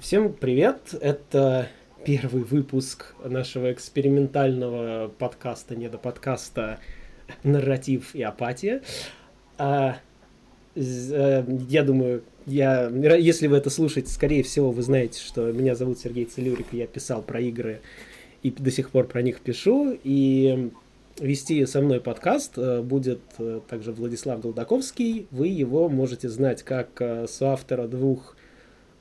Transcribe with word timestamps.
Всем 0.00 0.32
привет! 0.32 0.94
Это 1.00 1.68
первый 2.04 2.44
выпуск 2.44 3.16
нашего 3.24 3.72
экспериментального 3.72 5.08
подкаста, 5.08 5.74
не 5.74 5.88
до 5.88 5.98
подкаста 5.98 6.78
«Нарратив 7.42 8.14
и 8.14 8.22
апатия». 8.22 8.82
А, 9.58 9.98
э, 10.76 11.44
я 11.68 11.82
думаю, 11.82 12.22
я, 12.46 12.88
если 13.16 13.48
вы 13.48 13.56
это 13.56 13.70
слушаете, 13.70 14.08
скорее 14.10 14.44
всего, 14.44 14.70
вы 14.70 14.82
знаете, 14.82 15.20
что 15.20 15.50
меня 15.50 15.74
зовут 15.74 15.98
Сергей 15.98 16.26
Целюрик, 16.26 16.68
я 16.70 16.86
писал 16.86 17.20
про 17.20 17.40
игры 17.40 17.80
и 18.44 18.52
до 18.52 18.70
сих 18.70 18.90
пор 18.90 19.08
про 19.08 19.20
них 19.20 19.40
пишу. 19.40 19.98
И 20.04 20.70
вести 21.18 21.66
со 21.66 21.80
мной 21.82 22.00
подкаст 22.00 22.56
э, 22.56 22.82
будет 22.82 23.20
э, 23.38 23.60
также 23.68 23.90
Владислав 23.90 24.40
Голдаковский. 24.40 25.26
Вы 25.32 25.48
его 25.48 25.88
можете 25.88 26.28
знать 26.28 26.62
как 26.62 27.02
соавтора 27.26 27.88
двух 27.88 28.36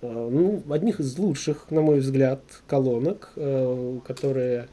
ну, 0.02 0.62
одних 0.70 1.00
из 1.00 1.18
лучших, 1.18 1.72
на 1.72 1.82
мой 1.82 2.00
взгляд, 2.00 2.42
колонок, 2.68 3.32
э, 3.36 4.00
которые 4.06 4.68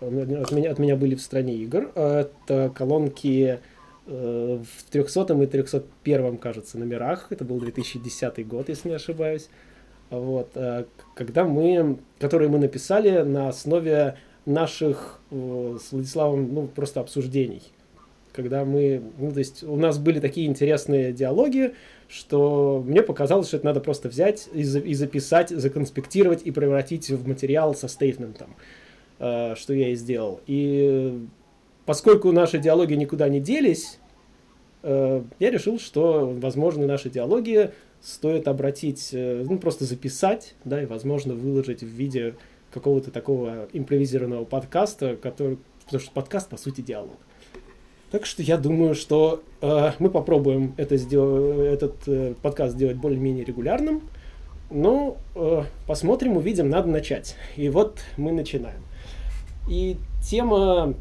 от 0.00 0.52
меня, 0.52 0.70
от 0.70 0.78
меня 0.78 0.96
были 0.96 1.14
в 1.14 1.20
стране 1.20 1.54
игр. 1.54 1.90
Это 1.94 2.72
колонки 2.74 3.60
э, 4.06 4.62
в 4.62 4.90
300 4.90 5.42
и 5.42 5.46
301, 5.46 6.38
кажется, 6.38 6.78
номерах. 6.78 7.28
Это 7.30 7.44
был 7.44 7.58
2010 7.60 8.46
год, 8.46 8.68
если 8.68 8.88
не 8.88 8.94
ошибаюсь. 8.96 9.48
Вот, 10.10 10.54
когда 11.14 11.44
мы, 11.44 11.96
которые 12.18 12.50
мы 12.50 12.58
написали 12.58 13.22
на 13.22 13.48
основе 13.48 14.16
наших 14.44 15.20
с 15.30 15.90
Владиславом, 15.90 16.52
ну, 16.52 16.66
просто 16.66 17.00
обсуждений. 17.00 17.62
Когда 18.34 18.66
мы, 18.66 19.02
ну, 19.18 19.32
то 19.32 19.38
есть 19.38 19.62
у 19.62 19.76
нас 19.76 19.98
были 19.98 20.20
такие 20.20 20.46
интересные 20.46 21.14
диалоги, 21.14 21.72
что 22.12 22.84
мне 22.86 23.02
показалось, 23.02 23.48
что 23.48 23.56
это 23.56 23.66
надо 23.66 23.80
просто 23.80 24.10
взять 24.10 24.48
и, 24.52 24.60
и 24.60 24.94
записать, 24.94 25.48
законспектировать 25.48 26.42
и 26.44 26.50
превратить 26.50 27.08
в 27.08 27.26
материал 27.26 27.74
со 27.74 27.88
стейтментом, 27.88 28.54
э, 29.18 29.54
что 29.56 29.72
я 29.72 29.88
и 29.88 29.94
сделал. 29.94 30.40
И 30.46 31.26
поскольку 31.86 32.30
наши 32.30 32.58
диалоги 32.58 32.92
никуда 32.94 33.30
не 33.30 33.40
делись, 33.40 33.98
э, 34.82 35.22
я 35.38 35.50
решил, 35.50 35.78
что, 35.78 36.30
возможно, 36.38 36.86
наши 36.86 37.08
диалоги 37.08 37.70
стоит 38.02 38.46
обратить, 38.46 39.08
э, 39.12 39.42
ну, 39.48 39.58
просто 39.58 39.86
записать, 39.86 40.54
да, 40.66 40.82
и, 40.82 40.86
возможно, 40.86 41.32
выложить 41.32 41.82
в 41.82 41.86
виде 41.86 42.34
какого-то 42.70 43.10
такого 43.10 43.68
импровизированного 43.72 44.44
подкаста, 44.44 45.16
который, 45.16 45.58
потому 45.86 46.02
что 46.02 46.12
подкаст, 46.12 46.50
по 46.50 46.58
сути, 46.58 46.82
диалог. 46.82 47.16
Так 48.12 48.26
что 48.26 48.42
я 48.42 48.58
думаю, 48.58 48.94
что 48.94 49.42
э, 49.62 49.92
мы 49.98 50.10
попробуем 50.10 50.74
это 50.76 50.98
сделать, 50.98 51.72
этот 51.72 51.94
э, 52.06 52.34
подкаст 52.42 52.74
сделать 52.74 52.98
более-менее 52.98 53.42
регулярным. 53.42 54.02
Но 54.70 55.16
э, 55.34 55.62
посмотрим, 55.86 56.36
увидим, 56.36 56.68
надо 56.68 56.88
начать. 56.88 57.36
И 57.56 57.70
вот 57.70 58.00
мы 58.18 58.32
начинаем. 58.32 58.82
И 59.66 59.96
тема 60.22 60.92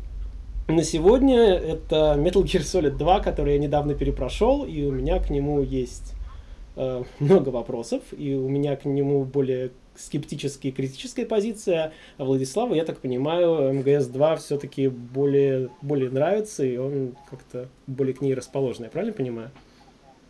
на 0.70 0.84
сегодня 0.84 1.38
это 1.38 2.16
Metal 2.18 2.44
Gear 2.44 2.62
Solid 2.62 2.98
2, 2.98 3.20
который 3.20 3.56
я 3.56 3.60
недавно 3.60 3.94
перепрошел, 3.94 4.64
и 4.64 4.86
у 4.86 4.92
меня 4.94 5.20
к 5.20 5.30
нему 5.30 5.62
есть 5.62 6.14
э, 6.78 7.04
много 7.20 7.50
вопросов, 7.50 8.04
и 8.18 8.36
у 8.36 8.48
меня 8.48 8.78
к 8.78 8.86
нему 8.86 9.26
более 9.26 9.72
скептическая 9.96 10.72
и 10.72 10.76
критическая 10.76 11.26
позиция, 11.26 11.94
а 12.18 12.24
Владиславу, 12.24 12.74
я 12.74 12.86
так 12.86 13.00
понимаю, 13.00 13.74
МГС-2 13.74 14.38
все-таки 14.38 14.88
более, 14.88 15.70
более 15.82 16.10
нравится, 16.10 16.64
и 16.64 16.78
он 16.78 17.16
как-то 17.30 17.70
более 17.88 18.14
к 18.14 18.22
ней 18.22 18.34
расположен, 18.34 18.86
я 18.86 18.90
правильно 18.90 19.14
понимаю? 19.14 19.52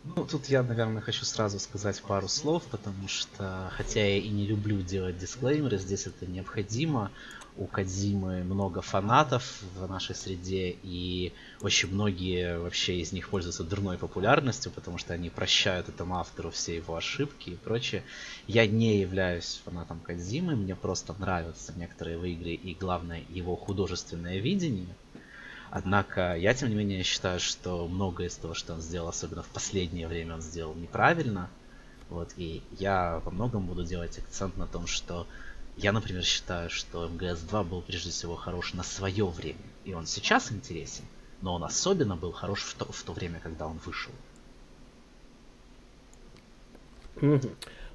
Ну, 0.04 0.26
тут 0.26 0.46
я, 0.46 0.64
наверное, 0.64 1.00
хочу 1.00 1.24
сразу 1.24 1.60
сказать 1.60 2.02
пару 2.02 2.26
слов, 2.26 2.64
потому 2.70 3.06
что, 3.06 3.70
хотя 3.76 4.00
я 4.00 4.16
и 4.16 4.28
не 4.28 4.46
люблю 4.46 4.82
делать 4.82 5.16
дисклеймеры, 5.16 5.78
здесь 5.78 6.08
это 6.08 6.26
необходимо, 6.26 7.12
у 7.56 7.66
Кадзимы 7.66 8.44
много 8.44 8.80
фанатов 8.80 9.62
в 9.74 9.88
нашей 9.88 10.14
среде, 10.14 10.76
и 10.82 11.32
очень 11.60 11.92
многие 11.92 12.58
вообще 12.58 13.00
из 13.00 13.12
них 13.12 13.28
пользуются 13.28 13.62
дурной 13.62 13.98
популярностью, 13.98 14.72
потому 14.72 14.98
что 14.98 15.12
они 15.12 15.28
прощают 15.28 15.88
этому 15.88 16.18
автору 16.18 16.50
все 16.50 16.76
его 16.76 16.96
ошибки 16.96 17.50
и 17.50 17.56
прочее. 17.56 18.02
Я 18.46 18.66
не 18.66 19.00
являюсь 19.00 19.60
фанатом 19.64 20.00
Кадзимы, 20.00 20.56
мне 20.56 20.74
просто 20.74 21.14
нравятся 21.18 21.72
некоторые 21.76 22.14
его 22.14 22.24
игры 22.24 22.52
и, 22.52 22.74
главное, 22.74 23.22
его 23.28 23.54
художественное 23.54 24.38
видение. 24.38 24.94
Однако 25.70 26.36
я, 26.36 26.54
тем 26.54 26.68
не 26.68 26.74
менее, 26.74 27.02
считаю, 27.02 27.40
что 27.40 27.86
многое 27.86 28.28
из 28.28 28.36
того, 28.36 28.54
что 28.54 28.74
он 28.74 28.80
сделал, 28.80 29.08
особенно 29.08 29.42
в 29.42 29.48
последнее 29.48 30.08
время, 30.08 30.34
он 30.34 30.42
сделал 30.42 30.74
неправильно. 30.74 31.48
Вот, 32.10 32.32
и 32.36 32.62
я 32.78 33.22
во 33.24 33.30
многом 33.30 33.66
буду 33.66 33.84
делать 33.84 34.18
акцент 34.18 34.58
на 34.58 34.66
том, 34.66 34.86
что 34.86 35.26
я, 35.76 35.92
например, 35.92 36.22
считаю, 36.22 36.70
что 36.70 37.08
МГС-2 37.08 37.64
был 37.64 37.82
прежде 37.82 38.10
всего 38.10 38.36
хорош 38.36 38.74
на 38.74 38.82
свое 38.82 39.26
время. 39.26 39.58
И 39.84 39.94
он 39.94 40.06
сейчас 40.06 40.52
интересен, 40.52 41.04
но 41.40 41.54
он 41.54 41.64
особенно 41.64 42.16
был 42.16 42.32
хорош 42.32 42.62
в 42.62 42.74
то, 42.74 42.90
в 42.90 43.02
то 43.02 43.12
время, 43.12 43.40
когда 43.42 43.66
он 43.66 43.78
вышел. 43.84 44.12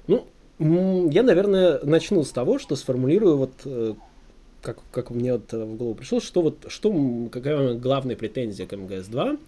Ну, 0.06 1.10
я, 1.10 1.22
наверное, 1.22 1.80
начну 1.84 2.24
с 2.24 2.32
того, 2.32 2.58
что 2.58 2.74
сформулирую 2.74 3.36
вот 3.36 3.52
э, 3.64 3.94
как, 4.60 4.78
как 4.90 5.10
мне 5.10 5.34
вот 5.34 5.52
в 5.52 5.76
голову 5.76 5.94
пришло, 5.94 6.20
что 6.20 6.42
вот 6.42 6.64
что 6.68 6.92
какая 7.30 7.74
главная 7.74 8.16
претензия 8.16 8.66
к 8.66 8.72
МГС-2, 8.72 9.38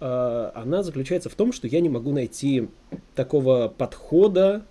э, 0.00 0.50
она 0.54 0.82
заключается 0.84 1.28
в 1.28 1.34
том, 1.34 1.52
что 1.52 1.66
я 1.66 1.80
не 1.80 1.88
могу 1.88 2.12
найти 2.12 2.68
такого 3.16 3.68
подхода 3.68 4.64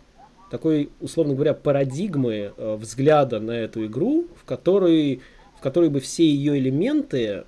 такой, 0.49 0.89
условно 0.99 1.33
говоря, 1.33 1.53
парадигмы 1.53 2.53
э, 2.55 2.75
взгляда 2.75 3.39
на 3.39 3.51
эту 3.51 3.85
игру, 3.85 4.27
в 4.35 4.45
которой, 4.45 5.21
в 5.57 5.61
которой 5.61 5.89
бы 5.89 5.99
все 5.99 6.25
ее 6.25 6.57
элементы 6.57 7.43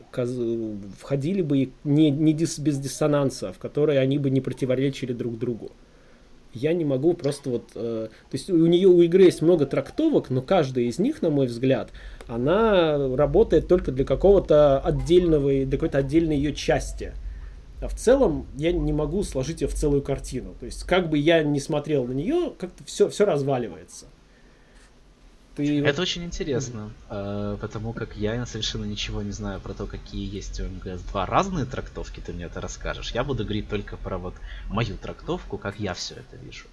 входили 1.00 1.42
бы 1.42 1.70
не, 1.84 2.10
не 2.12 2.34
дис, 2.34 2.60
без 2.60 2.78
диссонанса, 2.78 3.54
в 3.54 3.58
которой 3.58 4.00
они 4.00 4.18
бы 4.18 4.30
не 4.30 4.42
противоречили 4.42 5.14
друг 5.14 5.38
другу. 5.38 5.72
Я 6.54 6.74
не 6.74 6.84
могу 6.84 7.14
просто 7.14 7.50
вот... 7.50 7.64
Э, 7.76 8.08
то 8.10 8.36
есть 8.36 8.50
у 8.50 8.66
нее, 8.66 8.88
у 8.88 9.02
игры 9.02 9.24
есть 9.24 9.42
много 9.42 9.66
трактовок, 9.66 10.30
но 10.30 10.42
каждая 10.42 10.86
из 10.86 11.00
них, 11.00 11.22
на 11.22 11.30
мой 11.30 11.46
взгляд, 11.46 11.92
она 12.28 13.16
работает 13.16 13.68
только 13.68 13.92
для 13.92 14.04
какого-то 14.04 14.80
отдельного, 14.80 15.66
для 15.66 15.78
какой-то 15.78 16.00
отдельной 16.00 16.38
ее 16.38 16.54
части. 16.54 17.14
В 17.88 17.96
целом 17.96 18.46
я 18.56 18.72
не 18.72 18.92
могу 18.92 19.24
сложить 19.24 19.62
ее 19.62 19.68
в 19.68 19.74
целую 19.74 20.02
картину. 20.02 20.56
То 20.60 20.66
есть, 20.66 20.84
как 20.84 21.10
бы 21.10 21.18
я 21.18 21.44
ни 21.44 21.60
смотрел 21.60 22.06
на 22.06 22.12
нее, 22.12 22.54
как-то 22.58 22.84
все, 22.84 23.10
все 23.10 23.26
разваливается. 23.26 24.08
Ты... 25.56 25.84
Это 25.84 26.02
очень 26.02 26.24
интересно, 26.24 26.92
mm-hmm. 27.10 27.58
потому 27.58 27.92
как 27.92 28.16
я 28.16 28.46
совершенно 28.46 28.86
ничего 28.86 29.22
не 29.22 29.32
знаю 29.32 29.60
про 29.60 29.74
то, 29.74 29.88
какие 29.88 30.34
есть 30.34 30.60
у 30.62 30.64
МГС-2 30.64 31.26
разные 31.26 31.66
трактовки, 31.66 32.22
ты 32.22 32.32
мне 32.32 32.46
это 32.46 32.62
расскажешь. 32.62 33.12
Я 33.12 33.26
буду 33.26 33.44
говорить 33.44 33.68
только 33.68 33.98
про 33.98 34.18
вот 34.18 34.36
мою 34.70 34.96
трактовку, 34.98 35.58
как 35.58 35.78
я 35.80 35.94
все 35.94 36.16
это 36.16 36.38
вижу. 36.38 36.66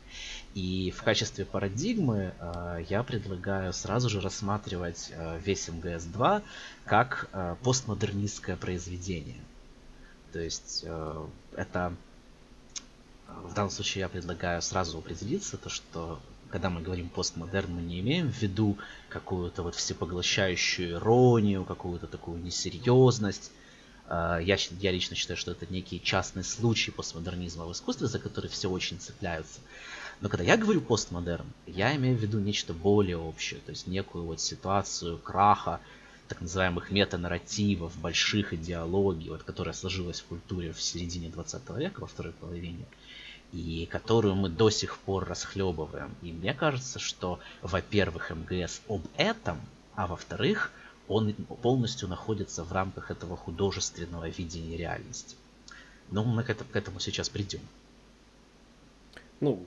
И 0.54 0.92
в 0.96 1.02
качестве 1.02 1.44
парадигмы 1.44 2.32
э, 2.38 2.84
я 2.88 3.02
предлагаю 3.02 3.72
сразу 3.72 4.08
же 4.08 4.20
рассматривать 4.20 5.10
э, 5.10 5.40
весь 5.44 5.68
МГС-2 5.68 6.42
как 6.84 7.28
э, 7.32 7.56
постмодернистское 7.62 8.56
произведение. 8.56 9.40
То 10.36 10.42
есть 10.42 10.82
э, 10.84 11.26
это 11.56 11.94
в 13.26 13.54
данном 13.54 13.70
случае 13.70 14.00
я 14.00 14.10
предлагаю 14.10 14.60
сразу 14.60 14.98
определиться, 14.98 15.56
то 15.56 15.70
что 15.70 16.20
когда 16.50 16.68
мы 16.68 16.82
говорим 16.82 17.08
постмодерн, 17.08 17.72
мы 17.72 17.80
не 17.80 18.00
имеем 18.00 18.30
в 18.30 18.36
виду 18.36 18.76
какую-то 19.08 19.62
вот 19.62 19.74
всепоглощающую 19.74 20.98
иронию, 20.98 21.64
какую-то 21.64 22.06
такую 22.06 22.42
несерьезность. 22.42 23.50
Э, 24.10 24.38
я, 24.42 24.58
я 24.78 24.92
лично 24.92 25.16
считаю, 25.16 25.38
что 25.38 25.52
это 25.52 25.64
некий 25.72 26.02
частный 26.02 26.44
случай 26.44 26.90
постмодернизма 26.90 27.64
в 27.64 27.72
искусстве, 27.72 28.06
за 28.06 28.18
который 28.18 28.50
все 28.50 28.68
очень 28.68 29.00
цепляются. 29.00 29.60
Но 30.20 30.28
когда 30.28 30.44
я 30.44 30.58
говорю 30.58 30.82
постмодерн, 30.82 31.46
я 31.66 31.96
имею 31.96 32.14
в 32.14 32.20
виду 32.20 32.40
нечто 32.40 32.74
более 32.74 33.16
общее, 33.16 33.60
то 33.60 33.70
есть 33.70 33.86
некую 33.86 34.24
вот 34.24 34.42
ситуацию 34.42 35.16
краха, 35.16 35.80
так 36.28 36.40
называемых 36.40 36.90
метанарративов, 36.90 37.96
больших 37.98 38.52
идеологий, 38.52 39.30
вот, 39.30 39.42
которая 39.42 39.74
сложилась 39.74 40.20
в 40.20 40.26
культуре 40.26 40.72
в 40.72 40.80
середине 40.80 41.28
20 41.28 41.70
века, 41.70 42.00
во 42.00 42.06
второй 42.06 42.32
половине, 42.32 42.84
и 43.52 43.86
которую 43.90 44.34
мы 44.34 44.48
до 44.48 44.70
сих 44.70 44.98
пор 44.98 45.26
расхлебываем. 45.26 46.14
И 46.22 46.32
мне 46.32 46.52
кажется, 46.54 46.98
что, 46.98 47.38
во-первых, 47.62 48.30
МГС 48.30 48.80
об 48.88 49.02
этом, 49.16 49.60
а 49.94 50.06
во-вторых, 50.06 50.72
он 51.08 51.32
полностью 51.62 52.08
находится 52.08 52.64
в 52.64 52.72
рамках 52.72 53.10
этого 53.10 53.36
художественного 53.36 54.28
видения 54.28 54.76
реальности. 54.76 55.36
Но 56.10 56.24
мы 56.24 56.42
к 56.42 56.50
этому, 56.50 56.70
к 56.70 56.76
этому 56.76 57.00
сейчас 57.00 57.28
придем. 57.28 57.60
Ну, 59.40 59.66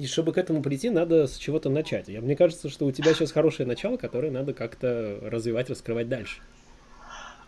и 0.00 0.06
чтобы 0.06 0.32
к 0.32 0.38
этому 0.38 0.62
прийти, 0.62 0.90
надо 0.90 1.26
с 1.26 1.36
чего-то 1.36 1.70
начать. 1.70 2.08
Я, 2.08 2.20
мне 2.20 2.36
кажется, 2.36 2.68
что 2.68 2.86
у 2.86 2.92
тебя 2.92 3.14
сейчас 3.14 3.32
хорошее 3.32 3.66
начало, 3.66 3.96
которое 3.96 4.30
надо 4.30 4.52
как-то 4.52 5.18
развивать, 5.22 5.70
раскрывать 5.70 6.08
дальше. 6.08 6.40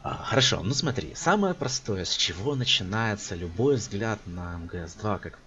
А, 0.02 0.16
хорошо, 0.16 0.60
ну 0.62 0.74
смотри, 0.74 1.14
самое 1.14 1.54
простое, 1.54 2.04
с 2.04 2.14
чего 2.14 2.54
начинается 2.54 3.34
любой 3.34 3.76
взгляд 3.76 4.20
на 4.26 4.60
МГС-2, 4.62 5.18
как, 5.18 5.38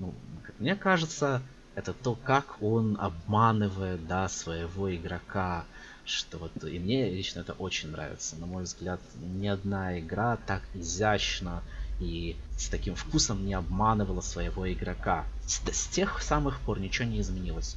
ну, 0.00 0.14
как 0.42 0.58
мне 0.58 0.74
кажется, 0.74 1.42
это 1.74 1.92
то, 1.92 2.14
как 2.14 2.62
он 2.62 2.96
обманывает, 2.98 4.06
да, 4.08 4.28
своего 4.28 4.94
игрока, 4.94 5.64
что 6.04 6.38
вот 6.38 6.64
и 6.64 6.78
мне 6.78 7.10
лично 7.10 7.40
это 7.40 7.52
очень 7.52 7.90
нравится. 7.90 8.36
На 8.36 8.46
мой 8.46 8.62
взгляд, 8.64 9.00
ни 9.20 9.46
одна 9.46 9.98
игра 9.98 10.38
так 10.46 10.62
изящно 10.74 11.62
и 12.00 12.36
с 12.56 12.68
таким 12.68 12.94
вкусом 12.94 13.44
не 13.46 13.54
обманывала 13.54 14.20
своего 14.20 14.70
игрока. 14.72 15.26
С, 15.46 15.60
с 15.70 15.86
тех 15.88 16.22
самых 16.22 16.60
пор 16.60 16.78
ничего 16.80 17.08
не 17.08 17.20
изменилось. 17.20 17.76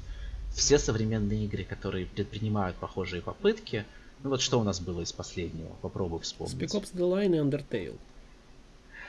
Все 0.54 0.78
современные 0.78 1.46
игры, 1.46 1.64
которые 1.64 2.06
предпринимают 2.06 2.76
похожие 2.78 3.22
попытки, 3.22 3.86
ну 4.24 4.30
вот 4.30 4.42
что 4.42 4.60
у 4.60 4.64
нас 4.64 4.80
было 4.80 5.02
из 5.02 5.12
последнего, 5.12 5.70
попробуй 5.82 6.20
вспомнить. 6.20 6.56
Spec 6.56 6.82
Ops 6.82 6.94
The 6.94 7.10
Line 7.10 7.36
и 7.36 7.40
Undertale. 7.40 7.98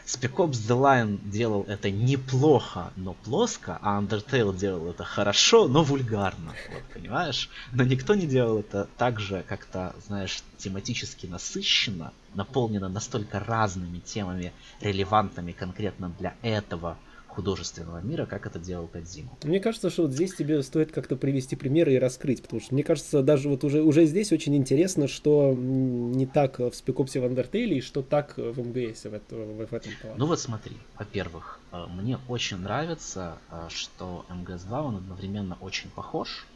Spec 0.06 0.34
Ops 0.36 0.58
The 0.68 0.76
Line 0.76 1.30
делал 1.30 1.64
это 1.68 1.90
неплохо, 1.90 2.92
но 2.96 3.14
плоско, 3.14 3.78
а 3.80 4.00
Undertale 4.00 4.56
делал 4.56 4.90
это 4.90 5.04
хорошо, 5.04 5.68
но 5.68 5.84
вульгарно. 5.84 6.54
Вот, 6.70 6.82
понимаешь? 6.92 7.48
Но 7.72 7.84
никто 7.84 8.14
не 8.14 8.26
делал 8.26 8.58
это 8.58 8.88
так 8.98 9.20
же, 9.20 9.44
как-то, 9.48 9.94
знаешь, 10.06 10.42
тематически 10.58 11.26
насыщенно, 11.26 12.12
наполнено 12.34 12.88
настолько 12.88 13.40
разными 13.40 13.98
темами, 13.98 14.52
релевантными 14.80 15.52
конкретно 15.52 16.10
для 16.18 16.34
этого 16.42 16.98
художественного 17.34 17.98
мира, 17.98 18.26
как 18.26 18.46
это 18.46 18.58
делал 18.58 18.86
Кадзима. 18.86 19.30
Мне 19.42 19.58
кажется, 19.58 19.90
что 19.90 20.02
вот 20.02 20.12
здесь 20.12 20.34
тебе 20.34 20.62
стоит 20.62 20.92
как-то 20.92 21.16
привести 21.16 21.56
примеры 21.56 21.94
и 21.94 21.98
раскрыть, 21.98 22.42
потому 22.42 22.60
что 22.60 22.74
мне 22.74 22.84
кажется, 22.84 23.22
даже 23.22 23.48
вот 23.48 23.64
уже, 23.64 23.82
уже 23.82 24.04
здесь 24.04 24.32
очень 24.32 24.54
интересно, 24.54 25.08
что 25.08 25.54
не 25.54 26.26
так 26.26 26.58
в 26.58 26.72
Спекопсе 26.72 27.20
в 27.20 27.24
Undertale 27.24 27.74
и 27.74 27.80
что 27.80 28.02
так 28.02 28.36
в 28.36 28.60
МГС 28.60 29.04
в, 29.04 29.14
это, 29.14 29.34
в 29.34 29.60
этом 29.60 29.92
плане. 30.00 30.16
Ну 30.18 30.26
вот 30.26 30.40
смотри, 30.40 30.76
во-первых, 30.98 31.58
э, 31.72 31.86
мне 31.88 32.18
очень 32.28 32.58
нравится, 32.58 33.38
э, 33.50 33.68
что 33.70 34.26
МГС-2 34.28 34.82
он 34.82 34.96
одновременно 34.96 35.56
очень 35.60 35.90
похож 35.90 36.46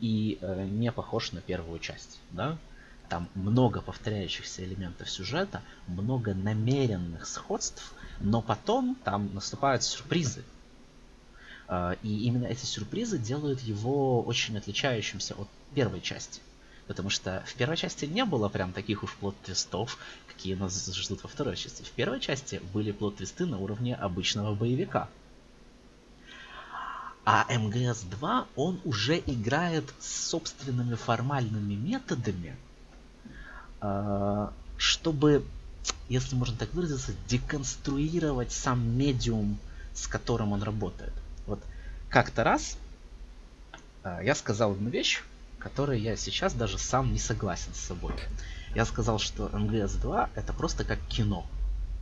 и 0.00 0.38
э, 0.42 0.66
не 0.66 0.92
похож 0.92 1.32
на 1.32 1.40
первую 1.40 1.78
часть, 1.78 2.20
да? 2.32 2.58
Там 3.08 3.28
много 3.34 3.80
повторяющихся 3.80 4.64
элементов 4.64 5.08
сюжета, 5.08 5.62
много 5.86 6.34
намеренных 6.34 7.26
сходств, 7.26 7.94
но 8.20 8.42
потом 8.42 8.96
там 9.04 9.32
наступают 9.34 9.82
сюрпризы. 9.82 10.44
А, 11.68 11.96
и 12.02 12.24
именно 12.24 12.46
эти 12.46 12.64
сюрпризы 12.64 13.18
делают 13.18 13.60
его 13.60 14.22
очень 14.22 14.56
отличающимся 14.56 15.34
от 15.34 15.48
первой 15.74 16.00
части. 16.00 16.40
Потому 16.86 17.10
что 17.10 17.42
в 17.46 17.54
первой 17.54 17.76
части 17.76 18.04
не 18.04 18.24
было 18.24 18.48
прям 18.48 18.72
таких 18.72 19.02
уж 19.02 19.14
плод-твистов, 19.14 19.98
какие 20.28 20.54
нас 20.54 20.86
ждут 20.94 21.22
во 21.24 21.28
второй 21.28 21.56
части. 21.56 21.82
В 21.82 21.90
первой 21.90 22.20
части 22.20 22.62
были 22.72 22.92
плод-твисты 22.92 23.44
на 23.46 23.58
уровне 23.58 23.94
обычного 23.94 24.54
боевика. 24.54 25.08
А 27.24 27.44
МГС-2, 27.50 28.46
он 28.54 28.80
уже 28.84 29.18
играет 29.18 29.84
с 29.98 30.28
собственными 30.28 30.94
формальными 30.94 31.74
методами, 31.74 32.54
а, 33.80 34.52
чтобы 34.76 35.44
если 36.08 36.36
можно 36.36 36.56
так 36.56 36.72
выразиться, 36.74 37.12
деконструировать 37.28 38.52
сам 38.52 38.96
медиум, 38.96 39.58
с 39.94 40.06
которым 40.06 40.52
он 40.52 40.62
работает. 40.62 41.12
Вот 41.46 41.60
как-то 42.08 42.44
раз 42.44 42.76
э, 44.04 44.20
я 44.22 44.34
сказал 44.34 44.72
одну 44.72 44.90
вещь, 44.90 45.22
которой 45.58 46.00
я 46.00 46.16
сейчас 46.16 46.54
даже 46.54 46.78
сам 46.78 47.12
не 47.12 47.18
согласен 47.18 47.74
с 47.74 47.80
собой. 47.80 48.14
Я 48.74 48.84
сказал, 48.84 49.18
что 49.18 49.46
МГС-2 49.48 50.30
это 50.34 50.52
просто 50.52 50.84
как 50.84 51.00
кино. 51.08 51.46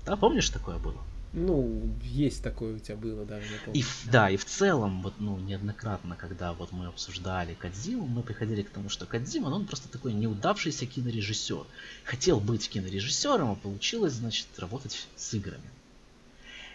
Да, 0.05 0.17
помнишь, 0.17 0.51
такое 0.51 0.79
было? 0.79 1.01
Ну, 1.37 1.83
есть 2.01 2.45
такое 2.45 2.77
у 2.77 2.79
тебя 2.79 2.97
было, 2.97 3.25
да, 3.25 3.39
я 3.39 3.45
помню. 3.65 3.81
И, 3.81 3.85
да, 4.11 4.31
и 4.31 4.37
в 4.37 4.45
целом, 4.45 5.03
вот, 5.03 5.15
ну, 5.19 5.37
неоднократно, 5.39 6.15
когда 6.15 6.53
вот 6.53 6.71
мы 6.71 6.87
обсуждали 6.87 7.55
Кадзиму, 7.55 8.07
мы 8.07 8.23
приходили 8.23 8.63
к 8.63 8.71
тому, 8.71 8.89
что 8.89 9.05
Кадзима, 9.05 9.51
ну, 9.51 9.57
он 9.57 9.67
просто 9.67 9.89
такой 9.89 10.13
неудавшийся 10.13 10.87
кинорежиссер. 10.87 11.67
Хотел 12.05 12.39
быть 12.39 12.69
кинорежиссером, 12.69 13.51
а 13.51 13.55
получилось, 13.57 14.13
значит, 14.13 14.47
работать 14.59 15.09
с 15.17 15.35
играми. 15.35 15.69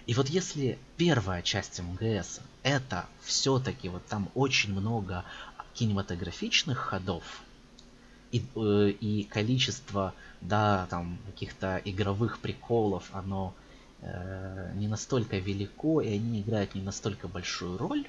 И 0.07 0.13
вот 0.13 0.27
если 0.27 0.77
первая 0.97 1.41
часть 1.41 1.79
МГС 1.79 2.41
это 2.63 3.06
все-таки 3.21 3.88
вот 3.89 4.06
там 4.07 4.29
очень 4.33 4.73
много 4.73 5.23
кинематографичных 5.73 6.79
ходов 6.79 7.44
и, 8.31 8.44
э, 8.56 8.89
и 8.89 9.23
количество, 9.23 10.13
да, 10.41 10.88
там 10.89 11.19
каких-то 11.27 11.81
игровых 11.85 12.39
приколов, 12.39 13.07
оно 13.13 13.53
не 14.01 14.87
настолько 14.87 15.37
велико, 15.37 16.01
и 16.01 16.15
они 16.15 16.41
играют 16.41 16.75
не 16.75 16.81
настолько 16.81 17.27
большую 17.27 17.77
роль. 17.77 18.07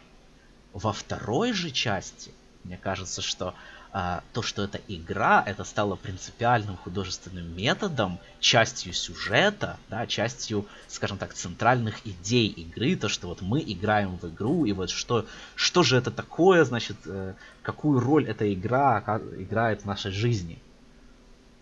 Во 0.72 0.92
второй 0.92 1.52
же 1.52 1.70
части, 1.70 2.32
мне 2.64 2.76
кажется, 2.76 3.22
что 3.22 3.54
а, 3.92 4.22
то, 4.32 4.42
что 4.42 4.62
это 4.62 4.81
игра, 4.87 5.42
это 5.44 5.64
стало 5.64 5.96
принципиальным 5.96 6.76
художественным 6.76 7.56
методом, 7.56 8.20
частью 8.38 8.92
сюжета, 8.92 9.78
да, 9.88 10.06
частью, 10.06 10.66
скажем 10.87 11.19
так, 11.19 11.34
центральных 11.34 12.06
идей 12.06 12.46
игры, 12.46 12.94
то, 12.94 13.08
что 13.08 13.26
вот 13.26 13.42
мы 13.42 13.60
играем 13.60 14.16
в 14.16 14.28
игру, 14.28 14.64
и 14.64 14.72
вот 14.72 14.90
что, 14.90 15.26
что 15.56 15.82
же 15.82 15.96
это 15.96 16.12
такое, 16.12 16.64
значит, 16.64 16.98
э, 17.04 17.34
какую 17.62 17.98
роль 17.98 18.28
эта 18.28 18.52
игра 18.52 19.02
играет 19.37 19.82
в 19.82 19.87
нашей 19.87 20.12
жизни. 20.12 20.62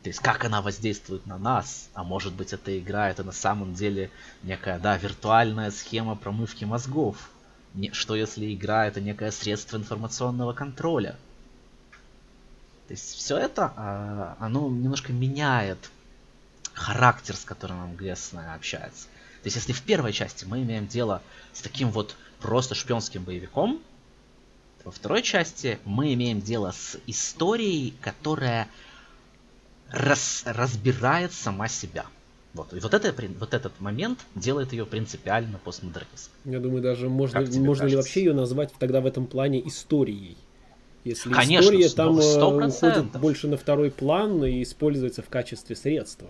То 0.09 0.11
есть 0.11 0.21
как 0.21 0.43
она 0.47 0.63
воздействует 0.63 1.27
на 1.27 1.37
нас, 1.37 1.91
а 1.93 2.03
может 2.03 2.33
быть 2.33 2.55
эта 2.55 2.79
игра 2.79 3.11
это 3.11 3.25
на 3.25 3.33
самом 3.33 3.75
деле 3.75 4.11
некая, 4.43 4.79
да, 4.79 4.97
виртуальная 4.97 5.71
схема 5.71 6.17
промывки 6.17 6.65
мозгов. 6.65 7.29
Не, 7.75 7.93
что 7.93 8.17
если 8.17 8.55
игра 8.55 8.87
это 8.87 9.03
некое 9.03 9.31
средство 9.31 9.77
информационного 9.77 10.55
контроля? 10.55 11.19
То 12.87 12.95
есть 12.95 13.17
все 13.17 13.37
это, 13.37 13.75
а, 13.77 14.37
оно 14.41 14.71
немножко 14.71 15.13
меняет 15.13 15.91
характер, 16.73 17.37
с 17.37 17.45
которым 17.45 17.93
МГС 17.93 18.33
общается. 18.33 19.09
То 19.43 19.45
есть 19.45 19.57
если 19.57 19.75
в 19.75 19.83
первой 19.83 20.15
части 20.15 20.47
мы 20.47 20.63
имеем 20.63 20.87
дело 20.87 21.21
с 21.53 21.61
таким 21.61 21.91
вот 21.91 22.17
просто 22.41 22.75
шпионским 22.75 23.25
боевиком, 23.25 23.83
во 24.87 24.91
второй 24.91 25.21
части 25.21 25.79
мы 25.85 26.15
имеем 26.15 26.41
дело 26.41 26.71
с 26.71 26.97
историей, 27.07 27.93
которая 28.01 28.69
рас, 29.91 30.43
разбирает 30.47 31.33
сама 31.33 31.69
себя. 31.69 32.07
Вот. 32.55 32.73
И 32.73 32.81
вот, 32.81 32.95
это, 32.95 33.15
вот 33.39 33.55
этот 33.55 33.81
момент 33.81 34.21
делает 34.35 34.73
ее 34.73 34.87
принципиально 34.87 35.59
постмодернистской. 35.59 36.35
Я 36.45 36.61
думаю, 36.61 36.83
даже 36.83 37.09
можно, 37.09 37.41
можно 37.41 37.85
ли 37.85 37.97
вообще 37.97 38.25
ее 38.25 38.35
назвать 38.35 38.73
тогда 38.79 39.01
в 39.01 39.07
этом 39.07 39.27
плане 39.27 39.67
историей? 39.67 40.37
Если 41.05 41.31
Конечно, 41.33 41.71
история 41.71 41.89
там 41.91 42.19
100%. 42.19 42.23
Э, 42.23 42.69
уходит 42.69 43.21
больше 43.21 43.49
на 43.49 43.57
второй 43.57 43.91
план 43.91 44.45
и 44.45 44.63
используется 44.63 45.23
в 45.23 45.29
качестве 45.29 45.77
средства. 45.77 46.29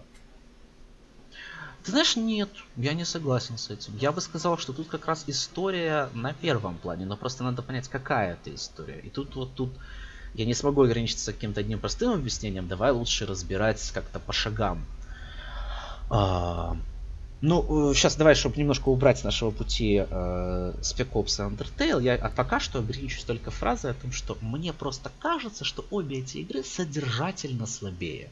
Ты 1.85 1.93
знаешь, 1.93 2.17
нет, 2.17 2.51
я 2.77 2.93
не 2.93 3.05
согласен 3.05 3.57
с 3.57 3.71
этим. 3.71 3.97
Я 3.97 4.13
бы 4.13 4.21
сказал, 4.21 4.59
что 4.59 4.73
тут 4.73 4.89
как 4.89 5.07
раз 5.07 5.25
история 5.27 6.11
на 6.13 6.35
первом 6.35 6.77
плане, 6.77 7.07
но 7.07 7.17
просто 7.17 7.45
надо 7.45 7.63
понять, 7.63 7.89
какая 7.89 8.35
это 8.35 8.55
история. 8.55 9.01
И 9.01 9.09
тут 9.09 9.35
вот 9.37 9.55
тут 9.55 9.71
я 10.35 10.45
не 10.45 10.55
смогу 10.55 10.83
ограничиться 10.83 11.33
каким-то 11.33 11.61
одним 11.61 11.79
простым 11.79 12.13
объяснением, 12.13 12.69
давай 12.69 12.93
лучше 12.93 13.27
разбирать 13.27 13.91
как-то 13.93 14.19
по 14.19 14.33
шагам. 14.33 14.85
А, 16.11 16.77
ну, 17.41 17.93
сейчас 17.95 18.17
э, 18.17 18.19
давай, 18.19 18.35
чтобы 18.35 18.57
немножко 18.57 18.89
убрать 18.89 19.19
с 19.19 19.25
нашего 19.25 19.51
пути 19.51 20.05
э, 20.09 20.73
Spec 20.81 21.09
и 21.09 21.55
Undertale, 21.55 22.03
я 22.03 22.15
а 22.17 22.31
пока 22.31 22.61
что 22.61 22.81
ограничусь 22.81 23.25
только 23.25 23.51
фразой 23.51 23.93
о 23.93 23.95
том, 23.95 24.13
что 24.13 24.37
мне 24.41 24.73
просто 24.73 25.11
кажется, 25.21 25.65
что 25.65 25.85
обе 25.91 26.19
эти 26.19 26.39
игры 26.39 26.63
содержательно 26.65 27.67
слабее. 27.67 28.31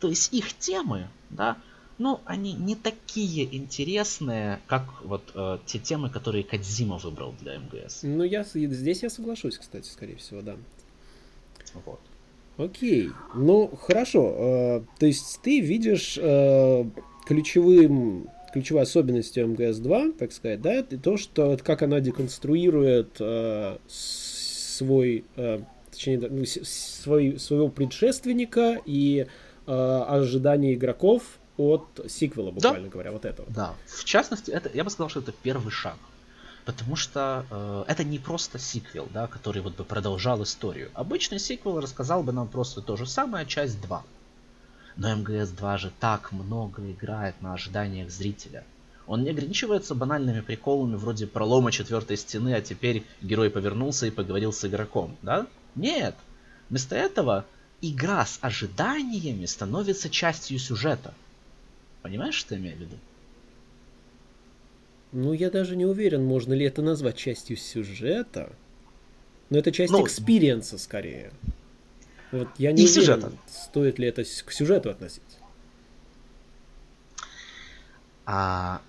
То 0.00 0.08
есть 0.08 0.32
их 0.32 0.56
темы, 0.58 1.08
да, 1.30 1.56
ну, 1.98 2.20
они 2.24 2.54
не 2.54 2.74
такие 2.74 3.56
интересные, 3.56 4.60
как 4.66 5.02
вот 5.04 5.22
э, 5.34 5.58
те 5.66 5.78
темы, 5.78 6.10
которые 6.10 6.42
Кадзима 6.42 6.96
выбрал 6.96 7.34
для 7.40 7.58
МГС. 7.58 8.00
Ну, 8.02 8.24
я 8.24 8.42
здесь 8.42 9.02
я 9.02 9.10
соглашусь, 9.10 9.58
кстати, 9.58 9.88
скорее 9.88 10.16
всего, 10.16 10.42
да. 10.42 10.56
Вот. 11.84 12.00
Окей. 12.56 13.10
Ну, 13.34 13.70
хорошо. 13.80 14.34
Э, 14.36 14.82
то 14.98 15.06
есть 15.06 15.40
ты 15.42 15.60
видишь 15.60 16.18
э, 16.20 16.84
ключевым 17.26 18.28
ключевой 18.52 18.82
особенностью 18.82 19.48
МГС-2, 19.48 20.12
так 20.12 20.30
сказать, 20.32 20.60
да, 20.60 20.74
это 20.74 20.98
то, 20.98 21.16
что 21.16 21.56
как 21.62 21.82
она 21.82 22.00
деконструирует 22.00 23.16
э, 23.18 23.78
свой, 23.88 25.24
э, 25.36 25.60
точнее, 25.90 26.18
ну, 26.18 26.44
свой, 26.44 27.38
своего 27.38 27.68
предшественника 27.68 28.78
и 28.84 29.26
э, 29.66 29.72
ожидания 29.72 30.74
игроков 30.74 31.22
от 31.56 31.84
сиквела, 32.08 32.50
буквально 32.50 32.84
да. 32.84 32.92
говоря, 32.92 33.12
вот 33.12 33.24
этого. 33.24 33.48
Да. 33.50 33.74
В 33.86 34.04
частности, 34.04 34.50
это, 34.50 34.70
я 34.74 34.84
бы 34.84 34.90
сказал, 34.90 35.08
что 35.08 35.20
это 35.20 35.32
первый 35.42 35.70
шаг. 35.70 35.96
Потому 36.64 36.94
что 36.94 37.44
э, 37.50 37.84
это 37.88 38.04
не 38.04 38.18
просто 38.18 38.58
сиквел, 38.58 39.08
да, 39.12 39.26
который 39.26 39.62
вот 39.62 39.76
бы 39.76 39.84
продолжал 39.84 40.42
историю. 40.42 40.90
Обычный 40.94 41.40
сиквел 41.40 41.80
рассказал 41.80 42.22
бы 42.22 42.32
нам 42.32 42.46
просто 42.46 42.80
то 42.80 42.96
же 42.96 43.06
самое, 43.06 43.46
часть 43.46 43.80
2. 43.80 44.04
Но 44.96 45.12
МГС-2 45.16 45.78
же 45.78 45.92
так 45.98 46.30
много 46.30 46.90
играет 46.90 47.40
на 47.42 47.54
ожиданиях 47.54 48.10
зрителя. 48.10 48.64
Он 49.06 49.24
не 49.24 49.30
ограничивается 49.30 49.96
банальными 49.96 50.40
приколами 50.40 50.94
вроде 50.94 51.26
пролома 51.26 51.72
четвертой 51.72 52.16
стены, 52.16 52.54
а 52.54 52.60
теперь 52.60 53.04
герой 53.20 53.50
повернулся 53.50 54.06
и 54.06 54.10
поговорил 54.10 54.52
с 54.52 54.64
игроком, 54.64 55.16
да? 55.22 55.46
Нет. 55.74 56.14
Вместо 56.68 56.94
этого 56.94 57.44
игра 57.80 58.24
с 58.24 58.38
ожиданиями 58.40 59.46
становится 59.46 60.08
частью 60.08 60.60
сюжета. 60.60 61.12
Понимаешь, 62.02 62.34
что 62.36 62.54
я 62.54 62.60
имею 62.60 62.76
в 62.76 62.80
виду? 62.80 62.96
Ну, 65.12 65.34
я 65.34 65.50
даже 65.50 65.76
не 65.76 65.84
уверен, 65.84 66.24
можно 66.24 66.54
ли 66.54 66.64
это 66.64 66.80
назвать 66.80 67.16
частью 67.16 67.56
сюжета. 67.56 68.50
Но 69.50 69.58
это 69.58 69.70
часть 69.70 69.92
ну, 69.92 70.04
experience 70.04 70.71
а 70.71 70.78
скорее. 70.78 71.32
Вот 72.30 72.48
я 72.56 72.72
не 72.72 72.82
уверен, 72.82 72.94
сюжета. 72.94 73.32
стоит 73.46 73.98
ли 73.98 74.08
это 74.08 74.24
к 74.24 74.52
сюжету 74.52 74.88
относить. 74.88 75.22
А 78.24 78.80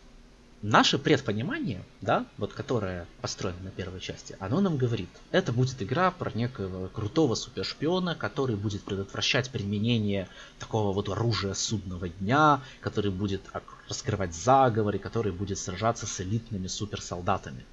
наше 0.63 0.97
предпонимание, 0.97 1.83
да, 2.01 2.25
вот 2.37 2.53
которое 2.53 3.05
построено 3.21 3.59
на 3.63 3.69
первой 3.69 3.99
части, 3.99 4.35
оно 4.39 4.61
нам 4.61 4.77
говорит, 4.77 5.09
это 5.31 5.51
будет 5.51 5.81
игра 5.81 6.09
про 6.09 6.31
некого 6.31 6.87
крутого 6.87 7.35
супершпиона, 7.35 8.15
который 8.15 8.55
будет 8.55 8.81
предотвращать 8.83 9.51
применение 9.51 10.29
такого 10.59 10.93
вот 10.93 11.09
оружия 11.09 11.53
судного 11.53 12.07
дня, 12.07 12.61
который 12.79 13.11
будет 13.11 13.41
раскрывать 13.89 14.33
заговоры, 14.33 14.99
который 14.99 15.33
будет 15.33 15.59
сражаться 15.59 16.07
с 16.07 16.21
элитными 16.21 16.67
суперсолдатами. 16.67 17.65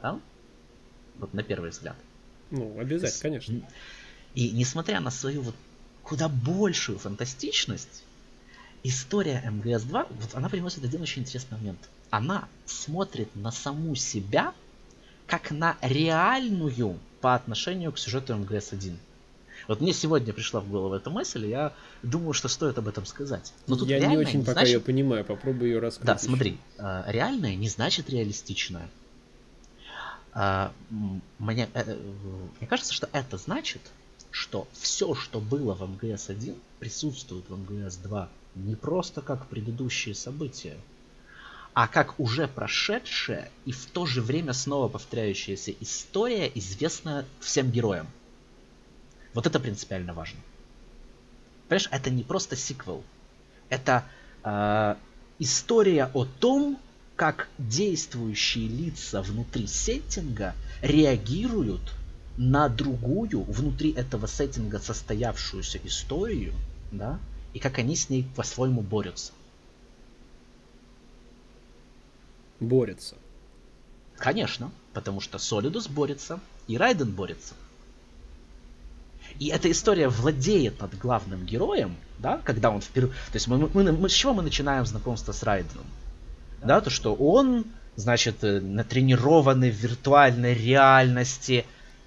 Да? 0.00 0.20
Вот 1.18 1.34
на 1.34 1.42
первый 1.42 1.70
взгляд. 1.70 1.96
Ну, 2.50 2.78
обязательно, 2.78 3.20
конечно. 3.20 3.60
И 4.34 4.50
несмотря 4.52 5.00
на 5.00 5.10
свою 5.10 5.42
вот 5.42 5.56
куда 6.04 6.28
большую 6.28 7.00
фантастичность, 7.00 8.04
история 8.84 9.42
МГС-2, 9.44 10.06
вот 10.08 10.34
она 10.34 10.48
приносит 10.48 10.84
один 10.84 11.02
очень 11.02 11.22
интересный 11.22 11.58
момент. 11.58 11.80
Она 12.10 12.48
смотрит 12.66 13.34
на 13.34 13.50
саму 13.50 13.94
себя 13.94 14.54
как 15.26 15.50
на 15.50 15.76
реальную 15.82 16.98
по 17.20 17.34
отношению 17.34 17.92
к 17.92 17.98
сюжету 17.98 18.34
МГС-1. 18.34 18.96
Вот 19.66 19.80
мне 19.80 19.92
сегодня 19.92 20.32
пришла 20.32 20.60
в 20.60 20.68
голову 20.68 20.94
эта 20.94 21.10
мысль, 21.10 21.44
и 21.46 21.50
я 21.50 21.74
думаю, 22.02 22.32
что 22.32 22.48
стоит 22.48 22.78
об 22.78 22.88
этом 22.88 23.04
сказать. 23.04 23.52
Но 23.66 23.76
тут 23.76 23.88
я 23.88 23.98
не 24.06 24.16
очень 24.16 24.38
не 24.38 24.44
пока 24.44 24.60
значит... 24.60 24.74
ее 24.74 24.80
понимаю, 24.80 25.24
попробую 25.24 25.70
ее 25.72 25.78
раскрыть. 25.78 26.06
Да, 26.06 26.14
еще. 26.14 26.24
смотри, 26.24 26.58
э, 26.78 27.02
реальное 27.08 27.54
не 27.56 27.68
значит 27.68 28.08
реалистичное. 28.08 28.88
Э, 30.34 30.70
мне, 31.38 31.68
э, 31.74 31.98
мне 32.60 32.68
кажется, 32.68 32.94
что 32.94 33.10
это 33.12 33.36
значит, 33.36 33.82
что 34.30 34.66
все, 34.72 35.14
что 35.14 35.40
было 35.40 35.74
в 35.74 35.82
МГС-1, 35.82 36.56
присутствует 36.78 37.44
в 37.50 37.54
МГС-2 37.54 38.28
не 38.54 38.74
просто 38.74 39.20
как 39.20 39.46
предыдущие 39.46 40.14
события, 40.14 40.76
а 41.78 41.86
как 41.86 42.18
уже 42.18 42.48
прошедшая 42.48 43.52
и 43.64 43.70
в 43.70 43.86
то 43.86 44.04
же 44.04 44.20
время 44.20 44.52
снова 44.52 44.88
повторяющаяся 44.88 45.72
история, 45.78 46.50
известная 46.56 47.24
всем 47.38 47.70
героям. 47.70 48.08
Вот 49.32 49.46
это 49.46 49.60
принципиально 49.60 50.12
важно. 50.12 50.40
Понимаешь, 51.68 51.88
это 51.92 52.10
не 52.10 52.24
просто 52.24 52.56
сиквел. 52.56 53.04
Это 53.68 54.04
э, 54.42 54.96
история 55.38 56.10
о 56.14 56.24
том, 56.24 56.80
как 57.14 57.46
действующие 57.58 58.66
лица 58.66 59.22
внутри 59.22 59.68
сеттинга 59.68 60.56
реагируют 60.82 61.94
на 62.36 62.68
другую, 62.68 63.44
внутри 63.44 63.92
этого 63.92 64.26
сеттинга 64.26 64.80
состоявшуюся 64.80 65.78
историю, 65.84 66.54
да, 66.90 67.20
и 67.52 67.60
как 67.60 67.78
они 67.78 67.94
с 67.94 68.10
ней 68.10 68.26
по-своему 68.34 68.80
борются. 68.80 69.30
Борются. 72.60 73.16
Конечно, 74.16 74.70
потому 74.92 75.20
что 75.20 75.38
Солидус 75.38 75.88
борется, 75.88 76.40
и 76.66 76.76
Райден 76.76 77.10
борется. 77.10 77.54
И 79.38 79.48
эта 79.48 79.70
история 79.70 80.08
владеет 80.08 80.80
над 80.80 80.98
главным 80.98 81.44
героем, 81.44 81.96
да, 82.18 82.40
когда 82.44 82.70
он 82.70 82.80
впервые... 82.80 83.12
То 83.12 83.34
есть 83.34 83.46
мы, 83.46 83.58
мы, 83.72 83.92
мы, 83.92 84.08
с 84.08 84.12
чего 84.12 84.34
мы 84.34 84.42
начинаем 84.42 84.84
знакомство 84.86 85.32
с 85.32 85.42
Райденом? 85.42 85.84
Да, 86.62 86.80
то, 86.80 86.90
что 86.90 87.14
он, 87.14 87.66
значит, 87.94 88.42
э, 88.42 88.60
натренированный 88.60 89.70
в 89.70 89.76
виртуальной 89.76 90.54
реальности, 90.54 91.64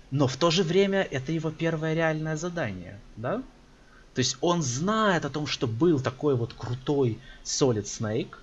но 0.10 0.28
в 0.28 0.36
то 0.36 0.52
же 0.52 0.64
время 0.64 1.04
это 1.04 1.32
его 1.32 1.52
первое 1.52 1.94
реальное 1.94 2.36
задание, 2.36 3.00
да? 3.16 3.42
То 4.14 4.20
есть 4.20 4.38
он 4.42 4.62
знает 4.62 5.24
о 5.24 5.30
том, 5.30 5.48
что 5.48 5.68
был 5.68 6.02
такой 6.02 6.36
вот 6.36 6.54
крутой 6.54 7.18
Solid 7.46 7.86
Snake, 7.86 8.36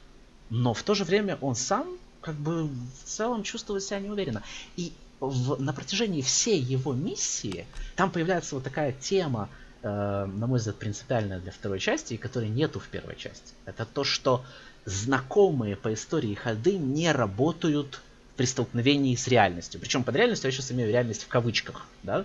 но 0.50 0.74
в 0.74 0.82
то 0.82 0.94
же 0.94 1.04
время 1.04 1.38
он 1.40 1.54
сам 1.54 1.86
как 2.20 2.34
бы 2.34 2.64
в 2.66 3.04
целом 3.04 3.42
чувствует 3.42 3.82
себя 3.82 4.00
неуверенно. 4.00 4.42
И 4.76 4.92
в, 5.20 5.60
на 5.60 5.72
протяжении 5.72 6.22
всей 6.22 6.60
его 6.60 6.92
миссии 6.92 7.66
там 7.96 8.10
появляется 8.10 8.54
вот 8.54 8.64
такая 8.64 8.92
тема, 8.92 9.48
э, 9.82 9.88
на 9.88 10.46
мой 10.46 10.58
взгляд, 10.58 10.76
принципиальная 10.76 11.40
для 11.40 11.52
второй 11.52 11.80
части, 11.80 12.14
и 12.14 12.16
которой 12.16 12.48
нету 12.48 12.80
в 12.80 12.88
первой 12.88 13.16
части. 13.16 13.54
Это 13.64 13.84
то, 13.84 14.04
что 14.04 14.44
знакомые 14.84 15.76
по 15.76 15.92
истории 15.92 16.34
ходы 16.34 16.76
не 16.78 17.12
работают 17.12 18.00
при 18.36 18.46
столкновении 18.46 19.14
с 19.16 19.26
реальностью. 19.28 19.80
Причем 19.80 20.04
под 20.04 20.16
реальностью 20.16 20.48
я 20.48 20.52
сейчас 20.52 20.70
имею 20.72 20.90
реальность 20.90 21.24
в 21.24 21.28
кавычках, 21.28 21.86
да? 22.02 22.24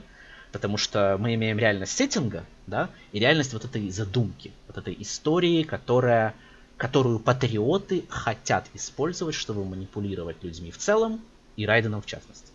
Потому 0.51 0.77
что 0.77 1.17
мы 1.19 1.33
имеем 1.33 1.57
реальность 1.57 1.97
сеттинга, 1.97 2.45
да, 2.67 2.89
и 3.11 3.19
реальность 3.19 3.53
вот 3.53 3.65
этой 3.65 3.89
задумки, 3.89 4.51
вот 4.67 4.77
этой 4.77 4.95
истории, 4.99 5.63
которая, 5.63 6.35
которую 6.77 7.19
патриоты 7.19 8.03
хотят 8.09 8.69
использовать, 8.73 9.35
чтобы 9.35 9.63
манипулировать 9.63 10.43
людьми 10.43 10.71
в 10.71 10.77
целом 10.77 11.21
и 11.55 11.65
Райденом 11.65 12.01
в 12.01 12.05
частности. 12.05 12.51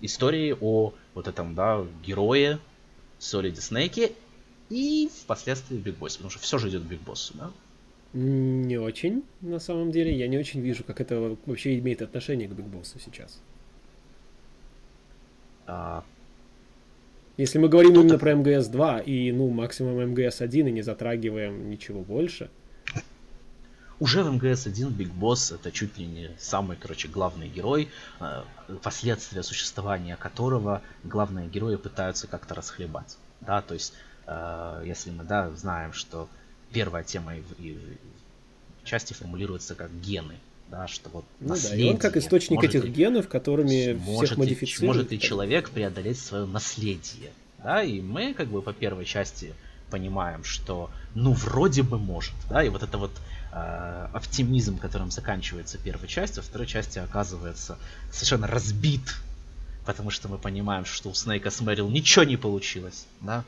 Истории 0.00 0.56
о 0.60 0.94
вот 1.14 1.26
этом, 1.26 1.54
да, 1.54 1.84
герое 2.04 2.60
Солиде 3.18 3.60
Снейке 3.60 4.12
и 4.70 5.10
впоследствии 5.22 5.76
Биг 5.76 5.96
Боссе, 5.96 6.18
потому 6.18 6.30
что 6.30 6.40
все 6.40 6.58
же 6.58 6.68
идет 6.68 6.84
к 6.84 6.86
Биг 6.86 7.00
Боссу, 7.00 7.34
да? 7.36 7.50
Не 8.12 8.78
очень, 8.78 9.24
на 9.40 9.58
самом 9.58 9.90
деле. 9.90 10.16
Я 10.16 10.28
не 10.28 10.38
очень 10.38 10.60
вижу, 10.60 10.84
как 10.84 11.00
это 11.00 11.36
вообще 11.44 11.78
имеет 11.78 12.00
отношение 12.00 12.48
к 12.48 12.52
Биг 12.52 12.66
Боссу 12.66 12.98
сейчас. 12.98 13.40
А, 15.66 16.04
если 17.36 17.58
мы 17.58 17.68
говорим 17.68 17.94
именно 17.94 18.18
про 18.18 18.32
МГС-2 18.32 19.04
и, 19.04 19.30
ну, 19.32 19.48
максимум 19.50 20.00
МГС-1 20.12 20.68
и 20.68 20.72
не 20.72 20.82
затрагиваем 20.82 21.68
ничего 21.70 22.00
больше. 22.00 22.50
Уже 24.00 24.22
в 24.22 24.32
МГС-1 24.32 24.90
Биг 24.90 25.10
Босс 25.10 25.50
это 25.50 25.72
чуть 25.72 25.98
ли 25.98 26.06
не 26.06 26.30
самый, 26.38 26.76
короче, 26.76 27.08
главный 27.08 27.48
герой, 27.48 27.88
э, 28.20 28.42
последствия 28.82 29.42
существования 29.42 30.16
которого 30.16 30.82
главные 31.02 31.48
герои 31.48 31.76
пытаются 31.76 32.28
как-то 32.28 32.54
расхлебать. 32.54 33.16
Да, 33.40 33.60
то 33.60 33.74
есть, 33.74 33.94
э, 34.26 34.82
если 34.86 35.10
мы, 35.10 35.24
да, 35.24 35.50
знаем, 35.50 35.92
что 35.92 36.28
первая 36.72 37.02
тема 37.02 37.36
и, 37.36 37.42
и 37.58 37.78
части 38.84 39.14
формулируется 39.14 39.74
как 39.74 39.90
гены, 40.00 40.36
да, 40.70 40.86
что 40.86 41.08
вот 41.10 41.24
ну 41.40 41.56
да, 41.60 41.74
и 41.74 41.90
он 41.90 41.96
как 41.96 42.16
источник 42.16 42.62
этих 42.62 42.84
ли, 42.84 42.90
генов, 42.90 43.28
которыми 43.28 43.98
всех 44.22 44.36
модифицирует. 44.36 44.96
Может 44.96 45.10
ли 45.10 45.18
человек 45.18 45.70
преодолеть 45.70 46.20
свое 46.20 46.46
наследие, 46.46 47.30
да, 47.62 47.82
и 47.82 48.00
мы 48.00 48.34
как 48.34 48.48
бы 48.48 48.62
по 48.62 48.72
первой 48.72 49.04
части 49.04 49.54
понимаем, 49.90 50.44
что 50.44 50.90
ну 51.14 51.32
вроде 51.32 51.82
бы 51.82 51.98
может, 51.98 52.34
да, 52.50 52.62
и 52.62 52.68
вот 52.68 52.82
это 52.82 52.98
вот 52.98 53.10
оптимизм, 53.50 54.78
которым 54.78 55.10
заканчивается 55.10 55.78
первая 55.78 56.08
часть, 56.08 56.38
а 56.38 56.42
второй 56.42 56.66
части 56.66 56.98
оказывается 56.98 57.78
совершенно 58.10 58.46
разбит, 58.46 59.16
потому 59.86 60.10
что 60.10 60.28
мы 60.28 60.38
понимаем, 60.38 60.84
что 60.84 61.08
у 61.08 61.14
Снейка 61.14 61.50
с 61.50 61.60
Мэрил 61.60 61.88
ничего 61.88 62.24
не 62.24 62.36
получилось, 62.36 63.06
да, 63.20 63.44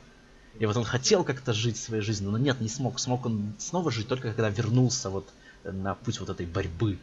и 0.59 0.65
вот 0.65 0.75
он 0.75 0.83
хотел 0.83 1.23
как-то 1.23 1.53
жить 1.53 1.77
своей 1.77 2.01
жизнью, 2.01 2.31
но 2.31 2.37
нет, 2.37 2.59
не 2.59 2.67
смог. 2.67 2.99
Смог 2.99 3.25
он 3.25 3.53
снова 3.57 3.91
жить 3.91 4.07
только 4.07 4.33
когда 4.33 4.49
вернулся 4.49 5.09
вот 5.09 5.29
на 5.63 5.95
путь 5.95 6.19
вот 6.19 6.29
этой 6.29 6.45
борьбы 6.45 6.99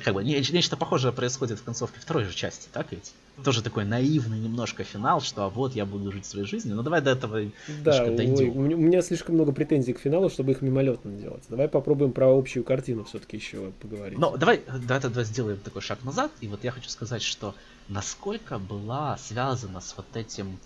как 0.00 0.14
бы 0.14 0.24
нечто 0.24 0.76
похожее 0.76 1.12
происходит 1.12 1.58
в 1.58 1.64
концовке 1.64 2.00
второй 2.00 2.24
же 2.24 2.34
части, 2.34 2.68
так 2.72 2.92
ведь? 2.92 3.12
Тоже 3.44 3.62
такой 3.62 3.84
наивный 3.84 4.38
немножко 4.38 4.84
финал, 4.84 5.20
что 5.20 5.44
а 5.44 5.48
вот 5.48 5.74
я 5.74 5.84
буду 5.84 6.10
жить 6.12 6.24
своей 6.24 6.46
жизнью. 6.46 6.76
Но 6.76 6.82
давай 6.82 7.02
до 7.02 7.10
этого 7.10 7.40
да, 7.82 8.06
дойдем. 8.06 8.56
Ой, 8.56 8.74
у 8.74 8.78
меня 8.78 9.02
слишком 9.02 9.34
много 9.34 9.52
претензий 9.52 9.92
к 9.92 9.98
финалу, 9.98 10.30
чтобы 10.30 10.52
их 10.52 10.62
мимолетно 10.62 11.12
делать. 11.12 11.42
Давай 11.48 11.68
попробуем 11.68 12.12
про 12.12 12.26
общую 12.30 12.64
картину 12.64 13.04
все-таки 13.04 13.36
еще 13.36 13.72
поговорить. 13.80 14.18
Ну, 14.18 14.36
давай, 14.36 14.62
давай 14.66 15.00
тогда 15.00 15.24
сделаем 15.24 15.58
такой 15.58 15.82
шаг 15.82 16.02
назад. 16.04 16.30
И 16.40 16.48
вот 16.48 16.64
я 16.64 16.70
хочу 16.70 16.88
сказать, 16.88 17.22
что 17.22 17.54
насколько 17.88 18.58
была 18.58 19.18
связана 19.18 19.80
с 19.80 19.94
вот 19.96 20.06
этим 20.14 20.58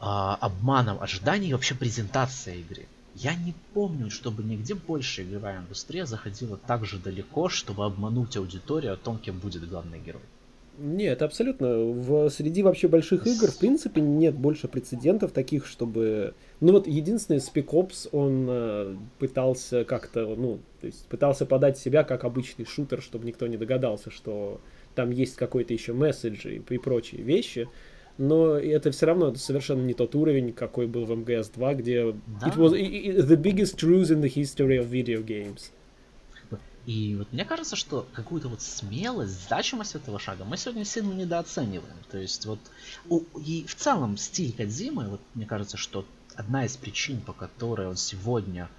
э, 0.00 0.04
обманом 0.04 1.00
ожиданий 1.00 1.52
вообще 1.52 1.74
презентация 1.74 2.56
игры. 2.56 2.86
Я 3.18 3.34
не 3.34 3.54
помню, 3.72 4.10
чтобы 4.10 4.42
нигде 4.42 4.74
больше 4.74 5.22
игровая 5.22 5.60
индустрия 5.60 6.04
заходила 6.04 6.58
так 6.58 6.84
же 6.84 6.98
далеко, 6.98 7.48
чтобы 7.48 7.86
обмануть 7.86 8.36
аудиторию 8.36 8.92
о 8.92 8.96
том, 8.96 9.18
кем 9.18 9.38
будет 9.38 9.66
главный 9.66 9.98
герой. 9.98 10.22
Нет, 10.78 11.22
абсолютно. 11.22 11.78
В, 11.78 12.28
среди 12.28 12.62
вообще 12.62 12.88
больших 12.88 13.26
игр, 13.26 13.50
в 13.50 13.58
принципе, 13.58 14.02
нет 14.02 14.34
больше 14.34 14.68
прецедентов 14.68 15.32
таких, 15.32 15.64
чтобы... 15.64 16.34
Ну 16.60 16.72
вот 16.72 16.86
единственный 16.86 17.38
Spec 17.38 17.68
Ops, 17.68 18.10
он 18.12 18.46
э, 18.50 18.96
пытался 19.18 19.84
как-то, 19.84 20.34
ну, 20.36 20.58
то 20.82 20.86
есть 20.86 21.06
пытался 21.06 21.46
подать 21.46 21.78
себя 21.78 22.04
как 22.04 22.24
обычный 22.24 22.66
шутер, 22.66 23.00
чтобы 23.00 23.24
никто 23.24 23.46
не 23.46 23.56
догадался, 23.56 24.10
что 24.10 24.60
там 24.94 25.10
есть 25.10 25.36
какой-то 25.36 25.72
еще 25.72 25.94
месседж 25.94 26.46
и, 26.46 26.56
и 26.56 26.78
прочие 26.78 27.22
вещи. 27.22 27.68
Но 28.18 28.56
это 28.56 28.90
все 28.92 29.06
равно 29.06 29.28
это 29.28 29.38
совершенно 29.38 29.82
не 29.82 29.92
тот 29.92 30.14
уровень, 30.14 30.52
какой 30.52 30.86
был 30.86 31.04
в 31.04 31.10
МГС 31.10 31.50
2, 31.50 31.74
где 31.74 32.12
да. 32.40 32.48
it 32.48 32.56
was 32.56 32.72
the 32.72 33.36
biggest 33.36 33.76
truth 33.76 34.10
in 34.10 34.22
the 34.22 34.32
history 34.32 34.78
of 34.78 34.88
video 34.88 35.22
games. 35.22 35.70
И 36.86 37.16
вот 37.16 37.32
мне 37.32 37.44
кажется, 37.44 37.74
что 37.74 38.06
какую-то 38.12 38.48
вот 38.48 38.62
смелость, 38.62 39.48
значимость 39.48 39.96
этого 39.96 40.20
шага 40.20 40.44
мы 40.44 40.56
сегодня 40.56 40.84
сильно 40.84 41.12
недооцениваем. 41.12 41.96
То 42.10 42.16
есть 42.16 42.46
вот 42.46 42.60
у, 43.08 43.22
и 43.40 43.66
в 43.66 43.74
целом 43.74 44.16
стиль 44.16 44.52
Кадзимы, 44.52 45.08
вот 45.08 45.20
мне 45.34 45.46
кажется, 45.46 45.76
что 45.76 46.06
одна 46.36 46.64
из 46.64 46.76
причин, 46.76 47.20
по 47.20 47.32
которой 47.32 47.88
он 47.88 47.96
сегодня, 47.96 48.70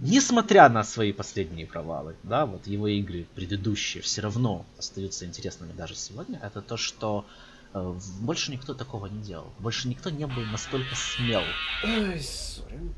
несмотря 0.00 0.68
на 0.68 0.84
свои 0.84 1.12
последние 1.12 1.66
провалы, 1.66 2.16
да, 2.22 2.44
вот 2.44 2.66
его 2.66 2.86
игры 2.86 3.26
предыдущие 3.34 4.02
все 4.02 4.20
равно 4.20 4.66
остаются 4.76 5.24
интересными 5.24 5.72
даже 5.72 5.94
сегодня, 5.94 6.38
это 6.42 6.60
то, 6.60 6.76
что 6.76 7.24
э, 7.26 7.51
больше 8.20 8.52
никто 8.52 8.74
такого 8.74 9.06
не 9.06 9.22
делал. 9.22 9.46
Больше 9.58 9.88
никто 9.88 10.10
не 10.10 10.26
был 10.26 10.42
настолько 10.50 10.94
смел. 10.94 11.42
Ой, 11.84 12.16
sorry. 12.16 12.90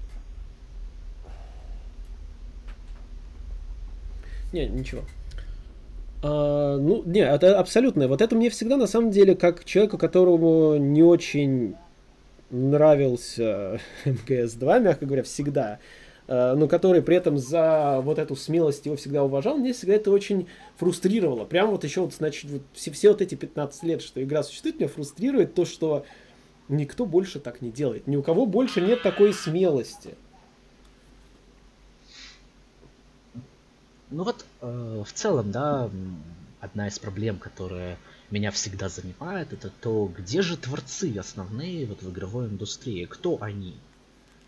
Не, 4.52 4.66
ничего. 4.66 5.02
А, 6.22 6.76
ну, 6.78 7.02
не, 7.04 7.20
это 7.20 7.58
абсолютно. 7.58 8.08
Вот 8.08 8.22
это 8.22 8.34
мне 8.34 8.50
всегда, 8.50 8.76
на 8.76 8.86
самом 8.86 9.10
деле, 9.10 9.34
как 9.34 9.64
человеку, 9.64 9.98
которому 9.98 10.76
не 10.76 11.02
очень 11.02 11.74
нравился 12.50 13.80
МГС-2, 14.04 14.80
мягко 14.80 15.06
говоря, 15.06 15.22
всегда, 15.22 15.78
но 16.26 16.68
который 16.68 17.02
при 17.02 17.16
этом 17.16 17.36
за 17.36 18.00
вот 18.02 18.18
эту 18.18 18.34
смелость 18.34 18.86
его 18.86 18.96
всегда 18.96 19.24
уважал, 19.24 19.58
мне 19.58 19.72
всегда 19.72 19.94
это 19.94 20.10
очень 20.10 20.48
фрустрировало. 20.76 21.44
Прям 21.44 21.70
вот 21.70 21.84
еще 21.84 22.00
вот, 22.00 22.14
значит, 22.14 22.50
вот 22.50 22.62
все, 22.72 22.90
все 22.92 23.10
вот 23.10 23.20
эти 23.20 23.34
15 23.34 23.82
лет, 23.82 24.02
что 24.02 24.22
игра 24.22 24.42
существует, 24.42 24.78
меня 24.78 24.88
фрустрирует 24.88 25.54
то, 25.54 25.64
что 25.64 26.06
никто 26.68 27.04
больше 27.04 27.40
так 27.40 27.60
не 27.60 27.70
делает. 27.70 28.06
Ни 28.06 28.16
у 28.16 28.22
кого 28.22 28.46
больше 28.46 28.80
нет 28.80 29.02
такой 29.02 29.34
смелости. 29.34 30.14
Ну 34.10 34.24
вот, 34.24 34.44
э, 34.60 35.02
в 35.04 35.12
целом, 35.12 35.50
да, 35.50 35.90
одна 36.60 36.88
из 36.88 36.98
проблем, 36.98 37.38
которая 37.38 37.98
меня 38.30 38.50
всегда 38.50 38.88
занимает, 38.88 39.52
это 39.52 39.70
то, 39.80 40.10
где 40.16 40.40
же 40.40 40.56
творцы 40.56 41.14
основные 41.18 41.86
вот 41.86 42.02
в 42.02 42.10
игровой 42.10 42.46
индустрии, 42.46 43.04
кто 43.04 43.38
они? 43.40 43.74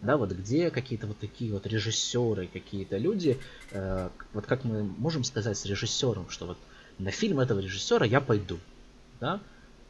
Да, 0.02 0.16
вот 0.16 0.32
где 0.32 0.70
какие-то 0.70 1.06
вот 1.06 1.18
такие 1.18 1.52
вот 1.52 1.66
режиссеры, 1.66 2.48
какие-то 2.48 2.98
люди, 2.98 3.38
э, 3.70 4.10
вот 4.34 4.46
как 4.46 4.64
мы 4.64 4.82
можем 4.82 5.24
сказать 5.24 5.56
с 5.56 5.64
режиссером, 5.64 6.28
что 6.28 6.46
вот 6.46 6.58
на 6.98 7.10
фильм 7.10 7.40
этого 7.40 7.60
режиссера 7.60 8.04
я 8.04 8.20
пойду, 8.20 8.58
да? 9.20 9.40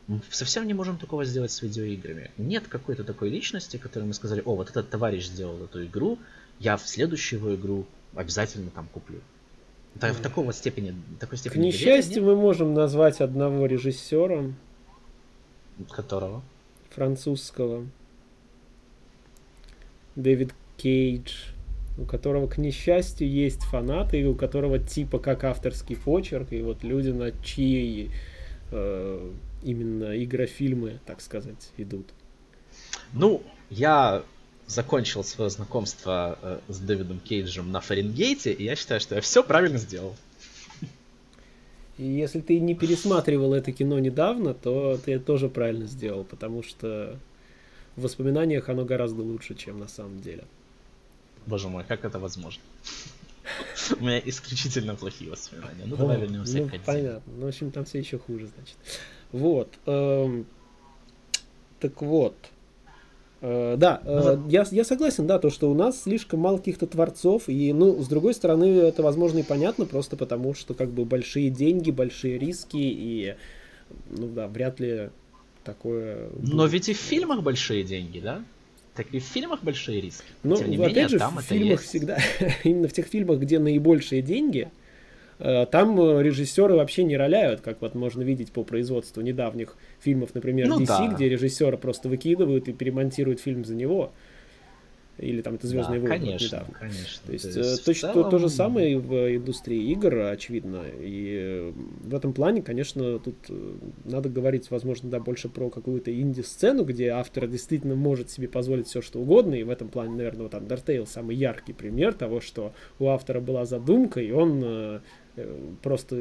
Мы 0.06 0.20
совсем 0.30 0.66
не 0.68 0.74
можем 0.74 0.98
такого 0.98 1.24
сделать 1.24 1.50
с 1.50 1.62
видеоиграми. 1.62 2.30
Нет 2.36 2.68
какой-то 2.68 3.02
такой 3.02 3.28
личности, 3.28 3.76
которой 3.76 4.04
мы 4.04 4.14
сказали, 4.14 4.40
о, 4.44 4.54
вот 4.54 4.70
этот 4.70 4.88
товарищ 4.88 5.26
сделал 5.26 5.64
эту 5.64 5.84
игру, 5.84 6.18
я 6.60 6.76
в 6.76 6.86
следующую 6.86 7.40
его 7.40 7.54
игру 7.56 7.86
обязательно 8.14 8.70
там 8.70 8.86
куплю. 8.86 9.20
Да, 9.96 10.12
в 10.12 10.20
такого 10.20 10.52
степени, 10.52 10.94
такой 11.18 11.38
степени. 11.38 11.62
К 11.62 11.64
несчастью, 11.64 12.22
мы 12.22 12.36
можем 12.36 12.74
назвать 12.74 13.20
одного 13.20 13.66
режиссера. 13.66 14.52
Которого? 15.90 16.42
Французского. 16.90 17.86
Дэвид 20.16 20.52
Кейдж, 20.76 21.32
у 21.98 22.04
которого, 22.04 22.46
к 22.48 22.58
несчастью, 22.58 23.30
есть 23.30 23.62
фанаты, 23.62 24.20
и 24.20 24.24
у 24.24 24.34
которого 24.34 24.78
типа 24.78 25.18
как 25.18 25.44
авторский 25.44 25.96
почерк, 25.96 26.52
и 26.52 26.62
вот 26.62 26.82
люди, 26.82 27.10
на 27.10 27.32
чьи 27.42 28.10
э, 28.70 29.30
именно 29.62 30.22
игрофильмы, 30.22 30.98
так 31.06 31.20
сказать, 31.20 31.70
идут. 31.76 32.06
Ну, 33.12 33.42
я 33.70 34.22
закончил 34.66 35.22
свое 35.24 35.50
знакомство 35.50 36.38
э, 36.42 36.58
с 36.68 36.78
Дэвидом 36.78 37.20
Кейджем 37.20 37.70
на 37.70 37.80
Фаренгейте, 37.80 38.52
и 38.52 38.64
я 38.64 38.76
считаю, 38.76 39.00
что 39.00 39.14
я 39.14 39.20
все 39.20 39.42
правильно 39.42 39.78
сделал. 39.78 40.14
И 41.98 42.04
если 42.04 42.40
ты 42.40 42.60
не 42.60 42.74
пересматривал 42.74 43.54
это 43.54 43.72
кино 43.72 43.98
недавно, 43.98 44.52
то 44.52 44.98
ты 45.02 45.18
тоже 45.18 45.48
правильно 45.48 45.86
сделал, 45.86 46.24
потому 46.24 46.62
что 46.62 47.18
в 47.96 48.02
воспоминаниях 48.02 48.68
оно 48.68 48.84
гораздо 48.84 49.22
лучше, 49.22 49.54
чем 49.54 49.78
на 49.78 49.88
самом 49.88 50.20
деле. 50.20 50.44
Боже 51.46 51.68
мой, 51.68 51.84
как 51.84 52.04
это 52.04 52.18
возможно? 52.18 52.62
У 54.00 54.02
меня 54.02 54.20
исключительно 54.24 54.94
плохие 54.94 55.30
воспоминания. 55.30 55.84
Ну, 55.86 55.96
давай 55.96 56.20
вернемся 56.20 56.58
ну, 56.58 56.68
к 56.68 56.80
Понятно. 56.84 57.32
Ну, 57.36 57.46
в 57.46 57.48
общем, 57.48 57.70
там 57.70 57.84
все 57.84 57.98
еще 57.98 58.18
хуже, 58.18 58.48
значит. 58.54 58.76
Вот. 59.32 59.68
Эм, 59.86 60.46
так 61.80 62.02
вот. 62.02 62.34
Э, 63.42 63.76
да, 63.78 64.00
э, 64.04 64.38
я, 64.48 64.66
я 64.70 64.84
согласен, 64.84 65.26
да, 65.26 65.38
то, 65.38 65.50
что 65.50 65.70
у 65.70 65.74
нас 65.74 66.02
слишком 66.02 66.40
мало 66.40 66.58
каких-то 66.58 66.86
творцов, 66.86 67.48
и, 67.48 67.72
ну, 67.72 68.02
с 68.02 68.08
другой 68.08 68.34
стороны, 68.34 68.64
это, 68.64 69.02
возможно, 69.02 69.38
и 69.38 69.42
понятно, 69.42 69.86
просто 69.86 70.16
потому, 70.16 70.54
что, 70.54 70.74
как 70.74 70.90
бы, 70.90 71.04
большие 71.04 71.50
деньги, 71.50 71.90
большие 71.90 72.38
риски, 72.38 72.78
и, 72.78 73.36
ну, 74.10 74.28
да, 74.28 74.48
вряд 74.48 74.80
ли 74.80 75.10
такое... 75.66 76.28
Но 76.40 76.66
ведь 76.66 76.88
и 76.88 76.94
в 76.94 76.98
фильмах 76.98 77.42
большие 77.42 77.82
деньги, 77.82 78.20
да? 78.20 78.42
Так 78.94 79.08
и 79.12 79.18
в 79.18 79.24
фильмах 79.24 79.62
большие 79.62 80.00
риски. 80.00 80.24
Ну, 80.42 80.54
опять 80.54 80.70
менее, 80.70 81.08
же, 81.08 81.18
в 81.18 81.40
фильмах 81.42 81.80
есть. 81.80 81.84
всегда, 81.84 82.18
именно 82.64 82.88
в 82.88 82.92
тех 82.92 83.06
фильмах, 83.06 83.40
где 83.40 83.58
наибольшие 83.58 84.22
деньги, 84.22 84.70
Э, 85.38 85.66
там 85.70 86.00
э, 86.00 86.22
режиссеры 86.22 86.74
вообще 86.74 87.04
не 87.04 87.16
роляют, 87.16 87.60
как 87.60 87.82
вот 87.82 87.94
можно 87.94 88.22
видеть 88.22 88.52
по 88.52 88.64
производству 88.64 89.20
недавних 89.20 89.76
фильмов, 90.00 90.34
например, 90.34 90.68
ну, 90.68 90.80
DC, 90.80 90.86
да. 90.86 91.12
где 91.14 91.28
режиссера 91.28 91.76
просто 91.76 92.08
выкидывают 92.08 92.68
и 92.68 92.72
перемонтируют 92.72 93.40
фильм 93.40 93.64
за 93.64 93.74
него. 93.74 94.12
Или 95.18 95.40
там 95.40 95.54
это 95.54 95.66
Звездные 95.66 96.00
да, 96.00 96.08
войны 96.08 96.26
конечно, 96.26 96.46
недавно. 96.46 96.74
Конечно. 96.74 97.26
То 97.26 97.32
есть, 97.32 97.52
то 97.52 97.58
есть 97.60 97.84
точно 97.84 98.12
целом... 98.12 98.24
то, 98.24 98.30
то 98.30 98.38
же 98.38 98.48
самое 98.48 98.98
в 98.98 99.36
индустрии 99.36 99.90
игр, 99.92 100.18
очевидно. 100.18 100.82
И 101.00 101.72
в 102.02 102.14
этом 102.14 102.32
плане, 102.32 102.62
конечно, 102.62 103.18
тут 103.18 103.36
надо 104.04 104.28
говорить, 104.28 104.70
возможно, 104.70 105.08
да, 105.08 105.18
больше 105.20 105.48
про 105.48 105.70
какую-то 105.70 106.12
инди-сцену, 106.12 106.84
где 106.84 107.08
автор 107.08 107.46
действительно 107.46 107.94
может 107.94 108.30
себе 108.30 108.48
позволить 108.48 108.88
все, 108.88 109.00
что 109.00 109.20
угодно. 109.20 109.54
И 109.54 109.62
в 109.62 109.70
этом 109.70 109.88
плане, 109.88 110.16
наверное, 110.16 110.42
вот 110.42 110.54
Undertale 110.54 111.06
самый 111.06 111.36
яркий 111.36 111.72
пример 111.72 112.12
того, 112.12 112.40
что 112.40 112.74
у 112.98 113.08
автора 113.08 113.40
была 113.40 113.64
задумка, 113.64 114.20
и 114.20 114.30
он 114.32 115.00
Э, 115.36 115.74
просто 115.82 116.16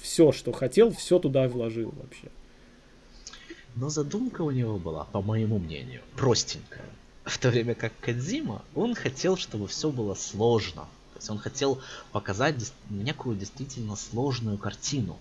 все, 0.00 0.32
что 0.32 0.52
хотел, 0.52 0.92
все 0.92 1.18
туда 1.18 1.48
вложил 1.48 1.92
вообще. 1.96 2.28
Но 3.74 3.88
задумка 3.88 4.42
у 4.42 4.50
него 4.50 4.78
была, 4.78 5.04
по 5.04 5.20
моему 5.20 5.58
мнению, 5.58 6.02
простенькая. 6.16 6.84
В 7.24 7.38
то 7.38 7.50
время 7.50 7.74
как 7.74 7.92
Кадзима, 8.00 8.62
он 8.74 8.94
хотел, 8.94 9.36
чтобы 9.36 9.68
все 9.68 9.90
было 9.90 10.14
сложно. 10.14 10.82
То 11.14 11.18
есть 11.18 11.30
он 11.30 11.38
хотел 11.38 11.80
показать 12.10 12.56
некую 12.90 13.36
действительно 13.36 13.96
сложную 13.96 14.58
картину. 14.58 15.18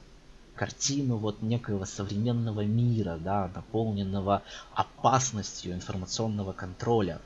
Картину 0.56 1.18
вот 1.18 1.42
некоего 1.42 1.86
современного 1.86 2.62
мира, 2.62 3.18
да, 3.24 3.52
наполненного 3.54 4.42
опасностью 4.74 5.74
информационного 5.74 6.54
контроля. 6.54 7.20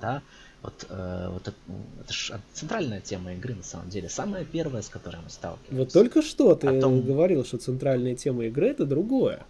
Да, 0.00 0.22
вот, 0.64 0.86
э, 0.88 1.28
вот 1.30 1.48
это, 1.48 1.56
это 2.00 2.12
же 2.12 2.40
центральная 2.52 3.00
тема 3.00 3.34
игры, 3.34 3.54
на 3.54 3.62
самом 3.62 3.90
деле. 3.90 4.08
Самая 4.08 4.44
первая, 4.44 4.82
с 4.82 4.88
которой 4.88 5.20
мы 5.22 5.30
сталкиваемся. 5.30 5.76
Вот 5.76 5.92
только 5.92 6.22
что 6.22 6.54
ты 6.54 6.80
том... 6.80 7.02
говорил, 7.02 7.44
что 7.44 7.58
центральная 7.58 8.14
тема 8.14 8.44
игры 8.46 8.68
это 8.68 8.86
другое. 8.86 9.44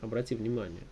Обрати 0.00 0.34
внимание. 0.34 0.84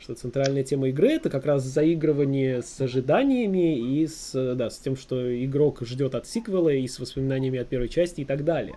Что 0.00 0.14
центральная 0.14 0.64
тема 0.64 0.88
игры 0.88 1.10
это 1.10 1.28
как 1.28 1.44
раз 1.44 1.62
заигрывание 1.62 2.62
с 2.62 2.80
ожиданиями 2.80 3.78
и 3.78 4.06
с, 4.06 4.32
да, 4.54 4.70
с 4.70 4.78
тем, 4.78 4.96
что 4.96 5.44
игрок 5.44 5.82
ждет 5.82 6.14
от 6.14 6.26
сиквела 6.26 6.70
и 6.70 6.88
с 6.88 6.98
воспоминаниями 6.98 7.58
от 7.58 7.68
первой 7.68 7.90
части 7.90 8.22
и 8.22 8.24
так 8.24 8.42
далее. 8.42 8.76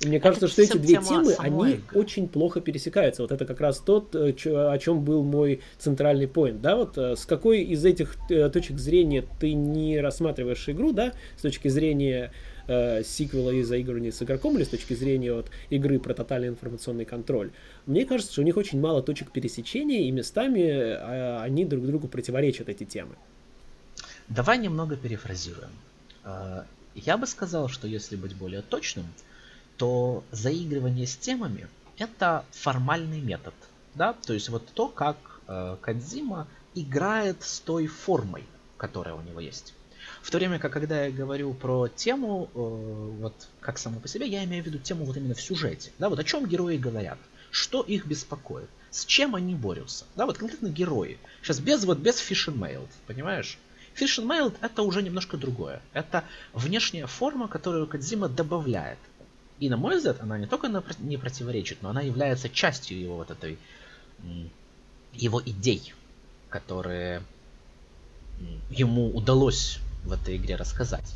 И 0.00 0.08
мне 0.08 0.20
кажется, 0.20 0.46
это 0.46 0.52
что 0.52 0.62
эти 0.62 0.76
две 0.76 0.96
темы, 0.96 1.34
они 1.38 1.72
игры. 1.72 1.80
очень 1.94 2.28
плохо 2.28 2.60
пересекаются. 2.60 3.22
Вот 3.22 3.32
это 3.32 3.44
как 3.44 3.60
раз 3.60 3.78
тот, 3.78 4.14
э, 4.14 4.34
о 4.44 4.78
чем 4.78 5.04
был 5.04 5.22
мой 5.22 5.60
центральный 5.78 6.28
поинт. 6.28 6.60
Да, 6.60 6.76
вот 6.76 6.96
э, 6.96 7.16
с 7.16 7.24
какой 7.24 7.62
из 7.62 7.84
этих 7.84 8.16
э, 8.30 8.48
точек 8.48 8.78
зрения 8.78 9.24
ты 9.40 9.54
не 9.54 10.00
рассматриваешь 10.00 10.68
игру, 10.68 10.92
да, 10.92 11.12
с 11.36 11.42
точки 11.42 11.68
зрения 11.68 12.32
э, 12.66 13.02
сиквела 13.04 13.50
и 13.50 13.62
заигрывания 13.62 14.10
с 14.10 14.22
игроком, 14.22 14.56
или 14.56 14.64
с 14.64 14.68
точки 14.68 14.94
зрения 14.94 15.32
вот, 15.32 15.50
игры 15.70 15.98
про 15.98 16.14
тотальный 16.14 16.48
информационный 16.48 17.04
контроль. 17.04 17.50
Мне 17.86 18.04
кажется, 18.04 18.32
что 18.32 18.42
у 18.42 18.44
них 18.44 18.56
очень 18.56 18.80
мало 18.80 19.02
точек 19.02 19.30
пересечения, 19.30 20.02
и 20.02 20.10
местами 20.10 20.60
э, 20.60 21.38
они 21.40 21.64
друг 21.64 21.86
другу 21.86 22.08
противоречат, 22.08 22.68
эти 22.68 22.84
темы. 22.84 23.14
Давай 24.28 24.58
немного 24.58 24.96
перефразируем. 24.96 25.70
Я 26.94 27.16
бы 27.16 27.26
сказал, 27.26 27.68
что 27.68 27.88
если 27.88 28.16
быть 28.16 28.36
более 28.36 28.62
точным, 28.62 29.06
то 29.76 30.22
заигрывание 30.30 31.06
с 31.06 31.16
темами 31.16 31.66
это 31.98 32.44
формальный 32.50 33.20
метод. 33.20 33.54
Да? 33.94 34.12
То 34.12 34.32
есть 34.32 34.48
вот 34.48 34.66
то, 34.74 34.88
как 34.88 35.16
э, 35.48 35.76
Кадзима 35.80 36.46
играет 36.74 37.42
с 37.42 37.60
той 37.60 37.86
формой, 37.86 38.44
которая 38.76 39.14
у 39.14 39.22
него 39.22 39.40
есть. 39.40 39.74
В 40.22 40.30
то 40.30 40.38
время 40.38 40.58
как, 40.60 40.72
когда 40.72 41.04
я 41.04 41.10
говорю 41.10 41.52
про 41.52 41.88
тему, 41.88 42.48
э, 42.54 42.58
вот 43.20 43.48
как 43.60 43.78
само 43.78 43.98
по 43.98 44.06
себе, 44.06 44.28
я 44.28 44.44
имею 44.44 44.62
в 44.62 44.66
виду 44.66 44.78
тему 44.78 45.04
вот 45.04 45.16
именно 45.16 45.34
в 45.34 45.40
сюжете. 45.40 45.90
Да, 45.98 46.08
вот 46.08 46.18
о 46.18 46.24
чем 46.24 46.46
герои 46.46 46.76
говорят, 46.76 47.18
что 47.50 47.82
их 47.82 48.06
беспокоит, 48.06 48.68
с 48.90 49.04
чем 49.04 49.34
они 49.34 49.56
борются. 49.56 50.04
Да, 50.14 50.26
вот 50.26 50.38
конкретно 50.38 50.68
герои. 50.68 51.18
Сейчас 51.42 51.58
без 51.58 51.84
вот 51.84 51.98
без 51.98 52.20
Fish 52.20 52.48
and 52.48 52.56
Mail, 52.58 52.86
понимаешь? 53.08 53.58
Fish 53.98 54.22
and 54.22 54.28
Mail 54.28 54.54
это 54.60 54.82
уже 54.82 55.02
немножко 55.02 55.36
другое. 55.36 55.82
Это 55.92 56.24
внешняя 56.52 57.06
форма, 57.06 57.48
которую 57.48 57.88
Кадзима 57.88 58.28
добавляет. 58.28 58.98
И 59.58 59.68
на 59.68 59.76
мой 59.76 59.96
взгляд, 59.96 60.18
она 60.20 60.38
не 60.38 60.46
только 60.46 60.68
не 61.00 61.16
противоречит, 61.16 61.82
но 61.82 61.90
она 61.90 62.00
является 62.00 62.48
частью 62.48 63.00
его 63.00 63.16
вот 63.16 63.30
этой 63.32 63.58
его 65.12 65.42
идей, 65.44 65.94
которые 66.48 67.22
ему 68.70 69.10
удалось 69.10 69.80
в 70.04 70.12
этой 70.12 70.36
игре 70.36 70.56
рассказать. 70.56 71.14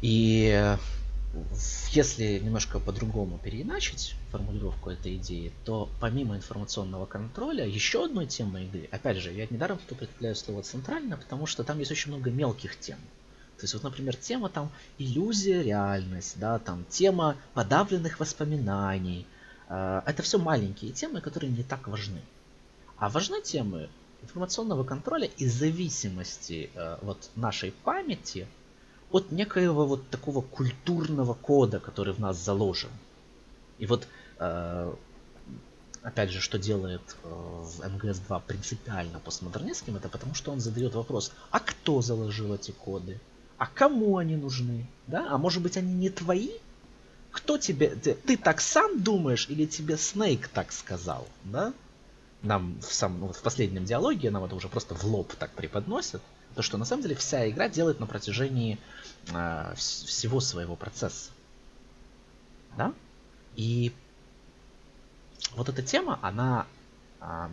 И 0.00 0.76
если 1.90 2.38
немножко 2.38 2.78
по-другому 2.78 3.38
переиначить 3.38 4.14
формулировку 4.30 4.90
этой 4.90 5.16
идеи, 5.16 5.52
то 5.64 5.88
помимо 6.00 6.36
информационного 6.36 7.06
контроля, 7.06 7.66
еще 7.66 8.04
одной 8.04 8.26
темой 8.26 8.64
игры, 8.64 8.88
опять 8.90 9.18
же, 9.18 9.32
я 9.32 9.46
недаром 9.50 9.78
тут 9.78 9.92
употребляю 9.92 10.34
слово 10.34 10.62
центрально, 10.62 11.16
потому 11.16 11.46
что 11.46 11.64
там 11.64 11.78
есть 11.78 11.90
очень 11.90 12.12
много 12.12 12.30
мелких 12.30 12.78
тем. 12.78 12.98
То 13.58 13.64
есть 13.64 13.74
вот, 13.74 13.82
например, 13.82 14.16
тема 14.16 14.48
там 14.48 14.70
иллюзия, 14.98 15.62
реальность, 15.62 16.38
да, 16.38 16.58
там 16.60 16.84
тема 16.88 17.36
подавленных 17.54 18.20
воспоминаний. 18.20 19.26
Э, 19.68 20.02
это 20.06 20.22
все 20.22 20.38
маленькие 20.38 20.92
темы, 20.92 21.20
которые 21.20 21.50
не 21.50 21.64
так 21.64 21.88
важны. 21.88 22.20
А 22.98 23.08
важны 23.08 23.42
темы 23.42 23.88
информационного 24.22 24.84
контроля 24.84 25.28
и 25.36 25.46
зависимости 25.46 26.70
э, 26.74 26.98
вот 27.02 27.30
нашей 27.36 27.72
памяти 27.72 28.46
от 29.10 29.32
некоего 29.32 29.86
вот 29.86 30.08
такого 30.10 30.40
культурного 30.42 31.34
кода, 31.34 31.80
который 31.80 32.12
в 32.12 32.18
нас 32.18 32.36
заложен. 32.36 32.90
И 33.78 33.86
вот 33.86 34.06
э, 34.38 34.94
опять 36.02 36.30
же, 36.30 36.40
что 36.40 36.58
делает 36.58 37.16
э, 37.22 37.28
в 37.28 37.80
МГС-2 37.80 38.42
принципиально 38.46 39.20
постмодернистским, 39.20 39.96
это 39.96 40.08
потому 40.08 40.34
что 40.34 40.52
он 40.52 40.60
задает 40.60 40.94
вопрос, 40.94 41.32
а 41.50 41.60
кто 41.60 42.02
заложил 42.02 42.54
эти 42.54 42.72
коды? 42.72 43.20
А 43.56 43.66
кому 43.66 44.18
они 44.18 44.36
нужны? 44.36 44.86
Да? 45.06 45.26
А 45.30 45.38
может 45.38 45.62
быть 45.62 45.76
они 45.76 45.92
не 45.94 46.10
твои? 46.10 46.50
Кто 47.30 47.58
тебе... 47.58 47.90
Ты, 47.90 48.14
ты 48.14 48.36
так 48.36 48.60
сам 48.60 49.02
думаешь 49.02 49.48
или 49.48 49.66
тебе 49.66 49.96
Снейк 49.96 50.48
так 50.48 50.72
сказал? 50.72 51.26
Да? 51.44 51.72
Нам 52.42 52.78
в, 52.80 52.92
сам, 52.92 53.18
вот 53.18 53.36
в 53.36 53.42
последнем 53.42 53.84
диалоге 53.84 54.30
нам 54.30 54.44
это 54.44 54.54
уже 54.54 54.68
просто 54.68 54.94
в 54.94 55.04
лоб 55.04 55.34
так 55.34 55.50
преподносят, 55.52 56.22
то 56.54 56.62
что 56.62 56.78
на 56.78 56.84
самом 56.84 57.02
деле 57.02 57.14
вся 57.14 57.48
игра 57.48 57.68
делает 57.68 58.00
на 58.00 58.06
протяжении 58.06 58.78
э, 59.32 59.74
всего 59.76 60.40
своего 60.40 60.76
процесса. 60.76 61.30
Да? 62.76 62.94
И 63.56 63.92
вот 65.54 65.68
эта 65.68 65.82
тема, 65.82 66.18
она 66.22 66.66
э, 67.20 67.48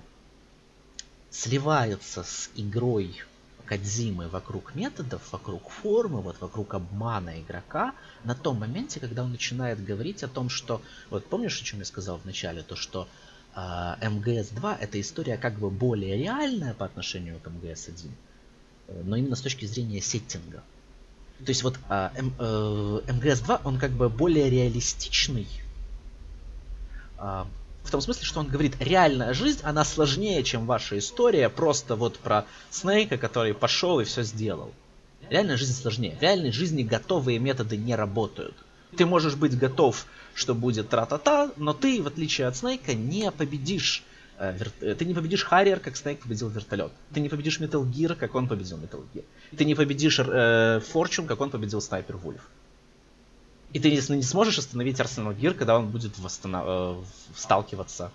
сливается 1.31 2.23
с 2.23 2.49
игрой 2.55 3.23
Кадзимы 3.65 4.27
вокруг 4.27 4.75
методов, 4.75 5.31
вокруг 5.31 5.69
формы, 5.69 6.21
вот 6.21 6.39
вокруг 6.39 6.75
обмана 6.75 7.41
игрока 7.41 7.95
на 8.23 8.35
том 8.35 8.59
моменте, 8.59 8.99
когда 8.99 9.23
он 9.23 9.31
начинает 9.31 9.83
говорить 9.83 10.23
о 10.23 10.27
том, 10.27 10.49
что... 10.49 10.81
Вот 11.09 11.25
помнишь, 11.25 11.59
о 11.59 11.65
чем 11.65 11.79
я 11.79 11.85
сказал 11.85 12.17
в 12.19 12.25
начале? 12.25 12.61
То, 12.61 12.75
что 12.75 13.07
МГС-2 13.55 14.77
это 14.79 14.99
история 14.99 15.37
как 15.37 15.57
бы 15.57 15.69
более 15.69 16.17
реальная 16.17 16.73
по 16.73 16.85
отношению 16.85 17.39
к 17.39 17.47
МГС-1, 17.47 18.09
э, 18.87 19.01
но 19.05 19.15
именно 19.15 19.35
с 19.35 19.41
точки 19.41 19.65
зрения 19.65 20.01
сеттинга. 20.01 20.61
То 21.39 21.49
есть 21.49 21.63
вот 21.63 21.77
а, 21.89 22.11
МГС-2 22.15 23.55
э, 23.55 23.59
он 23.63 23.77
как 23.77 23.91
бы 23.91 24.09
более 24.09 24.49
реалистичный, 24.49 25.47
а, 27.17 27.47
в 27.83 27.91
том 27.91 28.01
смысле, 28.01 28.23
что 28.23 28.39
он 28.39 28.47
говорит, 28.47 28.75
реальная 28.79 29.33
жизнь, 29.33 29.59
она 29.63 29.85
сложнее, 29.85 30.43
чем 30.43 30.65
ваша 30.65 30.97
история, 30.97 31.49
просто 31.49 31.95
вот 31.95 32.17
про 32.17 32.45
Снейка, 32.71 33.17
который 33.17 33.53
пошел 33.53 33.99
и 33.99 34.05
все 34.05 34.23
сделал. 34.23 34.73
Реальная 35.29 35.55
жизнь 35.55 35.73
сложнее. 35.73 36.15
В 36.17 36.21
реальной 36.21 36.51
жизни 36.51 36.83
готовые 36.83 37.39
методы 37.39 37.77
не 37.77 37.95
работают. 37.95 38.55
Ты 38.97 39.05
можешь 39.05 39.35
быть 39.35 39.57
готов 39.57 40.07
что 40.35 40.53
будет 40.53 40.89
тра-та-та, 40.89 41.51
но 41.55 41.73
ты, 41.73 42.03
в 42.03 42.07
отличие 42.07 42.45
от 42.47 42.57
Снейка, 42.57 42.93
не 42.93 43.31
победишь 43.31 44.03
э, 44.37 44.55
э, 44.81 44.93
ты 44.93 45.05
не 45.05 45.13
победишь 45.13 45.43
Харриер, 45.43 45.79
как 45.79 45.95
Снейк 45.95 46.19
победил 46.19 46.49
вертолет. 46.49 46.91
Ты 47.13 47.21
не 47.21 47.29
победишь 47.29 47.59
Metal 47.59 47.83
Gear, 47.83 48.15
как 48.15 48.35
он 48.35 48.47
победил 48.47 48.77
Metal 48.77 49.03
Gear. 49.13 49.23
Ты 49.57 49.65
не 49.65 49.73
победишь 49.73 50.19
э, 50.19 50.81
Fortune, 50.93 51.25
как 51.25 51.39
он 51.41 51.49
победил 51.49 51.81
Снайпер 51.81 52.17
Вульф. 52.17 52.41
И 53.71 53.79
ты 53.79 53.91
не, 53.91 54.21
сможешь 54.21 54.57
остановить 54.57 54.99
Арсенал 54.99 55.33
Гир, 55.33 55.53
когда 55.53 55.77
он 55.77 55.89
будет 55.89 56.17
восстанов... 56.19 56.65
э, 56.65 57.03
сталкиваться 57.35 58.11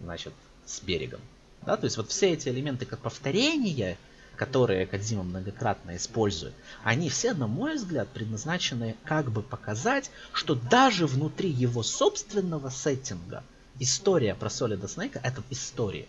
значит, 0.00 0.32
с 0.66 0.80
берегом. 0.80 1.20
Да? 1.62 1.76
То 1.76 1.84
есть 1.84 1.96
вот 1.96 2.10
все 2.10 2.32
эти 2.32 2.48
элементы 2.48 2.84
как 2.84 2.98
повторения 3.00 3.96
которые 4.40 4.86
Кадзима 4.86 5.22
многократно 5.22 5.94
использует, 5.96 6.54
они 6.82 7.10
все, 7.10 7.34
на 7.34 7.46
мой 7.46 7.74
взгляд, 7.74 8.08
предназначены 8.08 8.96
как 9.04 9.30
бы 9.30 9.42
показать, 9.42 10.10
что 10.32 10.54
даже 10.54 11.06
внутри 11.06 11.50
его 11.50 11.82
собственного 11.82 12.70
сеттинга 12.70 13.44
история 13.80 14.34
про 14.34 14.48
Солида 14.48 14.88
Снейка 14.88 15.20
это 15.22 15.42
история. 15.50 16.08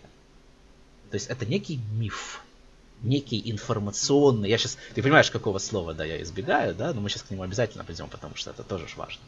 То 1.10 1.16
есть 1.16 1.26
это 1.26 1.44
некий 1.44 1.78
миф, 1.92 2.40
некий 3.02 3.50
информационный. 3.50 4.48
Я 4.48 4.56
сейчас, 4.56 4.78
ты 4.94 5.02
понимаешь, 5.02 5.30
какого 5.30 5.58
слова, 5.58 5.92
да, 5.92 6.06
я 6.06 6.22
избегаю, 6.22 6.74
да, 6.74 6.94
но 6.94 7.02
мы 7.02 7.10
сейчас 7.10 7.24
к 7.24 7.30
нему 7.30 7.42
обязательно 7.42 7.84
придем, 7.84 8.08
потому 8.08 8.34
что 8.36 8.52
это 8.52 8.62
тоже 8.62 8.86
важно. 8.96 9.20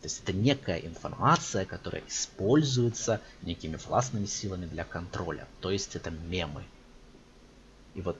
То 0.00 0.06
есть 0.06 0.20
это 0.24 0.32
некая 0.32 0.78
информация, 0.80 1.64
которая 1.64 2.02
используется 2.08 3.20
некими 3.42 3.76
властными 3.76 4.26
силами 4.26 4.66
для 4.66 4.82
контроля. 4.82 5.46
То 5.60 5.70
есть 5.70 5.94
это 5.94 6.10
мемы, 6.10 6.64
и 7.96 8.02
вот 8.02 8.18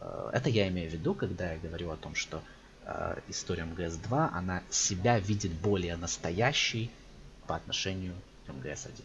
э, 0.00 0.30
это 0.32 0.50
я 0.50 0.68
имею 0.68 0.90
в 0.90 0.92
виду, 0.92 1.14
когда 1.14 1.52
я 1.52 1.58
говорю 1.58 1.90
о 1.90 1.96
том, 1.96 2.14
что 2.14 2.42
э, 2.86 3.18
история 3.28 3.64
МГС-2, 3.64 4.30
она 4.32 4.62
себя 4.70 5.18
видит 5.18 5.52
более 5.52 5.96
настоящей 5.96 6.90
по 7.46 7.54
отношению 7.54 8.14
к 8.46 8.50
МГС-1. 8.50 9.02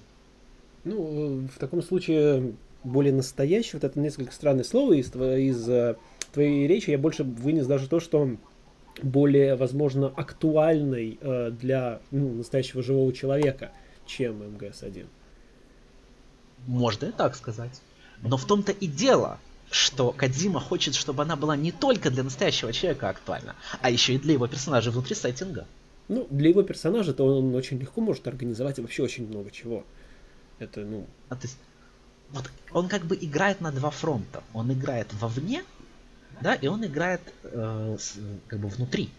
Ну, 0.85 1.47
в 1.53 1.59
таком 1.59 1.83
случае 1.83 2.53
более 2.83 3.13
настоящий, 3.13 3.71
вот 3.73 3.83
это 3.83 3.99
несколько 3.99 4.31
странное 4.31 4.63
слово 4.63 4.93
из, 4.93 5.13
из 5.13 5.69
э, 5.69 5.95
твоей 6.31 6.65
речи, 6.67 6.91
я 6.91 6.97
больше 6.97 7.23
вынес 7.23 7.67
даже 7.67 7.89
то, 7.89 7.99
что 7.99 8.37
более, 9.03 9.55
возможно, 9.55 10.07
актуальной 10.07 11.17
э, 11.19 11.51
для 11.51 11.99
ну, 12.11 12.35
настоящего 12.35 12.81
живого 12.81 13.11
человека, 13.11 13.71
чем 14.05 14.41
МГС-1. 14.41 15.07
Можно 16.67 17.07
и 17.07 17.11
так 17.11 17.35
сказать. 17.35 17.81
Но 18.21 18.37
в 18.37 18.45
том-то 18.45 18.71
и 18.71 18.87
дело, 18.87 19.39
что 19.71 20.11
Кадима 20.11 20.59
хочет, 20.59 20.95
чтобы 20.95 21.23
она 21.23 21.35
была 21.35 21.55
не 21.55 21.71
только 21.71 22.09
для 22.09 22.23
настоящего 22.23 22.73
человека 22.73 23.09
актуальна, 23.09 23.55
а 23.81 23.89
еще 23.89 24.15
и 24.15 24.19
для 24.19 24.33
его 24.33 24.47
персонажа 24.47 24.91
внутри 24.91 25.15
сеттинга. 25.15 25.67
Ну, 26.07 26.25
для 26.31 26.49
его 26.49 26.63
персонажа 26.63 27.13
то 27.13 27.25
он 27.25 27.53
очень 27.53 27.77
легко 27.77 28.01
может 28.01 28.27
организовать 28.27 28.79
вообще 28.79 29.03
очень 29.03 29.27
много 29.27 29.51
чего. 29.51 29.85
Это, 30.57 30.81
ну... 30.81 31.05
А, 31.29 31.35
то 31.35 31.43
есть, 31.43 31.57
вот 32.31 32.49
он 32.71 32.87
как 32.87 33.05
бы 33.05 33.15
играет 33.15 33.61
на 33.61 33.71
два 33.71 33.91
фронта. 33.91 34.43
Он 34.53 34.71
играет 34.73 35.13
вовне, 35.13 35.63
да, 36.41 36.55
и 36.55 36.67
он 36.67 36.83
играет 36.85 37.21
э, 37.43 37.97
с, 37.99 38.15
как 38.47 38.59
бы 38.59 38.69
внутри. 38.69 39.09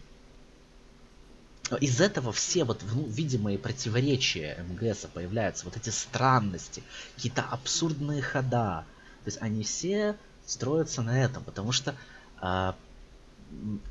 Из 1.80 2.00
этого 2.00 2.32
все 2.32 2.64
вот 2.64 2.82
ну, 2.92 3.06
видимые 3.06 3.56
противоречия 3.56 4.64
МГСа 4.68 5.06
появляются, 5.06 5.64
вот 5.64 5.76
эти 5.76 5.90
странности, 5.90 6.82
какие-то 7.14 7.42
абсурдные 7.42 8.22
хода. 8.22 8.84
То 9.24 9.28
есть 9.28 9.38
они 9.40 9.62
все 9.62 10.16
строятся 10.50 11.02
на 11.02 11.22
этом, 11.22 11.44
потому 11.44 11.70
что 11.70 11.94
а, 12.40 12.74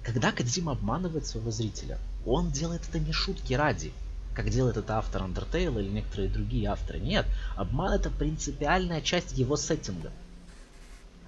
когда 0.04 0.32
Кадзима 0.32 0.74
обманывает 0.74 1.26
своего 1.26 1.52
зрителя, 1.52 1.98
он 2.26 2.52
делает 2.52 2.82
это 2.88 3.00
не 3.00 3.14
шутки 3.14 3.54
ради, 3.54 3.94
как 4.36 4.50
делает 4.50 4.76
это 4.76 4.98
автор 4.98 5.24
Undertale 5.24 5.80
или 5.80 5.90
некоторые 5.90 6.30
другие 6.30 6.68
авторы. 6.68 7.00
Нет, 7.00 7.26
обман 7.56 7.94
это 7.94 8.10
принципиальная 8.10 9.02
часть 9.02 9.38
его 9.38 9.56
сеттинга. 9.56 10.12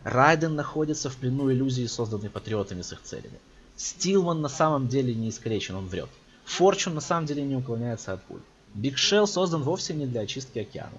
Райден 0.03 0.55
находится 0.55 1.09
в 1.09 1.15
плену 1.15 1.51
иллюзии, 1.51 1.85
созданной 1.85 2.29
патриотами 2.29 2.81
с 2.81 2.91
их 2.91 3.01
целями. 3.01 3.39
Стилман 3.77 4.41
на 4.41 4.49
самом 4.49 4.87
деле 4.89 5.13
не 5.13 5.29
искалечен, 5.29 5.75
он 5.75 5.87
врет. 5.87 6.09
Форчун 6.45 6.95
на 6.95 7.01
самом 7.01 7.25
деле 7.25 7.43
не 7.43 7.55
уклоняется 7.55 8.13
от 8.13 8.23
пуль. 8.23 8.41
Биг 8.73 8.97
Шелл 8.97 9.27
создан 9.27 9.63
вовсе 9.63 9.93
не 9.93 10.07
для 10.07 10.21
очистки 10.21 10.59
океана. 10.59 10.97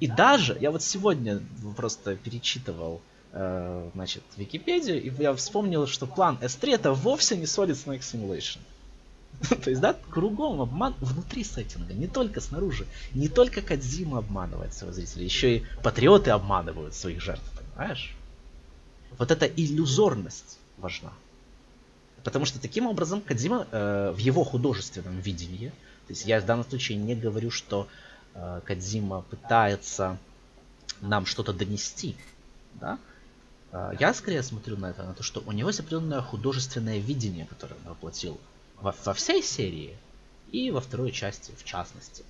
И 0.00 0.08
даже, 0.08 0.56
я 0.60 0.70
вот 0.70 0.82
сегодня 0.82 1.40
просто 1.76 2.16
перечитывал 2.16 3.00
Э, 3.00 3.13
значит, 3.34 4.22
Википедию, 4.36 5.02
и 5.02 5.10
я 5.22 5.34
вспомнил, 5.34 5.86
что 5.86 6.06
план 6.06 6.38
S3 6.40 6.74
это 6.74 6.92
вовсе 6.92 7.36
не 7.36 7.44
Solid 7.44 7.72
Snake 7.72 8.00
Simulation. 8.00 8.58
То 9.62 9.70
есть, 9.70 9.80
да, 9.80 9.96
кругом 10.10 10.60
обман 10.60 10.94
внутри 11.00 11.44
сеттинга, 11.44 11.92
не 11.94 12.06
только 12.06 12.40
снаружи. 12.40 12.86
Не 13.12 13.28
только 13.28 13.62
Кадзима 13.62 14.18
обманывает 14.18 14.74
своих 14.74 14.94
зрителей, 14.94 15.24
еще 15.24 15.56
и 15.56 15.64
патриоты 15.82 16.30
обманывают 16.30 16.94
своих 16.94 17.20
жертв, 17.20 17.44
понимаешь? 17.56 18.14
Вот 19.18 19.30
эта 19.30 19.46
иллюзорность 19.46 20.58
важна. 20.78 21.12
Потому 22.22 22.44
что 22.44 22.60
таким 22.60 22.86
образом 22.86 23.20
Кадзима 23.20 23.66
э, 23.70 24.12
в 24.16 24.18
его 24.18 24.44
художественном 24.44 25.18
видении, 25.20 25.70
то 26.06 26.12
есть 26.12 26.24
я 26.24 26.40
в 26.40 26.46
данном 26.46 26.64
случае 26.64 26.98
не 26.98 27.14
говорю, 27.14 27.50
что 27.50 27.86
э, 28.34 28.60
Кадзима 28.64 29.22
пытается 29.22 30.18
нам 31.00 31.26
что-то 31.26 31.52
донести, 31.52 32.16
да? 32.74 32.98
Э, 33.74 33.92
я 33.98 34.14
скорее 34.14 34.42
смотрю 34.42 34.76
на 34.76 34.90
это, 34.90 35.02
на 35.02 35.14
то, 35.14 35.22
что 35.22 35.42
у 35.44 35.52
него 35.52 35.68
есть 35.68 35.80
определенное 35.80 36.22
художественное 36.22 36.98
видение, 36.98 37.44
которое 37.44 37.74
он 37.74 37.90
воплотил 37.90 38.40
во, 38.80 38.94
во 39.04 39.14
всей 39.14 39.42
серии 39.42 39.96
и 40.52 40.70
во 40.70 40.80
второй 40.80 41.10
части 41.10 41.52
в 41.58 41.64
частности. 41.64 42.24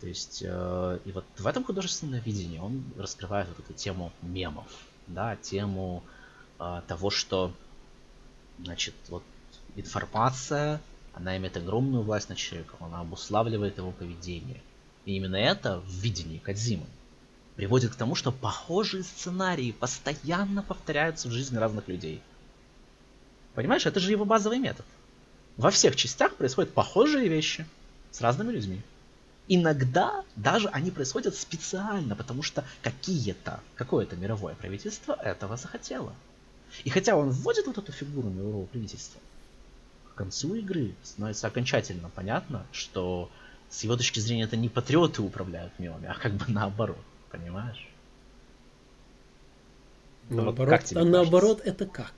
То 0.00 0.06
есть, 0.06 0.42
э, 0.44 0.98
и 1.04 1.12
вот 1.12 1.24
в 1.38 1.46
этом 1.46 1.64
художественном 1.64 2.20
видении 2.20 2.58
он 2.58 2.84
раскрывает 2.98 3.48
вот 3.48 3.60
эту 3.60 3.72
тему 3.72 4.12
мемов, 4.20 4.66
да, 5.06 5.36
тему 5.36 6.04
э, 6.58 6.82
того, 6.86 7.10
что, 7.10 7.52
значит, 8.58 8.94
вот 9.08 9.22
информация, 9.74 10.80
она 11.14 11.36
имеет 11.38 11.56
огромную 11.56 12.02
власть 12.02 12.28
над 12.28 12.38
человеком, 12.38 12.78
она 12.80 13.00
обуславливает 13.00 13.78
его 13.78 13.92
поведение. 13.92 14.60
И 15.06 15.16
именно 15.16 15.36
это 15.36 15.80
в 15.80 15.88
видении 15.88 16.38
Кадзимы 16.38 16.86
приводит 17.56 17.92
к 17.92 17.96
тому, 17.96 18.14
что 18.14 18.32
похожие 18.32 19.02
сценарии 19.02 19.72
постоянно 19.72 20.62
повторяются 20.62 21.28
в 21.28 21.32
жизни 21.32 21.56
разных 21.58 21.88
людей. 21.88 22.22
Понимаешь, 23.54 23.86
это 23.86 24.00
же 24.00 24.10
его 24.10 24.24
базовый 24.24 24.58
метод. 24.58 24.86
Во 25.56 25.70
всех 25.70 25.96
частях 25.96 26.34
происходят 26.36 26.72
похожие 26.72 27.28
вещи 27.28 27.66
с 28.10 28.20
разными 28.20 28.52
людьми. 28.52 28.80
Иногда 29.48 30.24
даже 30.36 30.68
они 30.68 30.90
происходят 30.90 31.36
специально, 31.36 32.16
потому 32.16 32.42
что 32.42 32.64
какие-то, 32.80 33.60
какое-то 33.74 34.16
мировое 34.16 34.54
правительство 34.54 35.12
этого 35.12 35.56
захотело. 35.56 36.14
И 36.84 36.90
хотя 36.90 37.16
он 37.16 37.30
вводит 37.30 37.66
вот 37.66 37.76
эту 37.76 37.92
фигуру 37.92 38.28
мирового 38.28 38.66
правительства, 38.66 39.20
к 40.12 40.14
концу 40.14 40.54
игры 40.54 40.94
становится 41.02 41.48
окончательно 41.48 42.08
понятно, 42.08 42.66
что 42.72 43.30
с 43.68 43.82
его 43.84 43.96
точки 43.96 44.20
зрения 44.20 44.44
это 44.44 44.56
не 44.56 44.68
патриоты 44.68 45.20
управляют 45.22 45.78
мемами, 45.78 46.06
а 46.06 46.14
как 46.14 46.32
бы 46.32 46.44
наоборот, 46.48 47.04
понимаешь? 47.32 47.88
Наоборот, 50.28 50.82
вот 50.92 50.96
а 50.96 51.04
наоборот 51.04 51.60
это 51.64 51.86
как? 51.86 52.14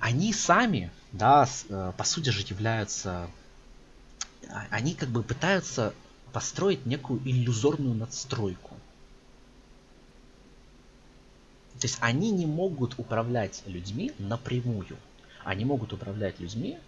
они 0.00 0.32
сами, 0.34 0.90
да, 1.12 1.48
э, 1.68 1.92
по 1.96 2.04
сути 2.04 2.28
же 2.28 2.44
являются, 2.46 3.30
а, 4.50 4.66
они 4.70 4.94
как 4.94 5.08
бы 5.08 5.22
пытаются 5.22 5.94
построить 6.32 6.84
некую 6.84 7.20
иллюзорную 7.24 7.94
надстройку. 7.94 8.76
То 11.80 11.86
есть 11.86 11.96
они 12.00 12.30
не 12.30 12.44
могут 12.46 12.98
управлять 12.98 13.62
людьми 13.66 14.12
напрямую. 14.18 14.98
Они 15.44 15.64
могут 15.64 15.92
управлять 15.92 16.38
людьми 16.38 16.78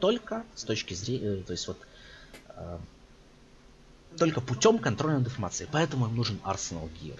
только 0.00 0.44
с 0.54 0.64
точки 0.64 0.94
зрения, 0.94 1.40
э, 1.40 1.42
то 1.42 1.52
есть 1.52 1.68
вот 1.68 1.78
э, 2.48 2.78
только 4.18 4.40
путем 4.40 4.78
контроля 4.78 5.18
над 5.18 5.26
информацией. 5.26 5.68
Поэтому 5.70 6.06
им 6.06 6.16
нужен 6.16 6.40
Arsenal 6.44 6.90
Gear. 7.00 7.18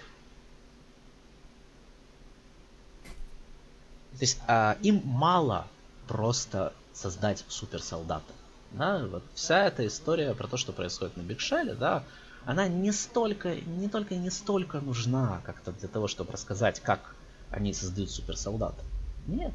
То 4.17 4.21
есть 4.23 4.39
а, 4.47 4.77
им 4.81 5.03
мало 5.05 5.67
просто 6.07 6.73
создать 6.93 7.45
суперсолдата. 7.47 8.33
Да, 8.71 9.05
вот 9.05 9.23
вся 9.35 9.65
эта 9.65 9.85
история 9.85 10.33
про 10.33 10.47
то, 10.47 10.57
что 10.57 10.73
происходит 10.73 11.15
на 11.17 11.21
Бигшеле, 11.21 11.75
да, 11.75 12.03
она 12.45 12.67
не 12.67 12.91
столько, 12.91 13.55
не 13.55 13.87
только 13.87 14.15
не 14.15 14.29
столько 14.29 14.79
нужна 14.79 15.41
как-то 15.45 15.71
для 15.71 15.87
того, 15.87 16.07
чтобы 16.07 16.31
рассказать, 16.31 16.79
как 16.79 17.15
они 17.51 17.73
создают 17.73 18.09
суперсолдата. 18.09 18.83
Нет. 19.27 19.53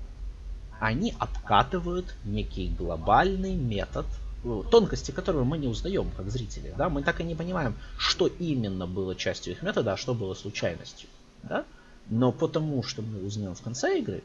Они 0.83 1.15
обкатывают 1.21 2.13
некий 2.25 2.69
глобальный 2.69 3.55
метод, 3.55 4.05
э, 4.43 4.63
тонкости 4.69 5.13
которого 5.13 5.45
мы 5.45 5.57
не 5.57 5.69
узнаем 5.69 6.11
как 6.17 6.29
зрители. 6.29 6.75
Да? 6.77 6.89
Мы 6.89 7.05
так 7.05 7.21
и 7.21 7.25
не 7.25 7.37
понимаем, 7.37 7.77
что 7.99 8.27
именно 8.27 8.89
было 8.89 9.15
частью 9.15 9.53
их 9.53 9.63
метода, 9.63 9.93
а 9.93 9.97
что 9.97 10.13
было 10.13 10.35
случайностью. 10.35 11.09
Да? 11.45 11.65
Но 12.11 12.33
потому, 12.33 12.83
что 12.83 13.01
мы 13.01 13.25
узнаем 13.25 13.55
в 13.55 13.63
конце 13.63 14.01
игры, 14.01 14.25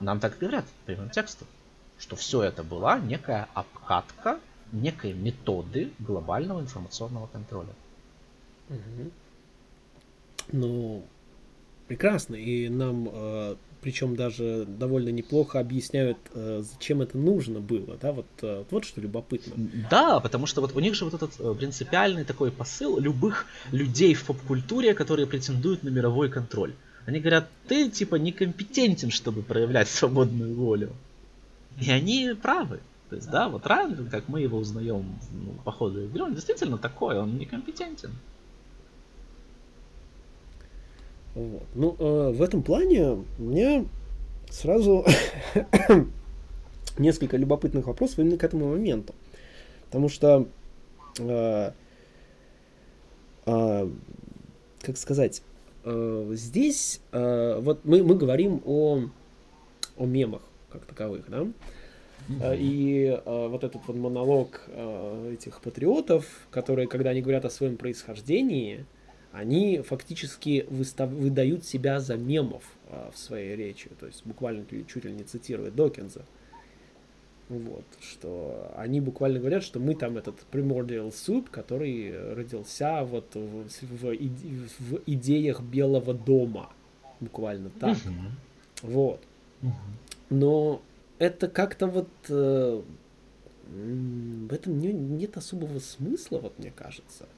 нам 0.00 0.18
так 0.18 0.38
говорят 0.38 0.64
прямым 0.86 1.10
текстом, 1.10 1.46
что 1.98 2.16
все 2.16 2.42
это 2.42 2.62
была 2.64 2.98
некая 2.98 3.48
обкатка 3.52 4.40
некой 4.72 5.12
методы 5.12 5.92
глобального 5.98 6.60
информационного 6.60 7.26
контроля. 7.26 7.74
Угу. 8.70 9.10
Ну, 10.52 11.02
прекрасно. 11.86 12.34
И 12.34 12.70
нам, 12.70 13.10
э, 13.12 13.56
причем 13.82 14.16
даже 14.16 14.64
довольно 14.66 15.08
неплохо 15.10 15.58
объясняют, 15.58 16.18
э, 16.34 16.62
зачем 16.62 17.02
это 17.02 17.18
нужно 17.18 17.60
было. 17.60 17.98
Да, 18.00 18.12
вот, 18.12 18.26
э, 18.42 18.64
вот 18.70 18.84
что 18.84 19.00
любопытно. 19.00 19.54
Да, 19.90 20.20
потому 20.20 20.46
что 20.46 20.60
вот 20.60 20.74
у 20.74 20.80
них 20.80 20.94
же 20.94 21.04
вот 21.04 21.14
этот 21.14 21.58
принципиальный 21.58 22.24
такой 22.24 22.52
посыл 22.52 22.98
любых 22.98 23.46
людей 23.72 24.14
в 24.14 24.24
поп-культуре, 24.24 24.94
которые 24.94 25.26
претендуют 25.26 25.82
на 25.82 25.88
мировой 25.88 26.30
контроль. 26.30 26.74
Они 27.06 27.18
говорят, 27.18 27.48
ты 27.66 27.90
типа 27.90 28.14
некомпетентен, 28.14 29.10
чтобы 29.10 29.42
проявлять 29.42 29.88
свободную 29.88 30.54
волю. 30.54 30.92
И 31.80 31.90
они 31.90 32.34
правы. 32.40 32.80
То 33.10 33.16
есть, 33.16 33.30
да, 33.30 33.48
вот 33.48 33.66
Райан, 33.66 34.08
как 34.08 34.28
мы 34.28 34.40
его 34.40 34.58
узнаем 34.58 35.04
ну, 35.32 35.52
по 35.64 35.72
ходу 35.72 36.04
игры, 36.04 36.22
он 36.22 36.34
действительно 36.34 36.78
такой, 36.78 37.18
он 37.18 37.36
некомпетентен. 37.36 38.10
Вот. 41.34 41.62
Ну, 41.74 41.96
э, 41.98 42.32
в 42.32 42.42
этом 42.42 42.62
плане 42.62 43.24
мне 43.38 43.86
сразу 44.50 45.04
несколько 46.98 47.36
любопытных 47.36 47.86
вопросов 47.86 48.18
именно 48.18 48.36
к 48.36 48.44
этому 48.44 48.70
моменту. 48.70 49.14
Потому 49.86 50.08
что, 50.08 50.46
э, 51.18 51.72
э, 53.46 53.90
как 54.82 54.96
сказать, 54.96 55.42
Э, 55.84 56.30
здесь 56.32 57.00
э, 57.12 57.58
вот 57.60 57.84
мы, 57.84 58.02
мы 58.02 58.14
говорим 58.14 58.62
о, 58.64 59.00
о 59.96 60.06
мемах 60.06 60.42
как 60.70 60.84
таковых, 60.84 61.28
да? 61.28 61.46
Mm-hmm. 62.28 62.58
И 62.58 63.20
э, 63.24 63.48
вот 63.48 63.64
этот 63.64 63.82
вот 63.86 63.96
монолог 63.96 64.62
э, 64.68 65.34
этих 65.34 65.60
патриотов, 65.60 66.24
которые, 66.50 66.86
когда 66.86 67.10
они 67.10 67.20
говорят 67.20 67.44
о 67.44 67.50
своем 67.50 67.76
происхождении, 67.76 68.86
они 69.32 69.80
фактически 69.80 70.66
выстав, 70.68 71.10
выдают 71.10 71.64
себя 71.64 72.00
за 72.00 72.16
мемов 72.16 72.64
э, 72.88 73.10
в 73.12 73.18
своей 73.18 73.56
речи, 73.56 73.90
то 73.98 74.06
есть 74.06 74.24
буквально 74.24 74.64
чуть 74.86 75.04
ли 75.04 75.12
не 75.12 75.24
цитирует 75.24 75.74
Докинза. 75.74 76.22
Вот, 77.48 77.84
что 78.00 78.72
они 78.76 79.00
буквально 79.00 79.38
говорят, 79.38 79.62
что 79.62 79.78
мы 79.78 79.94
там 79.94 80.16
этот 80.16 80.36
primordial 80.50 81.10
soup, 81.10 81.48
который 81.50 82.34
родился 82.34 83.04
вот 83.04 83.34
в, 83.34 83.68
в, 83.68 84.16
в 84.78 85.02
идеях 85.06 85.60
Белого 85.60 86.14
дома. 86.14 86.70
Буквально 87.20 87.70
так. 87.78 87.98
Угу. 87.98 88.92
Вот. 88.92 89.20
Угу. 89.62 89.72
Но 90.30 90.82
это 91.18 91.46
как-то 91.48 91.88
вот 91.88 92.08
э, 92.28 92.82
в 93.66 94.52
этом 94.52 94.78
не, 94.78 94.92
нет 94.92 95.36
особого 95.36 95.78
смысла, 95.78 96.38
вот 96.38 96.58
мне 96.58 96.70
кажется. 96.70 97.28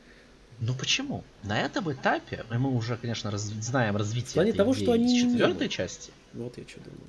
Ну 0.60 0.74
почему? 0.74 1.24
На 1.42 1.60
этом 1.60 1.92
этапе 1.92 2.44
мы 2.50 2.70
уже, 2.70 2.96
конечно, 2.96 3.30
раз, 3.30 3.42
знаем 3.42 3.96
развитие 3.96 4.30
в 4.30 4.34
плане 4.34 4.50
этой 4.50 4.58
того, 4.58 4.74
что 4.74 4.92
они 4.92 5.20
четвертой 5.20 5.68
части. 5.68 6.12
Вот 6.32 6.56
я 6.58 6.64
что 6.66 6.80
думаю. 6.80 7.00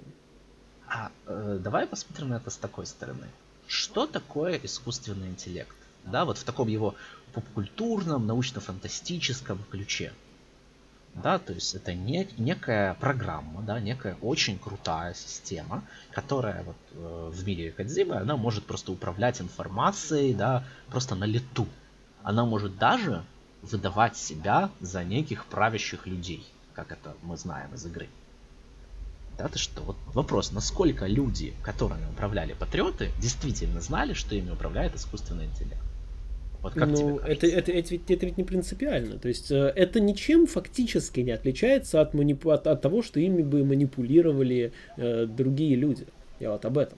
А 0.87 1.11
э, 1.25 1.59
давай 1.61 1.87
посмотрим 1.87 2.29
на 2.29 2.35
это 2.35 2.49
с 2.49 2.57
такой 2.57 2.85
стороны. 2.85 3.27
Что 3.67 4.07
такое 4.07 4.59
искусственный 4.63 5.27
интеллект? 5.27 5.75
Да, 6.05 6.25
вот 6.25 6.37
в 6.37 6.43
таком 6.43 6.67
его 6.67 6.95
попкультурном, 7.33 8.27
научно-фантастическом 8.27 9.59
ключе. 9.69 10.13
Да, 11.15 11.39
то 11.39 11.53
есть 11.53 11.73
это 11.73 11.93
не, 11.93 12.27
некая 12.37 12.93
программа, 12.95 13.61
да, 13.61 13.79
некая 13.79 14.17
очень 14.21 14.59
крутая 14.59 15.13
система, 15.13 15.83
которая 16.11 16.63
вот 16.63 16.75
э, 16.91 17.31
в 17.33 17.47
мире 17.47 17.71
Кадзимы, 17.71 18.17
она 18.17 18.35
может 18.35 18.65
просто 18.65 18.91
управлять 18.91 19.39
информацией, 19.39 20.33
да, 20.33 20.65
просто 20.89 21.15
на 21.15 21.23
лету. 21.23 21.67
Она 22.21 22.45
может 22.45 22.77
даже 22.77 23.23
выдавать 23.71 24.17
себя 24.17 24.69
за 24.79 25.03
неких 25.03 25.45
правящих 25.45 26.07
людей, 26.07 26.45
как 26.73 26.91
это 26.91 27.15
мы 27.23 27.37
знаем 27.37 27.73
из 27.73 27.85
игры. 27.85 28.07
Да, 29.37 29.47
ты 29.49 29.59
что? 29.59 29.81
Вот 29.81 29.97
вопрос, 30.13 30.51
насколько 30.51 31.07
люди, 31.07 31.53
которыми 31.61 32.05
управляли 32.09 32.53
патриоты, 32.53 33.11
действительно 33.19 33.81
знали, 33.81 34.13
что 34.13 34.35
ими 34.35 34.51
управляет 34.51 34.95
искусственный 34.95 35.45
интеллект? 35.45 35.81
Вот 36.61 36.73
как 36.73 36.87
ну, 36.87 37.19
тебе 37.19 37.33
это, 37.33 37.47
это, 37.47 37.71
это, 37.71 37.89
ведь, 37.91 38.09
это 38.09 38.25
ведь 38.25 38.37
не 38.37 38.43
принципиально. 38.43 39.19
То 39.19 39.27
есть 39.27 39.51
э, 39.51 39.73
это 39.75 39.99
ничем 39.99 40.47
фактически 40.47 41.19
не 41.19 41.31
отличается 41.31 42.01
от, 42.01 42.13
манипу... 42.13 42.49
от, 42.49 42.65
от 42.65 42.81
того, 42.81 43.03
что 43.03 43.19
ими 43.19 43.43
бы 43.43 43.63
манипулировали 43.63 44.71
э, 44.97 45.25
другие 45.27 45.75
люди. 45.75 46.07
Я 46.39 46.51
вот 46.51 46.65
об 46.65 46.77
этом. 46.77 46.97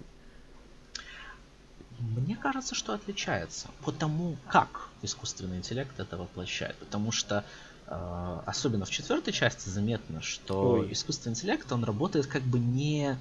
Мне 1.99 2.35
кажется, 2.35 2.75
что 2.75 2.93
отличается. 2.93 3.67
Потому 3.83 4.37
как 4.49 4.89
искусственный 5.01 5.57
интеллект 5.57 5.99
это 5.99 6.17
воплощает. 6.17 6.75
Потому 6.77 7.11
что 7.11 7.43
э, 7.87 8.41
особенно 8.45 8.85
в 8.85 8.89
четвертой 8.89 9.33
части 9.33 9.69
заметно, 9.69 10.21
что 10.21 10.71
Ой. 10.71 10.93
искусственный 10.93 11.33
интеллект, 11.33 11.71
он 11.71 11.83
работает 11.83 12.27
как 12.27 12.43
бы 12.43 12.59
не 12.59 13.17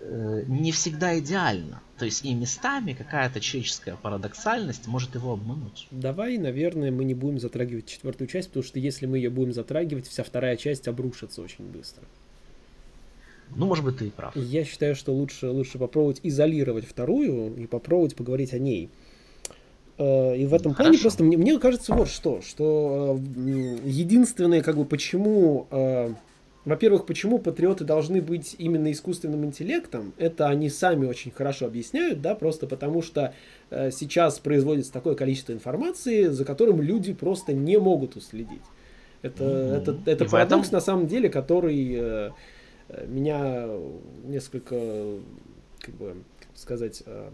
Э, 0.00 0.44
не 0.46 0.72
всегда 0.72 1.18
идеально. 1.18 1.80
То 1.98 2.04
есть 2.04 2.24
и 2.24 2.34
местами 2.34 2.92
какая-то 2.92 3.40
человеческая 3.40 3.96
парадоксальность 3.96 4.86
может 4.86 5.14
его 5.14 5.32
обмануть. 5.32 5.88
Давай, 5.90 6.38
наверное, 6.38 6.90
мы 6.90 7.04
не 7.04 7.14
будем 7.14 7.40
затрагивать 7.40 7.86
четвертую 7.86 8.28
часть, 8.28 8.48
потому 8.48 8.64
что 8.64 8.78
если 8.78 9.06
мы 9.06 9.18
ее 9.18 9.30
будем 9.30 9.52
затрагивать, 9.52 10.06
вся 10.06 10.22
вторая 10.22 10.56
часть 10.56 10.88
обрушится 10.88 11.42
очень 11.42 11.64
быстро. 11.64 12.04
Ну, 13.56 13.66
может 13.66 13.84
быть, 13.84 13.98
ты 13.98 14.06
и 14.06 14.10
прав. 14.10 14.36
Я 14.36 14.64
считаю, 14.64 14.94
что 14.94 15.12
лучше, 15.12 15.48
лучше 15.48 15.78
попробовать 15.78 16.20
изолировать 16.22 16.86
вторую 16.86 17.56
и 17.56 17.66
попробовать 17.66 18.14
поговорить 18.14 18.52
о 18.52 18.58
ней. 18.58 18.90
Э, 19.98 20.36
и 20.36 20.46
в 20.46 20.54
этом 20.54 20.72
Хорошо. 20.74 20.90
плане 20.90 20.98
просто 20.98 21.24
мне, 21.24 21.36
мне 21.36 21.58
кажется 21.58 21.94
вот 21.94 22.08
что, 22.08 22.40
что 22.42 23.18
э, 23.18 23.78
единственное, 23.84 24.62
как 24.62 24.76
бы, 24.76 24.84
почему 24.84 25.66
во-первых, 26.68 27.06
почему 27.06 27.38
патриоты 27.38 27.84
должны 27.84 28.20
быть 28.20 28.54
именно 28.58 28.92
искусственным 28.92 29.44
интеллектом, 29.44 30.12
это 30.18 30.48
они 30.48 30.68
сами 30.68 31.06
очень 31.06 31.30
хорошо 31.30 31.66
объясняют, 31.66 32.20
да, 32.20 32.34
просто 32.34 32.66
потому 32.66 33.00
что 33.00 33.32
э, 33.70 33.90
сейчас 33.90 34.38
производится 34.38 34.92
такое 34.92 35.14
количество 35.14 35.52
информации, 35.52 36.24
за 36.24 36.44
которым 36.44 36.82
люди 36.82 37.14
просто 37.14 37.54
не 37.54 37.78
могут 37.78 38.16
уследить. 38.16 38.62
Это, 39.22 39.44
mm-hmm. 39.44 39.76
это, 39.76 40.10
это 40.10 40.24
парадокс 40.26 40.68
этом... 40.68 40.76
на 40.76 40.80
самом 40.80 41.06
деле, 41.06 41.30
который 41.30 41.96
э, 41.98 42.30
меня 43.06 43.68
несколько, 44.24 45.18
как 45.80 45.94
бы, 45.94 46.16
сказать, 46.54 47.02
э, 47.06 47.30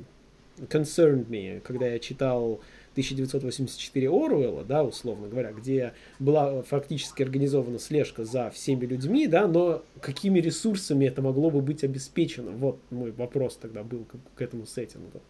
concerned 0.69 1.29
me, 1.29 1.61
когда 1.61 1.87
я 1.87 1.99
читал 1.99 2.61
1984 2.93 4.09
Оруэлла, 4.09 4.65
да, 4.65 4.85
условно 4.85 5.29
говоря, 5.29 5.53
где 5.53 5.93
была 6.19 6.63
фактически 6.63 7.23
организована 7.23 7.79
слежка 7.79 8.25
за 8.25 8.51
всеми 8.51 8.87
людьми, 8.87 9.27
да, 9.27 9.49
но 9.49 9.83
какими 10.01 10.39
ресурсами 10.39 11.07
это 11.07 11.21
могло 11.23 11.51
бы 11.51 11.61
быть 11.61 11.83
обеспечено? 11.83 12.53
Вот 12.53 12.79
мой 12.91 13.11
вопрос 13.11 13.57
тогда 13.57 13.83
был 13.83 14.05
к, 14.05 14.15
к 14.37 14.43
этому 14.43 14.67
сеттингу. 14.67 15.21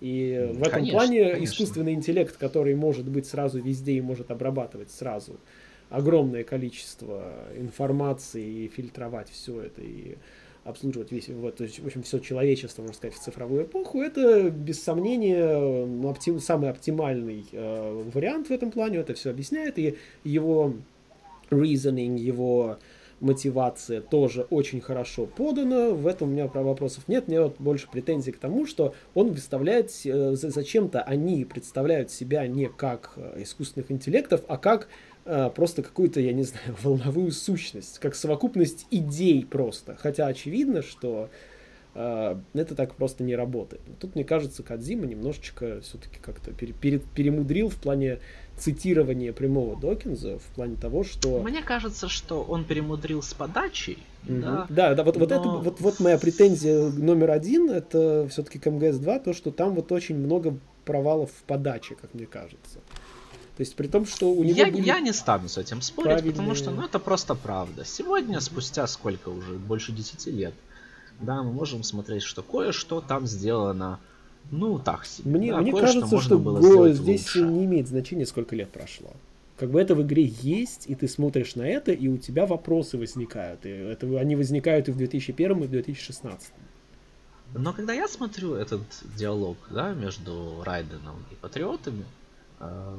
И 0.00 0.50
в 0.54 0.62
этом 0.62 0.72
конечно, 0.72 0.98
плане 0.98 1.24
конечно. 1.24 1.44
искусственный 1.44 1.92
интеллект, 1.94 2.36
который 2.36 2.74
может 2.74 3.08
быть 3.08 3.26
сразу 3.26 3.60
везде 3.60 3.92
и 3.92 4.00
может 4.00 4.30
обрабатывать 4.30 4.90
сразу 4.90 5.38
огромное 5.92 6.42
количество 6.42 7.34
информации 7.56 8.64
и 8.64 8.68
фильтровать 8.68 9.28
все 9.28 9.60
это 9.60 9.82
и 9.82 10.16
обслуживать 10.64 11.10
весь, 11.10 11.28
вот, 11.28 11.56
то 11.56 11.64
есть, 11.64 11.80
в 11.80 11.86
общем, 11.86 12.02
все 12.02 12.18
человечество, 12.20 12.82
можно 12.82 12.94
сказать, 12.94 13.16
в 13.16 13.20
цифровую 13.20 13.64
эпоху, 13.64 14.00
это, 14.00 14.48
без 14.48 14.82
сомнения, 14.82 16.06
оптим, 16.08 16.38
самый 16.38 16.70
оптимальный 16.70 17.44
э, 17.50 18.02
вариант 18.14 18.46
в 18.46 18.52
этом 18.52 18.70
плане, 18.70 18.98
это 18.98 19.14
все 19.14 19.30
объясняет, 19.30 19.78
и 19.78 19.96
его 20.22 20.74
reasoning, 21.50 22.16
его 22.16 22.78
мотивация 23.22 24.00
тоже 24.00 24.46
очень 24.50 24.80
хорошо 24.80 25.26
подана, 25.26 25.90
в 25.90 26.06
этом 26.06 26.28
у 26.28 26.32
меня 26.32 26.46
вопросов 26.46 27.04
нет, 27.08 27.28
мне 27.28 27.40
вот 27.40 27.56
больше 27.58 27.88
претензий 27.90 28.32
к 28.32 28.38
тому, 28.38 28.66
что 28.66 28.94
он 29.14 29.32
выставляет, 29.32 29.90
э, 30.04 30.34
зачем-то 30.34 31.02
они 31.02 31.44
представляют 31.44 32.10
себя 32.10 32.46
не 32.46 32.68
как 32.68 33.12
э, 33.16 33.42
искусственных 33.42 33.90
интеллектов, 33.90 34.42
а 34.48 34.58
как 34.58 34.88
просто 35.24 35.82
какую-то, 35.82 36.20
я 36.20 36.32
не 36.32 36.42
знаю, 36.42 36.76
волновую 36.82 37.32
сущность, 37.32 37.98
как 37.98 38.14
совокупность 38.14 38.86
идей 38.90 39.44
просто. 39.44 39.96
Хотя 39.96 40.26
очевидно, 40.26 40.82
что 40.82 41.28
э, 41.94 42.36
это 42.54 42.74
так 42.74 42.94
просто 42.94 43.24
не 43.24 43.36
работает. 43.36 43.82
Тут, 44.00 44.14
мне 44.14 44.24
кажется, 44.24 44.62
Кадзима 44.62 45.06
немножечко 45.06 45.80
все-таки 45.82 46.18
как-то 46.20 46.52
пере, 46.52 46.72
пере, 46.72 47.00
перемудрил 47.14 47.68
в 47.68 47.76
плане 47.76 48.20
цитирования 48.56 49.32
прямого 49.32 49.78
Докинза, 49.80 50.38
в 50.38 50.54
плане 50.54 50.76
того, 50.76 51.04
что... 51.04 51.40
Мне 51.40 51.62
кажется, 51.62 52.08
что 52.08 52.42
он 52.42 52.64
перемудрил 52.64 53.22
с 53.22 53.34
подачей. 53.34 53.98
Угу. 54.28 54.40
Да, 54.40 54.66
да, 54.68 54.94
да 54.94 55.04
вот, 55.04 55.16
но... 55.16 55.20
вот, 55.20 55.32
это, 55.32 55.48
вот, 55.48 55.80
вот 55.80 56.00
моя 56.00 56.18
претензия 56.18 56.90
номер 56.90 57.30
один, 57.30 57.70
это 57.70 58.28
все-таки 58.30 58.58
к 58.58 58.66
МГС-2, 58.66 59.22
то, 59.24 59.32
что 59.32 59.50
там 59.50 59.74
вот 59.74 59.90
очень 59.90 60.16
много 60.16 60.56
провалов 60.84 61.30
в 61.30 61.42
подаче, 61.44 61.94
как 61.94 62.14
мне 62.14 62.26
кажется. 62.26 62.78
То 63.56 63.60
есть 63.60 63.76
при 63.76 63.86
том, 63.86 64.06
что 64.06 64.30
у 64.30 64.42
него 64.42 64.56
я, 64.56 64.70
были... 64.70 64.82
я 64.82 65.00
не 65.00 65.12
стану 65.12 65.48
с 65.48 65.58
этим 65.58 65.82
спорить, 65.82 66.10
правильные... 66.10 66.32
потому 66.32 66.54
что 66.54 66.70
ну, 66.70 66.82
это 66.82 66.98
просто 66.98 67.34
правда. 67.34 67.84
Сегодня, 67.84 68.40
спустя 68.40 68.86
сколько 68.86 69.28
уже, 69.28 69.54
больше 69.54 69.92
10 69.92 70.26
лет, 70.28 70.54
да, 71.20 71.42
мы 71.42 71.52
можем 71.52 71.82
смотреть, 71.82 72.22
что 72.22 72.42
кое-что 72.42 73.00
там 73.00 73.26
сделано, 73.26 74.00
ну, 74.50 74.78
так 74.78 75.04
себе. 75.04 75.30
Мне, 75.38 75.52
да, 75.52 75.60
мне 75.60 75.72
кажется, 75.72 76.20
что 76.20 76.38
Го 76.38 76.88
здесь 76.90 77.26
лучше. 77.34 77.42
не 77.42 77.64
имеет 77.66 77.88
значения, 77.88 78.26
сколько 78.26 78.56
лет 78.56 78.70
прошло. 78.70 79.12
Как 79.58 79.70
бы 79.70 79.80
это 79.80 79.94
в 79.94 80.02
игре 80.02 80.24
есть, 80.24 80.86
и 80.88 80.94
ты 80.94 81.06
смотришь 81.06 81.54
на 81.54 81.62
это, 81.62 81.92
и 81.92 82.08
у 82.08 82.16
тебя 82.16 82.46
вопросы 82.46 82.96
возникают. 82.96 83.64
И 83.66 83.68
это, 83.68 84.06
они 84.18 84.34
возникают 84.34 84.88
и 84.88 84.92
в 84.92 84.96
2001, 84.96 85.62
и 85.62 85.66
в 85.66 85.70
2016. 85.70 86.52
Но 87.54 87.72
когда 87.72 87.92
я 87.92 88.08
смотрю 88.08 88.54
этот 88.54 88.80
диалог 89.16 89.58
да, 89.70 89.92
между 89.92 90.62
Райденом 90.64 91.16
и 91.30 91.34
Патриотами, 91.34 92.04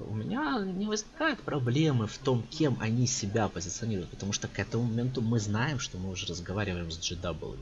у 0.10 0.14
меня 0.14 0.62
не 0.64 0.88
возникает 0.88 1.40
проблемы 1.40 2.08
в 2.08 2.18
том, 2.18 2.44
кем 2.50 2.78
они 2.80 3.08
себя 3.08 3.48
позиционируют, 3.48 4.10
потому 4.10 4.34
что 4.34 4.48
к 4.48 4.60
этому 4.60 4.84
моменту 4.84 5.22
мы 5.22 5.40
знаем, 5.40 5.80
что 5.80 5.98
мы 5.98 6.12
уже 6.12 6.28
разговариваем 6.28 6.92
с 6.92 7.00
GW. 7.00 7.58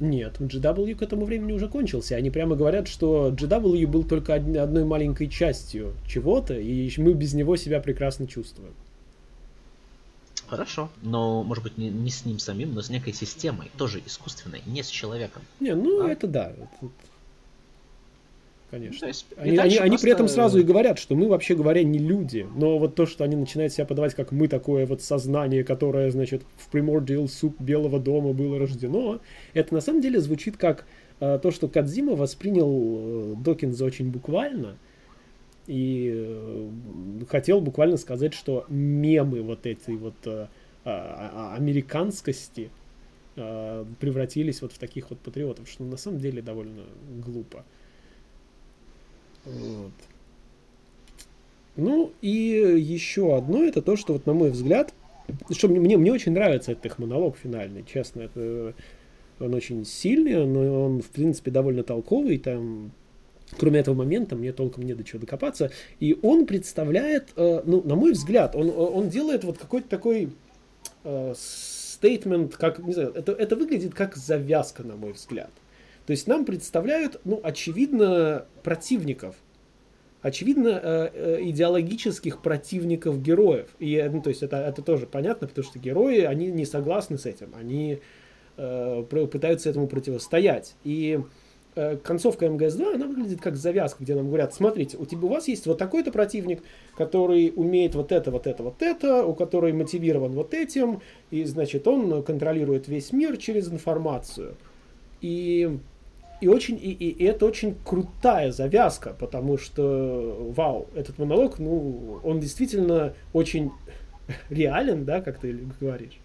Нет, 0.00 0.40
GW 0.40 0.94
к 0.94 1.02
этому 1.02 1.26
времени 1.26 1.52
уже 1.52 1.68
кончился. 1.68 2.16
Они 2.16 2.30
прямо 2.30 2.56
говорят, 2.56 2.88
что 2.88 3.28
GW 3.28 3.86
был 3.86 4.04
только 4.04 4.34
одной 4.34 4.84
маленькой 4.84 5.28
частью 5.28 5.92
чего-то, 6.06 6.58
и 6.58 6.90
мы 6.98 7.12
без 7.12 7.34
него 7.34 7.56
себя 7.56 7.80
прекрасно 7.80 8.26
чувствуем. 8.26 8.72
Хорошо, 10.48 10.90
но, 11.02 11.44
может 11.44 11.62
быть, 11.62 11.78
не, 11.78 11.90
не 11.90 12.10
с 12.10 12.24
ним 12.24 12.40
самим, 12.40 12.74
но 12.74 12.82
с 12.82 12.90
некой 12.90 13.12
системой, 13.12 13.70
тоже 13.76 14.02
искусственной, 14.04 14.62
не 14.66 14.82
с 14.82 14.88
человеком. 14.88 15.42
Не, 15.60 15.76
ну 15.76 16.04
а? 16.04 16.10
это 16.10 16.26
да. 16.26 16.50
Это, 16.50 16.90
Конечно. 18.70 19.06
есть, 19.06 19.26
они, 19.36 19.50
они, 19.50 19.58
просто... 19.58 19.82
они 19.82 19.98
при 19.98 20.12
этом 20.12 20.28
сразу 20.28 20.60
и 20.60 20.62
говорят, 20.62 20.98
что 20.98 21.16
мы 21.16 21.28
вообще 21.28 21.56
говоря 21.56 21.82
не 21.82 21.98
люди. 21.98 22.46
Но 22.54 22.78
вот 22.78 22.94
то, 22.94 23.04
что 23.04 23.24
они 23.24 23.34
начинают 23.34 23.72
себя 23.72 23.84
подавать, 23.84 24.14
как 24.14 24.30
мы 24.30 24.46
такое 24.46 24.86
вот 24.86 25.02
сознание, 25.02 25.64
которое, 25.64 26.10
значит, 26.10 26.42
в 26.56 26.72
Primordial 26.72 27.26
суп 27.26 27.60
Белого 27.60 27.98
дома 27.98 28.32
было 28.32 28.58
рождено, 28.58 29.20
это 29.54 29.74
на 29.74 29.80
самом 29.80 30.00
деле 30.00 30.20
звучит 30.20 30.56
как 30.56 30.86
э, 31.18 31.40
то, 31.42 31.50
что 31.50 31.66
Кадзима 31.66 32.14
воспринял 32.14 32.70
э, 32.70 33.34
Докинза 33.42 33.84
очень 33.84 34.10
буквально. 34.10 34.76
И 35.66 36.12
э, 36.14 36.70
хотел 37.28 37.60
буквально 37.60 37.96
сказать, 37.96 38.34
что 38.34 38.66
мемы 38.68 39.42
вот 39.42 39.66
этой 39.66 39.96
вот 39.96 40.14
э, 40.26 40.46
э, 40.84 41.54
американскости 41.56 42.70
э, 43.34 43.84
превратились 43.98 44.62
вот 44.62 44.72
в 44.72 44.78
таких 44.78 45.10
вот 45.10 45.18
патриотов, 45.18 45.68
что 45.68 45.82
на 45.82 45.96
самом 45.96 46.20
деле 46.20 46.40
довольно 46.40 46.82
глупо. 47.24 47.64
Вот. 49.44 49.92
Ну 51.76 52.12
и 52.20 52.28
еще 52.28 53.36
одно, 53.36 53.64
это 53.64 53.80
то, 53.80 53.96
что 53.96 54.14
вот 54.14 54.26
на 54.26 54.34
мой 54.34 54.50
взгляд, 54.50 54.92
что 55.50 55.68
мне, 55.68 55.80
мне, 55.80 55.96
мне 55.96 56.12
очень 56.12 56.32
нравится 56.32 56.72
этот 56.72 56.86
их 56.86 56.98
монолог 56.98 57.36
финальный, 57.36 57.84
честно, 57.84 58.22
это 58.22 58.74
он 59.38 59.54
очень 59.54 59.86
сильный, 59.86 60.44
но 60.44 60.84
он, 60.84 61.00
в 61.00 61.08
принципе, 61.08 61.50
довольно 61.50 61.82
толковый, 61.82 62.38
там, 62.38 62.92
кроме 63.56 63.80
этого 63.80 63.94
момента, 63.94 64.36
мне 64.36 64.52
толком 64.52 64.84
не 64.84 64.94
до 64.94 65.02
чего 65.02 65.20
докопаться, 65.20 65.70
и 65.98 66.18
он 66.22 66.46
представляет, 66.46 67.30
э, 67.36 67.62
ну, 67.64 67.82
на 67.82 67.96
мой 67.96 68.12
взгляд, 68.12 68.54
он, 68.54 68.70
он 68.76 69.08
делает 69.08 69.44
вот 69.44 69.56
какой-то 69.56 69.88
такой 69.88 70.30
стейтмент, 71.34 72.54
э, 72.54 72.56
как, 72.58 72.78
не 72.80 72.92
знаю, 72.92 73.12
это, 73.14 73.32
это 73.32 73.56
выглядит 73.56 73.94
как 73.94 74.16
завязка, 74.16 74.82
на 74.82 74.96
мой 74.96 75.12
взгляд. 75.12 75.50
То 76.10 76.12
есть 76.12 76.26
нам 76.26 76.44
представляют, 76.44 77.20
ну, 77.24 77.38
очевидно, 77.40 78.44
противников, 78.64 79.36
очевидно, 80.22 80.80
э, 80.82 81.10
э, 81.14 81.38
идеологических 81.42 82.42
противников 82.42 83.22
героев. 83.22 83.68
И, 83.78 84.10
ну, 84.12 84.20
то 84.20 84.30
есть 84.30 84.42
это, 84.42 84.56
это 84.56 84.82
тоже 84.82 85.06
понятно, 85.06 85.46
потому 85.46 85.64
что 85.64 85.78
герои, 85.78 86.22
они 86.22 86.50
не 86.50 86.64
согласны 86.64 87.16
с 87.16 87.26
этим, 87.26 87.54
они 87.56 88.00
э, 88.56 89.04
пытаются 89.08 89.70
этому 89.70 89.86
противостоять. 89.86 90.74
И 90.82 91.20
э, 91.76 91.96
концовка 91.98 92.46
МГС-2, 92.46 92.94
она 92.96 93.06
выглядит 93.06 93.40
как 93.40 93.54
завязка, 93.54 94.02
где 94.02 94.16
нам 94.16 94.26
говорят, 94.26 94.52
смотрите, 94.52 94.96
у 94.96 95.06
тебя 95.06 95.26
у 95.26 95.28
вас 95.28 95.46
есть 95.46 95.68
вот 95.68 95.78
такой-то 95.78 96.10
противник, 96.10 96.64
который 96.96 97.52
умеет 97.54 97.94
вот 97.94 98.10
это, 98.10 98.32
вот 98.32 98.48
это, 98.48 98.64
вот 98.64 98.82
это, 98.82 99.24
у 99.24 99.32
которого 99.36 99.72
мотивирован 99.72 100.32
вот 100.32 100.54
этим, 100.54 101.02
и, 101.30 101.44
значит, 101.44 101.86
он 101.86 102.24
контролирует 102.24 102.88
весь 102.88 103.12
мир 103.12 103.36
через 103.36 103.68
информацию. 103.68 104.56
И 105.20 105.78
и 106.40 106.48
очень 106.48 106.76
и, 106.76 106.92
и 106.92 107.24
это 107.24 107.46
очень 107.46 107.76
крутая 107.84 108.50
завязка, 108.50 109.14
потому 109.18 109.58
что 109.58 110.52
вау, 110.56 110.88
этот 110.94 111.18
монолог, 111.18 111.58
ну, 111.58 112.20
он 112.24 112.40
действительно 112.40 113.14
очень 113.32 113.72
реален, 114.50 115.04
да, 115.04 115.20
как 115.20 115.38
ты 115.38 115.58
говоришь. 115.80 116.18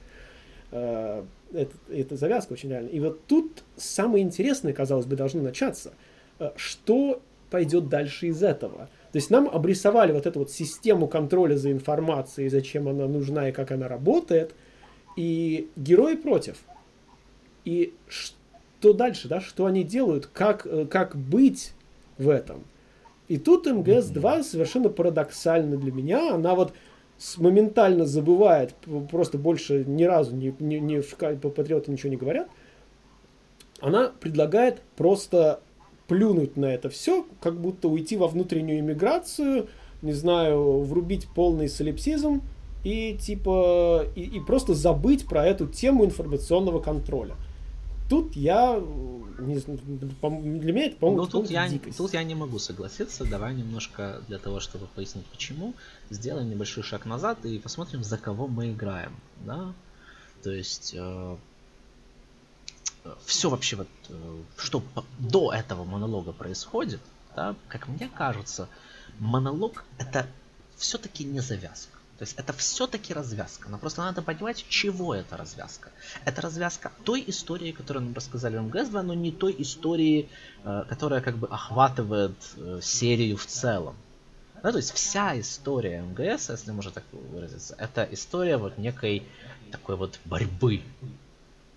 Э, 0.72 1.24
это, 1.54 1.74
эта 1.92 2.16
завязка 2.16 2.54
очень 2.54 2.70
реальна. 2.70 2.88
И 2.88 3.00
вот 3.00 3.26
тут 3.28 3.64
самое 3.76 4.24
интересное, 4.24 4.74
казалось 4.74 5.06
бы, 5.06 5.16
должно 5.16 5.42
начаться. 5.42 5.94
Э, 6.40 6.52
что 6.56 7.22
пойдет 7.50 7.90
дальше 7.90 8.28
из 8.28 8.42
этого? 8.42 8.90
То 9.12 9.18
есть 9.18 9.30
нам 9.30 9.50
обрисовали 9.50 10.12
вот 10.12 10.26
эту 10.26 10.40
вот 10.40 10.52
систему 10.52 11.08
контроля 11.08 11.56
за 11.56 11.72
информацией, 11.72 12.50
зачем 12.50 12.88
она 12.88 13.08
нужна 13.08 13.50
и 13.50 13.52
как 13.52 13.72
она 13.72 13.88
работает, 13.88 14.54
и 15.16 15.70
герои 15.76 16.16
против. 16.16 16.58
И 17.64 17.94
что 18.08 18.36
дальше, 18.94 19.28
да, 19.28 19.42
что 19.42 19.66
они 19.66 19.84
делают, 19.84 20.28
как, 20.28 20.66
э, 20.66 20.86
как 20.86 21.16
быть 21.16 21.74
в 22.18 22.30
этом. 22.30 22.64
И 23.28 23.38
тут 23.38 23.68
МГС-2 23.68 24.44
совершенно 24.44 24.90
парадоксально 24.90 25.78
для 25.78 25.92
меня, 25.92 26.36
она 26.36 26.54
вот 26.56 26.74
моментально 27.38 28.06
забывает, 28.06 28.76
просто 29.10 29.38
больше 29.38 29.84
ни 29.86 30.04
разу 30.04 30.36
не, 30.36 30.54
не, 30.60 30.80
не 30.80 31.02
в 31.02 31.16
патриоты 31.16 31.92
ничего 31.92 32.10
не 32.10 32.18
говорят, 32.18 32.50
она 33.80 34.12
предлагает 34.20 34.82
просто 34.96 35.62
плюнуть 36.08 36.56
на 36.58 36.66
это 36.66 36.90
все, 36.90 37.26
как 37.42 37.60
будто 37.60 37.88
уйти 37.88 38.18
во 38.18 38.28
внутреннюю 38.28 38.80
иммиграцию, 38.80 39.68
не 40.02 40.14
знаю, 40.14 40.82
врубить 40.82 41.28
полный 41.34 41.68
солипсизм 41.68 42.42
и 42.84 43.18
типа 43.20 44.06
и, 44.16 44.22
и 44.22 44.40
просто 44.40 44.74
забыть 44.74 45.26
про 45.26 45.46
эту 45.46 45.68
тему 45.68 46.06
информационного 46.06 46.80
контроля. 46.80 47.36
Тут 48.10 48.36
я 48.36 48.80
не, 49.40 49.60
для 49.60 50.74
меня 50.74 50.86
это, 50.88 50.96
по-моему, 50.98 51.24
ну, 51.24 51.28
тут 51.28 51.50
я, 51.50 51.70
тут 51.98 52.14
я 52.14 52.24
не 52.24 52.36
могу 52.36 52.60
согласиться. 52.60 53.26
Давай 53.26 53.56
немножко 53.56 54.22
для 54.28 54.38
того, 54.38 54.60
чтобы 54.60 54.86
пояснить 54.88 55.26
почему, 55.26 55.74
сделаем 56.10 56.50
небольшой 56.50 56.84
шаг 56.84 57.06
назад 57.06 57.44
и 57.46 57.58
посмотрим, 57.58 58.04
за 58.04 58.18
кого 58.18 58.48
мы 58.48 58.72
играем. 58.72 59.16
Да? 59.46 59.74
То 60.44 60.52
есть 60.52 60.94
э, 60.96 61.38
все 63.26 63.50
вообще 63.50 63.76
вот, 63.76 63.88
э, 64.10 64.38
что 64.58 64.84
до 65.20 65.52
этого 65.52 65.84
монолога 65.84 66.32
происходит, 66.32 67.02
да, 67.36 67.56
как 67.68 67.88
мне 67.88 68.10
кажется, 68.16 68.70
монолог 69.20 69.84
это 69.98 70.28
все-таки 70.78 71.24
не 71.24 71.40
завязка. 71.40 71.95
То 72.18 72.24
есть 72.24 72.36
это 72.38 72.54
все-таки 72.54 73.14
развязка. 73.14 73.70
Но 73.70 73.78
просто 73.78 74.02
надо 74.02 74.22
понимать, 74.22 74.66
чего 74.70 75.14
это 75.14 75.36
развязка. 75.36 75.92
Это 76.24 76.42
развязка 76.42 76.92
той 77.04 77.24
истории, 77.28 77.74
которую 77.74 78.06
нам 78.06 78.14
рассказали 78.14 78.58
в 78.58 78.62
МГС-2, 78.68 79.02
но 79.02 79.14
не 79.14 79.32
той 79.32 79.54
истории, 79.60 80.30
э, 80.64 80.86
которая 80.88 81.20
как 81.20 81.38
бы 81.38 81.48
охватывает 81.48 82.36
э, 82.56 82.80
серию 82.82 83.36
в 83.36 83.46
целом. 83.46 83.96
Да, 84.64 84.72
то 84.72 84.78
есть 84.78 84.94
вся 84.94 85.38
история 85.40 86.02
МГС, 86.02 86.50
если 86.50 86.72
можно 86.72 86.92
так 86.92 87.04
выразиться, 87.12 87.76
это 87.78 88.08
история 88.10 88.58
вот 88.58 88.78
некой 88.78 89.28
такой 89.72 89.98
вот 89.98 90.20
борьбы 90.26 90.82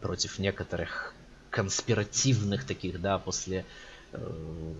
против 0.00 0.38
некоторых 0.38 1.14
конспиративных 1.50 2.64
таких, 2.64 3.00
да, 3.00 3.18
после 3.18 3.64
э, 4.12 4.72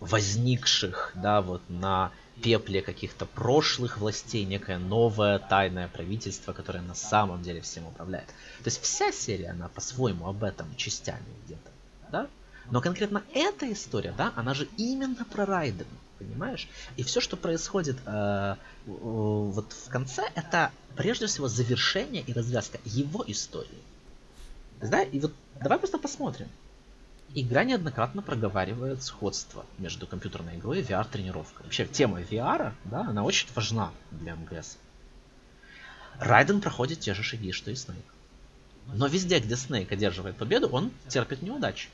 возникших, 0.00 1.12
да, 1.14 1.40
вот 1.40 1.62
на 1.68 2.10
пепле 2.42 2.82
каких-то 2.82 3.26
прошлых 3.26 3.98
властей, 3.98 4.44
некое 4.44 4.78
новое 4.78 5.38
тайное 5.38 5.88
правительство, 5.88 6.52
которое 6.52 6.82
на 6.82 6.94
самом 6.94 7.42
деле 7.42 7.60
всем 7.60 7.86
управляет. 7.86 8.26
То 8.26 8.66
есть 8.66 8.80
вся 8.82 9.12
серия, 9.12 9.50
она 9.50 9.68
по-своему 9.68 10.26
об 10.26 10.44
этом 10.44 10.74
частями 10.76 11.24
где-то, 11.44 11.70
да? 12.10 12.28
Но 12.70 12.80
конкретно 12.80 13.22
эта 13.32 13.72
история, 13.72 14.12
да, 14.16 14.32
она 14.36 14.54
же 14.54 14.68
именно 14.76 15.24
про 15.24 15.46
Райден, 15.46 15.86
понимаешь? 16.18 16.68
И 16.96 17.04
все, 17.04 17.20
что 17.20 17.36
происходит 17.36 17.96
э, 18.06 18.56
вот 18.86 19.72
в 19.72 19.88
конце, 19.88 20.22
это 20.34 20.72
прежде 20.96 21.26
всего 21.26 21.48
завершение 21.48 22.22
и 22.22 22.32
развязка 22.32 22.78
его 22.84 23.24
истории. 23.26 23.82
Да, 24.80 25.02
и 25.02 25.20
вот 25.20 25.32
давай 25.60 25.78
просто 25.78 25.98
посмотрим. 25.98 26.48
Игра 27.34 27.64
неоднократно 27.64 28.22
проговаривает 28.22 29.02
сходство 29.02 29.66
между 29.78 30.06
компьютерной 30.06 30.56
игрой 30.56 30.80
и 30.80 30.82
VR-тренировкой. 30.82 31.64
Вообще, 31.64 31.86
тема 31.86 32.20
VR, 32.20 32.72
да, 32.84 33.00
она 33.00 33.24
очень 33.24 33.48
важна 33.54 33.92
для 34.10 34.36
МГС. 34.36 34.78
Райден 36.18 36.60
проходит 36.60 37.00
те 37.00 37.14
же 37.14 37.22
шаги, 37.22 37.52
что 37.52 37.70
и 37.70 37.74
Снейк. 37.74 38.04
Но 38.94 39.06
везде, 39.06 39.38
где 39.38 39.56
Снейк 39.56 39.92
одерживает 39.92 40.36
победу, 40.36 40.68
он 40.68 40.90
терпит 41.08 41.42
неудачи. 41.42 41.88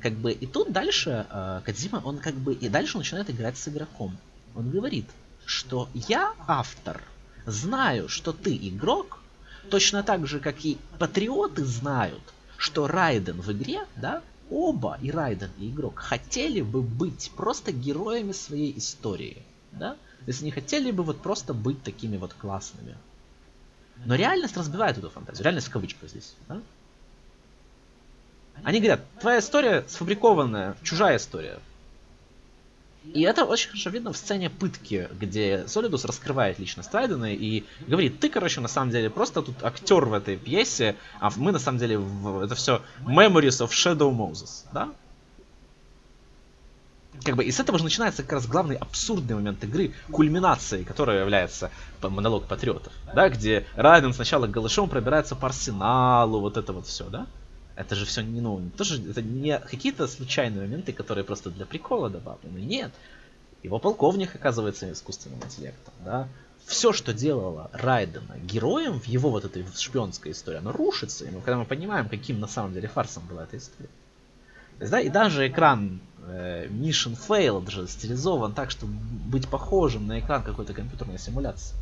Как 0.00 0.12
бы 0.12 0.32
и 0.32 0.46
тут 0.46 0.72
дальше 0.72 1.26
э, 1.30 1.62
Кадзима, 1.64 2.02
он 2.04 2.18
как 2.18 2.34
бы 2.34 2.52
и 2.52 2.68
дальше 2.68 2.98
начинает 2.98 3.30
играть 3.30 3.56
с 3.56 3.68
игроком. 3.68 4.16
Он 4.54 4.70
говорит, 4.70 5.06
что 5.46 5.88
я 5.94 6.34
автор, 6.46 7.00
знаю, 7.46 8.08
что 8.08 8.32
ты 8.32 8.54
игрок, 8.54 9.20
точно 9.70 10.02
так 10.02 10.26
же, 10.26 10.38
как 10.40 10.64
и 10.64 10.76
патриоты 10.98 11.64
знают, 11.64 12.22
что 12.56 12.86
Райден 12.86 13.40
в 13.40 13.52
игре, 13.52 13.84
да, 13.96 14.22
оба, 14.50 14.98
и 15.02 15.10
Райден, 15.10 15.50
и 15.58 15.70
игрок, 15.70 15.98
хотели 15.98 16.60
бы 16.60 16.82
быть 16.82 17.30
просто 17.36 17.72
героями 17.72 18.32
своей 18.32 18.76
истории, 18.78 19.42
да? 19.72 19.96
Есть 20.26 20.42
они 20.42 20.50
хотели 20.50 20.90
бы 20.90 21.02
вот 21.02 21.20
просто 21.20 21.54
быть 21.54 21.82
такими 21.82 22.16
вот 22.16 22.32
классными. 22.34 22.96
Но 24.04 24.14
реальность 24.14 24.56
разбивает 24.56 24.98
эту 24.98 25.10
фантазию. 25.10 25.44
Реальность 25.44 25.68
в 25.68 25.70
кавычках 25.70 26.10
здесь, 26.10 26.34
да? 26.48 26.60
Они 28.62 28.78
говорят, 28.78 29.00
твоя 29.20 29.38
история 29.40 29.84
сфабрикованная, 29.88 30.76
чужая 30.82 31.18
история. 31.18 31.58
И 33.14 33.22
это 33.22 33.44
очень 33.44 33.68
хорошо 33.68 33.90
видно 33.90 34.12
в 34.12 34.16
сцене 34.16 34.50
пытки, 34.50 35.08
где 35.18 35.66
Солидус 35.68 36.04
раскрывает 36.04 36.58
личность 36.58 36.92
Райдена 36.92 37.32
и 37.32 37.64
говорит, 37.86 38.20
ты, 38.20 38.28
короче, 38.28 38.60
на 38.60 38.68
самом 38.68 38.90
деле 38.90 39.10
просто 39.10 39.42
тут 39.42 39.62
актер 39.62 40.04
в 40.04 40.12
этой 40.12 40.36
пьесе, 40.36 40.96
а 41.20 41.30
мы 41.36 41.52
на 41.52 41.58
самом 41.58 41.78
деле 41.78 41.98
в... 41.98 42.42
это 42.42 42.54
все 42.54 42.82
Memories 43.00 43.64
of 43.64 43.70
Shadow 43.70 44.14
Moses, 44.14 44.66
да? 44.72 44.90
Как 47.24 47.36
бы, 47.36 47.44
и 47.44 47.50
с 47.50 47.60
этого 47.60 47.78
же 47.78 47.84
начинается 47.84 48.22
как 48.22 48.32
раз 48.32 48.46
главный 48.46 48.76
абсурдный 48.76 49.36
момент 49.36 49.64
игры, 49.64 49.92
кульминацией, 50.12 50.84
которая 50.84 51.20
является 51.20 51.70
монолог 52.02 52.46
патриотов, 52.46 52.92
да, 53.14 53.28
где 53.28 53.66
Райден 53.74 54.12
сначала 54.12 54.46
голышом 54.46 54.88
пробирается 54.88 55.34
по 55.34 55.46
арсеналу, 55.46 56.40
вот 56.40 56.56
это 56.56 56.72
вот 56.72 56.86
все, 56.86 57.04
да? 57.04 57.26
Это 57.76 57.94
же 57.94 58.06
все 58.06 58.22
не, 58.22 58.40
ну, 58.40 58.70
тоже, 58.76 59.10
это 59.10 59.20
не 59.20 59.58
какие-то 59.58 60.08
случайные 60.08 60.62
моменты, 60.62 60.92
которые 60.92 61.24
просто 61.24 61.50
для 61.50 61.66
прикола 61.66 62.08
добавлены. 62.08 62.58
Нет. 62.58 62.92
Его 63.62 63.78
полковник 63.78 64.34
оказывается 64.34 64.90
искусственным 64.90 65.40
интеллектом, 65.44 65.92
да. 66.04 66.28
Все, 66.64 66.92
что 66.92 67.12
делала 67.12 67.70
Райдена 67.72 68.38
героем 68.38 68.98
в 68.98 69.04
его 69.04 69.30
вот 69.30 69.44
этой 69.44 69.64
шпионской 69.76 70.32
истории, 70.32 70.58
оно 70.58 70.72
рушится. 70.72 71.24
И 71.26 71.30
мы, 71.30 71.40
когда 71.40 71.58
мы 71.58 71.64
понимаем, 71.64 72.08
каким 72.08 72.40
на 72.40 72.48
самом 72.48 72.72
деле 72.72 72.88
фарсом 72.88 73.24
была 73.28 73.44
эта 73.44 73.58
история. 73.58 73.90
То 74.78 74.82
есть, 74.82 74.90
да, 74.90 75.00
и 75.00 75.08
даже 75.08 75.46
экран 75.46 76.00
э, 76.26 76.66
Mission 76.68 77.16
Failed 77.16 77.70
же 77.70 77.86
стилизован 77.86 78.52
так, 78.52 78.70
чтобы 78.70 78.92
быть 78.94 79.48
похожим 79.48 80.06
на 80.06 80.18
экран 80.18 80.42
какой-то 80.42 80.74
компьютерной 80.74 81.18
симуляции. 81.18 81.76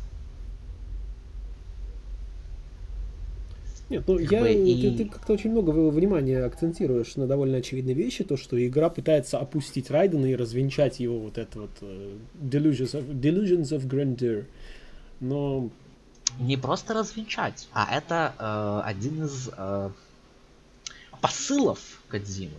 Нет, 3.89 4.03
ну 4.07 4.17
я, 4.17 4.41
бы, 4.41 4.51
и... 4.51 4.91
ты, 4.91 4.97
ты 4.97 5.09
как-то 5.09 5.33
очень 5.33 5.51
много 5.51 5.69
внимания 5.69 6.43
акцентируешь 6.43 7.15
на 7.17 7.27
довольно 7.27 7.57
очевидные 7.57 7.93
вещи, 7.93 8.23
то, 8.23 8.35
что 8.35 8.63
игра 8.65 8.89
пытается 8.89 9.37
опустить 9.37 9.91
Райдена 9.91 10.25
и 10.25 10.35
развенчать 10.35 10.99
его 10.99 11.19
вот 11.19 11.37
это 11.37 11.61
вот 11.61 11.71
uh, 11.81 12.19
delusions, 12.41 12.93
of, 12.93 13.19
delusions 13.19 13.69
of 13.69 13.87
grandeur. 13.87 14.45
Но... 15.19 15.69
Не 16.39 16.57
просто 16.57 16.93
развенчать, 16.93 17.69
а 17.71 17.95
это 17.95 18.33
э, 18.37 18.89
один 18.89 19.23
из 19.23 19.49
э, 19.55 19.89
посылов 21.21 21.79
Кадзимы. 22.09 22.57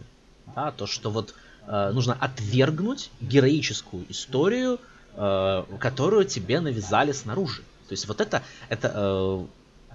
Да, 0.54 0.70
то, 0.70 0.86
что 0.86 1.10
вот 1.10 1.34
э, 1.66 1.90
нужно 1.92 2.14
отвергнуть 2.14 3.10
героическую 3.20 4.06
историю, 4.08 4.78
э, 5.14 5.64
которую 5.78 6.24
тебе 6.24 6.60
навязали 6.60 7.12
снаружи. 7.12 7.62
То 7.88 7.92
есть 7.92 8.08
вот 8.08 8.20
это, 8.20 8.42
это 8.70 8.92
э, 8.94 9.44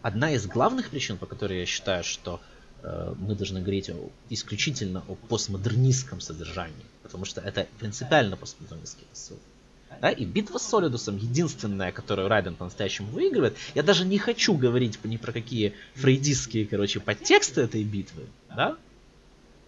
одна 0.02 0.32
из 0.32 0.45
главных 0.47 0.89
причин, 0.89 1.18
по 1.18 1.26
которой 1.26 1.60
я 1.60 1.66
считаю, 1.66 2.04
что 2.04 2.41
э, 2.84 3.14
мы 3.18 3.36
должны 3.36 3.62
говорить 3.62 3.89
о, 3.89 4.10
исключительно 4.30 5.04
о 5.08 5.16
постмодернистском 5.16 6.22
содержании, 6.22 6.86
потому 7.04 7.26
что 7.26 7.41
это 7.41 7.68
принципиально 7.80 8.38
постмодернистский 8.38 9.06
посыл. 9.10 9.38
Да, 9.99 10.10
и 10.10 10.26
битва 10.26 10.58
с 10.58 10.64
Солидусом 10.64 11.18
единственная, 11.18 11.91
которую 11.91 12.28
Райден 12.30 12.56
по-настоящему 12.56 13.10
выигрывает. 13.10 13.58
Я 13.76 13.84
даже 13.84 14.06
не 14.06 14.18
хочу 14.18 14.56
говорить 14.56 15.04
ни 15.04 15.18
про 15.18 15.32
какие 15.34 15.74
фрейдистские, 15.95 16.66
короче, 16.66 16.99
подтексты 17.02 17.62
этой 17.62 17.84
битвы. 17.84 18.24
Да? 18.56 18.78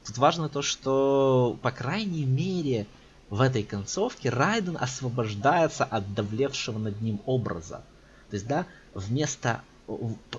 Тут 0.06 0.18
важно 0.18 0.50
то, 0.50 0.62
что, 0.62 1.60
по 1.62 1.72
крайней 1.72 2.26
мере, 2.26 2.88
в 3.30 3.42
этой 3.42 3.64
концовке 3.64 4.30
Райден 4.30 4.78
освобождается 4.80 5.84
от 5.84 6.14
давлевшего 6.14 6.80
над 6.80 7.02
ним 7.02 7.22
образа. 7.26 7.84
То 8.30 8.36
есть, 8.36 8.48
да, 8.48 8.66
вместо 8.94 9.62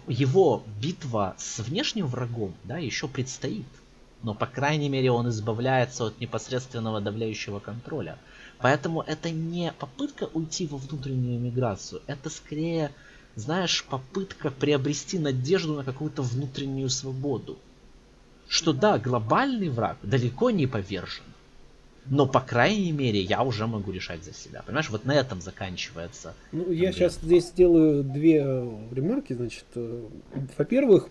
его 0.07 0.63
битва 0.81 1.35
с 1.39 1.59
внешним 1.59 2.07
врагом, 2.07 2.55
да, 2.65 2.79
еще 2.79 3.09
предстоит. 3.09 3.67
Но, 4.23 4.35
по 4.35 4.47
крайней 4.47 4.89
мере, 4.89 5.11
он 5.11 5.29
избавляется 5.29 6.07
от 6.07 6.19
непосредственного 6.19 7.01
давляющего 7.01 7.61
контроля. 7.61 8.19
Поэтому 8.59 9.03
это 9.03 9.31
не 9.31 9.73
попытка 9.73 10.25
уйти 10.33 10.67
во 10.67 10.79
внутреннюю 10.79 11.39
миграцию, 11.39 12.01
это 12.07 12.31
скорее, 12.31 12.93
знаешь, 13.35 13.85
попытка 13.85 14.51
приобрести 14.51 15.19
надежду 15.19 15.75
на 15.75 15.85
какую-то 15.85 16.23
внутреннюю 16.23 16.89
свободу. 16.89 17.59
Что 18.49 18.73
да, 18.73 18.99
глобальный 18.99 19.69
враг 19.69 19.99
далеко 20.03 20.51
не 20.51 20.67
повержен. 20.67 21.25
Но, 22.07 22.27
по 22.27 22.41
крайней 22.41 22.93
мере, 22.93 23.21
я 23.21 23.43
уже 23.43 23.67
могу 23.67 23.91
решать 23.91 24.23
за 24.25 24.35
себя. 24.35 24.63
Понимаешь, 24.67 24.91
вот 24.91 25.07
на 25.07 25.13
этом 25.15 25.41
заканчивается. 25.41 26.35
Ну, 26.53 26.71
я 26.71 26.93
сейчас 26.93 27.19
здесь 27.23 27.49
сделаю 27.49 28.05
две 28.05 28.41
ремарки. 28.93 29.33
Значит, 29.33 29.65
э, 29.75 30.03
во-первых, 30.59 31.09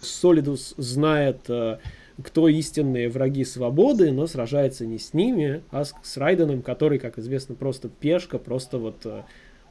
Solidus 0.00 0.74
знает, 0.76 1.48
э, 1.48 1.78
кто 2.22 2.48
истинные 2.48 3.08
враги 3.08 3.44
свободы, 3.44 4.12
но 4.12 4.28
сражается 4.28 4.86
не 4.86 4.98
с 4.98 5.12
ними, 5.12 5.62
а 5.70 5.84
с, 5.84 6.16
Райденом, 6.16 6.62
который, 6.62 6.98
как 7.00 7.18
известно, 7.18 7.56
просто 7.56 7.88
пешка, 7.88 8.38
просто 8.38 8.78
вот 8.78 9.04
э, 9.04 9.22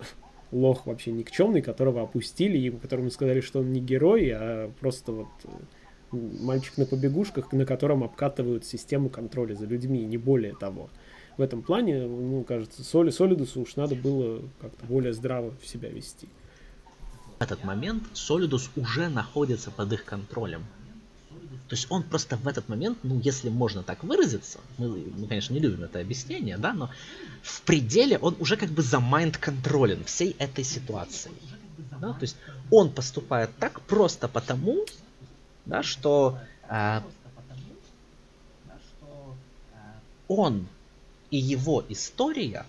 лох 0.52 0.86
вообще 0.86 1.12
никчемный, 1.12 1.62
которого 1.62 2.02
опустили, 2.02 2.58
и 2.58 2.70
которому 2.72 3.10
сказали, 3.10 3.40
что 3.40 3.60
он 3.60 3.72
не 3.72 3.80
герой, 3.80 4.32
а 4.34 4.72
просто 4.82 5.14
вот 5.14 5.28
мальчик 6.12 6.78
на 6.78 6.86
побегушках, 6.86 7.52
на 7.52 7.66
котором 7.66 8.04
обкатывают 8.04 8.66
систему 8.66 9.10
контроля 9.10 9.56
за 9.56 9.66
людьми, 9.66 10.04
не 10.06 10.18
более 10.18 10.56
того. 10.56 10.90
В 11.38 11.42
этом 11.42 11.62
плане, 11.62 12.06
ну, 12.06 12.44
кажется, 12.44 12.84
Соли, 12.84 13.10
Солидусу 13.10 13.62
уж 13.62 13.76
надо 13.76 13.96
было 13.96 14.42
как-то 14.60 14.86
более 14.86 15.14
здраво 15.14 15.54
в 15.62 15.68
себя 15.68 15.90
вести. 15.90 16.28
В 17.40 17.42
этот 17.42 17.64
момент 17.64 18.04
Солидус 18.14 18.70
уже 18.76 19.10
находится 19.10 19.72
под 19.72 19.94
их 19.94 20.06
контролем. 20.06 20.64
То 21.72 21.76
есть 21.76 21.88
он 21.90 22.04
просто 22.04 22.36
в 22.36 22.48
этот 22.48 22.68
момент, 22.68 22.98
ну, 23.04 23.22
если 23.24 23.50
можно 23.50 23.82
так 23.82 24.04
выразиться, 24.04 24.60
мы, 24.78 24.90
мы 24.90 25.28
конечно, 25.28 25.54
не 25.54 25.62
любим 25.62 25.84
это 25.84 26.02
объяснение, 26.02 26.58
да, 26.58 26.74
но 26.74 26.90
в 27.42 27.62
пределе 27.62 28.18
он 28.18 28.36
уже 28.40 28.58
как 28.58 28.70
бы 28.70 28.82
за 28.82 29.00
майнд-контролен 29.00 30.04
всей 30.04 30.36
этой 30.38 30.66
ситуации. 30.66 31.32
Да? 32.02 32.14
То 32.14 32.24
есть 32.24 32.36
он 32.72 32.92
поступает 32.92 33.52
так 33.58 33.80
просто 33.82 34.28
потому, 34.28 34.86
да, 35.66 35.84
что 35.84 36.38
а, 36.68 37.04
он 40.28 40.66
и 41.30 41.38
его 41.38 41.84
история, 41.90 42.66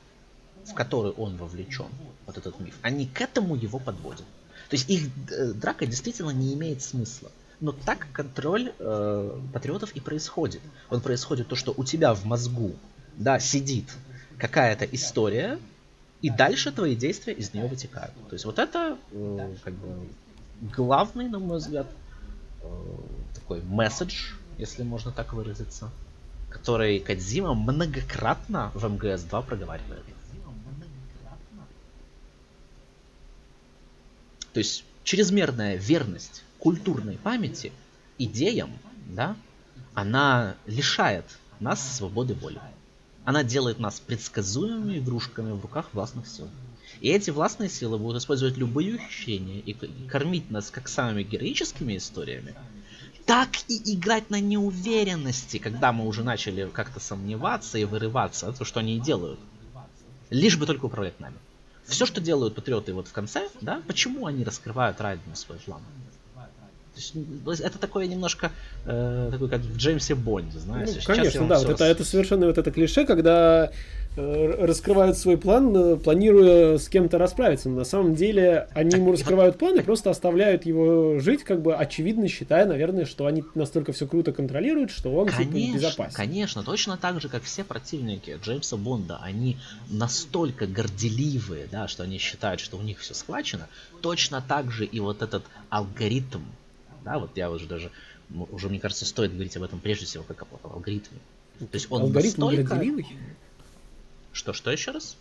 в 0.64 0.74
которую 0.74 1.14
он 1.14 1.36
вовлечен, 1.36 1.86
вот 2.26 2.36
этот 2.36 2.58
миф, 2.60 2.74
они 2.82 3.06
к 3.06 3.20
этому 3.20 3.56
его 3.56 3.78
подводят. 3.78 4.26
То 4.68 4.76
есть 4.76 4.88
их 4.88 5.08
э, 5.30 5.52
драка 5.52 5.86
действительно 5.86 6.30
не 6.30 6.54
имеет 6.54 6.82
смысла. 6.82 7.30
Но 7.60 7.72
так 7.72 8.06
контроль 8.12 8.72
э, 8.78 9.40
патриотов 9.52 9.94
и 9.94 10.00
происходит. 10.00 10.60
Он 10.90 11.00
происходит 11.00 11.48
то, 11.48 11.56
что 11.56 11.74
у 11.76 11.84
тебя 11.84 12.14
в 12.14 12.24
мозгу, 12.24 12.72
да, 13.16 13.38
сидит 13.38 13.92
какая-то 14.38 14.84
история, 14.86 15.58
и 16.20 16.30
дальше 16.30 16.72
твои 16.72 16.96
действия 16.96 17.32
из 17.32 17.52
нее 17.52 17.66
вытекают. 17.66 18.14
То 18.28 18.34
есть 18.34 18.44
вот 18.44 18.58
это 18.58 18.96
э, 19.12 19.54
как 19.62 19.74
бы 19.74 20.08
главный, 20.74 21.28
на 21.28 21.38
мой 21.38 21.58
взгляд, 21.58 21.86
Э, 21.86 22.01
такой 23.34 23.62
месседж, 23.62 24.32
если 24.58 24.82
можно 24.82 25.12
так 25.12 25.32
выразиться, 25.32 25.90
который 26.50 26.98
Кадзима 27.00 27.54
многократно 27.54 28.70
в 28.74 28.84
МГС-2 28.84 29.46
проговаривает. 29.46 30.04
То 34.52 34.58
есть 34.58 34.84
чрезмерная 35.02 35.76
верность 35.76 36.44
культурной 36.58 37.16
памяти 37.16 37.72
идеям, 38.18 38.70
да, 39.08 39.36
она 39.94 40.54
лишает 40.66 41.24
нас 41.58 41.96
свободы 41.96 42.34
воли. 42.34 42.60
Она 43.24 43.44
делает 43.44 43.78
нас 43.78 44.00
предсказуемыми 44.00 44.98
игрушками 44.98 45.52
в 45.52 45.60
руках 45.60 45.86
властных 45.92 46.26
сил. 46.26 46.48
И 47.02 47.08
эти 47.08 47.30
властные 47.30 47.68
силы 47.68 47.98
будут 47.98 48.22
использовать 48.22 48.56
любые 48.56 48.94
ухищрения 48.94 49.58
и 49.58 49.74
кормить 50.06 50.52
нас 50.52 50.70
как 50.70 50.86
самыми 50.86 51.24
героическими 51.24 51.96
историями, 51.96 52.54
так 53.26 53.48
и 53.66 53.94
играть 53.94 54.30
на 54.30 54.40
неуверенности, 54.40 55.58
когда 55.58 55.92
мы 55.92 56.06
уже 56.06 56.22
начали 56.22 56.70
как-то 56.72 57.00
сомневаться 57.00 57.76
и 57.76 57.84
вырываться, 57.84 58.52
то, 58.52 58.64
что 58.64 58.78
они 58.78 58.98
и 58.98 59.00
делают. 59.00 59.40
Лишь 60.30 60.56
бы 60.56 60.64
только 60.64 60.84
управлять 60.84 61.18
нами. 61.18 61.34
Все, 61.84 62.06
что 62.06 62.20
делают 62.20 62.54
патриоты 62.54 62.94
вот 62.94 63.08
в 63.08 63.12
конце, 63.12 63.48
да, 63.60 63.82
почему 63.88 64.26
они 64.26 64.44
раскрывают 64.44 65.00
Райдену 65.00 65.34
свой 65.34 65.58
план? 65.58 65.80
То 66.94 67.50
есть, 67.50 67.62
это 67.62 67.78
такое 67.78 68.06
немножко, 68.06 68.52
э, 68.84 69.28
такое 69.32 69.48
как 69.48 69.62
в 69.62 69.76
Джеймсе 69.76 70.14
Бонде, 70.14 70.58
знаешь. 70.58 70.90
Ну, 70.94 71.00
конечно, 71.04 71.48
да, 71.48 71.58
вот 71.58 71.70
это, 71.70 71.84
это 71.84 72.04
совершенно 72.04 72.46
вот 72.46 72.58
это 72.58 72.70
клише, 72.70 73.06
когда 73.06 73.72
раскрывают 74.16 75.16
свой 75.16 75.38
план, 75.38 75.74
э, 75.74 75.96
планируя 75.96 76.76
с 76.76 76.88
кем-то 76.88 77.16
расправиться. 77.16 77.70
Но 77.70 77.76
на 77.76 77.84
самом 77.84 78.14
деле 78.14 78.68
они 78.74 78.96
ему 78.96 79.12
раскрывают 79.12 79.58
план 79.58 79.78
и 79.78 79.82
просто 79.82 80.10
оставляют 80.10 80.66
его 80.66 81.18
жить, 81.18 81.44
как 81.44 81.62
бы 81.62 81.74
очевидно 81.74 82.28
считая, 82.28 82.66
наверное, 82.66 83.06
что 83.06 83.26
они 83.26 83.42
настолько 83.54 83.92
все 83.92 84.06
круто 84.06 84.32
контролируют, 84.32 84.90
что 84.90 85.14
он 85.14 85.28
конечно, 85.28 85.52
типа, 85.52 85.74
безопасен. 85.76 86.14
Конечно, 86.14 86.62
точно 86.62 86.98
так 86.98 87.20
же, 87.22 87.28
как 87.30 87.42
все 87.42 87.64
противники 87.64 88.38
Джеймса 88.42 88.76
Бонда, 88.76 89.18
они 89.22 89.56
настолько 89.88 90.66
горделивые, 90.66 91.66
да, 91.70 91.88
что 91.88 92.02
они 92.02 92.18
считают, 92.18 92.60
что 92.60 92.76
у 92.76 92.82
них 92.82 92.98
все 92.98 93.14
схвачено. 93.14 93.68
Точно 94.02 94.44
так 94.46 94.70
же 94.70 94.84
и 94.84 95.00
вот 95.00 95.22
этот 95.22 95.44
алгоритм, 95.70 96.42
да, 97.02 97.18
вот 97.18 97.30
я 97.36 97.50
уже 97.50 97.66
даже, 97.66 97.90
уже 98.50 98.68
мне 98.68 98.78
кажется, 98.78 99.06
стоит 99.06 99.32
говорить 99.32 99.56
об 99.56 99.62
этом 99.62 99.80
прежде 99.80 100.04
всего, 100.04 100.22
как 100.22 100.42
об 100.42 100.48
алгоритме. 100.70 101.18
То 101.58 101.66
есть 101.72 101.86
он 101.90 102.02
алгоритм 102.02 102.42
настолько... 102.42 102.74
горделивый? 102.74 103.06
Что, 104.32 104.54
что 104.54 104.70
еще 104.70 104.92
раз? 104.92 105.18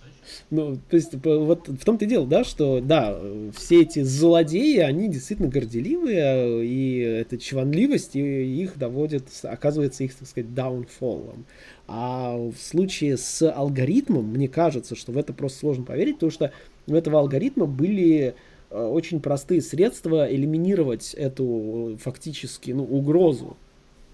Ну, 0.49 0.77
то 0.89 0.95
есть, 0.95 1.13
вот 1.13 1.67
в 1.67 1.83
том-то 1.83 2.05
и 2.05 2.07
дело, 2.07 2.25
да, 2.25 2.45
что, 2.45 2.79
да, 2.79 3.19
все 3.53 3.81
эти 3.81 4.03
злодеи, 4.03 4.77
они 4.77 5.09
действительно 5.09 5.49
горделивые, 5.49 6.65
и 6.65 6.99
эта 6.99 7.37
чванливость 7.37 8.15
их 8.15 8.77
доводит, 8.77 9.25
оказывается, 9.43 10.05
их, 10.05 10.15
так 10.15 10.29
сказать, 10.29 10.53
даунфоллом. 10.53 11.45
А 11.87 12.37
в 12.37 12.55
случае 12.57 13.17
с 13.17 13.51
алгоритмом, 13.51 14.25
мне 14.27 14.47
кажется, 14.47 14.95
что 14.95 15.11
в 15.11 15.17
это 15.17 15.33
просто 15.33 15.59
сложно 15.59 15.83
поверить, 15.83 16.15
потому 16.15 16.31
что 16.31 16.53
у 16.87 16.95
этого 16.95 17.19
алгоритма 17.19 17.65
были 17.65 18.33
э, 18.69 18.81
очень 18.81 19.19
простые 19.19 19.61
средства 19.61 20.33
элиминировать 20.33 21.13
эту 21.15 21.97
фактически 22.01 22.71
ну, 22.71 22.83
угрозу 22.85 23.57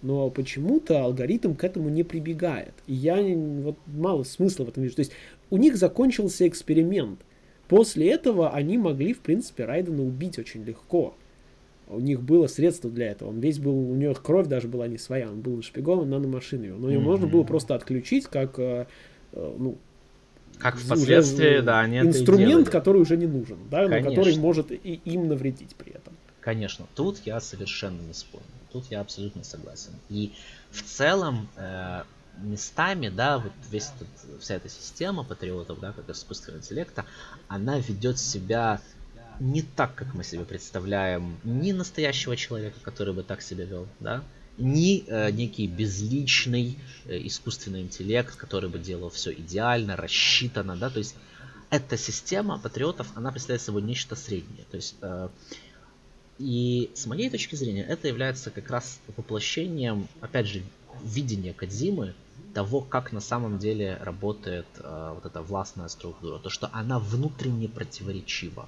но 0.08 0.30
почему-то 0.30 1.04
алгоритм 1.04 1.54
к 1.54 1.66
этому 1.66 1.90
не 1.90 2.04
прибегает. 2.04 2.74
И 2.88 2.94
я 2.94 3.18
вот 3.18 3.76
мало 3.88 4.24
смысла 4.24 4.64
в 4.64 4.70
этом 4.70 4.84
вижу. 4.84 4.96
То 4.96 5.02
есть 5.02 5.12
у 5.50 5.58
них 5.58 5.76
закончился 5.76 6.48
эксперимент. 6.48 7.20
После 7.68 8.10
этого 8.10 8.52
они 8.52 8.78
могли, 8.78 9.14
в 9.14 9.20
принципе, 9.20 9.66
Райдена 9.66 10.02
убить 10.02 10.40
очень 10.40 10.64
легко. 10.64 11.14
У 11.90 12.00
них 12.00 12.22
было 12.22 12.48
средство 12.48 12.90
для 12.90 13.12
этого. 13.12 13.30
Он 13.30 13.42
весь 13.42 13.60
был, 13.60 13.78
у 13.78 13.96
него 13.96 14.14
кровь 14.14 14.48
даже 14.48 14.70
была 14.70 14.88
не 14.88 14.98
своя, 14.98 15.30
он 15.30 15.42
был 15.42 15.58
нашпигован 15.58 16.10
наномашинами. 16.10 16.70
Но 16.70 16.90
его 16.90 17.02
mm-hmm. 17.02 17.06
можно 17.06 17.28
было 17.28 17.44
просто 17.44 17.76
отключить 17.76 18.28
как, 18.28 18.58
э, 18.60 18.86
э, 19.34 19.56
ну, 19.60 19.78
как 20.58 20.78
впоследствии, 20.78 21.60
да, 21.60 21.82
они 21.82 22.00
инструмент, 22.00 22.70
который 22.70 23.02
уже 23.02 23.18
не 23.18 23.28
нужен, 23.28 23.58
да, 23.70 23.90
но 23.90 24.02
который 24.02 24.38
может 24.38 24.72
и 24.72 25.02
им 25.04 25.28
навредить 25.28 25.76
при 25.76 25.92
этом. 25.92 26.14
Конечно, 26.40 26.86
тут 26.96 27.20
я 27.26 27.42
совершенно 27.42 28.00
не 28.00 28.14
спорю. 28.14 28.46
Тут 28.78 28.92
я 28.92 29.02
абсолютно 29.02 29.44
согласен. 29.44 29.92
И 30.08 30.34
в 30.70 30.84
целом 30.84 31.50
э, 31.56 32.04
местами, 32.38 33.10
да, 33.10 33.40
вот 33.40 33.52
весь 33.72 33.90
этот, 33.96 34.42
вся 34.42 34.54
эта 34.54 34.70
система 34.70 35.24
патриотов, 35.24 35.80
да, 35.80 35.94
как 35.94 36.08
искусственного 36.12 36.62
интеллекта, 36.62 37.04
она 37.48 37.80
ведет 37.80 38.20
себя 38.20 38.80
не 39.40 39.64
так, 39.64 39.96
как 39.96 40.14
мы 40.14 40.24
себе 40.24 40.46
представляем, 40.46 41.38
ни 41.44 41.72
настоящего 41.72 42.36
человека, 42.38 42.80
который 42.84 43.16
бы 43.16 43.24
так 43.24 43.42
себя 43.42 43.66
вел, 43.66 43.88
да, 44.00 44.24
ни 44.60 45.04
э, 45.08 45.32
некий 45.32 45.66
безличный 45.66 46.78
э, 47.06 47.18
искусственный 47.26 47.82
интеллект, 47.82 48.36
который 48.36 48.70
бы 48.70 48.78
делал 48.78 49.10
все 49.10 49.34
идеально, 49.34 49.96
рассчитано, 49.96 50.76
да, 50.76 50.92
то 50.92 51.00
есть 51.00 51.16
эта 51.72 51.98
система 51.98 52.60
патриотов, 52.60 53.08
она 53.16 53.32
представляет 53.32 53.64
собой 53.64 53.82
нечто 53.82 54.16
среднее, 54.16 54.66
то 54.70 54.78
есть 54.78 54.96
э, 55.02 55.30
и 56.40 56.92
с 56.94 57.06
моей 57.06 57.30
точки 57.30 57.56
зрения 57.56 57.84
это 57.84 58.08
является 58.08 58.52
как 58.52 58.70
раз 58.70 59.00
воплощением, 59.16 60.08
опять 60.22 60.48
же, 60.48 60.64
видения 61.04 61.54
Кадзимы, 61.54 62.14
того, 62.54 62.82
как 62.82 63.12
на 63.12 63.22
самом 63.22 63.60
деле 63.60 63.98
работает 64.02 64.66
э, 64.80 65.12
вот 65.14 65.26
эта 65.26 65.42
властная 65.42 65.88
структура, 65.90 66.40
то, 66.40 66.50
что 66.50 66.70
она 66.74 67.00
внутренне 67.00 67.68
противоречива. 67.68 68.68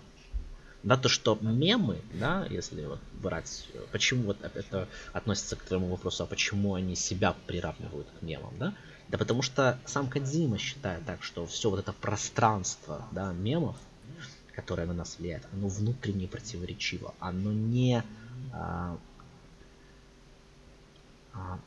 Да, 0.84 0.95
то, 0.95 1.09
что 1.09 1.38
мемы, 1.41 1.97
да, 2.13 2.45
если 2.49 2.86
вот 2.86 2.99
брать, 3.13 3.67
почему 3.91 4.24
вот 4.24 4.38
это 4.41 4.88
относится 5.11 5.55
к 5.55 5.63
твоему 5.63 5.88
вопросу, 5.88 6.24
а 6.24 6.28
почему 6.28 6.76
они 6.76 6.95
себя 6.95 7.36
приравнивают 7.47 8.07
к 8.17 8.22
мемам, 8.22 8.53
да? 8.57 8.74
Да 9.09 9.17
потому 9.17 9.41
что 9.41 9.80
сам 9.86 10.07
Кадзима 10.07 10.57
считает 10.57 11.03
так, 11.05 11.24
что 11.24 11.45
все 11.47 11.70
вот 11.70 11.80
это 11.80 11.91
пространство, 11.91 13.07
да, 13.11 13.34
мемов, 13.34 13.76
которое 14.60 14.86
на 14.86 14.93
нас 14.93 15.18
влияет, 15.18 15.47
оно 15.53 15.70
внутренне 15.70 16.28
противоречиво. 16.28 17.14
Оно 17.20 17.53
не... 17.53 18.03
А, 18.51 18.97
а, 21.34 21.60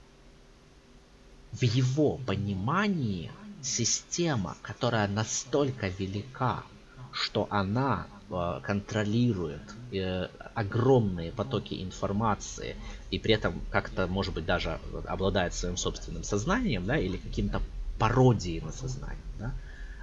в 1.52 1.62
его 1.62 2.18
понимании 2.26 3.30
система, 3.62 4.56
которая 4.62 5.08
настолько 5.08 5.88
велика, 5.88 6.64
что 7.12 7.46
она 7.50 8.06
э, 8.30 8.60
контролирует 8.62 9.62
э, 9.92 10.28
огромные 10.54 11.30
потоки 11.30 11.82
информации 11.82 12.76
и 13.10 13.18
при 13.18 13.34
этом 13.34 13.60
как-то, 13.70 14.06
может 14.06 14.34
быть, 14.34 14.46
даже 14.46 14.80
обладает 15.06 15.54
своим 15.54 15.76
собственным 15.76 16.24
сознанием, 16.24 16.86
да, 16.86 16.98
или 16.98 17.16
каким-то 17.18 17.60
пародией 17.98 18.62
на 18.62 18.72
сознание, 18.72 19.18
да, 19.38 19.52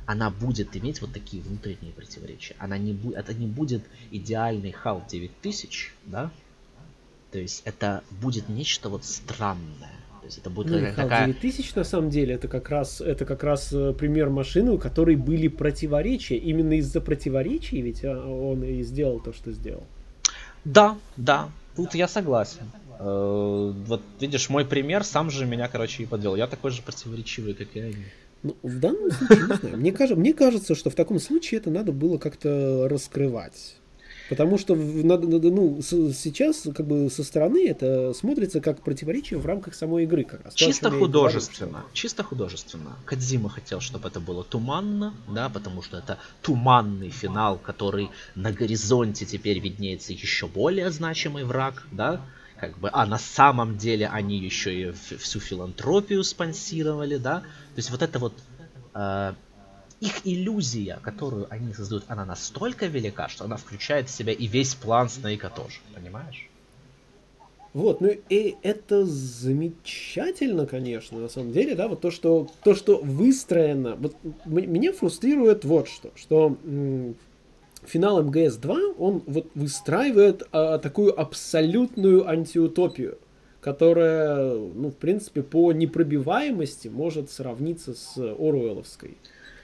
она 0.10 0.30
будет 0.30 0.76
иметь 0.76 1.02
вот 1.02 1.14
такие 1.14 1.44
внутренние 1.44 1.94
противоречия. 1.94 2.56
Она 2.58 2.78
не 2.78 2.94
бу- 2.94 3.16
это 3.16 3.34
не 3.34 3.46
будет 3.46 3.84
идеальный 4.12 4.76
HAL 4.84 5.04
9000, 5.08 5.94
да, 6.06 6.32
то 7.32 7.38
есть 7.38 7.62
это 7.66 8.04
будет 8.22 8.50
нечто 8.50 8.90
вот 8.90 9.06
странное 9.06 10.00
есть 10.30 10.38
это 10.38 10.50
будет 10.50 10.72
ну, 10.72 10.96
такая... 10.96 11.26
9000 11.28 11.76
на 11.76 11.84
самом 11.84 12.10
деле 12.10 12.36
это 12.36 12.48
как 12.48 12.70
раз 12.70 13.02
это 13.02 13.26
как 13.26 13.44
раз 13.44 13.74
э, 13.74 13.94
пример 13.94 14.30
машины, 14.30 14.72
у 14.72 14.78
которой 14.78 15.16
были 15.16 15.48
противоречия. 15.48 16.38
Именно 16.38 16.74
из-за 16.74 17.02
противоречий 17.02 17.82
ведь 17.82 18.06
а, 18.06 18.26
он 18.26 18.64
и 18.64 18.84
сделал 18.84 19.20
то, 19.20 19.34
что 19.34 19.52
сделал. 19.52 19.84
Да, 20.66 20.98
да, 21.18 21.50
тут 21.76 21.96
я 21.96 22.08
согласен. 22.08 22.72
Э, 23.00 23.74
вот 23.86 24.02
видишь, 24.20 24.50
мой 24.50 24.66
пример 24.66 25.04
сам 25.04 25.30
же 25.30 25.46
меня, 25.46 25.68
короче, 25.68 26.04
и 26.04 26.06
подвел. 26.06 26.36
Я 26.36 26.48
такой 26.48 26.72
же 26.72 26.82
противоречивый, 26.82 27.54
как 27.54 27.68
и 27.76 27.80
они. 27.80 28.06
Ну, 28.44 28.56
в 28.64 28.80
данном 28.80 29.12
случае, 29.12 29.48
не 29.48 29.56
знаю. 29.56 29.78
Мне, 29.78 29.92
кажется, 29.92 30.20
мне 30.20 30.34
кажется, 30.34 30.76
что 30.76 30.90
в 30.90 30.96
таком 30.96 31.20
случае 31.20 31.60
это 31.60 31.70
надо 31.70 31.92
было 31.92 32.18
как-то 32.18 32.88
раскрывать. 32.90 33.76
Потому 34.30 34.60
что 34.60 34.76
надо, 34.76 35.28
ну, 35.28 35.82
сейчас 35.82 36.68
как 36.76 36.86
бы 36.86 37.10
со 37.10 37.24
стороны 37.24 37.68
это 37.68 38.14
смотрится 38.14 38.62
как 38.62 38.84
противоречие 38.84 39.40
в 39.40 39.46
рамках 39.48 39.74
самой 39.74 40.04
игры. 40.04 40.24
Как 40.24 40.46
раз. 40.46 40.54
Чисто 40.54 40.92
То, 40.92 41.00
художественно. 41.00 41.72
Говорю, 41.72 41.88
чисто 41.94 42.24
художественно. 42.24 42.96
Кадзима 43.06 43.50
хотел, 43.50 43.80
чтобы 43.80 44.08
это 44.08 44.20
было 44.20 44.44
туманно, 44.44 45.16
да, 45.28 45.50
потому 45.50 45.82
что 45.82 45.98
это 45.98 46.20
туманный 46.44 47.10
финал, 47.10 47.58
который 47.58 48.10
на 48.36 48.52
горизонте 48.52 49.26
теперь 49.26 49.60
виднеется 49.60 50.14
еще 50.14 50.46
более 50.46 50.92
значимый 50.92 51.44
враг, 51.44 51.88
да, 51.92 52.22
как 52.60 52.78
бы, 52.78 52.90
а 52.92 53.06
на 53.06 53.18
самом 53.18 53.78
деле 53.78 54.08
они 54.08 54.38
еще 54.38 54.74
и 54.74 54.92
всю 54.92 55.40
филантропию 55.40 56.24
спонсировали, 56.24 57.18
да, 57.18 57.40
то 57.42 57.78
есть 57.78 57.90
вот 57.90 58.02
это 58.02 58.20
вот 58.20 58.34
э, 58.94 59.34
их 60.00 60.26
иллюзия, 60.26 61.00
которую 61.02 61.48
они 61.50 61.74
создают, 61.74 62.06
она 62.08 62.26
настолько 62.26 62.88
велика, 62.88 63.30
что 63.30 63.46
она 63.46 63.58
включает 63.58 64.10
в 64.10 64.12
себя 64.12 64.34
и 64.34 64.48
весь 64.48 64.76
план 64.76 65.10
Снейка 65.10 65.50
тоже, 65.50 65.80
понимаешь? 65.94 66.50
Вот, 67.74 68.02
ну 68.02 68.10
и 68.30 68.56
это 68.64 69.06
замечательно, 69.06 70.66
конечно, 70.66 71.20
на 71.20 71.30
самом 71.30 71.52
деле, 71.52 71.76
да, 71.76 71.88
вот 71.88 72.02
то, 72.02 72.10
что, 72.10 72.50
то, 72.64 72.74
что 72.74 72.98
выстроено, 72.98 73.96
вот 73.96 74.16
меня 74.46 74.92
фрустрирует 74.92 75.66
вот 75.66 75.88
что, 75.88 76.12
что 76.16 76.58
финал 77.86 78.24
МГС-2, 78.24 78.96
он 78.98 79.24
вот 79.26 79.48
выстраивает 79.56 80.48
а, 80.52 80.78
такую 80.78 81.20
абсолютную 81.20 82.28
антиутопию, 82.28 83.18
которая, 83.62 84.54
ну, 84.54 84.90
в 84.90 84.96
принципе, 84.96 85.44
по 85.44 85.72
непробиваемости 85.72 86.88
может 86.88 87.32
сравниться 87.32 87.94
с 87.94 88.18
Оруэлловской. 88.18 89.18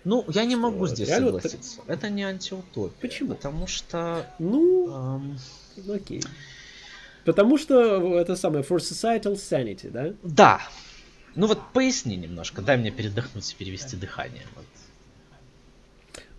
Ну, 0.04 0.24
я 0.28 0.46
не 0.46 0.56
могу 0.56 0.88
здесь 0.88 1.10
Реально 1.10 1.34
согласиться. 1.34 1.82
Это... 1.88 1.94
это 1.94 2.10
не 2.10 2.24
антиутопия. 2.24 2.96
Почему? 3.02 3.30
Потому 3.34 3.66
что... 3.68 4.26
Ну, 4.38 5.18
эм... 5.18 5.40
окей. 5.90 6.22
Потому 7.26 7.58
что 7.58 8.20
это 8.20 8.36
самое 8.36 8.64
for 8.64 8.78
societal 8.78 9.34
sanity, 9.34 9.90
да? 9.90 10.14
Да. 10.22 10.62
Ну 11.36 11.48
вот 11.48 11.60
поясни 11.74 12.16
немножко, 12.16 12.62
дай 12.62 12.78
мне 12.78 12.92
передохнуть 12.92 13.52
и 13.52 13.56
перевести 13.56 13.98
дыхание. 13.98 14.44
Вот. 14.56 14.66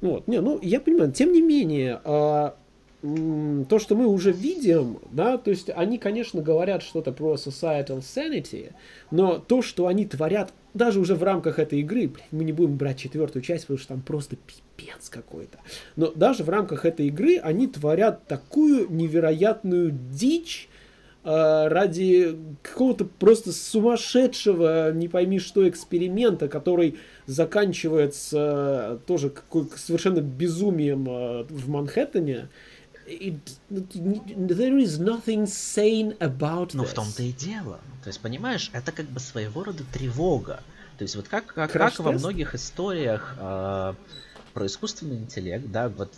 Вот, 0.01 0.29
не, 0.29 0.41
ну 0.41 0.59
я 0.63 0.81
понимаю, 0.81 1.13
тем 1.13 1.33
не 1.33 1.41
менее, 1.41 2.01
а, 2.05 2.57
то, 3.03 3.79
что 3.79 3.95
мы 3.95 4.07
уже 4.07 4.33
видим, 4.33 4.99
да, 5.11 5.39
то 5.39 5.51
есть 5.51 5.71
они, 5.75 5.99
конечно, 5.99 6.43
говорят 6.43 6.83
что-то 6.83 7.13
про 7.13 7.35
societal 7.35 8.01
sanity, 8.01 8.73
но 9.11 9.39
то, 9.39 9.63
что 9.63 9.87
они 9.87 10.07
творят 10.07 10.53
даже 10.75 11.01
уже 11.01 11.15
в 11.15 11.23
рамках 11.23 11.59
этой 11.59 11.81
игры, 11.81 12.11
мы 12.31 12.45
не 12.45 12.53
будем 12.53 12.77
брать 12.77 12.99
четвертую 12.99 13.43
часть, 13.43 13.65
потому 13.65 13.79
что 13.79 13.89
там 13.89 14.03
просто 14.03 14.37
пипец 14.37 15.09
какой-то, 15.09 15.59
но 15.95 16.11
даже 16.11 16.43
в 16.43 16.49
рамках 16.49 16.85
этой 16.85 17.07
игры 17.07 17.39
они 17.39 17.67
творят 17.67 18.27
такую 18.27 18.91
невероятную 18.91 19.91
дичь, 19.91 20.69
ради 21.27 22.39
какого-то 22.63 23.05
просто 23.05 23.53
сумасшедшего, 23.53 24.93
не 24.93 25.09
пойми 25.09 25.41
что, 25.41 25.69
эксперимента, 25.69 26.49
который 26.49 26.99
заканчивается 27.27 29.01
тоже 29.07 29.33
совершенно 29.75 30.21
безумием 30.21 31.09
э, 31.09 31.43
в 31.49 31.69
Манхэттене, 31.69 32.49
It, 33.09 33.39
there 33.71 34.79
is 34.79 34.99
nothing 34.99 35.47
sane 35.47 36.19
about 36.19 36.73
this. 36.73 36.87
в 36.87 36.95
том-то 36.95 37.23
и 37.23 37.31
дело. 37.31 37.79
То 38.03 38.09
есть, 38.09 38.21
понимаешь, 38.21 38.69
это 38.73 38.91
как 38.91 39.07
бы 39.07 39.21
своего 39.21 39.63
рода 39.63 39.85
тревога. 39.93 40.61
То 40.99 41.03
есть, 41.03 41.15
вот 41.15 41.29
как, 41.29 41.47
как, 41.47 41.71
как 41.71 41.99
во 42.01 42.11
многих 42.11 42.57
историях 42.57 43.37
э, 43.39 43.95
про 44.55 44.67
искусственный 44.67 45.19
интеллект, 45.19 45.71
да, 45.71 45.89
вот 45.89 46.13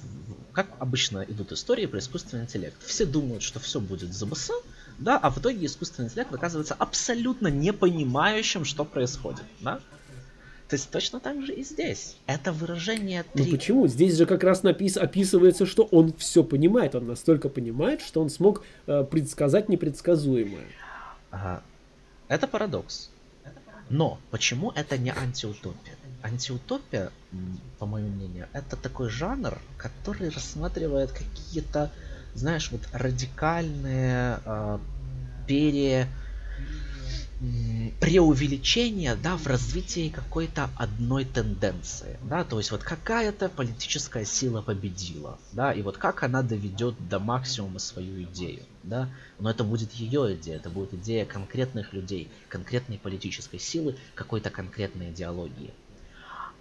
как 0.55 0.69
обычно 0.79 1.25
идут 1.29 1.53
истории 1.53 1.85
про 1.85 1.99
искусственный 1.99 2.45
интеллект. 2.45 2.77
Все 2.85 3.05
думают, 3.05 3.43
что 3.43 3.61
все 3.61 3.81
будет 3.81 4.15
за 4.15 4.25
БС, 4.25 4.51
да, 4.99 5.19
а 5.19 5.31
в 5.31 5.39
итоге 5.39 5.67
искусственный 5.67 6.09
интеллект 6.09 6.33
оказывается 6.33 6.75
абсолютно 6.75 7.49
не 7.49 7.73
понимающим, 7.73 8.65
что 8.65 8.85
происходит, 8.85 9.45
да. 9.61 9.81
То 10.69 10.77
есть 10.77 10.91
точно 10.91 11.19
так 11.19 11.41
же 11.47 11.55
и 11.55 11.65
здесь. 11.65 12.17
Это 12.27 12.53
выражение 12.53 13.23
три. 13.23 13.45
Ну 13.45 13.51
почему? 13.51 13.87
Здесь 13.89 14.19
же 14.19 14.27
как 14.27 14.45
раз 14.45 14.63
напис... 14.63 14.99
описывается, 14.99 15.65
что 15.65 15.85
он 15.85 16.13
все 16.19 16.45
понимает. 16.45 16.95
Он 16.95 17.07
настолько 17.07 17.49
понимает, 17.49 18.03
что 18.03 18.21
он 18.21 18.29
смог 18.29 18.63
э, 18.87 19.03
предсказать 19.05 19.71
непредсказуемое. 19.71 20.67
Ага. 21.31 21.63
Это 22.29 22.47
парадокс. 22.47 23.11
Но 23.89 24.19
почему 24.31 24.71
это 24.73 24.99
не 24.99 25.11
антиутопия? 25.11 25.95
Антиутопия, 26.23 27.11
по 27.79 27.87
моему 27.87 28.11
мнению, 28.11 28.49
это 28.53 28.77
такой 28.77 29.09
жанр, 29.09 29.59
который 29.79 30.29
рассматривает 30.29 31.13
какие-то, 31.13 31.91
знаешь, 32.39 32.71
вот 32.71 32.83
радикальные 32.93 34.41
э, 34.45 34.79
пере 35.47 36.09
преувеличение, 38.01 39.15
да, 39.15 39.37
в 39.37 39.47
развитии 39.47 40.09
какой-то 40.09 40.71
одной 40.77 41.25
тенденции, 41.25 42.19
да, 42.23 42.43
то 42.43 42.59
есть 42.59 42.73
вот 42.73 42.83
какая-то 42.83 43.49
политическая 43.49 44.25
сила 44.25 44.61
победила, 44.61 45.39
да, 45.53 45.73
и 45.73 45.83
вот 45.83 45.99
как 45.99 46.25
она 46.25 46.43
доведет 46.43 46.97
до 47.09 47.21
максимума 47.21 47.79
свою 47.79 48.25
идею, 48.25 48.65
да, 48.83 49.09
но 49.39 49.51
это 49.51 49.63
будет 49.63 49.93
ее 49.93 50.35
идея, 50.35 50.57
это 50.57 50.69
будет 50.69 50.95
идея 50.95 51.25
конкретных 51.25 51.93
людей, 51.93 52.29
конкретной 52.49 52.99
политической 52.99 53.61
силы, 53.61 53.97
какой-то 54.17 54.51
конкретной 54.51 55.11
идеологии. 55.11 55.71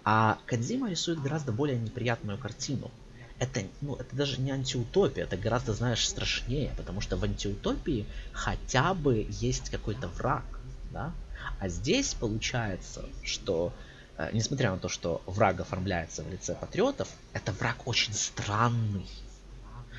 А 0.04 0.38
Кадзима 0.46 0.88
рисует 0.88 1.20
гораздо 1.20 1.50
более 1.50 1.78
неприятную 1.78 2.38
картину. 2.38 2.90
Это, 3.38 3.62
ну, 3.80 3.94
это 3.94 4.16
даже 4.16 4.40
не 4.40 4.50
антиутопия, 4.50 5.24
это 5.24 5.36
гораздо, 5.36 5.72
знаешь, 5.72 6.06
страшнее, 6.06 6.72
потому 6.76 7.00
что 7.00 7.16
в 7.16 7.22
антиутопии 7.22 8.06
хотя 8.32 8.94
бы 8.94 9.26
есть 9.30 9.70
какой-то 9.70 10.08
враг, 10.08 10.44
да? 10.90 11.12
А 11.60 11.68
здесь 11.68 12.14
получается, 12.14 13.04
что 13.22 13.72
э, 14.16 14.30
несмотря 14.32 14.72
на 14.72 14.78
то, 14.78 14.88
что 14.88 15.22
враг 15.26 15.60
оформляется 15.60 16.24
в 16.24 16.30
лице 16.30 16.56
патриотов, 16.56 17.08
это 17.32 17.52
враг 17.52 17.86
очень 17.86 18.12
странный. 18.12 19.06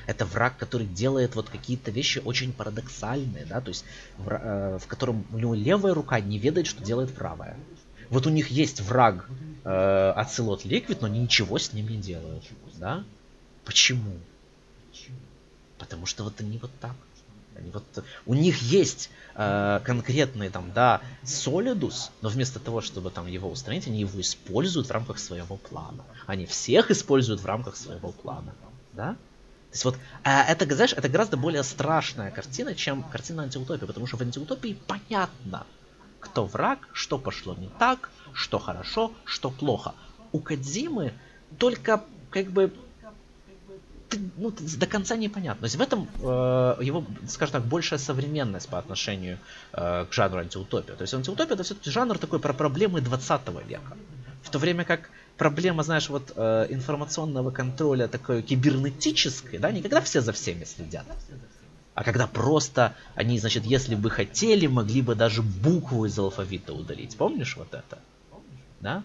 Это 0.06 0.26
враг, 0.26 0.56
который 0.58 0.86
делает 0.86 1.34
вот 1.34 1.48
какие-то 1.48 1.90
вещи 1.90 2.20
очень 2.24 2.52
парадоксальные, 2.52 3.46
да, 3.46 3.60
то 3.60 3.68
есть 3.68 3.84
в, 4.18 4.28
э, 4.28 4.78
в 4.78 4.86
котором 4.86 5.26
у 5.32 5.38
него 5.38 5.54
левая 5.54 5.94
рука 5.94 6.20
не 6.20 6.38
ведает, 6.38 6.66
что 6.66 6.82
делает 6.84 7.14
правая. 7.14 7.56
Вот 8.10 8.26
у 8.26 8.30
них 8.30 8.48
есть 8.48 8.80
враг 8.80 9.28
э, 9.64 10.12
Ацелот 10.16 10.64
Ликвид, 10.64 11.00
но 11.00 11.08
ничего 11.08 11.58
с 11.58 11.72
ним 11.72 11.88
не 11.88 11.96
делают, 11.96 12.44
да? 12.76 13.04
Почему? 13.70 14.18
Потому 15.78 16.04
что 16.04 16.24
вот 16.24 16.40
они 16.40 16.58
вот 16.58 16.72
так. 16.80 16.96
Они 17.56 17.70
вот, 17.70 17.84
у 18.26 18.34
них 18.34 18.60
есть 18.62 19.10
э, 19.36 19.80
конкретный 19.84 20.50
там, 20.50 20.72
да, 20.72 21.00
Solidus, 21.22 22.10
но 22.20 22.30
вместо 22.30 22.58
того, 22.58 22.80
чтобы 22.80 23.10
там 23.10 23.28
его 23.28 23.48
устранить, 23.48 23.86
они 23.86 24.00
его 24.00 24.20
используют 24.20 24.88
в 24.88 24.90
рамках 24.90 25.20
своего 25.20 25.56
плана. 25.56 26.04
Они 26.26 26.46
всех 26.46 26.90
используют 26.90 27.42
в 27.42 27.46
рамках 27.46 27.76
своего 27.76 28.10
плана, 28.10 28.52
да? 28.92 29.12
То 29.12 29.74
есть 29.74 29.84
вот 29.84 29.96
э, 30.24 30.30
это, 30.48 30.74
знаешь, 30.74 30.92
это 30.92 31.08
гораздо 31.08 31.36
более 31.36 31.62
страшная 31.62 32.32
картина, 32.32 32.74
чем 32.74 33.04
картина 33.04 33.44
антиутопии, 33.44 33.86
потому 33.86 34.08
что 34.08 34.16
в 34.16 34.22
антиутопии 34.22 34.76
понятно, 34.88 35.64
кто 36.18 36.44
враг, 36.44 36.88
что 36.92 37.18
пошло 37.18 37.54
не 37.54 37.68
так, 37.78 38.10
что 38.32 38.58
хорошо, 38.58 39.12
что 39.24 39.48
плохо. 39.48 39.94
У 40.32 40.40
Кадзимы 40.40 41.12
только 41.56 42.02
как 42.32 42.50
бы 42.50 42.72
ну, 44.36 44.52
до 44.78 44.86
конца 44.86 45.16
непонятно. 45.16 45.60
То 45.60 45.64
есть 45.66 45.76
в 45.76 45.80
этом 45.80 46.08
э, 46.20 46.76
его, 46.82 47.04
скажем 47.28 47.52
так, 47.52 47.64
большая 47.64 47.98
современность 47.98 48.68
по 48.68 48.78
отношению 48.78 49.38
э, 49.72 50.06
к 50.08 50.12
жанру 50.12 50.40
антиутопия. 50.40 50.94
То 50.94 51.02
есть 51.02 51.14
антиутопия 51.14 51.54
это 51.54 51.62
все-таки 51.62 51.90
жанр 51.90 52.18
такой 52.18 52.40
про 52.40 52.52
проблемы 52.52 53.00
20 53.00 53.48
века. 53.68 53.96
В 54.42 54.50
то 54.50 54.58
время 54.58 54.84
как 54.84 55.10
проблема, 55.36 55.82
знаешь, 55.82 56.08
вот 56.08 56.32
э, 56.34 56.66
информационного 56.70 57.50
контроля 57.50 58.08
такой 58.08 58.42
кибернетической, 58.42 59.58
да, 59.58 59.70
никогда 59.70 60.00
все 60.00 60.20
за 60.20 60.32
всеми 60.32 60.64
следят. 60.64 61.06
А 61.94 62.04
когда 62.04 62.26
просто 62.26 62.94
они, 63.14 63.38
значит, 63.38 63.64
если 63.64 63.94
бы 63.94 64.10
хотели, 64.10 64.66
могли 64.66 65.02
бы 65.02 65.14
даже 65.14 65.42
букву 65.42 66.06
из 66.06 66.18
алфавита 66.18 66.72
удалить. 66.72 67.16
Помнишь 67.16 67.56
вот 67.56 67.74
это? 67.74 67.98
Да? 68.80 69.02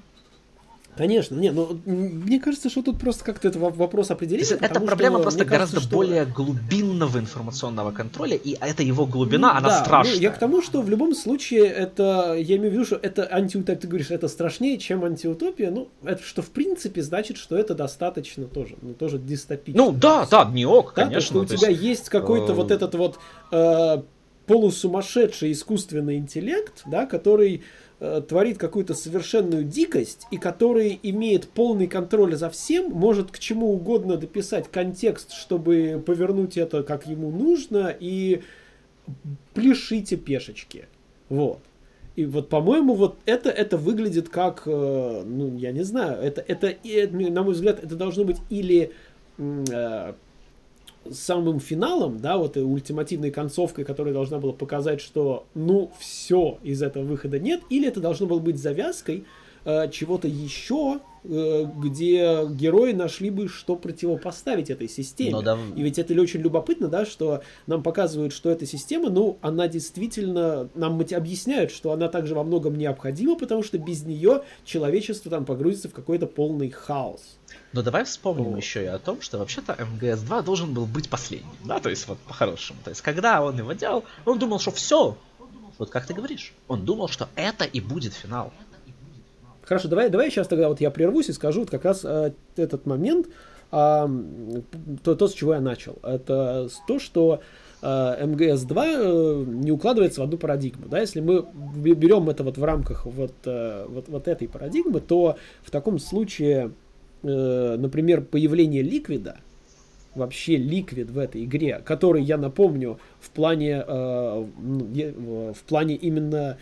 Конечно, 0.98 1.36
нет, 1.36 1.54
но 1.54 1.78
мне 1.86 2.40
кажется, 2.40 2.70
что 2.70 2.82
тут 2.82 3.00
просто 3.00 3.24
как-то 3.24 3.48
это 3.48 3.60
вопрос 3.60 4.12
определения. 4.12 4.58
Это 4.60 4.80
проблема 4.80 5.18
что, 5.18 5.24
просто 5.24 5.46
гораздо 5.46 5.78
кажется, 5.78 5.96
более 5.96 6.24
что... 6.24 6.34
глубинного 6.34 7.18
информационного 7.18 7.92
контроля, 7.92 8.36
и 8.36 8.56
это 8.60 8.84
его 8.84 9.06
глубина, 9.06 9.52
ну, 9.52 9.58
она 9.58 9.70
да, 9.70 9.84
страшная. 9.84 10.16
Ну, 10.16 10.22
я 10.22 10.32
к 10.32 10.40
тому, 10.40 10.62
что 10.62 10.82
в 10.82 10.90
любом 10.90 11.14
случае 11.14 11.66
это, 11.66 12.36
я 12.38 12.56
имею 12.56 12.72
в 12.72 12.74
виду, 12.74 12.86
что 12.86 12.96
это 12.96 13.28
антиутопия, 13.30 13.76
ты 13.76 13.88
говоришь, 13.88 14.12
это 14.12 14.28
страшнее, 14.28 14.78
чем 14.78 15.04
антиутопия, 15.04 15.70
ну, 15.72 15.90
это 16.04 16.24
что 16.24 16.42
в 16.42 16.50
принципе 16.50 17.02
значит, 17.02 17.38
что 17.38 17.58
это 17.58 17.76
достаточно 17.76 18.46
тоже, 18.46 18.76
ну, 18.82 18.94
тоже 18.94 19.18
дистопично. 19.18 19.84
Ну, 19.84 19.92
да, 19.92 20.26
да, 20.30 20.46
не 20.46 20.66
ок, 20.66 20.94
да, 20.96 21.04
конечно. 21.04 21.22
что 21.22 21.40
у 21.40 21.46
тебя 21.46 21.70
есть, 21.70 21.82
есть 21.82 22.10
какой-то 22.10 22.54
э... 22.54 22.56
вот 22.56 22.72
этот 22.72 22.96
вот 22.96 23.20
э, 23.52 24.02
полусумасшедший 24.46 25.52
искусственный 25.52 26.18
интеллект, 26.18 26.84
да, 26.86 27.06
который 27.06 27.64
творит 28.00 28.58
какую-то 28.58 28.94
совершенную 28.94 29.64
дикость 29.64 30.28
и 30.32 30.38
который 30.38 31.00
имеет 31.02 31.48
полный 31.48 31.88
контроль 31.88 32.36
за 32.36 32.50
всем, 32.50 32.92
может 32.92 33.32
к 33.32 33.40
чему 33.40 33.72
угодно 33.72 34.18
дописать 34.18 34.70
контекст, 34.70 35.32
чтобы 35.32 36.04
повернуть 36.06 36.58
это 36.58 36.84
как 36.84 37.08
ему 37.08 37.32
нужно 37.32 37.96
и 37.98 38.42
пляшите 39.54 40.18
пешечки. 40.18 40.88
Вот. 41.30 41.60
И 42.16 42.26
вот, 42.26 42.48
по-моему, 42.50 42.94
вот 42.94 43.18
это, 43.26 43.50
это 43.50 43.78
выглядит 43.78 44.30
как, 44.30 44.64
э, 44.66 45.24
ну, 45.26 45.58
я 45.58 45.72
не 45.74 45.84
знаю, 45.84 46.22
это, 46.22 46.42
это, 46.42 46.74
на 47.12 47.44
мой 47.44 47.54
взгляд, 47.54 47.84
это 47.84 47.96
должно 47.96 48.24
быть 48.24 48.38
или 48.50 48.94
э, 49.38 50.14
самым 51.12 51.60
финалом, 51.60 52.20
да, 52.20 52.38
вот 52.38 52.58
и 52.58 52.62
ультимативной 52.62 53.32
концовкой, 53.32 53.86
которая 53.86 54.14
должна 54.14 54.40
была 54.40 54.54
показать, 54.54 55.02
что 55.02 55.46
ну 55.54 55.92
все, 56.00 56.58
из 56.64 56.82
этого 56.82 57.04
выхода 57.04 57.40
нет, 57.40 57.62
или 57.70 57.88
это 57.88 58.00
должно 58.00 58.28
было 58.28 58.40
быть 58.40 58.58
завязкой 58.58 59.26
э, 59.66 59.90
чего-то 59.92 60.28
еще, 60.28 61.00
э, 61.24 61.66
где 61.78 62.46
герои 62.50 62.94
нашли 62.94 63.30
бы, 63.30 63.48
что 63.48 63.76
противопоставить 63.76 64.70
этой 64.70 64.88
системе. 64.88 65.32
Но 65.32 65.42
да... 65.42 65.58
И 65.76 65.82
ведь 65.82 66.00
это 66.00 66.14
очень 66.22 66.42
любопытно, 66.42 66.88
да, 66.88 67.06
что 67.06 67.42
нам 67.68 67.84
показывают, 67.84 68.32
что 68.34 68.50
эта 68.50 68.66
система, 68.66 69.10
ну, 69.10 69.38
она 69.42 69.68
действительно, 69.68 70.70
нам 70.76 71.00
объясняют, 71.00 71.72
что 71.72 71.92
она 71.92 72.08
также 72.08 72.36
во 72.36 72.44
многом 72.44 72.78
необходима, 72.78 73.38
потому 73.38 73.64
что 73.64 73.78
без 73.78 74.04
нее 74.04 74.44
человечество 74.64 75.30
там 75.32 75.46
погрузится 75.46 75.90
в 75.90 75.94
какой-то 75.94 76.28
полный 76.28 76.70
хаос. 76.70 77.38
Но 77.74 77.82
давай 77.82 78.06
вспомним 78.06 78.54
О. 78.54 78.58
еще 78.58 78.84
и 78.84 78.88
о 78.88 79.00
том, 79.00 79.22
что 79.22 79.38
вообще-то 79.38 79.74
МГС-2 79.74 80.44
должен 80.44 80.74
был 80.74 80.86
быть 80.86 81.10
последним, 81.10 81.50
да, 81.66 81.80
то 81.80 81.90
есть 81.90 82.08
вот 82.08 82.18
по-хорошему. 82.20 82.80
То 82.84 82.90
есть 82.90 83.02
когда 83.02 83.44
он 83.44 83.58
его 83.58 83.74
делал, 83.74 84.06
он 84.26 84.40
думал, 84.40 84.60
что 84.60 84.72
все, 84.72 85.18
вот 85.78 85.90
как 85.90 86.06
ты 86.06 86.14
говоришь, 86.14 86.54
он 86.68 86.86
думал, 86.86 87.08
что 87.10 87.28
это 87.36 87.66
и 87.66 87.80
будет 87.80 88.14
финал. 88.14 88.54
Хорошо, 89.66 89.88
давай, 89.88 90.10
давай 90.10 90.30
сейчас 90.30 90.48
тогда 90.48 90.70
вот 90.70 90.82
я 90.82 90.92
прервусь 90.92 91.30
и 91.30 91.34
скажу 91.34 91.62
вот 91.62 91.70
как 91.70 91.86
раз 91.86 92.06
э, 92.06 92.32
этот 92.56 92.86
момент, 92.86 93.28
э, 93.72 94.08
то, 95.04 95.16
то, 95.16 95.28
с 95.28 95.34
чего 95.34 95.56
я 95.56 95.62
начал. 95.62 95.98
Это 96.04 96.70
то, 96.88 97.00
что 97.00 97.42
э, 97.82 97.86
МГС-2 97.88 98.76
э, 98.78 99.44
не 99.48 99.72
укладывается 99.72 100.22
в 100.22 100.24
одну 100.24 100.38
парадигму. 100.38 100.88
Да? 100.88 101.00
Если 101.00 101.20
мы 101.20 101.46
берем 101.76 102.30
это 102.30 102.44
вот 102.44 102.58
в 102.58 102.64
рамках 102.64 103.06
вот, 103.06 103.34
э, 103.46 103.86
вот, 103.90 104.08
вот 104.08 104.28
этой 104.28 104.48
парадигмы, 104.48 105.00
то 105.02 105.38
в 105.64 105.72
таком 105.72 106.00
случае 106.00 106.72
Э, 107.28 107.76
например, 107.80 108.22
появление 108.22 108.84
ликвида, 108.84 109.38
вообще 110.14 110.58
ликвид 110.58 111.10
в 111.10 111.18
этой 111.18 111.44
игре, 111.44 111.82
который, 111.84 112.22
я 112.22 112.38
напомню, 112.38 113.00
в 113.20 113.32
плане, 113.32 113.84
э, 113.86 114.46
в 114.48 115.64
плане 115.68 115.96
именно 115.96 116.58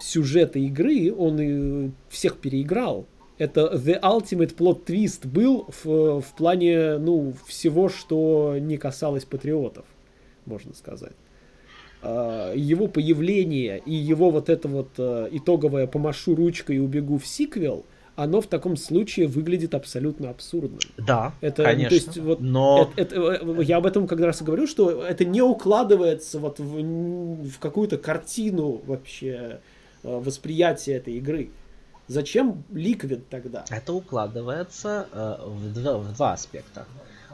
сюжета 0.00 0.58
игры, 0.58 1.12
он 1.12 1.92
всех 2.08 2.38
переиграл. 2.38 3.06
Это 3.38 3.72
The 3.74 4.00
Ultimate 4.00 4.56
Plot 4.56 4.84
Twist 4.84 5.26
был 5.26 5.66
в, 5.84 6.20
в 6.20 6.34
плане, 6.36 6.98
ну, 6.98 7.32
всего, 7.46 7.88
что 7.88 8.56
не 8.58 8.76
касалось 8.76 9.24
патриотов, 9.24 9.84
можно 10.44 10.74
сказать. 10.74 11.14
А, 12.02 12.52
его 12.54 12.88
появление 12.88 13.80
и 13.84 13.94
его 13.94 14.30
вот 14.30 14.48
это 14.48 14.68
вот 14.68 14.90
э, 14.98 15.28
итоговое 15.32 15.86
«помашу 15.86 16.34
ручкой 16.34 16.76
и 16.76 16.80
убегу 16.80 17.18
в 17.18 17.26
сиквел»— 17.26 17.84
оно 18.18 18.40
в 18.40 18.48
таком 18.48 18.76
случае 18.76 19.28
выглядит 19.28 19.74
абсолютно 19.76 20.30
абсурдно. 20.30 20.78
Да, 20.96 21.32
это, 21.40 21.62
конечно. 21.62 21.88
То 21.88 21.94
есть, 21.94 22.16
вот, 22.18 22.40
но... 22.40 22.90
Это, 22.96 23.14
это, 23.14 23.62
я 23.62 23.76
об 23.76 23.86
этом 23.86 24.08
как 24.08 24.18
раз 24.18 24.42
и 24.42 24.44
говорю, 24.44 24.66
что 24.66 25.04
это 25.04 25.24
не 25.24 25.40
укладывается 25.40 26.40
вот 26.40 26.58
в, 26.58 27.48
в 27.48 27.58
какую-то 27.60 27.96
картину 27.96 28.82
вообще 28.86 29.60
э, 30.02 30.18
восприятия 30.18 30.94
этой 30.94 31.14
игры. 31.14 31.50
Зачем 32.08 32.64
ликвид 32.72 33.28
тогда? 33.28 33.64
Это 33.70 33.92
укладывается 33.92 35.06
э, 35.12 35.36
в, 35.46 35.72
два, 35.74 35.98
в 35.98 36.12
два 36.16 36.32
аспекта. 36.32 36.86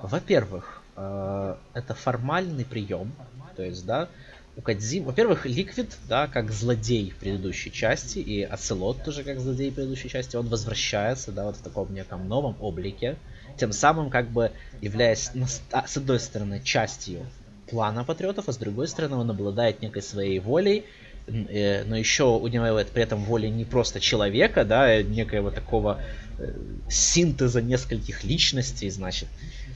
Во-первых, 0.02 0.82
э, 0.96 1.56
это 1.72 1.94
формальный 1.94 2.66
прием, 2.66 3.10
то 3.56 3.62
есть, 3.62 3.86
да, 3.86 4.10
у 4.56 4.62
Кадзим, 4.62 5.04
во-первых, 5.04 5.46
Ликвид, 5.46 5.96
да, 6.08 6.28
как 6.28 6.52
злодей 6.52 7.10
в 7.10 7.16
предыдущей 7.16 7.72
части, 7.72 8.18
и 8.18 8.42
Оцелот 8.42 9.02
тоже 9.02 9.24
как 9.24 9.40
злодей 9.40 9.70
в 9.70 9.74
предыдущей 9.74 10.08
части, 10.08 10.36
он 10.36 10.48
возвращается, 10.48 11.32
да, 11.32 11.44
вот 11.44 11.56
в 11.56 11.62
таком 11.62 11.92
неком 11.92 12.28
новом 12.28 12.56
облике, 12.60 13.16
тем 13.58 13.72
самым 13.72 14.10
как 14.10 14.30
бы 14.30 14.52
являясь, 14.80 15.30
а, 15.72 15.86
с 15.86 15.96
одной 15.96 16.20
стороны, 16.20 16.60
частью 16.62 17.26
плана 17.68 18.04
патриотов, 18.04 18.48
а 18.48 18.52
с 18.52 18.56
другой 18.56 18.86
стороны, 18.86 19.16
он 19.16 19.30
обладает 19.30 19.82
некой 19.82 20.02
своей 20.02 20.38
волей, 20.38 20.84
э, 21.26 21.84
но 21.84 21.96
еще 21.96 22.24
у 22.24 22.46
него 22.46 22.80
при 22.92 23.02
этом 23.02 23.24
воля 23.24 23.48
не 23.48 23.64
просто 23.64 23.98
человека, 23.98 24.64
да, 24.64 24.84
а 24.84 25.02
некоего 25.02 25.50
такого 25.50 26.00
э, 26.38 26.52
синтеза 26.88 27.60
нескольких 27.60 28.22
личностей, 28.22 28.90
значит. 28.90 29.28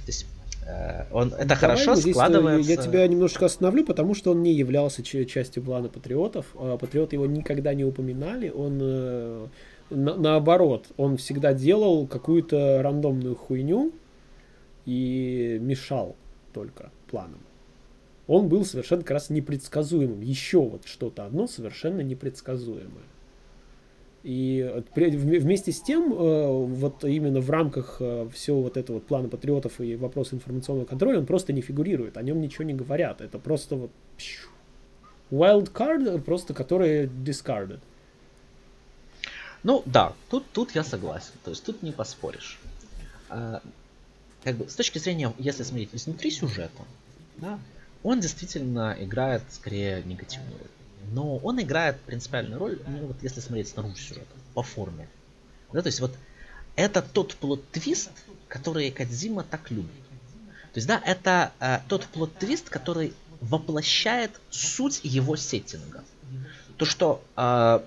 То 0.05 0.09
есть 0.09 0.27
он, 1.11 1.29
это 1.29 1.47
Давай 1.47 1.57
хорошо 1.57 1.95
здесь 1.95 2.09
э, 2.09 2.19
складывается. 2.19 2.71
Я 2.71 2.77
тебя 2.77 3.07
немножко 3.07 3.47
остановлю, 3.47 3.85
потому 3.85 4.15
что 4.15 4.33
он 4.33 4.43
не 4.43 4.53
являлся 4.53 5.03
частью 5.03 5.63
плана 5.63 5.89
патриотов. 5.89 6.47
А 6.55 6.77
патриоты 6.77 7.17
его 7.17 7.27
никогда 7.27 7.75
не 7.75 7.85
упоминали. 7.85 8.51
Он 8.51 8.79
э, 8.81 9.47
на, 9.91 10.17
наоборот, 10.17 10.87
он 10.97 11.17
всегда 11.17 11.55
делал 11.55 12.07
какую-то 12.07 12.83
рандомную 12.83 13.35
хуйню 13.35 13.93
и 14.85 15.59
мешал 15.61 16.17
только 16.53 16.91
планам. 17.11 17.41
Он 18.27 18.49
был 18.49 18.65
совершенно 18.65 19.03
как 19.03 19.13
раз 19.13 19.31
непредсказуемым. 19.31 20.21
Еще 20.21 20.61
вот 20.61 20.83
что-то 20.85 21.25
одно 21.25 21.47
совершенно 21.47 22.03
непредсказуемое. 22.03 23.05
И 24.25 24.83
вместе 24.93 25.71
с 25.71 25.81
тем, 25.81 26.13
э, 26.13 26.47
вот 26.49 27.05
именно 27.05 27.41
в 27.41 27.49
рамках 27.51 27.99
э, 28.01 28.29
всего 28.33 28.63
вот 28.63 28.77
этого 28.77 28.97
вот 28.97 29.07
плана 29.07 29.29
патриотов 29.29 29.81
и 29.81 29.95
вопроса 29.95 30.35
информационного 30.35 30.87
контроля, 30.87 31.19
он 31.21 31.27
просто 31.27 31.53
не 31.53 31.61
фигурирует, 31.61 32.17
о 32.17 32.23
нем 32.23 32.41
ничего 32.41 32.65
не 32.65 32.75
говорят. 32.75 33.21
Это 33.21 33.39
просто 33.39 33.77
вот 33.77 33.91
wild 35.31 35.73
card, 35.73 36.21
просто 36.23 36.53
который 36.53 37.07
discarded. 37.07 37.81
Ну 39.63 39.83
да, 39.87 40.15
тут, 40.31 40.45
тут 40.53 40.75
я 40.75 40.83
согласен. 40.83 41.33
То 41.45 41.51
есть 41.51 41.65
тут 41.65 41.83
не 41.83 41.93
поспоришь. 41.93 42.59
А, 43.29 43.63
как 44.43 44.57
бы 44.57 44.69
с 44.69 44.75
точки 44.75 44.99
зрения, 44.99 45.33
если 45.39 45.63
смотреть 45.63 45.91
изнутри 45.93 46.31
сюжета, 46.31 46.83
да, 47.37 47.59
он 48.03 48.21
действительно 48.21 48.97
играет 48.99 49.43
скорее 49.51 50.03
негативную 50.05 50.59
роль 50.59 50.78
но 51.13 51.39
он 51.39 51.61
играет 51.61 52.01
принципиальную 52.01 52.59
роль, 52.59 52.79
ну, 52.87 53.07
вот 53.07 53.23
если 53.23 53.41
смотреть 53.41 53.69
снаружи 53.69 53.97
сюжета, 53.97 54.27
по 54.55 54.63
форме. 54.63 55.09
Да, 55.73 55.83
то 55.83 55.89
есть 55.89 56.01
вот 56.01 56.13
это 56.77 57.03
тот 57.03 57.35
plot 57.37 57.66
twist, 57.66 58.11
который 58.49 58.91
Кадзима 58.91 59.43
так 59.43 59.71
любит. 59.71 59.91
То 60.73 60.79
есть, 60.79 60.87
да, 60.87 61.01
это 61.05 61.53
э, 61.61 61.81
тот 61.89 62.07
plot 62.07 62.32
twist, 62.32 62.69
который 62.69 63.13
воплощает 63.41 64.41
суть 64.51 65.01
его 65.03 65.37
сеттинга. 65.37 66.05
То, 66.77 66.85
что 66.85 67.23
э, 67.37 67.81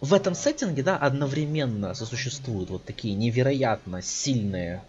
в 0.00 0.14
этом 0.14 0.34
сеттинге, 0.34 0.82
да, 0.82 0.96
одновременно 0.96 1.94
сосуществуют 1.94 2.70
вот 2.70 2.84
такие 2.84 3.14
невероятно 3.14 4.00
сильные 4.00 4.82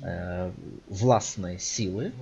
э, 0.00 0.52
властные 0.88 1.58
силы, 1.58 2.12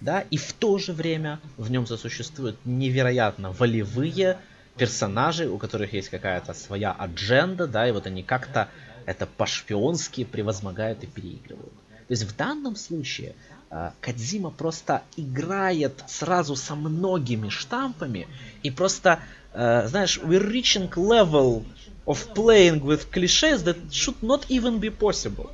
да, 0.00 0.20
и 0.20 0.36
в 0.36 0.52
то 0.52 0.78
же 0.78 0.92
время 0.92 1.40
в 1.56 1.70
нем 1.70 1.86
сосуществуют 1.86 2.56
невероятно 2.64 3.52
волевые 3.52 4.38
персонажи, 4.80 5.46
у 5.46 5.58
которых 5.58 5.92
есть 5.92 6.08
какая-то 6.08 6.54
своя 6.54 6.90
адженда, 6.92 7.66
да, 7.66 7.86
и 7.86 7.92
вот 7.92 8.06
они 8.06 8.22
как-то 8.22 8.68
это 9.04 9.26
по-шпионски 9.26 10.24
превозмогают 10.24 11.04
и 11.04 11.06
переигрывают. 11.06 11.74
То 12.08 12.12
есть 12.14 12.22
в 12.22 12.34
данном 12.34 12.76
случае 12.76 13.34
э, 13.70 13.90
Кадзима 14.00 14.50
просто 14.50 15.02
играет 15.18 16.02
сразу 16.08 16.56
со 16.56 16.74
многими 16.76 17.50
штампами 17.50 18.26
и 18.62 18.70
просто, 18.70 19.20
э, 19.52 19.86
знаешь, 19.86 20.18
we're 20.18 20.50
reaching 20.50 20.88
level 20.94 21.62
of 22.06 22.32
playing 22.34 22.80
with 22.80 23.10
cliches 23.10 23.64
that 23.64 23.76
should 23.90 24.22
not 24.22 24.46
even 24.48 24.80
be 24.80 24.88
possible. 24.88 25.50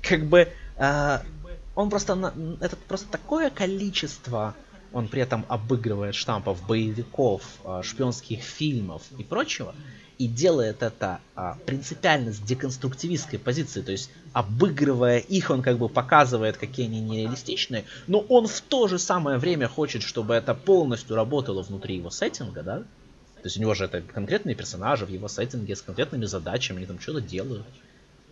Как 0.00 0.24
бы 0.24 0.48
э, 0.78 1.18
он 1.74 1.90
просто 1.90 2.32
это 2.60 2.76
просто 2.88 3.08
такое 3.08 3.50
количество 3.50 4.54
он 4.92 5.08
при 5.08 5.22
этом 5.22 5.44
обыгрывает 5.48 6.14
штампов 6.14 6.66
боевиков, 6.66 7.42
э, 7.64 7.80
шпионских 7.82 8.42
фильмов 8.42 9.02
и 9.18 9.24
прочего, 9.24 9.74
и 10.20 10.26
делает 10.26 10.82
это 10.82 11.20
а, 11.34 11.56
принципиально 11.64 12.34
с 12.34 12.38
деконструктивистской 12.38 13.38
позиции, 13.38 13.80
то 13.80 13.90
есть 13.90 14.10
обыгрывая 14.34 15.16
их, 15.16 15.48
он 15.48 15.62
как 15.62 15.78
бы 15.78 15.88
показывает, 15.88 16.58
какие 16.58 16.88
они 16.88 17.00
нереалистичные, 17.00 17.86
но 18.06 18.18
он 18.18 18.46
в 18.46 18.60
то 18.60 18.86
же 18.86 18.98
самое 18.98 19.38
время 19.38 19.66
хочет, 19.66 20.02
чтобы 20.02 20.34
это 20.34 20.52
полностью 20.54 21.16
работало 21.16 21.62
внутри 21.62 21.96
его 21.96 22.10
сеттинга, 22.10 22.62
да? 22.62 22.78
То 22.80 23.46
есть 23.46 23.56
у 23.56 23.60
него 23.60 23.72
же 23.72 23.86
это 23.86 24.02
конкретные 24.02 24.54
персонажи 24.54 25.06
в 25.06 25.08
его 25.08 25.26
сеттинге 25.26 25.74
с 25.74 25.80
конкретными 25.80 26.26
задачами, 26.26 26.78
они 26.78 26.86
там 26.86 27.00
что-то 27.00 27.22
делают. 27.22 27.64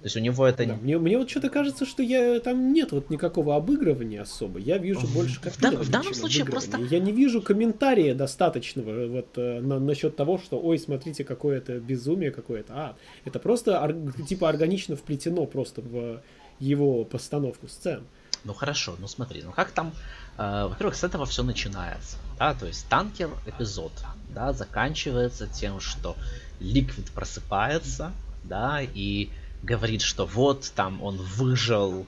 То 0.00 0.06
есть 0.06 0.16
у 0.16 0.20
него 0.20 0.46
это... 0.46 0.64
Да, 0.64 0.76
мне, 0.76 0.96
мне 0.96 1.18
вот 1.18 1.28
что-то 1.28 1.50
кажется, 1.50 1.84
что 1.84 2.04
я 2.04 2.38
там 2.38 2.72
нет 2.72 2.92
вот 2.92 3.10
никакого 3.10 3.56
обыгрывания 3.56 4.22
особо. 4.22 4.60
Я 4.60 4.78
вижу 4.78 5.00
в, 5.00 5.12
больше 5.12 5.40
как 5.40 5.54
в, 5.54 5.60
дан, 5.60 5.76
в 5.76 5.90
данном 5.90 6.14
случае 6.14 6.44
просто... 6.44 6.78
Я 6.78 7.00
не 7.00 7.10
вижу 7.10 7.42
комментария 7.42 8.14
достаточного 8.14 9.08
вот 9.08 9.36
э, 9.36 9.60
на, 9.60 9.80
насчет 9.80 10.14
того, 10.14 10.38
что 10.38 10.60
ой, 10.60 10.78
смотрите, 10.78 11.24
какое 11.24 11.58
это 11.58 11.80
безумие 11.80 12.30
какое-то. 12.30 12.72
А, 12.74 12.96
это 13.24 13.40
просто 13.40 13.82
ор, 13.82 13.94
типа 14.28 14.48
органично 14.48 14.94
вплетено 14.94 15.46
просто 15.46 15.80
в 15.80 16.22
его 16.60 17.04
постановку 17.04 17.66
сцен. 17.66 18.04
Ну 18.44 18.54
хорошо, 18.54 18.94
ну 19.00 19.08
смотри, 19.08 19.42
ну 19.42 19.50
как 19.50 19.72
там, 19.72 19.92
э, 20.36 20.66
во-первых, 20.68 20.94
с 20.94 21.02
этого 21.02 21.26
все 21.26 21.42
начинается, 21.42 22.18
да, 22.38 22.54
то 22.54 22.66
есть 22.66 22.88
танкер 22.88 23.30
эпизод, 23.46 23.92
да, 24.32 24.52
заканчивается 24.52 25.48
тем, 25.48 25.80
что 25.80 26.14
Ликвид 26.60 27.10
просыпается, 27.10 28.12
да, 28.44 28.80
и 28.80 29.30
говорит, 29.62 30.02
что 30.02 30.26
вот 30.26 30.72
там 30.74 31.02
он 31.02 31.16
выжил 31.16 32.06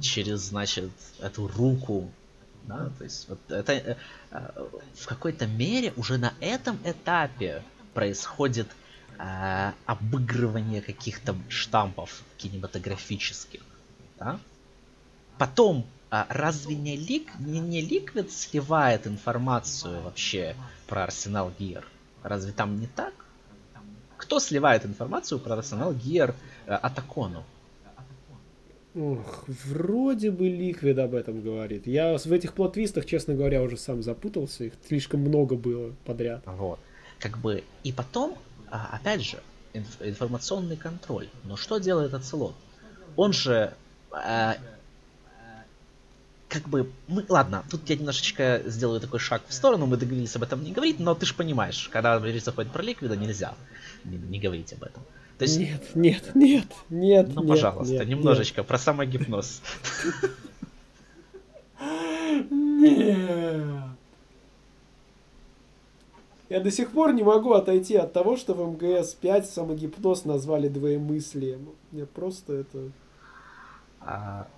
через, 0.00 0.40
значит, 0.40 0.90
эту 1.20 1.48
руку. 1.48 2.10
Да, 2.64 2.90
то 2.98 3.04
есть 3.04 3.28
вот 3.28 3.38
это 3.50 3.72
э, 3.72 3.96
в 4.94 5.06
какой-то 5.06 5.46
мере 5.46 5.92
уже 5.96 6.18
на 6.18 6.34
этом 6.40 6.78
этапе 6.84 7.62
происходит 7.94 8.68
э, 9.18 9.72
обыгрывание 9.86 10.82
каких-то 10.82 11.34
штампов 11.48 12.22
кинематографических. 12.36 13.62
Да? 14.18 14.38
Потом, 15.38 15.86
э, 16.10 16.24
разве 16.28 16.74
не, 16.74 16.96
лик, 16.96 17.30
не, 17.38 17.58
не 17.60 17.80
Liquid 17.80 18.30
сливает 18.30 19.06
информацию 19.06 20.02
вообще 20.02 20.54
про 20.86 21.04
Арсенал 21.04 21.50
Гир? 21.58 21.86
Разве 22.22 22.52
там 22.52 22.78
не 22.78 22.86
так? 22.86 23.14
Кто 24.18 24.38
сливает 24.40 24.84
информацию 24.84 25.38
про 25.38 25.54
Арсенал 25.54 25.94
Гир 25.94 26.34
Э, 26.68 26.74
Атакону. 26.74 27.44
Ох, 28.94 29.44
вроде 29.48 30.30
бы 30.30 30.48
Ликвид 30.48 30.98
об 30.98 31.14
этом 31.14 31.40
говорит. 31.40 31.86
Я 31.86 32.18
в 32.18 32.32
этих 32.32 32.52
плотвистах, 32.52 33.06
честно 33.06 33.34
говоря, 33.34 33.62
уже 33.62 33.78
сам 33.78 34.02
запутался. 34.02 34.64
Их 34.64 34.74
слишком 34.86 35.20
много 35.20 35.56
было 35.56 35.94
подряд. 36.04 36.42
Вот. 36.44 36.78
Как 37.18 37.38
бы... 37.38 37.64
И 37.84 37.92
потом, 37.92 38.36
а, 38.70 38.90
опять 38.92 39.22
же, 39.22 39.38
инф- 39.72 40.06
информационный 40.06 40.76
контроль. 40.76 41.28
Но 41.44 41.56
что 41.56 41.78
делает 41.78 42.12
Ацелот? 42.12 42.54
Он 43.16 43.32
же... 43.32 43.72
Э, 44.12 44.54
как 46.48 46.68
бы... 46.68 46.90
Мы, 47.08 47.24
ладно, 47.28 47.64
тут 47.70 47.88
я 47.90 47.96
немножечко 47.96 48.62
сделаю 48.64 49.00
такой 49.00 49.20
шаг 49.20 49.42
в 49.46 49.52
сторону. 49.52 49.86
Мы 49.86 49.96
договорились 49.96 50.34
об 50.36 50.42
этом 50.42 50.62
не 50.64 50.72
говорить, 50.72 50.98
но 50.98 51.14
ты 51.14 51.26
же 51.26 51.34
понимаешь, 51.34 51.88
когда 51.92 52.18
речь 52.18 52.44
заходит 52.44 52.72
про 52.72 52.82
Ликвида, 52.82 53.16
нельзя 53.16 53.54
не, 54.04 54.16
не 54.16 54.38
говорить 54.38 54.72
об 54.72 54.82
этом. 54.84 55.02
То 55.38 55.44
есть... 55.44 55.58
Нет, 55.58 55.94
нет, 55.94 56.34
нет, 56.34 56.66
нет. 56.88 57.28
Ну, 57.34 57.42
нет, 57.42 57.48
пожалуйста, 57.48 57.94
нет, 57.94 58.08
немножечко 58.08 58.62
нет. 58.62 58.66
про 58.66 58.78
самогипноз. 58.78 59.62
Нет. 62.50 63.18
Я 66.48 66.60
до 66.60 66.70
сих 66.70 66.90
пор 66.90 67.12
не 67.12 67.22
могу 67.22 67.52
отойти 67.52 67.94
от 67.96 68.12
того, 68.12 68.36
что 68.36 68.54
в 68.54 68.72
МГС 68.72 69.14
5 69.14 69.50
самогипноз 69.50 70.24
назвали 70.24 70.68
двоемыслием. 70.68 71.68
Мне 71.92 72.06
просто 72.06 72.54
это... 72.54 72.90
А... 74.00 74.48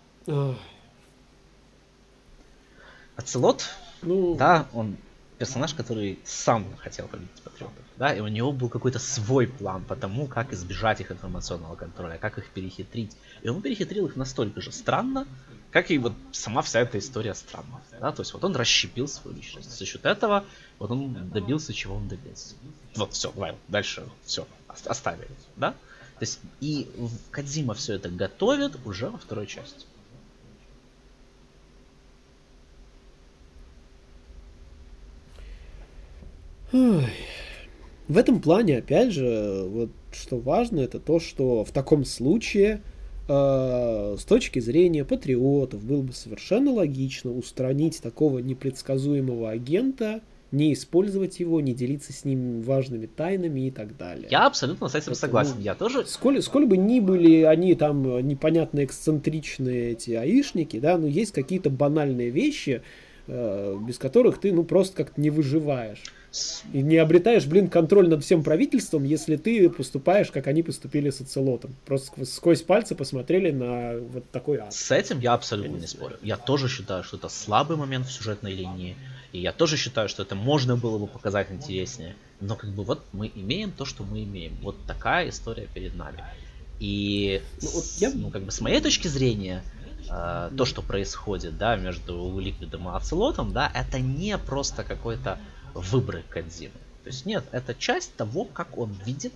Ацелот, 3.20 3.68
ну... 4.00 4.34
да, 4.34 4.66
он 4.72 4.96
персонаж, 5.36 5.74
который 5.74 6.18
сам 6.24 6.66
хотел 6.78 7.06
победить 7.06 7.42
патриотов, 7.42 7.84
да, 7.98 8.14
и 8.14 8.20
у 8.20 8.28
него 8.28 8.50
был 8.50 8.70
какой-то 8.70 8.98
свой 8.98 9.46
план 9.46 9.84
по 9.84 9.94
тому, 9.94 10.26
как 10.26 10.54
избежать 10.54 11.00
их 11.00 11.12
информационного 11.12 11.76
контроля, 11.76 12.16
как 12.18 12.38
их 12.38 12.48
перехитрить. 12.50 13.16
И 13.42 13.48
он 13.48 13.60
перехитрил 13.60 14.06
их 14.06 14.16
настолько 14.16 14.62
же 14.62 14.72
странно, 14.72 15.26
как 15.70 15.90
и 15.90 15.98
вот 15.98 16.14
сама 16.32 16.62
вся 16.62 16.80
эта 16.80 16.98
история 16.98 17.34
странна. 17.34 17.82
Да? 18.00 18.10
То 18.12 18.22
есть 18.22 18.32
вот 18.32 18.42
он 18.42 18.56
расщепил 18.56 19.06
свою 19.06 19.36
личность. 19.36 19.70
За 19.70 19.84
счет 19.84 20.04
этого 20.06 20.44
вот 20.78 20.90
он 20.90 21.30
добился, 21.30 21.74
чего 21.74 21.96
он 21.96 22.08
добился. 22.08 22.54
Вот, 22.96 23.12
все, 23.12 23.30
давай, 23.32 23.54
дальше 23.68 24.06
все, 24.24 24.46
оставили. 24.66 25.30
Да? 25.56 25.72
То 25.72 26.22
есть 26.22 26.40
и 26.60 26.86
Кадзима 27.30 27.74
все 27.74 27.94
это 27.94 28.08
готовит 28.08 28.78
уже 28.86 29.10
во 29.10 29.18
второй 29.18 29.46
части. 29.46 29.84
В 36.72 38.16
этом 38.18 38.40
плане, 38.40 38.78
опять 38.78 39.12
же, 39.12 39.64
вот 39.68 39.90
что 40.12 40.38
важно, 40.38 40.80
это 40.80 40.98
то, 40.98 41.20
что 41.20 41.64
в 41.64 41.70
таком 41.70 42.04
случае 42.04 42.82
э, 43.28 44.16
с 44.18 44.24
точки 44.24 44.58
зрения 44.58 45.04
патриотов 45.04 45.84
было 45.84 46.02
бы 46.02 46.12
совершенно 46.12 46.72
логично 46.72 47.32
устранить 47.32 48.02
такого 48.02 48.40
непредсказуемого 48.40 49.50
агента, 49.50 50.22
не 50.50 50.72
использовать 50.72 51.38
его, 51.38 51.60
не 51.60 51.72
делиться 51.72 52.12
с 52.12 52.24
ним 52.24 52.62
важными 52.62 53.06
тайнами 53.06 53.68
и 53.68 53.70
так 53.70 53.96
далее. 53.96 54.26
Я 54.30 54.46
абсолютно 54.46 54.88
с 54.88 54.94
этим 54.96 55.12
Поэтому, 55.12 55.14
согласен. 55.14 55.54
Я 55.60 55.76
тоже. 55.76 56.04
Сколь, 56.06 56.42
сколь 56.42 56.66
бы 56.66 56.76
ни 56.76 56.98
были 56.98 57.42
они 57.42 57.76
там 57.76 58.26
непонятно 58.26 58.84
эксцентричные 58.84 59.92
эти 59.92 60.10
аишники, 60.12 60.80
да, 60.80 60.98
но 60.98 61.06
есть 61.06 61.30
какие-то 61.30 61.70
банальные 61.70 62.30
вещи, 62.30 62.82
без 63.30 63.98
которых 63.98 64.40
ты 64.40 64.52
ну 64.52 64.64
просто 64.64 64.96
как-то 64.96 65.20
не 65.20 65.30
выживаешь. 65.30 66.02
И 66.72 66.82
не 66.82 66.96
обретаешь, 66.96 67.46
блин, 67.46 67.68
контроль 67.68 68.08
над 68.08 68.22
всем 68.22 68.44
правительством, 68.44 69.02
если 69.04 69.36
ты 69.36 69.68
поступаешь, 69.68 70.30
как 70.30 70.46
они 70.46 70.62
поступили 70.62 71.10
с 71.10 71.20
оцелотом. 71.20 71.74
Просто 71.86 72.24
сквозь 72.24 72.62
пальцы 72.62 72.94
посмотрели 72.94 73.50
на 73.50 73.98
вот 73.98 74.30
такой 74.30 74.58
ад. 74.58 74.72
С 74.72 74.90
этим 74.92 75.18
я 75.20 75.34
абсолютно 75.34 75.76
не 75.76 75.86
спорю. 75.86 76.16
Я 76.22 76.36
тоже 76.36 76.68
считаю, 76.68 77.02
что 77.02 77.16
это 77.16 77.28
слабый 77.28 77.76
момент 77.76 78.06
в 78.06 78.12
сюжетной 78.12 78.52
линии. 78.52 78.96
И 79.32 79.40
я 79.40 79.52
тоже 79.52 79.76
считаю, 79.76 80.08
что 80.08 80.22
это 80.22 80.34
можно 80.34 80.76
было 80.76 80.98
бы 80.98 81.06
показать 81.06 81.50
интереснее. 81.50 82.14
Но 82.40 82.56
как 82.56 82.70
бы 82.70 82.84
вот 82.84 83.04
мы 83.12 83.30
имеем 83.34 83.72
то, 83.72 83.84
что 83.84 84.04
мы 84.04 84.22
имеем. 84.22 84.56
Вот 84.62 84.76
такая 84.86 85.28
история 85.28 85.68
перед 85.72 85.94
нами. 85.94 86.24
И 86.80 87.42
ну, 87.60 87.68
вот 87.70 87.84
я... 87.98 88.10
ну, 88.12 88.30
как 88.30 88.42
бы 88.42 88.50
с 88.50 88.60
моей 88.60 88.80
точки 88.80 89.06
зрения, 89.08 89.62
э, 90.08 90.50
то, 90.56 90.64
что 90.64 90.82
происходит, 90.82 91.58
да, 91.58 91.76
между 91.76 92.38
Ликвидом 92.38 92.88
и 92.88 92.96
Ацелотом, 92.96 93.52
да, 93.52 93.70
это 93.74 93.98
не 94.00 94.38
просто 94.38 94.84
какой-то 94.84 95.38
выборы 95.74 96.24
Кадзимы. 96.28 96.72
То 97.02 97.08
есть 97.08 97.26
нет, 97.26 97.44
это 97.52 97.74
часть 97.74 98.14
того, 98.16 98.44
как 98.44 98.76
он 98.78 98.92
видит 99.04 99.32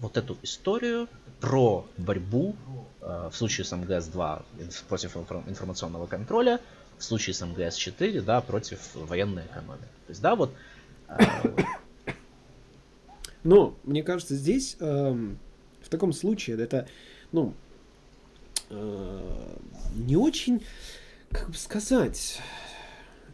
вот 0.00 0.16
эту 0.16 0.36
историю 0.42 1.08
про 1.40 1.86
борьбу 1.96 2.56
э, 3.00 3.30
в 3.32 3.36
случае 3.36 3.64
с 3.64 3.72
МГС-2 3.72 4.42
против 4.88 5.16
информационного 5.16 6.06
контроля, 6.06 6.60
в 6.98 7.04
случае 7.04 7.34
с 7.34 7.42
МГС-4, 7.42 8.22
да, 8.22 8.40
против 8.40 8.78
военной 8.94 9.44
экономии. 9.46 9.80
То 10.06 10.10
есть, 10.10 10.22
да, 10.22 10.34
вот... 10.36 10.52
Э... 11.08 11.16
Но, 13.44 13.74
мне 13.82 14.04
кажется, 14.04 14.36
здесь 14.36 14.76
э, 14.78 15.34
в 15.82 15.88
таком 15.88 16.12
случае 16.12 16.62
это, 16.62 16.86
ну, 17.32 17.54
не 19.94 20.16
очень, 20.16 20.62
как 21.30 21.50
бы 21.50 21.56
сказать, 21.56 22.40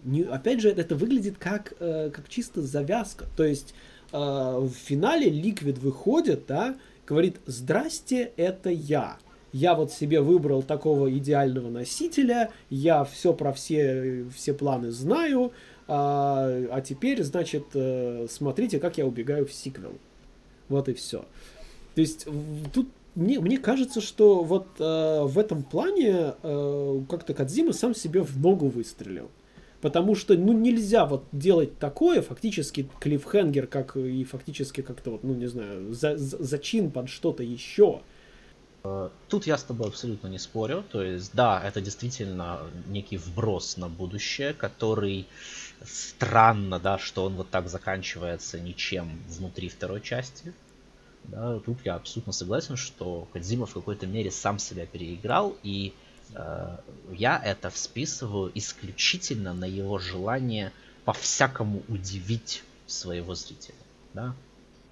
не, 0.05 0.23
опять 0.23 0.61
же, 0.61 0.71
это 0.71 0.95
выглядит 0.95 1.39
как, 1.39 1.75
э, 1.81 2.11
как 2.11 2.29
чисто 2.29 2.63
завязка. 2.63 3.27
То 3.37 3.45
есть 3.45 3.75
э, 4.13 4.17
в 4.17 4.71
финале 4.71 5.29
Ликвид 5.29 5.79
выходит, 5.79 6.47
да, 6.47 6.77
говорит, 7.07 7.37
здрасте, 7.47 8.33
это 8.37 8.71
я. 8.71 9.19
Я 9.53 9.75
вот 9.75 9.93
себе 9.93 10.21
выбрал 10.21 10.63
такого 10.63 11.11
идеального 11.17 11.71
носителя, 11.71 12.51
я 12.69 13.05
все 13.05 13.33
про 13.33 13.53
все, 13.53 14.27
все 14.35 14.53
планы 14.53 14.91
знаю, 14.91 15.53
а, 15.87 16.67
а 16.71 16.83
теперь, 16.83 17.23
значит, 17.23 17.65
э, 17.73 18.27
смотрите, 18.31 18.79
как 18.79 18.99
я 18.99 19.07
убегаю 19.07 19.47
в 19.47 19.53
сиквел. 19.53 19.95
Вот 20.69 20.91
и 20.91 20.95
все. 20.95 21.25
То 21.95 22.03
есть 22.03 22.27
тут 22.75 22.89
мне, 23.19 23.41
мне 23.41 23.59
кажется, 23.59 24.01
что 24.01 24.45
вот 24.45 24.69
э, 24.79 25.23
в 25.25 25.39
этом 25.39 25.65
плане 25.65 26.35
э, 26.41 27.01
как-то 27.11 27.35
Кадзима 27.35 27.73
сам 27.73 27.93
себе 27.93 28.23
в 28.23 28.39
ногу 28.39 28.69
выстрелил. 28.69 29.29
Потому 29.81 30.15
что, 30.15 30.35
ну, 30.37 30.53
нельзя 30.53 31.05
вот 31.05 31.25
делать 31.33 31.79
такое, 31.79 32.23
фактически 32.23 32.89
клиффхенгер, 33.01 33.67
как 33.67 33.97
и 33.97 34.23
фактически 34.23 34.83
как-то 34.83 35.11
вот, 35.11 35.25
ну, 35.25 35.35
не 35.35 35.47
знаю, 35.47 35.93
за, 35.93 36.17
за, 36.17 36.43
зачин 36.43 36.93
под 36.93 37.09
что-то 37.09 37.43
еще. 37.43 38.03
Тут 39.29 39.47
я 39.47 39.59
с 39.59 39.65
тобой 39.65 39.89
абсолютно 39.89 40.29
не 40.29 40.39
спорю. 40.39 40.85
То 40.91 41.03
есть, 41.03 41.35
да, 41.35 41.61
это 41.65 41.81
действительно 41.81 42.61
некий 42.87 43.17
вброс 43.17 43.77
на 43.77 43.89
будущее, 43.89 44.55
который 44.55 45.27
странно, 45.85 46.79
да, 46.79 46.99
что 46.99 47.25
он 47.25 47.35
вот 47.35 47.51
так 47.51 47.69
заканчивается 47.69 48.61
ничем 48.61 49.21
внутри 49.29 49.69
второй 49.69 50.01
части. 50.01 50.53
Да, 51.29 51.59
тут 51.61 51.79
я 51.85 51.95
абсолютно 51.95 52.33
согласен, 52.33 52.77
что 52.77 53.29
Кадзима 53.33 53.67
в 53.67 53.75
какой-то 53.75 54.07
мере 54.07 54.31
сам 54.31 54.59
себя 54.59 54.87
переиграл, 54.87 55.57
и 55.63 55.93
э, 56.35 56.77
я 57.13 57.41
это 57.45 57.69
всписываю 57.69 58.51
исключительно 58.55 59.53
на 59.53 59.67
его 59.67 59.99
желание 59.99 60.73
по-всякому 61.05 61.83
удивить 61.89 62.65
своего 62.87 63.35
зрителя. 63.35 63.75
Да? 64.15 64.35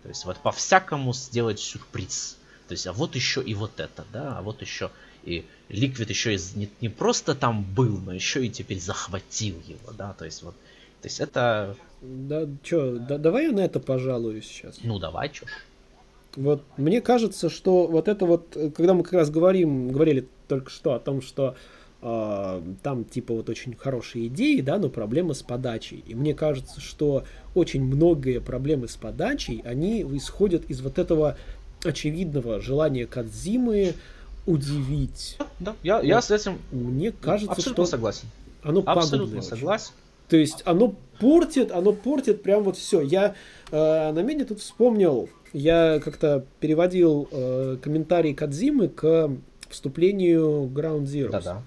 То 0.03 0.11
есть 0.11 0.25
вот 0.27 0.37
по-всякому 0.39 1.15
сделать 1.15 1.59
сюрприз. 1.59 2.37
То 2.69 2.73
есть, 2.73 2.87
а 2.87 2.93
вот 2.93 3.15
еще 3.15 3.43
и 3.43 3.55
вот 3.55 3.81
это, 3.81 4.05
да, 4.13 4.39
а 4.39 4.43
вот 4.43 4.61
еще 4.61 4.91
и 5.25 5.45
Ликвид 5.69 6.11
еще 6.11 6.35
из, 6.35 6.55
не, 6.55 6.69
не 6.81 6.89
просто 6.89 7.35
там 7.35 7.63
был, 7.63 7.99
но 7.99 8.13
еще 8.13 8.45
и 8.45 8.51
теперь 8.51 8.81
захватил 8.81 9.61
его, 9.67 9.93
да, 9.93 10.13
то 10.13 10.25
есть 10.25 10.43
вот, 10.43 10.55
то 11.01 11.07
есть 11.07 11.21
это... 11.21 11.77
Да, 12.01 12.47
чё, 12.63 12.99
да, 12.99 13.19
давай 13.19 13.47
я 13.47 13.53
на 13.53 13.61
это 13.61 13.81
пожалуюсь 13.81 14.47
сейчас. 14.47 14.79
Ну, 14.83 14.99
давай, 14.99 15.31
чё. 15.31 15.47
Вот 16.37 16.63
мне 16.77 17.01
кажется, 17.01 17.49
что 17.49 17.87
вот 17.87 18.09
это 18.09 18.27
вот, 18.27 18.57
когда 18.77 18.95
мы 18.95 19.03
как 19.03 19.15
раз 19.15 19.31
говорим, 19.31 19.89
говорили 19.89 20.29
только 20.49 20.71
что 20.71 20.93
о 20.93 21.01
том, 21.01 21.23
что 21.23 21.57
э, 22.03 22.63
там 22.83 23.05
типа 23.05 23.35
вот 23.35 23.49
очень 23.49 23.75
хорошие 23.75 24.29
идеи, 24.29 24.61
да, 24.61 24.79
но 24.79 24.89
проблемы 24.89 25.35
с 25.35 25.43
подачей. 25.43 26.05
И 26.07 26.15
мне 26.15 26.35
кажется, 26.35 26.81
что 26.81 27.25
очень 27.55 27.83
многие 27.83 28.41
проблемы 28.41 28.89
с 28.89 28.97
подачей, 28.97 29.63
они 29.65 30.03
исходят 30.17 30.67
из 30.67 30.81
вот 30.83 30.99
этого 30.99 31.37
очевидного 31.85 32.61
желания 32.61 33.07
Кадзимы 33.07 33.95
удивить. 34.47 35.39
Да, 35.59 35.75
я, 35.83 36.01
я 36.01 36.23
с 36.23 36.31
этим 36.31 36.59
мне 36.71 37.13
кажется, 37.13 37.53
абсолютно 37.53 37.85
что 37.85 37.91
согласен. 37.91 38.29
Оно 38.63 38.83
абсолютно 38.87 39.43
согласен. 39.43 39.93
То 40.29 40.37
есть 40.37 40.63
оно 40.65 40.95
портит, 41.21 41.71
оно 41.71 41.93
портит 41.93 42.43
прям 42.43 42.65
вот 42.65 42.77
все. 42.77 43.01
Я 43.01 43.35
э, 43.71 44.13
на 44.13 44.21
меня 44.21 44.45
тут 44.45 44.61
вспомнил, 44.61 45.29
я 45.59 46.01
как-то 46.01 46.45
переводил 46.61 47.29
э, 47.31 47.77
комментарий 47.83 48.35
Кадзимы 48.35 48.89
к 48.89 49.31
вступлению 49.69 50.71
Ground 50.75 51.05
Zero. 51.05 51.31
Да-да. 51.31 51.63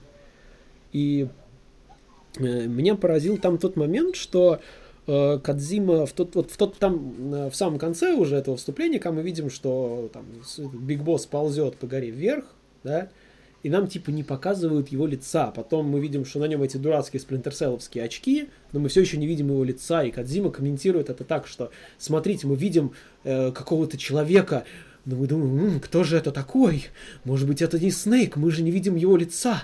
И 0.91 1.27
э, 2.37 2.67
меня 2.67 2.95
поразил 2.95 3.37
там 3.37 3.57
тот 3.57 3.75
момент, 3.75 4.15
что 4.15 4.59
Э, 5.11 5.39
Кадзима 5.39 6.05
в 6.05 6.13
тот, 6.13 6.35
вот 6.35 6.51
в 6.51 6.57
тот 6.57 6.77
там 6.77 7.33
э, 7.33 7.49
в 7.49 7.55
самом 7.55 7.79
конце 7.79 8.13
уже 8.13 8.35
этого 8.35 8.57
вступления, 8.57 8.99
когда 8.99 9.15
мы 9.15 9.23
видим, 9.23 9.49
что 9.49 10.11
там 10.13 10.23
Биг 10.71 11.01
Босс 11.01 11.25
ползет 11.25 11.77
по 11.77 11.87
горе 11.87 12.11
вверх, 12.11 12.45
да, 12.83 13.09
и 13.64 13.70
нам 13.70 13.88
типа 13.88 14.10
не 14.10 14.24
показывают 14.24 14.89
его 14.89 15.05
лица. 15.05 15.51
Потом 15.51 15.88
мы 15.88 15.99
видим, 15.99 16.26
что 16.26 16.39
на 16.39 16.45
нем 16.45 16.64
эти 16.64 16.78
дурацкие 16.78 17.20
сплинтерселовские 17.20 18.03
очки, 18.03 18.49
но 18.72 18.80
мы 18.80 18.89
все 18.89 19.01
еще 19.01 19.18
не 19.18 19.28
видим 19.28 19.47
его 19.47 19.64
лица. 19.64 20.03
И 20.03 20.12
Кадзима 20.12 20.51
комментирует 20.51 21.10
это 21.10 21.24
так, 21.24 21.47
что 21.47 21.72
смотрите, 21.97 22.47
мы 22.47 22.55
видим 22.55 22.93
э, 23.24 23.51
какого-то 23.51 23.97
человека, 23.97 24.64
но 25.05 25.16
мы 25.16 25.28
думаем, 25.28 25.74
М, 25.74 25.80
кто 25.80 26.03
же 26.03 26.18
это 26.18 26.32
такой? 26.32 26.88
Может 27.24 27.47
быть, 27.47 27.62
это 27.62 27.80
не 27.80 27.91
Снейк, 27.91 28.36
мы 28.36 28.51
же 28.51 28.62
не 28.62 28.72
видим 28.72 28.95
его 28.95 29.18
лица. 29.18 29.64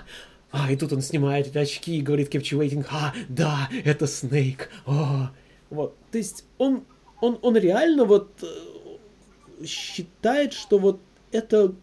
А, 0.50 0.70
и 0.70 0.76
тут 0.76 0.92
он 0.92 1.02
снимает 1.02 1.48
эти 1.48 1.58
очки 1.58 1.98
и 1.98 2.02
говорит 2.02 2.34
captivating, 2.34 2.86
а, 2.90 3.12
да, 3.28 3.68
это 3.84 4.06
Снейк, 4.06 4.70
о. 4.86 5.30
Вот, 5.70 5.96
то 6.12 6.18
есть 6.18 6.44
он, 6.58 6.84
он, 7.20 7.38
он 7.42 7.56
реально 7.56 8.04
вот 8.04 8.30
э, 8.42 9.66
считает, 9.66 10.52
что 10.52 10.78
вот 10.78 11.00
это 11.32 11.74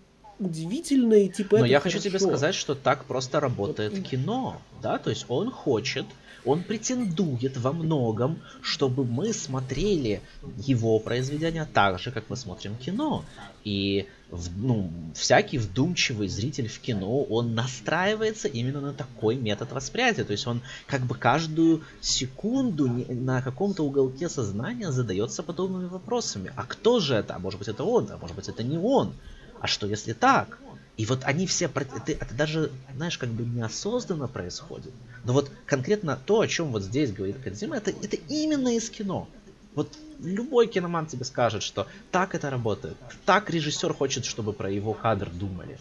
удивительно 0.45 1.13
и 1.13 1.29
типа 1.29 1.59
Но 1.59 1.65
я 1.65 1.79
хорошо. 1.79 1.97
хочу 1.97 2.09
тебе 2.09 2.19
сказать, 2.19 2.55
что 2.55 2.75
так 2.75 3.05
просто 3.05 3.39
работает 3.39 3.97
вот. 3.97 4.07
кино, 4.07 4.61
да, 4.81 4.97
то 4.97 5.09
есть 5.09 5.25
он 5.27 5.51
хочет 5.51 6.05
он 6.45 6.63
претендует 6.63 7.57
во 7.57 7.71
многом, 7.71 8.41
чтобы 8.61 9.05
мы 9.05 9.33
смотрели 9.33 10.21
его 10.57 10.99
произведения 10.99 11.67
так 11.71 11.99
же, 11.99 12.11
как 12.11 12.29
мы 12.29 12.35
смотрим 12.35 12.75
кино. 12.75 13.23
И 13.63 14.07
ну, 14.57 14.91
всякий 15.15 15.57
вдумчивый 15.57 16.27
зритель 16.27 16.67
в 16.67 16.79
кино, 16.79 17.23
он 17.23 17.55
настраивается 17.55 18.47
именно 18.47 18.81
на 18.81 18.93
такой 18.93 19.35
метод 19.35 19.71
восприятия. 19.71 20.23
То 20.23 20.33
есть 20.33 20.47
он 20.47 20.61
как 20.87 21.01
бы 21.01 21.15
каждую 21.15 21.83
секунду 22.01 22.87
на 23.09 23.41
каком-то 23.41 23.83
уголке 23.83 24.27
сознания 24.27 24.91
задается 24.91 25.43
подобными 25.43 25.87
вопросами. 25.87 26.51
А 26.55 26.63
кто 26.63 26.99
же 26.99 27.15
это? 27.15 27.35
А 27.35 27.39
может 27.39 27.59
быть 27.59 27.69
это 27.69 27.83
он, 27.83 28.09
а 28.11 28.17
может 28.17 28.35
быть 28.35 28.49
это 28.49 28.63
не 28.63 28.77
он. 28.77 29.13
А 29.63 29.67
что 29.67 29.87
если 29.87 30.11
так? 30.11 30.59
И 30.97 31.05
вот 31.05 31.23
они 31.23 31.47
все, 31.47 31.71
это, 31.73 32.11
это 32.11 32.35
даже, 32.35 32.69
знаешь, 32.97 33.17
как 33.17 33.29
бы 33.29 33.45
неосознанно 33.45 34.27
происходит. 34.27 34.91
Но 35.23 35.31
вот 35.31 35.49
конкретно 35.65 36.19
то, 36.25 36.41
о 36.41 36.47
чем 36.49 36.73
вот 36.73 36.83
здесь 36.83 37.13
говорит 37.13 37.37
Кадзима, 37.41 37.77
это, 37.77 37.91
это 37.91 38.17
именно 38.27 38.75
из 38.75 38.89
кино. 38.89 39.29
Вот 39.73 39.87
любой 40.19 40.67
киноман 40.67 41.05
тебе 41.05 41.23
скажет, 41.23 41.63
что 41.63 41.87
так 42.11 42.35
это 42.35 42.49
работает. 42.49 42.97
Так 43.25 43.49
режиссер 43.49 43.93
хочет, 43.93 44.25
чтобы 44.25 44.51
про 44.51 44.69
его 44.69 44.93
кадр 44.93 45.29
думали. 45.29 45.79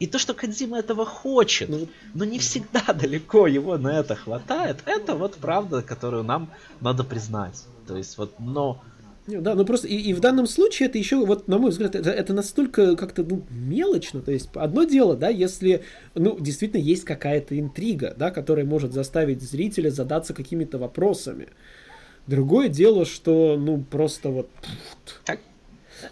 И 0.00 0.08
то, 0.08 0.18
что 0.18 0.34
Кадзима 0.34 0.80
этого 0.80 1.06
хочет, 1.06 1.68
ну, 1.68 1.86
но 2.14 2.24
не 2.24 2.40
всегда 2.40 2.92
далеко 2.92 3.46
его 3.46 3.78
на 3.78 4.00
это 4.00 4.16
хватает, 4.16 4.78
это 4.86 5.14
вот 5.14 5.36
правда, 5.36 5.82
которую 5.82 6.24
нам 6.24 6.50
надо 6.80 7.04
признать. 7.04 7.64
То 7.86 7.96
есть 7.96 8.18
вот, 8.18 8.40
но 8.40 8.82
да, 9.26 9.54
ну 9.54 9.64
просто 9.64 9.86
и, 9.86 9.96
и 9.96 10.12
в 10.14 10.20
данном 10.20 10.46
случае 10.46 10.88
это 10.88 10.98
еще, 10.98 11.24
вот 11.24 11.46
на 11.46 11.58
мой 11.58 11.70
взгляд, 11.70 11.94
это, 11.94 12.10
это 12.10 12.32
настолько 12.34 12.96
как-то 12.96 13.22
ну, 13.22 13.44
мелочно. 13.50 14.20
То 14.20 14.32
есть 14.32 14.48
одно 14.54 14.84
дело, 14.84 15.16
да, 15.16 15.28
если 15.28 15.84
ну, 16.14 16.36
действительно 16.40 16.80
есть 16.80 17.04
какая-то 17.04 17.58
интрига, 17.58 18.14
да, 18.18 18.30
которая 18.32 18.64
может 18.64 18.92
заставить 18.92 19.40
зрителя 19.42 19.90
задаться 19.90 20.34
какими-то 20.34 20.78
вопросами. 20.78 21.48
Другое 22.26 22.68
дело, 22.68 23.04
что 23.04 23.56
ну 23.56 23.84
просто 23.88 24.30
вот. 24.30 24.48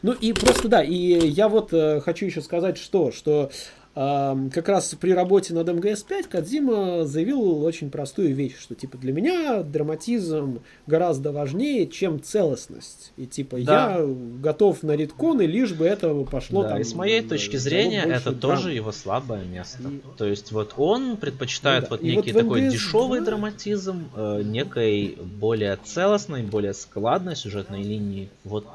Ну 0.03 0.13
и 0.13 0.33
просто 0.33 0.69
да, 0.69 0.85
и 0.85 0.95
я 0.95 1.49
вот 1.49 1.73
э, 1.73 2.01
хочу 2.01 2.27
еще 2.27 2.43
сказать, 2.43 2.79
что, 2.79 3.11
что 3.11 3.51
как 3.95 4.69
раз 4.69 4.95
при 4.95 5.13
работе 5.13 5.53
над 5.53 5.69
МГС-5 5.69 6.29
Кадзима 6.29 7.07
заявил 7.07 7.65
очень 7.65 7.91
простую 7.91 8.35
вещь, 8.35 8.55
что 8.59 8.77
типа 8.77 8.97
для 8.99 9.13
меня 9.13 9.65
драматизм 9.65 10.61
гораздо 10.87 11.33
важнее, 11.33 11.89
чем 11.89 12.23
целостность. 12.23 13.13
И 13.17 13.27
типа 13.27 13.59
да. 13.61 13.97
я 13.97 14.07
готов 14.41 14.85
на 14.85 14.93
ритконы, 14.93 15.43
лишь 15.43 15.73
бы 15.73 15.87
это 15.87 16.15
пошло 16.25 16.63
да, 16.63 16.71
там. 16.71 16.81
И 16.81 16.85
с 16.85 16.95
моей 16.95 17.21
точки 17.23 17.57
зрения 17.57 18.05
это 18.05 18.31
драм. 18.31 18.57
тоже 18.57 18.73
его 18.73 18.93
слабое 18.93 19.45
место. 19.45 19.89
И... 19.89 20.01
То 20.17 20.25
есть 20.25 20.53
вот 20.53 20.75
он 20.77 21.17
предпочитает 21.17 21.85
ну, 21.85 21.89
да. 21.89 21.97
вот 21.97 22.03
некий 22.03 22.33
вот 22.33 22.43
такой 22.43 22.63
МГС... 22.63 22.73
дешевый 22.73 23.21
драматизм, 23.23 24.09
э, 24.15 24.43
некой 24.45 25.19
более 25.21 25.77
целостной, 25.77 26.43
более 26.43 26.75
складной 26.75 27.35
сюжетной 27.35 27.83
линии. 27.83 28.31
Вот 28.45 28.67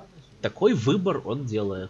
такой 0.42 0.74
выбор 0.74 1.22
он 1.26 1.46
делает. 1.46 1.90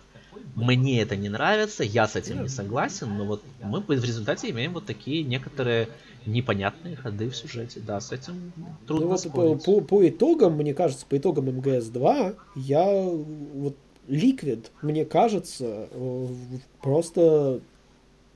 Мне 0.56 1.02
это 1.02 1.16
не 1.16 1.30
нравится, 1.30 1.84
я 1.84 2.08
с 2.08 2.16
этим 2.16 2.44
не 2.44 2.50
согласен, 2.50 3.18
но 3.18 3.26
вот 3.26 3.44
мы 3.62 3.82
в 3.82 3.90
результате 4.04 4.50
имеем 4.52 4.74
вот 4.74 4.86
такие 4.86 5.24
некоторые 5.24 5.90
непонятные 6.26 6.96
ходы 6.96 7.30
в 7.30 7.36
сюжете. 7.36 7.82
Да, 7.86 8.00
с 8.00 8.12
этим 8.12 8.54
трудно 8.88 9.10
ну, 9.10 9.18
спорить. 9.18 9.64
По, 9.64 9.82
по, 9.82 10.08
итогам, 10.08 10.54
мне 10.54 10.74
кажется, 10.74 11.06
по 11.06 11.18
итогам 11.18 11.50
МГС-2, 11.50 12.36
я 12.56 13.04
вот 13.54 13.76
Liquid, 14.08 14.66
мне 14.82 15.06
кажется, 15.06 15.88
э, 15.92 16.28
просто 16.82 17.60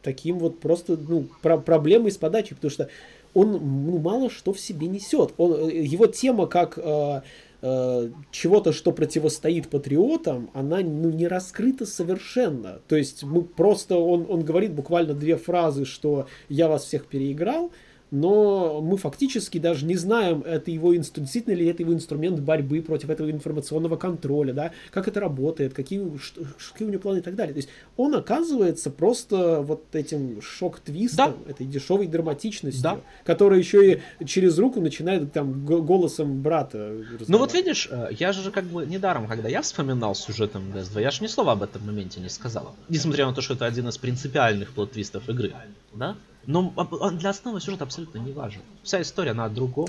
таким 0.01 0.39
вот 0.39 0.59
просто, 0.59 0.97
ну, 0.97 1.27
про 1.41 1.57
проблемой 1.57 2.11
с 2.11 2.17
подачей, 2.17 2.55
потому 2.55 2.71
что 2.71 2.89
он 3.33 3.51
ну, 3.51 3.99
мало 3.99 4.29
что 4.29 4.53
в 4.53 4.59
себе 4.59 4.87
несет. 4.87 5.33
Он, 5.37 5.69
э, 5.69 5.83
его 5.83 6.07
тема 6.07 6.47
как 6.47 6.77
э, 6.77 7.21
Э, 7.61 8.09
чего-то, 8.31 8.71
что 8.71 8.93
противостоит 8.93 9.67
патриотам, 9.67 10.49
она 10.53 10.77
ну, 10.77 11.09
не 11.09 11.27
раскрыта 11.27 11.85
совершенно. 11.85 12.79
То 12.87 12.95
есть 12.95 13.23
мы 13.23 13.41
просто, 13.43 13.95
он, 13.97 14.25
он 14.29 14.45
говорит 14.45 14.73
буквально 14.73 15.13
две 15.13 15.35
фразы, 15.35 15.83
что 15.83 16.27
я 16.47 16.69
вас 16.69 16.85
всех 16.85 17.07
переиграл, 17.07 17.71
но 18.11 18.81
мы 18.81 18.97
фактически 18.97 19.57
даже 19.57 19.85
не 19.85 19.95
знаем, 19.95 20.41
это 20.45 20.71
его 20.71 20.93
действительно 20.95 21.53
ли 21.53 21.67
это 21.67 21.83
его 21.83 21.93
инструмент 21.93 22.39
борьбы 22.39 22.81
против 22.81 23.09
этого 23.09 23.29
информационного 23.29 23.97
контроля, 23.97 24.53
да, 24.53 24.71
как 24.91 25.07
это 25.07 25.19
работает, 25.19 25.73
какие, 25.73 26.17
что, 26.17 26.41
какие 26.71 26.87
у 26.87 26.91
него 26.91 27.01
планы 27.01 27.19
и 27.19 27.21
так 27.21 27.35
далее. 27.35 27.53
То 27.53 27.59
есть 27.59 27.69
он 27.97 28.15
оказывается 28.15 28.89
просто 28.89 29.61
вот 29.61 29.83
этим 29.93 30.41
шок-твистом, 30.41 31.35
да. 31.45 31.51
этой 31.51 31.65
дешевой 31.65 32.07
драматичностью, 32.07 32.81
да. 32.81 32.99
которая 33.23 33.59
еще 33.59 34.01
и 34.19 34.25
через 34.25 34.57
руку 34.57 34.81
начинает 34.81 35.31
там 35.31 35.65
голосом 35.65 36.41
брата 36.41 36.95
Ну 37.27 37.37
вот 37.37 37.53
видишь, 37.53 37.87
э, 37.91 38.09
я 38.17 38.33
же 38.33 38.51
как 38.51 38.65
бы 38.65 38.85
недаром, 38.85 39.27
когда 39.27 39.49
я 39.49 39.61
вспоминал 39.61 40.15
сюжет 40.15 40.55
МГС-2, 40.55 41.01
я 41.01 41.11
же 41.11 41.23
ни 41.23 41.27
слова 41.27 41.53
об 41.53 41.63
этом 41.63 41.85
моменте 41.85 42.19
не 42.19 42.29
сказал. 42.29 42.75
Несмотря 42.89 43.27
на 43.27 43.33
то, 43.33 43.41
что 43.41 43.53
это 43.53 43.65
один 43.65 43.87
из 43.87 43.97
принципиальных 43.97 44.73
плот-твистов 44.73 45.29
игры, 45.29 45.53
да? 45.93 46.15
Но 46.49 46.73
он 46.75 47.19
для 47.19 47.29
основы 47.29 47.61
сюжета 47.61 47.83
абсолютно 47.83 48.17
не 48.17 48.31
важен. 48.31 48.61
Вся 48.81 49.03
история, 49.03 49.31
она 49.31 49.45
о 49.45 49.49
другом. 49.49 49.87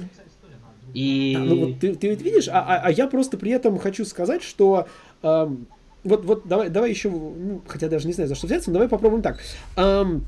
И... 0.93 1.33
Да, 1.35 1.41
ну 1.41 1.67
вот 1.67 1.81
ты, 1.81 1.95
ты 1.95 2.09
ведь 2.09 2.21
видишь, 2.21 2.49
а, 2.49 2.61
а, 2.61 2.81
а 2.85 2.91
я 2.91 3.07
просто 3.07 3.39
при 3.39 3.51
этом 3.51 3.79
хочу 3.79 4.05
сказать, 4.05 4.43
что 4.43 4.87
эм, 5.23 5.69
вот, 6.05 6.25
вот 6.27 6.43
давай, 6.47 6.69
давай 6.69 6.91
еще, 6.91 7.09
ну, 7.09 7.63
хотя 7.67 7.89
даже 7.89 8.07
не 8.07 8.13
знаю, 8.13 8.29
за 8.29 8.35
что 8.35 8.47
взяться, 8.47 8.69
но 8.69 8.75
давай 8.75 8.89
попробуем 8.89 9.23
так. 9.23 9.39
Эм, 9.77 10.27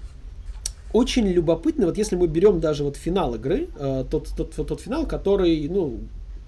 очень 0.94 1.26
любопытно, 1.28 1.84
вот 1.84 1.98
если 1.98 2.16
мы 2.16 2.28
берем 2.28 2.60
даже 2.60 2.82
вот 2.84 2.96
финал 2.96 3.34
игры, 3.34 3.68
э, 3.76 4.04
тот, 4.10 4.28
тот, 4.34 4.54
тот, 4.54 4.68
тот 4.68 4.80
финал, 4.80 5.06
который, 5.06 5.68
ну, 5.68 6.00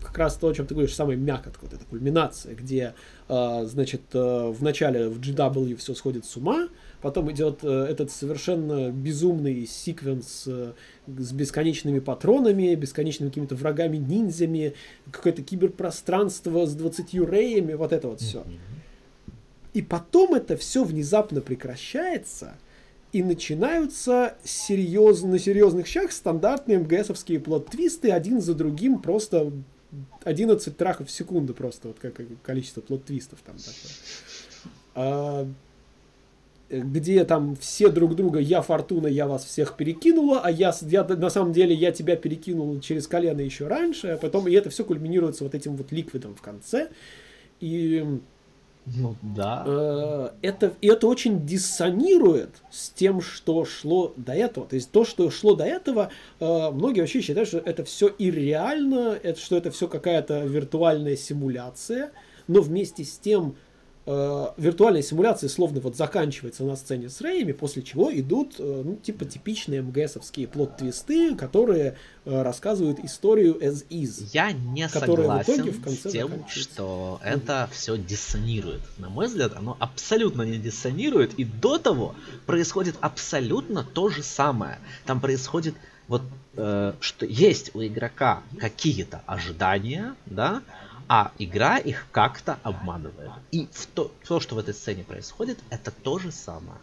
как 0.02 0.16
раз 0.16 0.36
то, 0.36 0.48
о 0.48 0.54
чем 0.54 0.66
ты 0.66 0.74
говоришь, 0.74 0.94
самый 0.94 1.16
мякотка, 1.16 1.60
вот 1.62 1.74
эта 1.74 1.84
кульминация, 1.84 2.54
где, 2.54 2.94
э, 3.28 3.64
значит, 3.66 4.02
э, 4.14 4.18
в 4.48 4.62
начале 4.62 5.08
в 5.08 5.20
GW 5.20 5.76
все 5.76 5.94
сходит 5.94 6.24
с 6.24 6.36
ума, 6.36 6.68
Потом 7.04 7.30
идет 7.30 7.58
э, 7.62 7.68
этот 7.68 8.10
совершенно 8.10 8.90
безумный 8.90 9.66
секвенс 9.66 10.44
э, 10.46 10.72
с 11.06 11.32
бесконечными 11.32 11.98
патронами, 11.98 12.74
бесконечными 12.76 13.28
какими-то 13.28 13.56
врагами-ниндзями, 13.56 14.72
какое-то 15.12 15.42
киберпространство 15.42 16.64
с 16.64 16.74
20 16.74 17.12
реями, 17.30 17.74
вот 17.74 17.92
это 17.92 18.08
вот 18.08 18.22
все. 18.22 18.42
И 19.74 19.82
потом 19.82 20.32
это 20.32 20.56
все 20.56 20.82
внезапно 20.82 21.42
прекращается, 21.42 22.54
и 23.12 23.22
начинаются 23.22 24.38
серьезно, 24.42 25.32
на 25.32 25.38
серьезных 25.38 25.86
щах 25.86 26.10
стандартные 26.10 26.78
МГСовские 26.78 27.38
плод-твисты 27.38 28.12
один 28.12 28.40
за 28.40 28.54
другим 28.54 28.98
просто 28.98 29.52
11 30.22 30.74
трахов 30.74 31.08
в 31.08 31.10
секунду 31.10 31.52
просто, 31.52 31.88
вот 31.88 31.98
как 32.00 32.14
количество 32.42 32.80
плод-твистов 32.80 33.40
там 33.44 33.56
такое. 33.56 33.92
А, 34.94 35.46
где 36.82 37.24
там 37.24 37.56
все 37.56 37.88
друг 37.88 38.14
друга, 38.16 38.38
я 38.38 38.62
Фортуна, 38.62 39.06
я 39.06 39.26
вас 39.26 39.44
всех 39.44 39.76
перекинула, 39.76 40.40
а 40.40 40.50
я, 40.50 40.74
я 40.82 41.04
на 41.04 41.30
самом 41.30 41.52
деле 41.52 41.74
я 41.74 41.92
тебя 41.92 42.16
перекинул 42.16 42.80
через 42.80 43.06
колено 43.06 43.40
еще 43.40 43.66
раньше, 43.66 44.08
а 44.08 44.16
потом, 44.16 44.48
и 44.48 44.52
это 44.52 44.70
все 44.70 44.84
кульминируется 44.84 45.44
вот 45.44 45.54
этим 45.54 45.76
вот 45.76 45.92
ликвидом 45.92 46.34
в 46.34 46.42
конце. 46.42 46.88
И 47.60 48.04
ну 48.86 49.16
да. 49.22 49.64
Э, 49.66 50.30
это, 50.42 50.74
это 50.82 51.06
очень 51.06 51.46
диссонирует 51.46 52.50
с 52.70 52.90
тем, 52.90 53.22
что 53.22 53.64
шло 53.64 54.12
до 54.16 54.34
этого. 54.34 54.66
То 54.66 54.76
есть 54.76 54.90
то, 54.90 55.04
что 55.04 55.30
шло 55.30 55.54
до 55.54 55.64
этого, 55.64 56.10
э, 56.38 56.70
многие 56.70 57.00
вообще 57.00 57.22
считают, 57.22 57.48
что 57.48 57.58
это 57.58 57.84
все 57.84 58.08
и 58.08 58.30
реально, 58.30 59.18
это, 59.22 59.40
что 59.40 59.56
это 59.56 59.70
все 59.70 59.88
какая-то 59.88 60.44
виртуальная 60.44 61.16
симуляция, 61.16 62.12
но 62.46 62.60
вместе 62.60 63.04
с 63.04 63.16
тем 63.18 63.56
э, 64.06 64.46
виртуальная 64.56 65.02
симуляция 65.02 65.48
словно 65.48 65.80
вот 65.80 65.96
заканчивается 65.96 66.64
на 66.64 66.76
сцене 66.76 67.08
с 67.08 67.20
Рэями, 67.20 67.52
после 67.52 67.82
чего 67.82 68.12
идут, 68.12 68.56
э, 68.58 68.82
ну, 68.84 68.96
типа 68.96 69.24
типичные 69.24 69.82
МГСовские 69.82 70.46
плод-твисты, 70.46 71.34
которые 71.36 71.96
э, 72.24 72.42
рассказывают 72.42 73.00
историю 73.00 73.56
as 73.56 73.86
is. 73.88 74.28
Я 74.32 74.52
не 74.52 74.88
согласен 74.88 75.70
в 75.70 75.82
конце 75.82 76.08
с 76.08 76.12
тем, 76.12 76.44
что 76.48 77.20
это 77.22 77.68
все 77.72 77.96
диссонирует. 77.96 78.82
На 78.98 79.08
мой 79.08 79.26
взгляд, 79.26 79.54
оно 79.56 79.76
абсолютно 79.80 80.42
не 80.42 80.58
диссонирует, 80.58 81.34
и 81.34 81.44
до 81.44 81.78
того 81.78 82.14
происходит 82.46 82.96
абсолютно 83.00 83.84
то 83.84 84.08
же 84.08 84.22
самое. 84.22 84.78
Там 85.06 85.20
происходит 85.20 85.74
вот 86.08 86.22
э, 86.56 86.92
что 87.00 87.26
есть 87.26 87.74
у 87.74 87.82
игрока 87.82 88.42
какие-то 88.58 89.22
ожидания, 89.26 90.14
да, 90.26 90.62
а 91.08 91.32
игра 91.38 91.78
их 91.78 92.06
как-то 92.12 92.58
обманывает. 92.62 93.30
И 93.50 93.68
в 93.72 93.86
то, 93.86 94.10
то, 94.26 94.40
что 94.40 94.54
в 94.54 94.58
этой 94.58 94.74
сцене 94.74 95.04
происходит, 95.04 95.58
это 95.70 95.90
то 95.90 96.18
же 96.18 96.32
самое. 96.32 96.78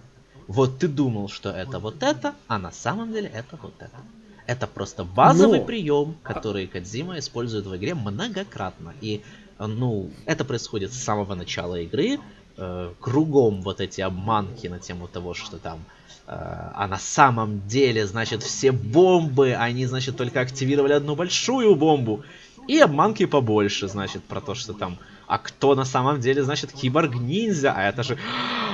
Вот 0.48 0.80
ты 0.80 0.88
думал, 0.88 1.30
что 1.30 1.50
это 1.50 1.80
вот 1.80 2.04
это, 2.04 2.36
а 2.48 2.60
на 2.60 2.72
самом 2.72 3.14
деле 3.14 3.30
это 3.30 3.58
вот 3.62 3.74
это. 3.80 3.98
Это 4.48 4.68
просто 4.68 5.04
базовый 5.04 5.60
Но... 5.60 5.66
прием, 5.66 6.18
который 6.24 6.68
Кадзима 6.68 7.20
использует 7.20 7.66
в 7.66 7.76
игре 7.78 7.94
многократно. 7.94 8.94
И, 9.00 9.22
ну, 9.60 10.10
это 10.26 10.44
происходит 10.44 10.92
с 10.92 10.98
самого 10.98 11.36
начала 11.36 11.80
игры. 11.80 12.20
Э, 12.58 12.94
кругом 13.00 13.62
вот 13.62 13.80
эти 13.80 14.02
обманки 14.02 14.68
на 14.68 14.80
тему 14.80 15.08
того, 15.08 15.34
что 15.34 15.58
там 15.58 15.80
э, 16.28 16.32
а 16.34 16.88
на 16.88 16.98
самом 16.98 17.66
деле, 17.68 18.06
значит, 18.06 18.44
все 18.44 18.74
бомбы, 18.74 19.54
они, 19.54 19.86
значит, 19.86 20.18
только 20.18 20.42
активировали 20.42 20.94
одну 20.94 21.16
большую 21.16 21.76
бомбу. 21.76 22.24
И 22.68 22.80
обманки 22.80 23.26
побольше, 23.26 23.88
значит, 23.88 24.24
про 24.24 24.41
то, 24.41 24.55
что 24.55 24.74
там... 24.74 24.97
А 25.28 25.38
кто 25.38 25.76
на 25.76 25.86
самом 25.86 26.20
деле, 26.20 26.43
значит, 26.43 26.72
киборг-ниндзя? 26.74 27.74
А 27.76 27.84
это 27.88 28.03
же 28.03 28.18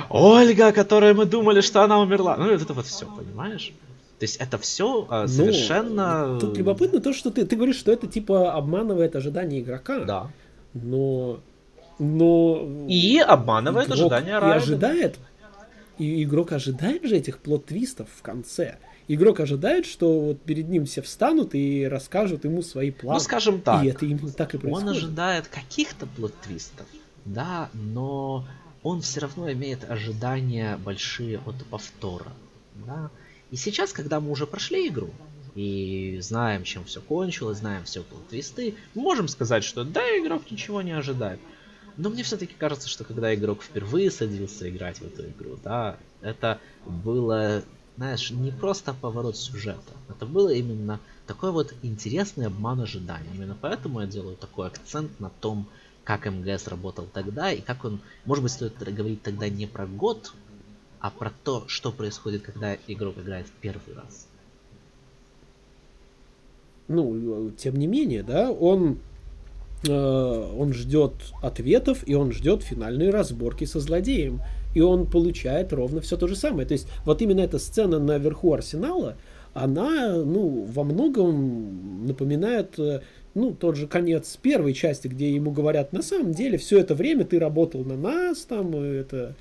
Ольга, 0.09 0.71
которая 0.71 1.13
мы 1.13 1.25
думали, 1.25 1.61
что 1.61 1.83
она 1.83 1.99
умерла. 1.99 2.35
Ну, 2.37 2.49
это 2.49 2.73
вот 2.73 2.85
все, 2.85 3.05
понимаешь? 3.05 3.73
То 4.19 4.23
есть 4.23 4.37
это 4.37 4.57
все 4.57 5.03
э, 5.03 5.05
а, 5.09 5.27
совершенно... 5.27 6.27
Ну, 6.27 6.39
тут 6.39 6.57
любопытно 6.57 6.99
то, 6.99 7.13
что 7.13 7.29
ты, 7.29 7.45
ты 7.45 7.55
говоришь, 7.55 7.77
что 7.77 7.91
это 7.91 8.07
типа 8.07 8.53
обманывает 8.53 9.15
ожидания 9.15 9.59
игрока. 9.59 9.99
Да. 9.99 10.31
Но... 10.73 11.39
Но... 11.99 12.67
И 12.87 13.19
обманывает 13.19 13.91
ожидания 13.91 14.39
Райдена. 14.39 14.53
И 14.53 14.57
ожидает... 14.57 15.19
И 15.99 16.23
игрок 16.23 16.51
ожидает 16.51 17.03
же 17.05 17.15
этих 17.15 17.39
плод-твистов 17.39 18.07
в 18.15 18.21
конце 18.21 18.77
игрок 19.07 19.39
ожидает, 19.39 19.85
что 19.85 20.19
вот 20.19 20.41
перед 20.41 20.67
ним 20.69 20.85
все 20.85 21.01
встанут 21.01 21.55
и 21.55 21.87
расскажут 21.87 22.45
ему 22.45 22.61
свои 22.61 22.91
планы. 22.91 23.19
Ну, 23.19 23.23
скажем 23.23 23.61
так. 23.61 23.83
И 23.83 23.87
это 23.87 24.05
именно 24.05 24.31
так 24.31 24.53
и 24.53 24.57
происходит. 24.57 24.87
Он 24.87 24.95
ожидает 24.95 25.47
каких-то 25.47 26.05
плод-твистов, 26.05 26.85
да, 27.25 27.69
но 27.73 28.45
он 28.83 29.01
все 29.01 29.21
равно 29.21 29.51
имеет 29.51 29.89
ожидания 29.89 30.77
большие 30.77 31.39
от 31.45 31.55
повтора, 31.65 32.31
да. 32.85 33.09
И 33.51 33.55
сейчас, 33.55 33.93
когда 33.93 34.19
мы 34.19 34.31
уже 34.31 34.45
прошли 34.45 34.87
игру, 34.87 35.09
и 35.55 36.19
знаем, 36.21 36.63
чем 36.63 36.85
все 36.85 37.01
кончилось, 37.01 37.57
знаем 37.57 37.83
все 37.85 38.03
плод-твисты, 38.03 38.75
можем 38.93 39.27
сказать, 39.27 39.63
что 39.63 39.83
да, 39.83 40.01
игрок 40.19 40.51
ничего 40.51 40.83
не 40.83 40.91
ожидает. 40.91 41.39
Но 41.97 42.09
мне 42.11 42.21
все-таки 42.21 42.53
кажется, 42.55 42.87
что 42.87 43.03
когда 43.03 43.33
игрок 43.33 43.63
впервые 43.63 44.11
садился 44.11 44.69
играть 44.69 44.99
в 44.99 45.07
эту 45.07 45.27
игру, 45.29 45.57
да, 45.63 45.97
это 46.21 46.59
было 46.85 47.63
знаешь, 47.97 48.29
не 48.29 48.51
просто 48.51 48.93
поворот 48.93 49.35
сюжета. 49.35 49.93
Это 50.07 50.25
было 50.25 50.53
именно 50.53 50.99
такой 51.25 51.51
вот 51.51 51.73
интересный 51.81 52.45
обман 52.45 52.81
ожиданий. 52.81 53.29
Именно 53.35 53.57
поэтому 53.59 54.01
я 54.01 54.07
делаю 54.07 54.37
такой 54.37 54.67
акцент 54.67 55.19
на 55.19 55.29
том, 55.29 55.67
как 56.03 56.25
МГС 56.25 56.67
работал 56.67 57.05
тогда, 57.11 57.51
и 57.51 57.59
как 57.59 57.83
он, 57.83 57.99
может 58.25 58.43
быть, 58.43 58.53
стоит 58.53 58.77
говорить 58.77 59.23
тогда 59.23 59.49
не 59.49 59.65
про 59.65 59.87
год, 59.87 60.33
а 60.99 61.09
про 61.09 61.33
то, 61.43 61.65
что 61.67 61.91
происходит, 61.91 62.43
когда 62.43 62.77
игрок 62.87 63.17
играет 63.17 63.47
в 63.47 63.51
первый 63.51 63.95
раз. 63.95 64.27
Ну, 66.87 67.51
тем 67.57 67.75
не 67.75 67.87
менее, 67.87 68.23
да, 68.23 68.49
он, 68.49 68.99
э, 69.85 69.91
он 69.91 70.71
ждет 70.71 71.13
ответов, 71.41 72.07
и 72.07 72.13
он 72.13 72.31
ждет 72.31 72.63
финальной 72.63 73.09
разборки 73.09 73.65
со 73.65 73.79
злодеем 73.81 74.41
и 74.73 74.81
он 74.81 75.07
получает 75.07 75.73
ровно 75.73 76.01
все 76.01 76.17
то 76.17 76.27
же 76.27 76.35
самое. 76.35 76.67
То 76.67 76.73
есть 76.73 76.87
вот 77.05 77.21
именно 77.21 77.41
эта 77.41 77.59
сцена 77.59 77.99
наверху 77.99 78.53
арсенала, 78.53 79.15
она, 79.53 80.15
ну, 80.17 80.67
во 80.71 80.83
многом 80.83 82.05
напоминает, 82.05 82.77
э, 82.77 83.01
ну, 83.33 83.53
тот 83.53 83.75
же 83.75 83.87
конец 83.87 84.37
первой 84.39 84.73
части, 84.73 85.07
где 85.07 85.33
ему 85.33 85.51
говорят, 85.51 85.93
на 85.93 86.03
самом 86.03 86.31
деле, 86.31 86.57
все 86.57 86.79
это 86.79 86.93
время 86.93 87.25
ты 87.25 87.39
работал 87.39 87.83
на 87.83 87.97
нас, 87.97 88.45
там, 88.45 88.75
это, 88.75 89.35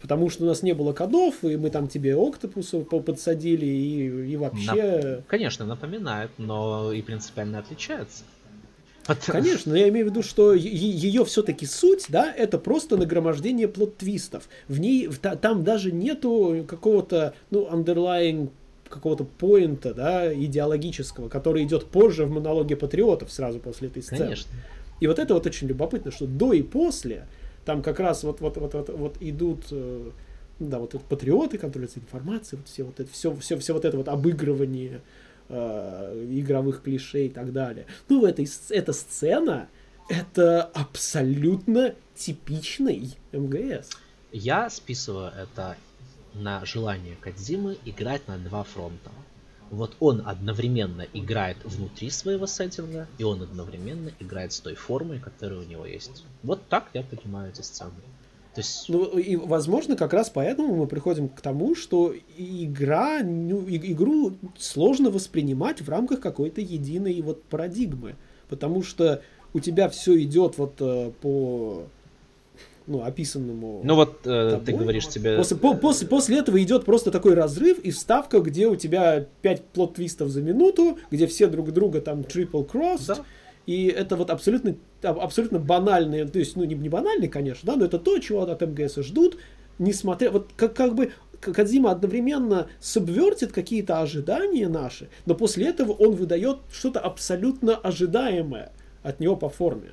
потому 0.00 0.30
что 0.30 0.44
у 0.44 0.46
нас 0.46 0.62
не 0.62 0.72
было 0.72 0.92
кодов, 0.92 1.42
и 1.42 1.56
мы 1.56 1.70
там 1.70 1.88
тебе 1.88 2.14
октопуса 2.14 2.80
подсадили, 2.80 3.66
и, 3.66 4.32
и 4.32 4.36
вообще... 4.36 5.16
Нап... 5.16 5.26
Конечно, 5.26 5.66
напоминает, 5.66 6.30
но 6.38 6.92
и 6.92 7.02
принципиально 7.02 7.58
отличается. 7.58 8.22
Конечно, 9.26 9.72
но 9.72 9.78
я 9.78 9.88
имею 9.88 10.06
в 10.06 10.10
виду, 10.10 10.22
что 10.22 10.54
ее 10.54 11.24
все-таки 11.24 11.66
суть, 11.66 12.06
да, 12.08 12.32
это 12.32 12.58
просто 12.58 12.96
нагромождение 12.96 13.68
плод-твистов. 13.68 14.44
В 14.68 14.80
ней, 14.80 15.08
там 15.40 15.64
даже 15.64 15.92
нету 15.92 16.64
какого-то, 16.68 17.34
ну, 17.50 17.68
underlying 17.70 18.50
какого-то 18.88 19.24
поинта, 19.24 19.94
да, 19.94 20.32
идеологического, 20.32 21.28
который 21.28 21.64
идет 21.64 21.86
позже 21.86 22.26
в 22.26 22.30
монологе 22.30 22.76
патриотов, 22.76 23.32
сразу 23.32 23.60
после 23.60 23.88
этой 23.88 24.02
сцены. 24.02 24.24
Конечно. 24.24 24.50
И 25.00 25.06
вот 25.06 25.18
это 25.18 25.34
вот 25.34 25.46
очень 25.46 25.68
любопытно, 25.68 26.10
что 26.10 26.26
до 26.26 26.52
и 26.52 26.62
после 26.62 27.26
там 27.64 27.82
как 27.82 28.00
раз 28.00 28.24
вот, 28.24 28.40
вот, 28.40 28.56
вот, 28.56 28.74
вот, 28.74 28.88
вот 28.88 29.16
идут 29.20 29.66
э, 29.70 30.10
да, 30.60 30.78
вот 30.78 30.94
это 30.94 31.04
патриоты, 31.04 31.58
контролируется 31.58 32.00
информация, 32.00 32.58
вот 32.58 32.68
все 32.68 32.84
вот 32.84 33.00
это, 33.00 33.10
все, 33.10 33.34
все, 33.36 33.58
все 33.58 33.72
вот 33.72 33.84
это 33.84 33.96
вот 33.96 34.08
обыгрывание 34.08 35.00
э, 35.50 36.26
игровых 36.30 36.82
клише 36.82 37.26
и 37.26 37.28
так 37.28 37.52
далее. 37.52 37.86
Ну, 38.08 38.24
эта, 38.24 38.44
эта 38.70 38.92
сцена, 38.92 39.68
это 40.08 40.62
абсолютно 40.62 41.94
типичный 42.14 43.14
МГС. 43.32 43.90
Я 44.32 44.70
списываю 44.70 45.32
это 45.32 45.76
на 46.34 46.64
желание 46.64 47.16
Кадзимы 47.16 47.76
играть 47.84 48.26
на 48.28 48.38
два 48.38 48.62
фронта. 48.62 49.10
Вот 49.70 49.96
он 50.00 50.22
одновременно 50.26 51.06
играет 51.12 51.58
внутри 51.64 52.10
своего 52.10 52.46
сеттинга, 52.46 53.06
и 53.18 53.24
он 53.24 53.42
одновременно 53.42 54.10
играет 54.18 54.52
с 54.52 54.60
той 54.60 54.74
формой, 54.74 55.20
которая 55.20 55.60
у 55.60 55.64
него 55.64 55.86
есть. 55.86 56.24
Вот 56.42 56.66
так 56.68 56.88
я 56.92 57.02
понимаю 57.02 57.50
эти 57.50 57.62
сцены. 57.62 57.92
То 58.54 58.60
есть... 58.60 58.88
Ну, 58.88 59.04
и, 59.18 59.36
возможно, 59.36 59.96
как 59.96 60.12
раз 60.12 60.30
поэтому 60.30 60.74
мы 60.74 60.86
приходим 60.86 61.28
к 61.28 61.40
тому, 61.40 61.74
что 61.74 62.12
игра, 62.36 63.20
ну, 63.22 63.64
игру 63.68 64.32
сложно 64.58 65.10
воспринимать 65.10 65.80
в 65.80 65.88
рамках 65.88 66.20
какой-то 66.20 66.60
единой 66.60 67.20
вот 67.22 67.44
парадигмы. 67.44 68.16
Потому 68.48 68.82
что 68.82 69.22
у 69.52 69.60
тебя 69.60 69.88
все 69.88 70.20
идет 70.20 70.58
вот 70.58 70.74
э, 70.80 71.12
по 71.20 71.84
ну, 72.86 73.04
описанному. 73.04 73.80
Ну 73.84 73.94
вот 73.94 74.26
э, 74.26 74.50
тобой. 74.50 74.66
ты 74.66 74.72
говоришь 74.72 75.06
тебе. 75.06 75.36
После, 75.36 75.56
по, 75.56 75.74
после, 75.74 76.08
после 76.08 76.38
этого 76.38 76.60
идет 76.60 76.84
просто 76.84 77.12
такой 77.12 77.34
разрыв 77.34 77.78
и 77.78 77.92
вставка, 77.92 78.40
где 78.40 78.66
у 78.66 78.74
тебя 78.74 79.26
5 79.42 79.62
плод-твистов 79.72 80.28
за 80.28 80.42
минуту, 80.42 80.98
где 81.10 81.28
все 81.28 81.46
друг 81.46 81.72
друга 81.72 82.00
там 82.00 82.20
triple 82.22 82.68
cross. 82.68 83.04
Да. 83.06 83.18
И 83.70 83.86
это 83.86 84.16
вот 84.16 84.30
абсолютно, 84.30 84.74
абсолютно 85.00 85.60
банальные, 85.60 86.24
то 86.24 86.40
есть, 86.40 86.56
ну, 86.56 86.64
не, 86.64 86.74
не 86.74 86.88
банальные, 86.88 87.28
конечно, 87.28 87.72
да, 87.72 87.78
но 87.78 87.84
это 87.84 88.00
то, 88.00 88.18
чего 88.18 88.42
от 88.42 88.60
МГС 88.60 88.96
ждут, 88.96 89.38
несмотря, 89.78 90.32
вот 90.32 90.50
как, 90.56 90.74
как 90.74 90.96
бы 90.96 91.12
Кадзима 91.40 91.92
одновременно 91.92 92.66
субвертит 92.80 93.52
какие-то 93.52 94.00
ожидания 94.00 94.66
наши, 94.66 95.08
но 95.24 95.36
после 95.36 95.68
этого 95.68 95.92
он 95.92 96.16
выдает 96.16 96.58
что-то 96.72 96.98
абсолютно 96.98 97.76
ожидаемое 97.76 98.72
от 99.04 99.20
него 99.20 99.36
по 99.36 99.48
форме. 99.48 99.92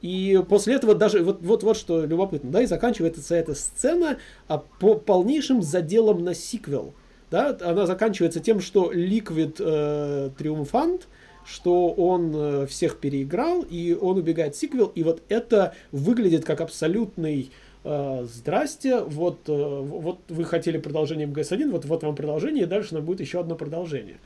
И 0.00 0.42
после 0.48 0.76
этого 0.76 0.94
даже, 0.94 1.22
вот, 1.22 1.42
вот, 1.42 1.62
вот 1.62 1.76
что 1.76 2.06
любопытно, 2.06 2.50
да, 2.50 2.62
и 2.62 2.66
заканчивается 2.66 3.34
эта 3.34 3.54
сцена 3.54 4.16
а, 4.48 4.56
по 4.56 4.94
полнейшим 4.94 5.60
заделом 5.60 6.24
на 6.24 6.32
сиквел. 6.32 6.94
Да, 7.30 7.54
она 7.60 7.84
заканчивается 7.84 8.40
тем, 8.40 8.60
что 8.60 8.90
Liquid 8.90 9.56
э, 9.58 10.30
триумфант, 10.38 11.08
что 11.50 11.90
он 11.90 12.32
э, 12.34 12.66
всех 12.66 12.98
переиграл, 12.98 13.62
и 13.62 13.96
он 14.00 14.18
убегает 14.18 14.54
в 14.54 14.58
сиквел, 14.58 14.86
и 14.94 15.02
вот 15.02 15.22
это 15.28 15.74
выглядит 15.90 16.44
как 16.44 16.60
абсолютный 16.60 17.50
э, 17.82 18.26
здрасте, 18.32 19.00
вот, 19.00 19.40
э, 19.48 19.52
вот 19.52 20.20
вы 20.28 20.44
хотели 20.44 20.78
продолжение 20.78 21.26
МГС-1, 21.26 21.70
вот, 21.70 21.84
вот 21.86 22.02
вам 22.02 22.14
продолжение, 22.14 22.64
и 22.64 22.66
дальше 22.66 22.94
нам 22.94 23.04
будет 23.04 23.20
еще 23.20 23.40
одно 23.40 23.56
продолжение. 23.56 24.18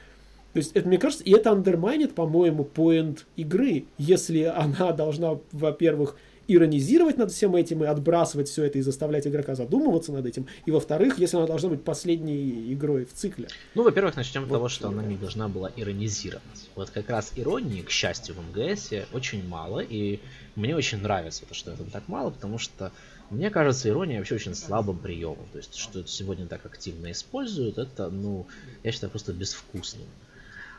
То 0.52 0.58
есть, 0.58 0.72
это, 0.74 0.86
мне 0.86 0.98
кажется, 0.98 1.24
и 1.24 1.32
это 1.32 1.50
андермайнит, 1.50 2.14
по-моему, 2.14 2.64
поинт 2.64 3.26
игры, 3.36 3.86
если 3.98 4.42
она 4.42 4.92
должна, 4.92 5.38
во-первых, 5.52 6.16
иронизировать 6.48 7.16
над 7.16 7.32
всем 7.32 7.54
этим 7.56 7.84
и 7.84 7.86
отбрасывать 7.86 8.48
все 8.48 8.64
это 8.64 8.78
и 8.78 8.82
заставлять 8.82 9.26
игрока 9.26 9.54
задумываться 9.54 10.12
над 10.12 10.26
этим. 10.26 10.46
И 10.66 10.70
во-вторых, 10.70 11.18
если 11.18 11.36
она 11.36 11.46
должна 11.46 11.70
быть 11.70 11.82
последней 11.82 12.72
игрой 12.72 13.04
в 13.04 13.12
цикле. 13.12 13.48
Ну, 13.74 13.82
во-первых, 13.82 14.16
начнем 14.16 14.42
вот, 14.42 14.48
с 14.48 14.52
того, 14.52 14.68
что 14.68 14.88
она 14.88 15.02
не 15.02 15.16
должна 15.16 15.48
была 15.48 15.70
иронизировать. 15.76 16.42
Вот 16.74 16.90
как 16.90 17.08
раз 17.10 17.32
иронии, 17.36 17.82
к 17.82 17.90
счастью, 17.90 18.34
в 18.34 18.58
МГС 18.58 18.90
очень 19.12 19.46
мало, 19.46 19.80
и 19.80 20.20
мне 20.56 20.76
очень 20.76 20.98
нравится 20.98 21.44
то, 21.46 21.54
что 21.54 21.72
этого 21.72 21.90
так 21.90 22.08
мало, 22.08 22.30
потому 22.30 22.58
что 22.58 22.92
мне 23.30 23.50
кажется, 23.50 23.88
ирония 23.88 24.18
вообще 24.18 24.34
очень 24.34 24.54
слабым 24.54 24.98
приемом. 24.98 25.46
То 25.52 25.58
есть, 25.58 25.74
что 25.74 26.00
это 26.00 26.08
сегодня 26.08 26.46
так 26.46 26.64
активно 26.66 27.10
используют, 27.10 27.78
это, 27.78 28.10
ну, 28.10 28.46
я 28.82 28.92
считаю, 28.92 29.10
просто 29.10 29.32
безвкусным 29.32 30.06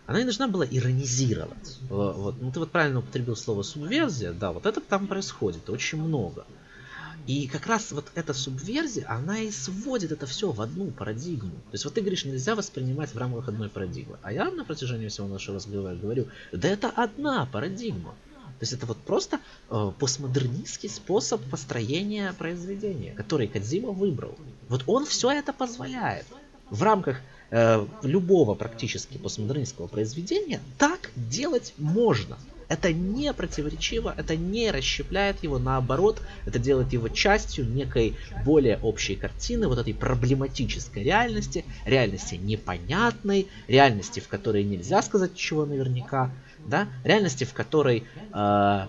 она 0.08 0.20
не 0.20 0.26
должна 0.26 0.48
была 0.48 0.66
иронизировать. 0.66 1.78
Вот, 1.90 2.36
ну 2.42 2.52
ты 2.52 2.60
вот 2.60 2.72
правильно 2.72 3.00
употребил 3.00 3.36
слово 3.36 3.64
субверзия, 3.64 4.34
да, 4.34 4.52
вот 4.52 4.66
это 4.66 4.82
там 4.82 5.08
происходит 5.08 5.70
очень 5.70 6.02
много. 6.02 6.46
И 7.28 7.48
как 7.48 7.66
раз 7.66 7.92
вот 7.92 8.06
эта 8.14 8.36
субверзия, 8.36 9.06
она 9.10 9.40
и 9.40 9.50
сводит 9.50 10.12
это 10.12 10.28
все 10.28 10.52
в 10.52 10.62
одну 10.62 10.92
парадигму. 10.92 11.50
То 11.50 11.74
есть 11.74 11.86
вот 11.86 11.96
ты 11.96 12.02
говоришь, 12.02 12.24
нельзя 12.24 12.54
воспринимать 12.54 13.16
в 13.16 13.18
рамках 13.18 13.48
одной 13.48 13.70
парадигмы. 13.70 14.18
А 14.22 14.32
я 14.32 14.52
на 14.52 14.64
протяжении 14.64 15.08
всего 15.08 15.28
нашего 15.28 15.56
разговора 15.56 15.96
говорю, 15.96 16.28
да 16.52 16.68
это 16.68 16.90
одна 16.90 17.48
парадигма. 17.48 18.14
То 18.60 18.64
есть 18.64 18.74
это 18.74 18.86
вот 18.86 18.98
просто 18.98 19.40
э, 19.70 19.92
постмодернистский 20.00 20.88
способ 20.88 21.42
построения 21.50 22.32
произведения, 22.34 23.14
который 23.14 23.48
Кадзима 23.48 23.90
выбрал. 23.90 24.38
Вот 24.70 24.84
он 24.86 25.06
все 25.06 25.32
это 25.32 25.52
позволяет. 25.52 26.26
В 26.70 26.82
рамках 26.84 27.18
Э, 27.58 27.86
любого 28.02 28.54
практически 28.54 29.18
постмодернистского 29.18 29.88
произведения 29.88 30.60
так 30.78 31.10
делать 31.16 31.74
можно. 31.78 32.38
Это 32.68 32.92
не 32.92 33.32
противоречиво, 33.32 34.14
это 34.18 34.36
не 34.36 34.72
расщепляет 34.72 35.42
его, 35.42 35.58
наоборот, 35.58 36.22
это 36.46 36.60
делает 36.60 36.92
его 36.92 37.08
частью 37.08 37.66
некой 37.66 38.18
более 38.44 38.78
общей 38.80 39.16
картины, 39.16 39.70
вот 39.70 39.78
этой 39.78 39.94
проблематической 39.94 41.04
реальности, 41.04 41.64
реальности 41.86 42.36
непонятной, 42.36 43.48
реальности, 43.70 44.20
в 44.20 44.28
которой 44.28 44.66
нельзя 44.66 45.02
сказать 45.02 45.34
чего 45.34 45.66
наверняка, 45.66 46.32
да, 46.66 46.90
реальности, 47.06 47.46
в 47.46 47.54
которой 47.54 48.04
э, 48.34 48.88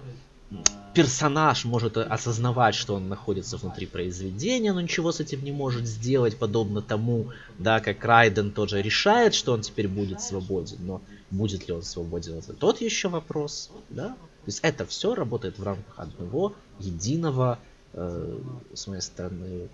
персонаж 0.94 1.64
может 1.64 1.98
осознавать, 1.98 2.74
что 2.74 2.94
он 2.94 3.08
находится 3.08 3.58
внутри 3.58 3.86
произведения, 3.86 4.72
но 4.72 4.80
ничего 4.80 5.12
с 5.12 5.20
этим 5.20 5.44
не 5.44 5.52
может 5.52 5.86
сделать, 5.86 6.38
подобно 6.38 6.80
тому, 6.80 7.32
да, 7.58 7.80
как 7.80 8.02
Райден 8.04 8.50
тоже 8.50 8.80
решает, 8.80 9.34
что 9.34 9.52
он 9.52 9.60
теперь 9.60 9.88
будет 9.88 10.22
свободен, 10.22 10.78
но 10.80 11.02
будет 11.30 11.68
ли 11.68 11.74
он 11.74 11.82
свободен, 11.82 12.38
это 12.38 12.54
тот 12.54 12.80
еще 12.80 13.08
вопрос, 13.08 13.70
да. 13.90 14.08
То 14.08 14.50
есть 14.50 14.60
это 14.62 14.86
все 14.86 15.14
работает 15.14 15.58
в 15.58 15.62
рамках 15.62 15.98
одного 15.98 16.54
единого, 16.78 17.58
э, 17.92 18.38
с 18.72 18.86
моей 18.86 19.02
стороны, 19.02 19.68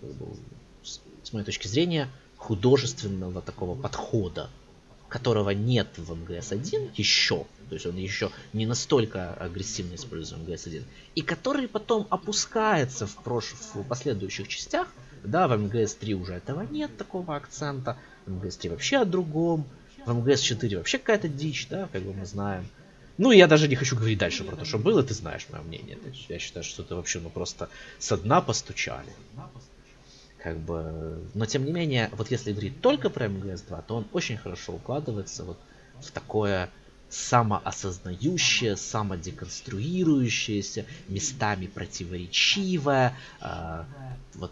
с 1.22 1.32
моей 1.32 1.44
точки 1.44 1.68
зрения, 1.68 2.08
художественного 2.36 3.42
такого 3.42 3.80
подхода 3.80 4.50
которого 5.12 5.50
нет 5.50 5.88
в 5.98 6.10
МГС-1 6.10 6.92
еще, 6.96 7.44
то 7.68 7.74
есть 7.74 7.84
он 7.84 7.96
еще 7.96 8.30
не 8.54 8.64
настолько 8.64 9.34
агрессивно 9.34 9.96
использует 9.96 10.40
МГС-1, 10.40 10.84
и 11.14 11.20
который 11.20 11.68
потом 11.68 12.06
опускается 12.08 13.06
в, 13.06 13.14
прош... 13.16 13.52
в 13.74 13.82
последующих 13.84 14.48
частях, 14.48 14.88
да, 15.22 15.48
в 15.48 15.52
МГС-3 15.52 16.14
уже 16.14 16.32
этого 16.32 16.62
нет, 16.62 16.96
такого 16.96 17.36
акцента, 17.36 17.98
в 18.24 18.32
МГС-3 18.32 18.70
вообще 18.70 18.96
о 18.96 19.04
другом, 19.04 19.66
в 20.06 20.18
МГС-4 20.18 20.78
вообще 20.78 20.98
какая-то 20.98 21.28
дичь, 21.28 21.68
да, 21.68 21.90
как 21.92 22.02
бы 22.02 22.14
мы 22.14 22.24
знаем. 22.24 22.66
Ну, 23.18 23.32
я 23.32 23.46
даже 23.46 23.68
не 23.68 23.76
хочу 23.76 23.94
говорить 23.96 24.18
дальше 24.18 24.44
про 24.44 24.56
то, 24.56 24.64
что 24.64 24.78
было, 24.78 25.02
ты 25.02 25.12
знаешь 25.12 25.46
мое 25.50 25.60
мнение. 25.60 25.98
Я 26.30 26.38
считаю, 26.38 26.64
что 26.64 26.82
это 26.82 26.96
вообще, 26.96 27.20
ну, 27.20 27.28
просто 27.28 27.68
со 27.98 28.16
дна 28.16 28.40
постучали. 28.40 29.12
Как 30.42 30.58
бы, 30.58 31.22
но 31.34 31.46
тем 31.46 31.64
не 31.64 31.72
менее, 31.72 32.10
вот 32.12 32.32
если 32.32 32.50
говорить 32.50 32.80
только 32.80 33.10
про 33.10 33.26
МГС-2, 33.26 33.84
то 33.86 33.96
он 33.96 34.08
очень 34.12 34.36
хорошо 34.36 34.72
укладывается 34.72 35.44
вот 35.44 35.60
в 36.00 36.10
такое 36.10 36.68
самоосознающее, 37.10 38.76
самодеконструирующееся, 38.76 40.84
местами 41.06 41.68
противоречивое 41.68 43.16
э, 43.40 43.84
вот, 44.34 44.50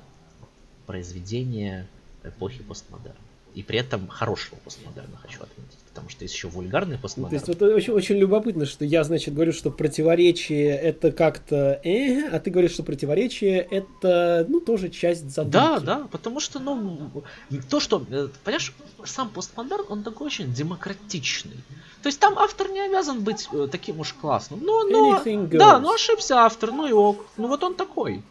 произведение 0.87 1.89
эпохи 2.23 2.63
постмодерна. 2.63 3.19
И 3.55 3.65
при 3.65 3.81
этом 3.81 4.07
хорошего 4.07 4.61
постмодерна, 4.61 5.17
хочу 5.17 5.43
отметить. 5.43 5.80
Потому 5.91 6.09
что 6.09 6.23
есть 6.23 6.35
еще 6.35 6.47
вульгарный 6.47 6.99
постмодерн. 6.99 7.45
То 7.45 7.51
есть 7.51 7.61
вот 7.61 7.69
очень, 7.69 7.93
очень 7.93 8.17
любопытно, 8.17 8.65
что 8.65 8.85
я, 8.85 9.03
значит, 9.03 9.35
говорю, 9.35 9.53
что 9.53 9.73
противоречие 9.73 10.71
это 10.71 11.11
как-то 11.11 11.81
э, 11.83 12.29
а 12.31 12.39
ты 12.39 12.51
говоришь, 12.51 12.73
что 12.73 12.85
противоречие 12.85 13.59
это, 13.59 14.47
ну, 14.49 14.61
тоже 14.61 14.89
часть 14.89 15.29
задумки. 15.31 15.53
Да, 15.53 15.81
да, 15.81 16.09
потому 16.13 16.39
что, 16.39 16.61
ну, 16.61 17.11
то, 17.69 17.81
что, 17.81 18.05
э, 18.09 18.29
понимаешь, 18.45 18.73
сам 19.05 19.31
постмодерн, 19.31 19.85
он 19.89 20.03
такой 20.05 20.29
очень 20.29 20.53
демократичный. 20.53 21.57
То 22.03 22.07
есть 22.07 22.21
там 22.21 22.39
автор 22.39 22.71
не 22.71 22.81
обязан 22.81 23.23
быть 23.23 23.49
э, 23.53 23.69
таким 23.71 23.99
уж 23.99 24.13
классным. 24.13 24.61
Ну, 24.63 24.89
но, 24.89 25.23
да, 25.59 25.81
ну 25.81 25.93
ошибся 25.93 26.45
автор, 26.45 26.71
ну 26.71 26.87
и 26.87 26.93
ок. 26.93 27.27
Ну 27.37 27.49
вот 27.49 27.65
он 27.65 27.75
такой. 27.75 28.23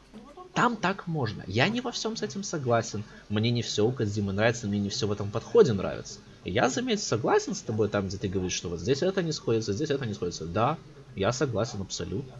Там 0.53 0.76
так 0.76 1.07
можно. 1.07 1.44
Я 1.45 1.69
не 1.69 1.81
во 1.81 1.91
всем 1.91 2.15
с 2.15 2.23
этим 2.23 2.44
согласен. 2.44 3.03
Мне 3.30 3.52
не 3.52 3.61
все 3.61 3.86
у 3.86 3.91
Кадзимы 3.91 4.34
нравится, 4.34 4.68
мне 4.68 4.80
не 4.80 4.90
все 4.90 5.07
в 5.07 5.11
этом 5.11 5.30
подходе 5.30 5.73
нравится. 5.73 6.19
Я, 6.45 6.70
заметь, 6.70 7.02
согласен 7.02 7.53
с 7.53 7.61
тобой 7.61 7.90
там, 7.90 8.07
где 8.07 8.18
ты 8.18 8.28
говоришь, 8.28 8.53
что 8.53 8.70
вот 8.70 8.80
здесь 8.80 9.02
это 9.02 9.22
не 9.22 9.32
сходится, 9.32 9.74
здесь 9.74 9.90
это 9.90 10.06
не 10.06 10.14
сходится. 10.14 10.45
Да, 10.45 10.78
я 11.16 11.32
согласен 11.32 11.82
абсолютно. 11.82 12.34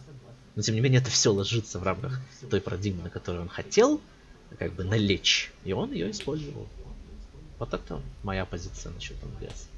Но 0.56 0.62
тем 0.62 0.74
не 0.74 0.80
менее 0.80 1.00
это 1.02 1.10
все 1.10 1.32
ложится 1.32 1.78
в 1.78 1.82
рамках 1.82 2.20
той 2.50 2.60
парадигмы, 2.60 3.04
на 3.04 3.10
которую 3.10 3.42
он 3.42 3.48
хотел 3.48 4.00
как 4.58 4.72
бы 4.72 4.84
налечь. 4.84 5.52
И 5.64 5.72
он 5.72 5.92
ее 5.92 6.10
использовал. 6.10 6.66
Вот 7.58 7.74
это 7.74 8.00
моя 8.22 8.46
позиция 8.46 8.92
насчет 8.92 9.16
МГС 9.22 9.68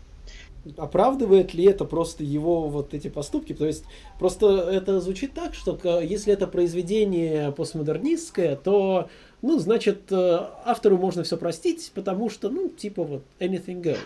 оправдывает 0.77 1.55
ли 1.55 1.65
это 1.65 1.85
просто 1.85 2.24
его 2.24 2.69
вот 2.69 2.94
эти 2.94 3.09
поступки. 3.09 3.53
То 3.53 3.66
есть 3.66 3.85
просто 4.19 4.47
это 4.70 5.01
звучит 5.01 5.35
так, 5.35 5.55
что 5.55 6.01
если 6.01 6.32
это 6.32 6.47
произведение 6.47 7.53
постмодернистское, 7.53 8.57
то, 8.57 9.09
ну, 9.43 9.59
значит, 9.59 10.10
э, 10.10 10.47
автору 10.64 10.97
можно 10.97 11.24
все 11.24 11.36
простить, 11.36 11.90
потому 11.94 12.31
что, 12.31 12.48
ну, 12.48 12.69
типа 12.69 13.02
вот 13.02 13.24
anything 13.40 13.82
goes. 13.82 13.98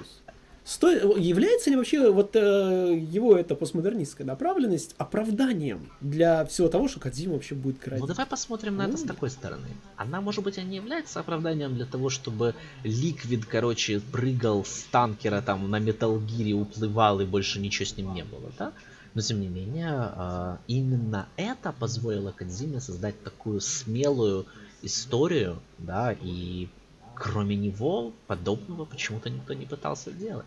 Сто... 0.67 0.91
Является 0.91 1.71
ли 1.71 1.77
вообще 1.77 2.11
вот 2.11 2.35
э, 2.35 2.99
его 2.99 3.37
эта 3.37 3.55
постмодернистская 3.55 4.27
направленность 4.27 4.97
оправданием 4.99 5.93
для 6.01 6.45
всего 6.47 6.67
того, 6.67 6.89
что 6.89 6.99
Кадзима 6.99 7.35
вообще 7.35 7.55
будет 7.55 7.81
играть? 7.81 8.01
Ну 8.01 8.07
давай 8.09 8.27
посмотрим 8.27 8.77
на 8.77 8.89
ну, 8.89 8.89
это 8.89 8.99
с 8.99 9.03
такой 9.05 9.31
стороны. 9.31 9.69
Она, 9.97 10.21
может 10.21 10.43
быть, 10.43 10.59
и 10.59 10.63
не 10.63 10.77
является 10.77 11.21
оправданием 11.21 11.77
для 11.77 11.87
того, 11.87 12.09
чтобы 12.11 12.57
Ликвид, 12.83 13.45
короче, 13.45 14.01
прыгал 14.01 14.65
с 14.65 14.89
танкера 14.91 15.41
там 15.41 15.71
на 15.71 15.79
Металлгире, 15.79 16.55
уплывал 16.55 17.21
и 17.21 17.27
больше 17.27 17.61
ничего 17.61 17.87
с 17.87 17.97
ним 17.97 18.13
не 18.13 18.25
было, 18.25 18.51
да? 18.59 18.73
Но 19.15 19.23
тем 19.23 19.41
не 19.41 19.49
менее, 19.49 20.13
э, 20.17 20.57
именно 20.67 21.29
это 21.37 21.73
позволило 21.79 22.33
Кадзиме 22.33 22.81
создать 22.81 23.23
такую 23.23 23.61
смелую 23.61 24.47
историю, 24.87 25.61
да, 25.79 26.13
и 26.13 26.69
кроме 27.15 27.57
него 27.57 28.13
подобного 28.27 28.85
почему-то 28.85 29.31
никто 29.31 29.55
не 29.55 29.67
пытался 29.67 30.11
делать. 30.11 30.47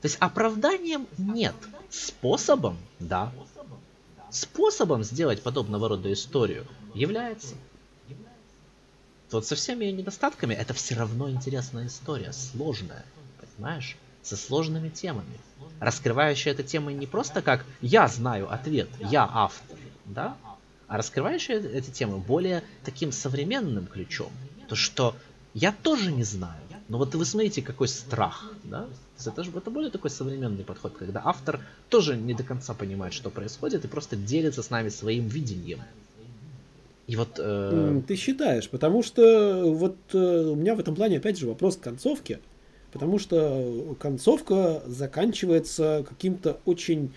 То 0.00 0.06
есть 0.06 0.16
оправданием 0.20 1.06
нет. 1.16 1.54
Способом, 1.90 2.76
да. 2.98 3.32
Способом 4.30 5.04
сделать 5.04 5.42
подобного 5.42 5.88
рода 5.88 6.12
историю 6.12 6.66
является. 6.92 7.54
Вот 9.30 9.46
со 9.46 9.54
всеми 9.54 9.86
ее 9.86 9.92
недостатками 9.92 10.54
это 10.54 10.74
все 10.74 10.94
равно 10.94 11.30
интересная 11.30 11.86
история, 11.86 12.32
сложная, 12.32 13.04
понимаешь? 13.56 13.96
Со 14.22 14.36
сложными 14.36 14.88
темами. 14.88 15.38
Раскрывающая 15.80 16.52
эта 16.52 16.62
тема 16.62 16.92
не 16.92 17.06
просто 17.06 17.42
как 17.42 17.64
«я 17.80 18.08
знаю 18.08 18.52
ответ, 18.52 18.88
я 19.00 19.28
автор», 19.30 19.78
да? 20.04 20.36
А 20.86 20.96
раскрывающая 20.96 21.60
эти 21.60 21.90
темы 21.90 22.18
более 22.18 22.62
таким 22.84 23.12
современным 23.12 23.86
ключом. 23.86 24.30
То, 24.68 24.76
что 24.76 25.16
я 25.54 25.72
тоже 25.82 26.12
не 26.12 26.24
знаю, 26.24 26.60
но 26.88 26.98
вот 26.98 27.14
вы 27.14 27.24
смотрите, 27.24 27.62
какой 27.62 27.88
страх, 27.88 28.52
да? 28.64 28.86
Это 29.24 29.42
же 29.42 29.50
это 29.56 29.70
более 29.70 29.90
такой 29.90 30.10
современный 30.10 30.64
подход, 30.64 30.94
когда 30.98 31.22
автор 31.24 31.60
тоже 31.88 32.16
не 32.16 32.34
до 32.34 32.42
конца 32.42 32.74
понимает, 32.74 33.14
что 33.14 33.30
происходит, 33.30 33.84
и 33.84 33.88
просто 33.88 34.16
делится 34.16 34.62
с 34.62 34.70
нами 34.70 34.90
своим 34.90 35.28
видением. 35.28 35.80
И 37.06 37.16
вот... 37.16 37.38
Э... 37.38 38.02
Ты 38.06 38.16
считаешь, 38.16 38.68
потому 38.68 39.02
что 39.02 39.62
вот 39.74 39.96
э, 40.12 40.18
у 40.18 40.56
меня 40.56 40.74
в 40.74 40.80
этом 40.80 40.94
плане 40.94 41.18
опять 41.18 41.38
же 41.38 41.46
вопрос 41.46 41.76
к 41.76 41.80
концовке, 41.80 42.40
потому 42.92 43.18
что 43.18 43.96
концовка 43.98 44.82
заканчивается 44.86 46.04
каким-то 46.08 46.60
очень 46.64 47.14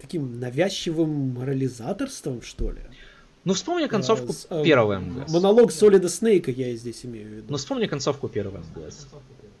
таким 0.00 0.40
навязчивым 0.40 1.34
морализаторством, 1.34 2.42
что 2.42 2.70
ли. 2.70 2.80
Ну, 3.44 3.54
вспомни 3.54 3.86
концовку 3.86 4.34
а, 4.50 4.62
первого 4.62 4.98
МГС. 4.98 5.32
Монолог 5.32 5.72
Солида 5.72 6.08
Снейка 6.08 6.50
я 6.50 6.74
здесь 6.76 7.04
имею 7.04 7.28
в 7.28 7.32
виду. 7.32 7.46
Ну, 7.48 7.56
вспомни 7.56 7.86
концовку 7.86 8.28
первого 8.28 8.58
МГС. 8.58 9.06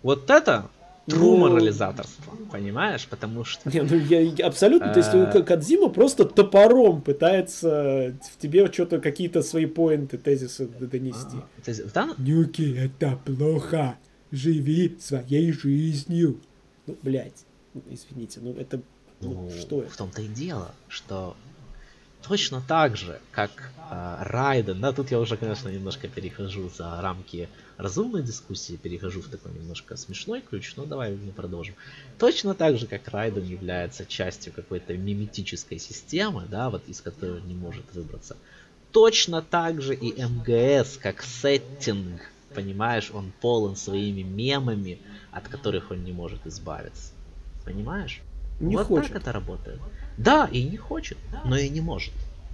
Вот 0.02 0.28
это 0.30 0.70
true 1.06 1.36
ну... 1.36 1.36
морализаторство, 1.38 2.34
понимаешь? 2.50 3.06
Потому 3.08 3.44
что... 3.44 3.70
Не, 3.70 3.82
ну 3.82 3.96
я 3.96 4.46
абсолютно, 4.46 4.92
то 4.92 4.98
есть 4.98 5.10
э, 5.12 5.42
Кадзима 5.42 5.88
просто 5.88 6.24
топором 6.24 7.02
пытается 7.02 8.14
в 8.32 8.40
тебе 8.40 8.70
что-то, 8.70 9.00
какие-то 9.00 9.42
свои 9.42 9.66
поинты, 9.66 10.18
тезисы 10.18 10.66
донести. 10.66 11.38
А, 11.94 12.08
Нюки, 12.18 12.76
это 12.76 13.18
плохо, 13.24 13.96
живи 14.30 14.96
своей 15.00 15.52
жизнью. 15.52 16.40
Ну, 16.86 16.96
блядь, 17.02 17.46
извините, 17.88 18.40
ну 18.42 18.54
это, 18.54 18.80
ну, 19.20 19.50
ну 19.50 19.50
что 19.50 19.82
это? 19.82 19.90
В 19.90 19.96
том-то 19.96 20.22
и 20.22 20.28
дело, 20.28 20.74
что 20.88 21.36
точно 22.26 22.62
так 22.66 22.96
же, 22.96 23.20
как 23.32 23.50
э, 23.90 24.16
Райден, 24.20 24.80
да, 24.80 24.92
тут 24.92 25.10
я 25.10 25.18
уже, 25.18 25.36
конечно, 25.36 25.68
немножко 25.68 26.08
перехожу 26.08 26.70
за 26.70 27.00
рамки 27.00 27.48
разумной 27.76 28.22
дискуссии, 28.22 28.76
перехожу 28.76 29.22
в 29.22 29.28
такой 29.28 29.52
немножко 29.52 29.96
смешной 29.96 30.40
ключ, 30.40 30.74
но 30.76 30.84
давай 30.84 31.16
не 31.16 31.32
продолжим. 31.32 31.74
Точно 32.18 32.54
так 32.54 32.78
же, 32.78 32.86
как 32.86 33.08
Райден 33.08 33.44
является 33.44 34.04
частью 34.04 34.52
какой-то 34.52 34.96
миметической 34.96 35.78
системы, 35.78 36.46
да, 36.48 36.70
вот 36.70 36.82
из 36.88 37.00
которой 37.00 37.42
не 37.42 37.54
может 37.54 37.84
выбраться, 37.94 38.36
точно 38.92 39.42
так 39.42 39.80
же 39.80 39.94
и 39.94 40.22
МГС, 40.22 40.98
как 40.98 41.22
сеттинг, 41.22 42.20
понимаешь, 42.54 43.10
он 43.12 43.32
полон 43.40 43.76
своими 43.76 44.22
мемами, 44.22 44.98
от 45.30 45.48
которых 45.48 45.90
он 45.90 46.04
не 46.04 46.12
может 46.12 46.46
избавиться. 46.46 47.12
Понимаешь? 47.64 48.20
Не 48.60 48.76
вот 48.76 48.86
хочет. 48.86 49.12
так 49.12 49.22
это 49.22 49.32
работает. 49.32 49.80
Да, 50.16 50.48
и 50.52 50.62
не 50.62 50.76
хочет, 50.76 51.18
но 51.44 51.56
и 51.56 51.68
не 51.68 51.80
может. 51.80 52.12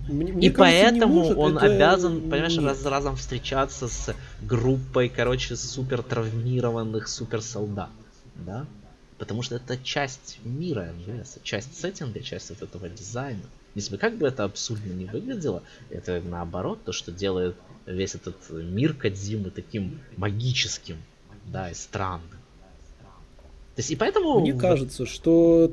Мне, 0.09 0.33
мне 0.33 0.49
и 0.49 0.51
кажется, 0.51 0.91
поэтому 0.91 1.15
может, 1.15 1.37
он 1.37 1.57
это... 1.59 1.67
обязан, 1.67 2.31
понимаешь, 2.31 2.57
раз 2.59 2.79
за 2.79 2.91
разом 2.91 3.17
встречаться 3.17 3.89
с 3.89 4.15
группой, 4.41 5.09
короче, 5.09 5.57
супер 5.57 6.03
травмированных 6.03 7.09
супер 7.09 7.43
солдат. 7.43 7.91
Да? 8.37 8.67
Потому 9.19 9.43
что 9.43 9.57
это 9.57 9.77
часть 9.79 10.39
мира 10.45 10.93
МВС, 10.93 11.39
часть 11.43 11.79
сеттинга, 11.81 12.21
часть 12.21 12.51
вот 12.51 12.63
этого 12.63 12.89
дизайна. 12.89 13.43
Если 13.75 13.93
бы 13.93 13.99
как 13.99 14.17
бы 14.17 14.27
это 14.27 14.45
абсурдно 14.45 14.93
не 14.93 15.07
выглядело, 15.07 15.63
это 15.91 16.21
наоборот 16.21 16.85
то, 16.85 16.93
что 16.93 17.11
делает 17.11 17.57
весь 17.87 18.15
этот 18.15 18.37
мир 18.51 18.95
Кадзимы 18.95 19.51
таким 19.51 20.01
магическим, 20.17 20.97
да, 21.47 21.71
и 21.71 21.75
странным. 21.75 22.36
То 23.77 23.81
есть 23.81 23.91
и 23.91 23.97
поэтому... 23.97 24.41
Мне 24.41 24.55
кажется, 24.55 25.05
что 25.05 25.71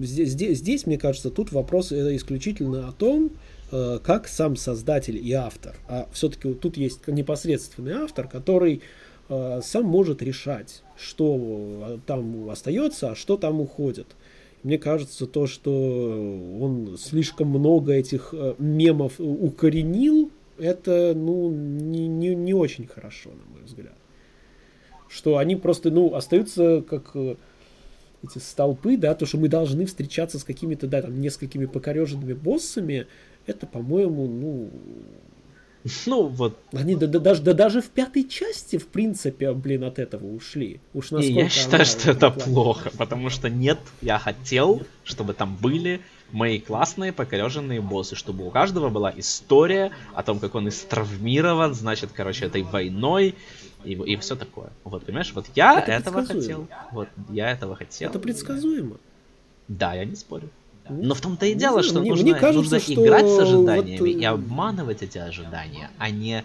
здесь, 0.00 0.30
здесь, 0.30 0.58
здесь, 0.58 0.86
мне 0.86 0.98
кажется, 0.98 1.30
тут 1.30 1.52
вопрос 1.52 1.92
исключительно 1.92 2.88
о 2.88 2.92
том, 2.92 3.30
э, 3.70 4.00
как 4.02 4.26
сам 4.26 4.56
создатель 4.56 5.16
и 5.16 5.32
автор. 5.32 5.76
А 5.86 6.08
все-таки 6.12 6.52
тут 6.54 6.76
есть 6.76 7.06
непосредственный 7.06 7.92
автор, 7.92 8.26
который 8.26 8.82
э, 9.28 9.60
сам 9.62 9.84
может 9.84 10.20
решать, 10.20 10.82
что 10.96 12.00
там 12.06 12.50
остается, 12.50 13.12
а 13.12 13.14
что 13.14 13.36
там 13.36 13.60
уходит. 13.60 14.08
Мне 14.64 14.76
кажется, 14.76 15.28
то, 15.28 15.46
что 15.46 15.70
он 16.60 16.98
слишком 16.98 17.50
много 17.50 17.92
этих 17.92 18.30
э, 18.32 18.56
мемов 18.58 19.20
укоренил, 19.20 20.32
это 20.58 21.12
ну, 21.14 21.52
не, 21.52 22.08
не, 22.08 22.34
не 22.34 22.52
очень 22.52 22.88
хорошо, 22.88 23.30
на 23.30 23.54
мой 23.54 23.62
взгляд 23.62 23.94
что 25.14 25.38
они 25.38 25.54
просто, 25.54 25.90
ну, 25.90 26.14
остаются 26.14 26.82
как 26.82 27.12
э, 27.14 27.36
эти 28.24 28.38
столпы, 28.38 28.96
да, 28.96 29.14
то, 29.14 29.26
что 29.26 29.38
мы 29.38 29.48
должны 29.48 29.86
встречаться 29.86 30.40
с 30.40 30.44
какими-то, 30.44 30.88
да, 30.88 31.02
там, 31.02 31.20
несколькими 31.20 31.66
покореженными 31.66 32.32
боссами, 32.32 33.06
это, 33.46 33.66
по-моему, 33.66 34.26
ну... 34.26 34.70
Ну, 36.06 36.28
вот. 36.28 36.58
Они 36.72 36.96
да, 36.96 37.06
да, 37.06 37.18
даже, 37.18 37.42
да, 37.42 37.52
даже 37.52 37.82
в 37.82 37.90
пятой 37.90 38.26
части, 38.26 38.78
в 38.78 38.88
принципе, 38.88 39.52
блин, 39.52 39.84
от 39.84 39.98
этого 39.98 40.26
ушли. 40.26 40.80
Уж 40.94 41.10
насколько 41.10 41.40
И 41.40 41.42
я 41.42 41.48
считаю, 41.50 41.84
что 41.84 42.10
это 42.10 42.30
плохо, 42.30 42.90
потому 42.96 43.28
что 43.28 43.50
нет, 43.50 43.78
я 44.00 44.18
хотел, 44.18 44.82
чтобы 45.04 45.34
там 45.34 45.56
были 45.60 46.00
мои 46.32 46.58
классные 46.58 47.12
покореженные 47.12 47.82
боссы, 47.82 48.16
чтобы 48.16 48.46
у 48.46 48.50
каждого 48.50 48.88
была 48.88 49.12
история 49.14 49.92
о 50.14 50.22
том, 50.22 50.38
как 50.38 50.54
он 50.54 50.68
истравмирован, 50.68 51.74
значит, 51.74 52.10
короче, 52.14 52.46
этой 52.46 52.62
войной, 52.62 53.34
и, 53.84 53.92
и 53.92 54.16
все 54.16 54.36
такое. 54.36 54.70
Вот, 54.84 55.04
понимаешь, 55.04 55.32
вот 55.34 55.46
я 55.54 55.78
это 55.80 55.92
этого 55.92 56.24
хотел. 56.24 56.66
Вот, 56.92 57.08
я 57.30 57.50
этого 57.50 57.76
хотел. 57.76 58.10
Это 58.10 58.18
предсказуемо. 58.18 58.96
Да, 59.68 59.94
я 59.94 60.04
не 60.04 60.16
спорю. 60.16 60.48
Но 60.88 61.14
в 61.14 61.20
том-то 61.20 61.46
и 61.46 61.54
дело, 61.54 61.82
что 61.82 62.00
мне, 62.00 62.10
нужно, 62.10 62.24
мне 62.24 62.34
кажется, 62.34 62.74
нужно 62.74 62.80
что 62.80 62.92
играть 62.92 63.26
с 63.26 63.38
ожиданиями 63.38 63.98
вот... 63.98 64.06
и 64.06 64.24
обманывать 64.24 65.02
эти 65.02 65.16
ожидания, 65.16 65.90
а 65.98 66.10
не 66.10 66.44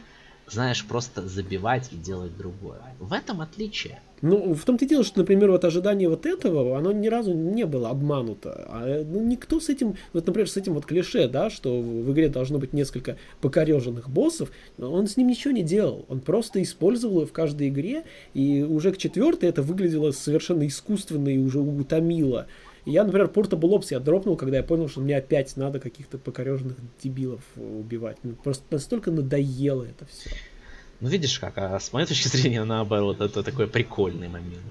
знаешь, 0.52 0.84
просто 0.86 1.28
забивать 1.28 1.90
и 1.92 1.96
делать 1.96 2.36
другое. 2.38 2.82
В 3.00 3.14
этом 3.14 3.42
отличие. 3.42 4.00
Ну, 4.22 4.54
в 4.54 4.66
том-то 4.66 4.86
и 4.86 4.88
дело, 4.88 5.04
что, 5.04 5.20
например, 5.20 5.52
вот 5.52 5.64
ожидание 5.64 6.10
вот 6.10 6.26
этого, 6.26 6.78
оно 6.78 6.92
ни 6.92 7.08
разу 7.08 7.34
не 7.34 7.66
было 7.66 7.90
обмануто. 7.90 8.66
А, 8.68 9.04
ну, 9.04 9.24
никто 9.24 9.60
с 9.60 9.70
этим, 9.70 9.96
вот, 10.14 10.28
например, 10.28 10.50
с 10.50 10.58
этим 10.58 10.74
вот 10.74 10.86
клише, 10.86 11.28
да, 11.28 11.50
что 11.50 11.80
в 11.80 12.12
игре 12.12 12.30
должно 12.30 12.60
быть 12.60 12.74
несколько 12.74 13.18
покореженных 13.42 14.10
боссов, 14.10 14.52
он 14.78 15.08
с 15.08 15.18
ним 15.18 15.28
ничего 15.28 15.52
не 15.52 15.64
делал. 15.64 16.06
Он 16.10 16.20
просто 16.20 16.62
использовал 16.62 17.18
его 17.18 17.26
в 17.26 17.32
каждой 17.32 17.70
игре, 17.70 18.04
и 18.34 18.64
уже 18.64 18.92
к 18.92 18.98
четвертой 18.98 19.50
это 19.50 19.62
выглядело 19.62 20.12
совершенно 20.12 20.68
искусственно 20.68 21.30
и 21.30 21.38
уже 21.38 21.60
утомило. 21.60 22.48
Я, 22.86 23.04
например, 23.04 23.28
Portable 23.28 23.78
Ops 23.78 23.88
я 23.92 24.00
дропнул, 24.00 24.36
когда 24.36 24.58
я 24.58 24.64
понял, 24.64 24.88
что 24.88 25.02
мне 25.02 25.18
опять 25.18 25.56
надо 25.58 25.80
каких-то 25.80 26.18
покореженных 26.18 26.78
дебилов 27.04 27.42
убивать. 27.56 28.18
Мне 28.24 28.34
просто 28.34 28.64
настолько 28.72 29.12
надоело 29.12 29.84
это 29.84 30.06
все. 30.06 30.32
Ну 31.02 31.08
видишь 31.10 31.40
как, 31.40 31.58
а 31.58 31.80
с 31.80 31.94
моей 31.94 32.08
точки 32.08 32.28
зрения, 32.36 32.64
наоборот, 32.64 33.22
это 33.22 33.44
такой 33.44 33.68
прикольный 33.68 34.28
момент. 34.28 34.64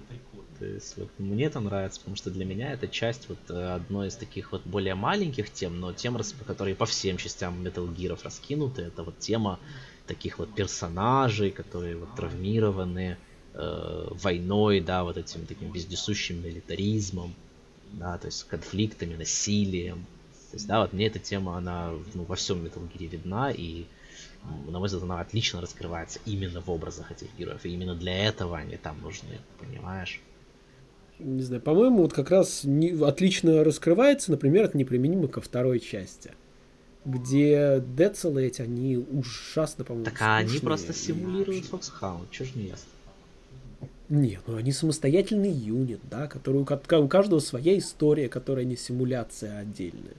То 0.58 0.66
есть 0.66 0.96
вот 0.96 1.08
мне 1.18 1.44
это 1.44 1.60
нравится, 1.60 2.00
потому 2.00 2.16
что 2.16 2.30
для 2.30 2.44
меня 2.44 2.72
это 2.72 2.88
часть 2.88 3.28
вот 3.28 3.38
э, 3.48 3.74
одной 3.74 4.08
из 4.08 4.16
таких 4.16 4.50
вот 4.50 4.62
более 4.64 4.96
маленьких 4.96 5.52
тем, 5.52 5.78
но 5.78 5.92
тем, 5.92 6.18
которые 6.46 6.74
по 6.74 6.84
всем 6.84 7.16
частям 7.16 7.64
Metal 7.64 7.86
Gear 7.94 8.18
раскинуты, 8.22 8.82
это 8.82 9.04
вот 9.04 9.20
тема 9.20 9.60
таких 10.08 10.40
вот 10.40 10.52
персонажей, 10.52 11.52
которые 11.52 11.96
вот 11.96 12.12
травмированы 12.16 13.18
э, 13.54 14.08
войной, 14.10 14.80
да, 14.80 15.04
вот 15.04 15.16
этим 15.16 15.46
таким 15.46 15.70
вездесущим 15.70 16.42
милитаризмом, 16.42 17.34
да, 17.92 18.18
то 18.18 18.26
есть 18.26 18.42
конфликтами, 18.44 19.14
насилием. 19.14 20.06
То 20.50 20.56
есть, 20.56 20.66
да, 20.66 20.80
вот 20.80 20.92
мне 20.92 21.06
эта 21.06 21.20
тема, 21.20 21.56
она 21.56 21.92
ну, 22.14 22.24
во 22.24 22.34
всем 22.34 22.64
Metal 22.64 22.82
Gear 22.92 23.06
видна, 23.06 23.52
и 23.52 23.84
на 24.42 24.78
мой 24.78 24.86
взгляд, 24.86 25.04
она 25.04 25.20
отлично 25.20 25.60
раскрывается 25.60 26.20
именно 26.24 26.60
в 26.60 26.70
образах 26.70 27.10
этих 27.10 27.28
героев. 27.38 27.64
И 27.64 27.70
именно 27.70 27.94
для 27.94 28.26
этого 28.26 28.58
они 28.58 28.76
там 28.76 29.00
нужны, 29.02 29.38
понимаешь? 29.58 30.20
не 31.18 31.42
знаю, 31.42 31.60
по-моему, 31.60 32.02
вот 32.02 32.12
как 32.12 32.30
раз 32.30 32.62
не, 32.62 32.90
отлично 32.90 33.64
раскрывается, 33.64 34.30
например, 34.30 34.66
это 34.66 34.78
неприменимо 34.78 35.26
ко 35.26 35.40
второй 35.40 35.80
части 35.80 36.32
где 37.08 37.82
Децелы 37.96 38.46
эти, 38.46 38.62
они 38.62 38.96
ужасно, 38.96 39.84
по-моему, 39.84 40.04
Так 40.04 40.20
а 40.20 40.38
они 40.38 40.58
просто 40.58 40.92
симулируют 40.92 41.66
Фоксхаунд, 41.66 42.30
чё 42.30 42.44
ж 42.44 42.54
не 42.54 42.64
ясно? 42.64 42.88
Нет, 44.08 44.40
ну 44.46 44.56
они 44.56 44.72
самостоятельный 44.72 45.50
юнит, 45.50 46.00
да, 46.10 46.26
который 46.26 46.62
у 46.62 46.64
каждого 47.08 47.40
своя 47.40 47.76
история, 47.78 48.28
которая 48.28 48.64
не 48.64 48.76
симуляция 48.76 49.58
отдельная. 49.58 50.14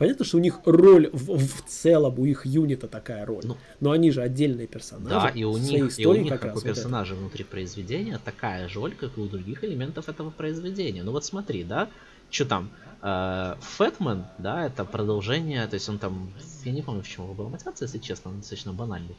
Понятно, 0.00 0.24
что 0.24 0.38
у 0.38 0.40
них 0.40 0.60
роль 0.64 1.10
в, 1.12 1.36
в 1.36 1.62
целом, 1.66 2.18
у 2.18 2.24
их 2.24 2.46
юнита 2.46 2.88
такая 2.88 3.26
роль. 3.26 3.42
Ну, 3.44 3.58
но 3.80 3.90
они 3.90 4.10
же 4.10 4.22
отдельные 4.22 4.66
персонажи. 4.66 5.10
Да, 5.10 5.28
и 5.28 5.44
у 5.44 5.58
них, 5.58 5.98
и 5.98 6.06
у 6.06 6.14
них 6.14 6.30
как, 6.30 6.40
как 6.40 6.56
у 6.56 6.60
персонажа 6.62 7.14
вот 7.14 7.20
внутри 7.20 7.44
произведения 7.44 8.18
такая 8.24 8.66
же 8.68 8.80
роль, 8.80 8.94
как 8.94 9.18
и 9.18 9.20
у 9.20 9.26
других 9.26 9.62
элементов 9.62 10.08
этого 10.08 10.30
произведения. 10.30 11.02
Ну 11.02 11.12
вот 11.12 11.26
смотри, 11.26 11.64
да, 11.64 11.90
что 12.30 12.46
там, 12.46 12.70
э, 13.02 13.56
Фэтмен, 13.60 14.24
да, 14.38 14.64
это 14.64 14.86
продолжение, 14.86 15.66
то 15.66 15.74
есть 15.74 15.86
он 15.90 15.98
там, 15.98 16.32
я 16.64 16.72
не 16.72 16.80
помню, 16.80 17.02
в 17.02 17.08
чем 17.08 17.24
его 17.24 17.34
была 17.34 17.50
мотивация, 17.50 17.84
если 17.84 17.98
честно, 17.98 18.30
он 18.30 18.38
достаточно 18.38 18.72
банальный. 18.72 19.16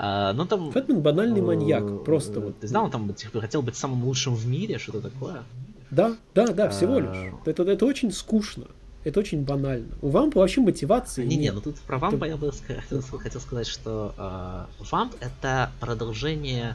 Э, 0.00 0.32
но 0.34 0.46
там... 0.46 0.72
Фэтмен 0.72 1.00
банальный 1.00 1.42
э, 1.42 1.44
маньяк, 1.44 2.02
просто 2.02 2.40
вот. 2.40 2.58
Ты 2.58 2.66
знал, 2.66 2.86
он 2.86 2.90
там 2.90 3.14
типа, 3.14 3.40
хотел 3.40 3.62
быть 3.62 3.76
самым 3.76 4.02
лучшим 4.02 4.34
в 4.34 4.48
мире, 4.48 4.78
что-то 4.78 5.00
такое. 5.00 5.44
Да, 5.92 6.16
да, 6.34 6.48
да, 6.48 6.70
всего 6.70 6.98
лишь. 6.98 7.32
Это, 7.44 7.62
это 7.62 7.86
очень 7.86 8.10
скучно. 8.10 8.64
Это 9.04 9.20
очень 9.20 9.42
банально. 9.42 9.86
У 10.00 10.08
Вампа 10.08 10.40
вообще 10.40 10.62
мотивации 10.62 11.24
не, 11.24 11.36
нет. 11.36 11.40
Не, 11.40 11.50
ну 11.52 11.60
тут 11.60 11.76
про 11.80 11.98
Вампа 11.98 12.24
я 12.24 12.36
бы 12.36 12.50
хотел, 12.52 13.02
хотел 13.02 13.40
сказать, 13.40 13.66
что 13.66 14.14
э, 14.16 14.84
Вамп 14.90 15.14
это 15.20 15.70
продолжение 15.78 16.74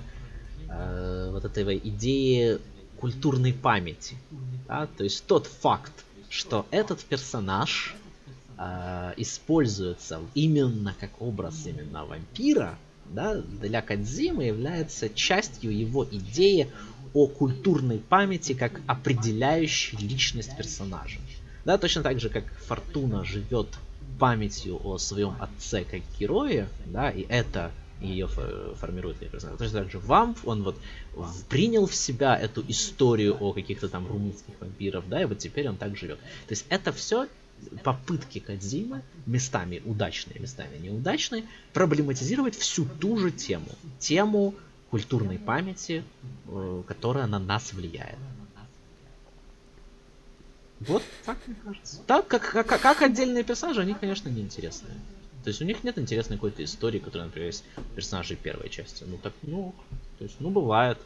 э, 0.69 1.30
вот 1.31 1.43
этой 1.43 1.77
идеи 1.77 2.60
культурной 2.99 3.53
памяти. 3.53 4.15
Да? 4.68 4.88
То 4.97 5.03
есть 5.03 5.26
тот 5.26 5.47
факт, 5.47 5.93
что 6.30 6.68
этот 6.69 6.99
персонаж 7.03 7.95
э, 8.60 9.14
используется 9.18 10.19
именно 10.35 10.95
как 10.99 11.22
образ 11.22 11.65
именно 11.65 12.06
вампира, 12.06 12.77
да, 13.10 13.35
для 13.35 13.81
Кадзимы 13.81 14.43
является 14.43 15.10
частью 15.10 15.76
его 15.76 16.06
идеи 16.06 16.69
о 17.14 17.26
культурной 17.26 17.97
памяти 17.97 18.53
как 18.53 18.81
определяющей 18.85 19.97
личность 19.97 20.56
персонажа. 20.56 21.18
Да, 21.70 21.78
точно 21.78 22.02
так 22.02 22.20
же, 22.20 22.30
как 22.30 22.46
Фортуна 22.66 23.24
живет 23.24 23.68
памятью 24.18 24.82
о 24.84 24.98
своем 24.98 25.36
отце 25.40 25.84
как 25.84 26.02
герое, 26.20 26.68
да, 26.88 27.12
и 27.12 27.28
это 27.30 27.72
ее 28.02 28.26
формирует 28.26 29.20
как 29.20 29.30
персонаж. 29.30 29.60
Точно 29.60 29.82
так 29.82 29.91
же 29.91 30.00
Вамп, 30.00 30.40
он 30.46 30.64
вот 30.64 30.76
принял 31.48 31.86
в 31.86 31.94
себя 31.94 32.36
эту 32.36 32.66
историю 32.68 33.38
о 33.40 33.54
каких-то 33.54 33.88
там 33.88 34.08
румынских 34.08 34.56
вампиров, 34.60 35.08
да, 35.08 35.22
и 35.22 35.26
вот 35.26 35.38
теперь 35.38 35.70
он 35.70 35.78
так 35.78 35.96
живет. 35.96 36.18
То 36.18 36.54
есть 36.54 36.66
это 36.70 36.91
все 36.91 37.28
попытки 37.84 38.40
Кадзимы, 38.40 39.04
местами 39.28 39.84
удачные, 39.86 40.40
местами 40.40 40.76
неудачные, 40.82 41.44
проблематизировать 41.74 42.56
всю 42.56 42.88
ту 43.00 43.20
же 43.20 43.30
тему. 43.30 43.70
Тему 44.00 44.56
культурной 44.90 45.38
памяти, 45.38 46.04
э, 46.48 46.84
которая 46.88 47.28
на 47.28 47.38
нас 47.38 47.74
влияет. 47.74 48.18
Вот 50.81 51.03
так 51.26 51.38
мне 51.47 51.56
кажется. 51.64 52.01
Так, 52.07 52.27
как, 52.27 52.51
как, 52.51 52.68
как 52.68 53.01
отдельные 53.01 53.43
персонажи, 53.43 53.81
они, 53.81 53.93
конечно, 53.93 54.30
неинтересные. 54.30 54.95
То 55.43 55.49
есть 55.49 55.61
у 55.61 55.65
них 55.65 55.84
нет 55.84 55.97
интересной 55.97 56.38
какой-то 56.38 56.64
истории, 56.64 56.99
которая, 56.99 57.27
например, 57.27 57.47
есть 57.47 57.64
персонажи 57.95 58.35
первой 58.35 58.69
части. 58.69 59.03
Ну 59.07 59.18
так, 59.18 59.34
ну, 59.41 59.73
то 60.18 60.23
есть, 60.26 60.35
ну 60.39 60.49
бывает, 60.49 60.97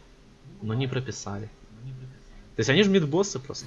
но 0.62 0.74
не 0.74 0.88
прописали. 0.88 1.50
То 2.56 2.60
есть 2.60 2.70
они 2.70 2.84
же 2.84 2.90
мидбоссы 2.90 3.40
просто. 3.40 3.66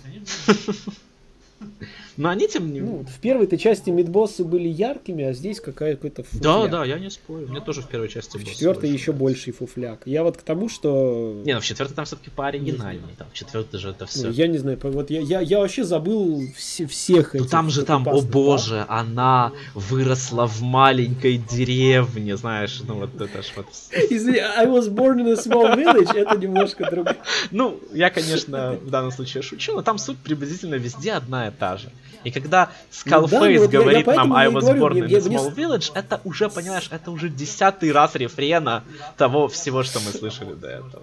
Но 2.16 2.30
они 2.30 2.48
тем 2.48 2.72
не 2.72 2.80
Ну, 2.80 3.04
в 3.04 3.20
первой-то 3.20 3.58
части 3.58 3.90
мидбоссы 3.90 4.44
были 4.44 4.68
яркими, 4.68 5.24
а 5.24 5.32
здесь 5.32 5.60
какая-то 5.60 6.22
фуфляк. 6.22 6.42
Да, 6.42 6.66
да, 6.66 6.84
я 6.84 6.98
не 6.98 7.10
спорю. 7.10 7.48
Мне 7.48 7.60
тоже 7.60 7.82
в 7.82 7.88
первой 7.88 8.08
части 8.08 8.38
В 8.38 8.44
четвертой 8.44 8.90
еще 8.90 9.12
больший 9.12 9.52
фуфляк. 9.52 10.02
Я 10.06 10.22
вот 10.22 10.36
к 10.36 10.42
тому, 10.42 10.68
что... 10.68 11.42
Не, 11.44 11.54
ну 11.54 11.60
в 11.60 11.64
четвертой 11.64 11.96
там 11.96 12.04
все-таки 12.04 12.30
пооригинальнее. 12.30 13.14
Там 13.18 13.28
в 13.30 13.34
четвертой 13.34 13.80
же 13.80 13.90
это 13.90 14.06
все. 14.06 14.26
Ну, 14.26 14.32
я 14.32 14.46
не 14.46 14.58
знаю, 14.58 14.78
вот 14.82 15.10
я, 15.10 15.20
я, 15.20 15.40
я 15.40 15.58
вообще 15.58 15.84
забыл 15.84 16.42
все, 16.56 16.86
всех 16.86 17.34
ну, 17.34 17.40
этих. 17.40 17.46
Ну 17.46 17.50
там 17.50 17.70
же 17.70 17.84
там, 17.84 18.08
о 18.08 18.20
боже, 18.22 18.86
да? 18.88 18.98
она 19.00 19.52
выросла 19.74 20.46
в 20.46 20.62
маленькой 20.62 21.38
деревне, 21.38 22.36
знаешь, 22.36 22.80
ну 22.86 22.94
вот 22.94 23.20
это 23.20 23.42
ж 23.42 23.52
вот... 23.56 23.66
Извини, 24.10 24.38
I 24.38 24.66
was 24.66 24.88
born 24.88 25.16
in 25.16 25.32
a 25.32 25.34
small 25.34 25.76
village, 25.76 26.16
это 26.16 26.36
немножко 26.36 26.90
другое. 26.90 27.16
Ну, 27.50 27.78
я, 27.92 28.10
конечно, 28.10 28.78
в 28.82 28.90
данном 28.90 29.12
случае 29.12 29.42
шучу, 29.42 29.74
но 29.74 29.82
там 29.82 29.98
суть 29.98 30.18
приблизительно 30.18 30.76
везде 30.76 31.12
одна 31.12 31.45
и 31.48 31.51
та 31.51 31.77
же. 31.77 31.90
И 32.24 32.31
когда 32.32 32.73
Skullface 32.90 33.59
ну, 33.59 33.68
да, 33.68 33.68
говорит 33.68 34.06
я, 34.06 34.12
я 34.12 34.18
нам 34.18 34.32
I 34.32 34.48
was 34.48 34.60
говорю, 34.60 34.82
born 34.82 34.93
in 34.98 35.05
a 35.05 35.20
small 35.20 35.51
мне... 35.52 35.64
village, 35.64 35.93
это 35.94 36.20
уже, 36.24 36.48
понимаешь, 36.48 36.89
это 36.90 37.12
уже 37.12 37.28
десятый 37.28 37.93
раз 37.93 38.16
рефрена 38.16 38.82
того 39.16 39.47
всего, 39.47 39.85
что 39.85 40.01
мы 40.01 40.10
слышали 40.10 40.55
до 40.55 40.68
этого. 40.68 41.02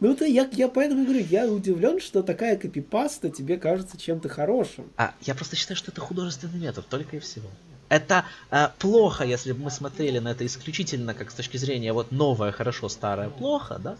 Ну, 0.00 0.12
это 0.12 0.24
я, 0.24 0.48
я 0.52 0.68
поэтому 0.68 1.04
говорю, 1.04 1.24
я 1.28 1.46
удивлен, 1.46 2.00
что 2.00 2.22
такая 2.22 2.56
копипаста 2.56 3.28
тебе 3.30 3.56
кажется 3.56 3.98
чем-то 3.98 4.28
хорошим. 4.28 4.86
А 4.96 5.12
я 5.20 5.34
просто 5.34 5.54
считаю, 5.56 5.76
что 5.76 5.90
это 5.90 6.00
художественный 6.00 6.58
метод, 6.58 6.86
только 6.88 7.16
и 7.16 7.18
всего. 7.20 7.48
Это 7.88 8.24
э, 8.50 8.68
плохо, 8.78 9.24
если 9.24 9.52
бы 9.52 9.64
мы 9.64 9.70
смотрели 9.70 10.18
на 10.18 10.28
это 10.28 10.44
исключительно 10.44 11.14
как 11.14 11.30
с 11.30 11.34
точки 11.34 11.56
зрения 11.56 11.92
вот 11.92 12.10
новое 12.10 12.50
хорошо, 12.52 12.88
старое 12.88 13.28
плохо, 13.28 13.78
да? 13.78 13.96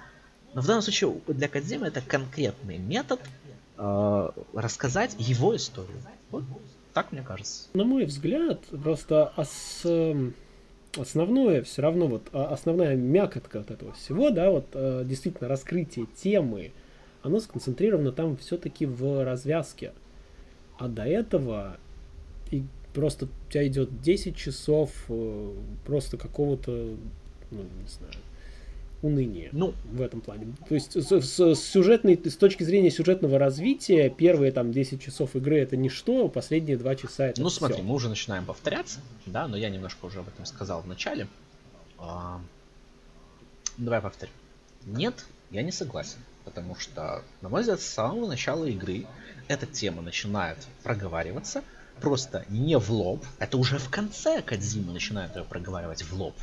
Но 0.55 0.63
в 0.63 0.67
данном 0.67 0.83
случае 0.83 1.15
для 1.29 1.49
Кадзима 1.49 1.87
это 1.87 2.01
конкретный 2.01 2.79
метод 2.79 3.21
э, 3.77 4.31
рассказать 4.55 5.16
его 5.19 5.55
историю. 5.57 5.97
Вот 6.31 6.44
так 6.93 7.12
мне 7.12 7.23
кажется. 7.23 7.69
На 7.74 7.85
мой 7.85 8.07
взгляд, 8.07 8.61
просто 8.82 9.32
ос, 9.36 9.82
эм, 9.85 10.35
основное 10.97 11.62
все 11.62 11.82
равно 11.82 12.07
вот 12.07 12.23
а, 12.32 12.47
основная 12.47 12.97
мякотка 12.97 13.61
от 13.61 13.70
этого 13.70 13.93
всего, 13.93 14.31
да, 14.31 14.51
вот 14.51 14.69
э, 14.73 15.05
действительно 15.05 15.48
раскрытие 15.48 16.07
темы, 16.16 16.73
оно 17.23 17.40
сконцентрировано 17.40 18.12
там 18.12 18.36
все-таки 18.39 18.86
в 18.86 19.24
развязке. 19.24 19.93
А 20.78 20.89
до 20.89 21.05
этого 21.05 21.77
и 22.51 22.62
просто 22.94 23.27
у 23.27 23.51
тебя 23.51 23.66
идет 23.66 24.01
10 24.01 24.35
часов 24.35 24.90
э, 25.11 25.53
просто 25.85 26.16
какого-то, 26.16 26.97
ну, 27.51 27.59
не 27.62 27.89
знаю, 27.89 28.15
уныние 29.07 29.49
ну, 29.53 29.74
в 29.85 30.03
этом 30.03 30.20
плане. 30.20 30.55
То 30.69 30.74
есть 30.74 30.93
с, 30.93 31.11
с, 31.11 31.55
с 31.55 31.59
сюжетной, 31.59 32.20
с 32.24 32.37
точки 32.37 32.62
зрения 32.62 32.91
сюжетного 32.91 33.39
развития, 33.39 34.11
первые 34.11 34.53
там 34.53 34.73
10 34.73 35.03
часов 35.03 35.37
игры 35.37 35.59
это 35.59 35.77
ничто, 35.77 36.28
последние 36.28 36.77
2 36.77 36.97
часа 36.97 37.27
это 37.27 37.41
Ну 37.41 37.49
все. 37.49 37.59
смотри, 37.59 37.83
мы 37.83 37.95
уже 37.95 38.09
начинаем 38.09 38.45
повторяться, 38.45 39.01
да, 39.27 39.49
но 39.49 39.57
я 39.57 39.70
немножко 39.70 40.07
уже 40.07 40.20
об 40.20 40.28
этом 40.28 40.45
сказал 40.45 40.83
в 40.83 40.87
начале. 40.87 41.28
А, 41.99 42.41
давай 43.78 44.01
повторю. 44.01 44.33
Нет, 44.85 45.27
я 45.51 45.62
не 45.62 45.73
согласен, 45.73 46.19
потому 46.45 46.77
что, 46.77 47.23
на 47.41 47.49
мой 47.49 47.62
взгляд, 47.62 47.81
с 47.81 47.87
самого 47.87 48.27
начала 48.27 48.65
игры 48.66 49.07
эта 49.49 49.66
тема 49.66 50.03
начинает 50.03 50.59
проговариваться, 50.83 51.62
просто 52.01 52.45
не 52.49 52.78
в 52.78 52.91
лоб, 52.91 53.24
это 53.39 53.57
уже 53.57 53.78
в 53.78 53.89
конце 53.91 54.43
Кадзима 54.43 54.93
начинает 54.93 55.35
ее 55.37 55.45
проговаривать 55.45 56.03
в 56.03 56.12
лоб. 56.15 56.35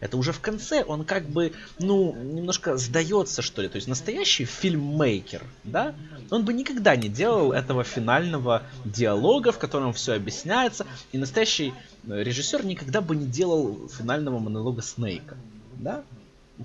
Это 0.00 0.16
уже 0.16 0.32
в 0.32 0.40
конце 0.40 0.82
он 0.82 1.04
как 1.04 1.28
бы, 1.28 1.52
ну, 1.78 2.14
немножко 2.14 2.76
сдается, 2.76 3.42
что 3.42 3.62
ли. 3.62 3.68
То 3.68 3.76
есть 3.76 3.86
настоящий 3.86 4.46
фильммейкер, 4.46 5.42
да, 5.64 5.94
он 6.30 6.44
бы 6.44 6.52
никогда 6.52 6.96
не 6.96 7.08
делал 7.08 7.52
этого 7.52 7.84
финального 7.84 8.62
диалога, 8.84 9.52
в 9.52 9.58
котором 9.58 9.92
все 9.92 10.14
объясняется. 10.14 10.86
И 11.12 11.18
настоящий 11.18 11.74
э, 12.06 12.22
режиссер 12.22 12.64
никогда 12.64 13.00
бы 13.00 13.14
не 13.14 13.26
делал 13.26 13.88
финального 13.88 14.38
монолога 14.38 14.82
Снейка, 14.82 15.36
да. 15.76 16.02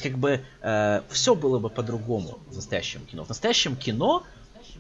Как 0.02 0.18
бы 0.18 0.42
э, 0.62 1.02
все 1.10 1.36
было 1.36 1.60
бы 1.60 1.70
по-другому 1.70 2.40
в 2.50 2.56
настоящем 2.56 3.06
кино. 3.06 3.24
В 3.24 3.30
настоящем 3.30 3.76
кино 3.76 4.24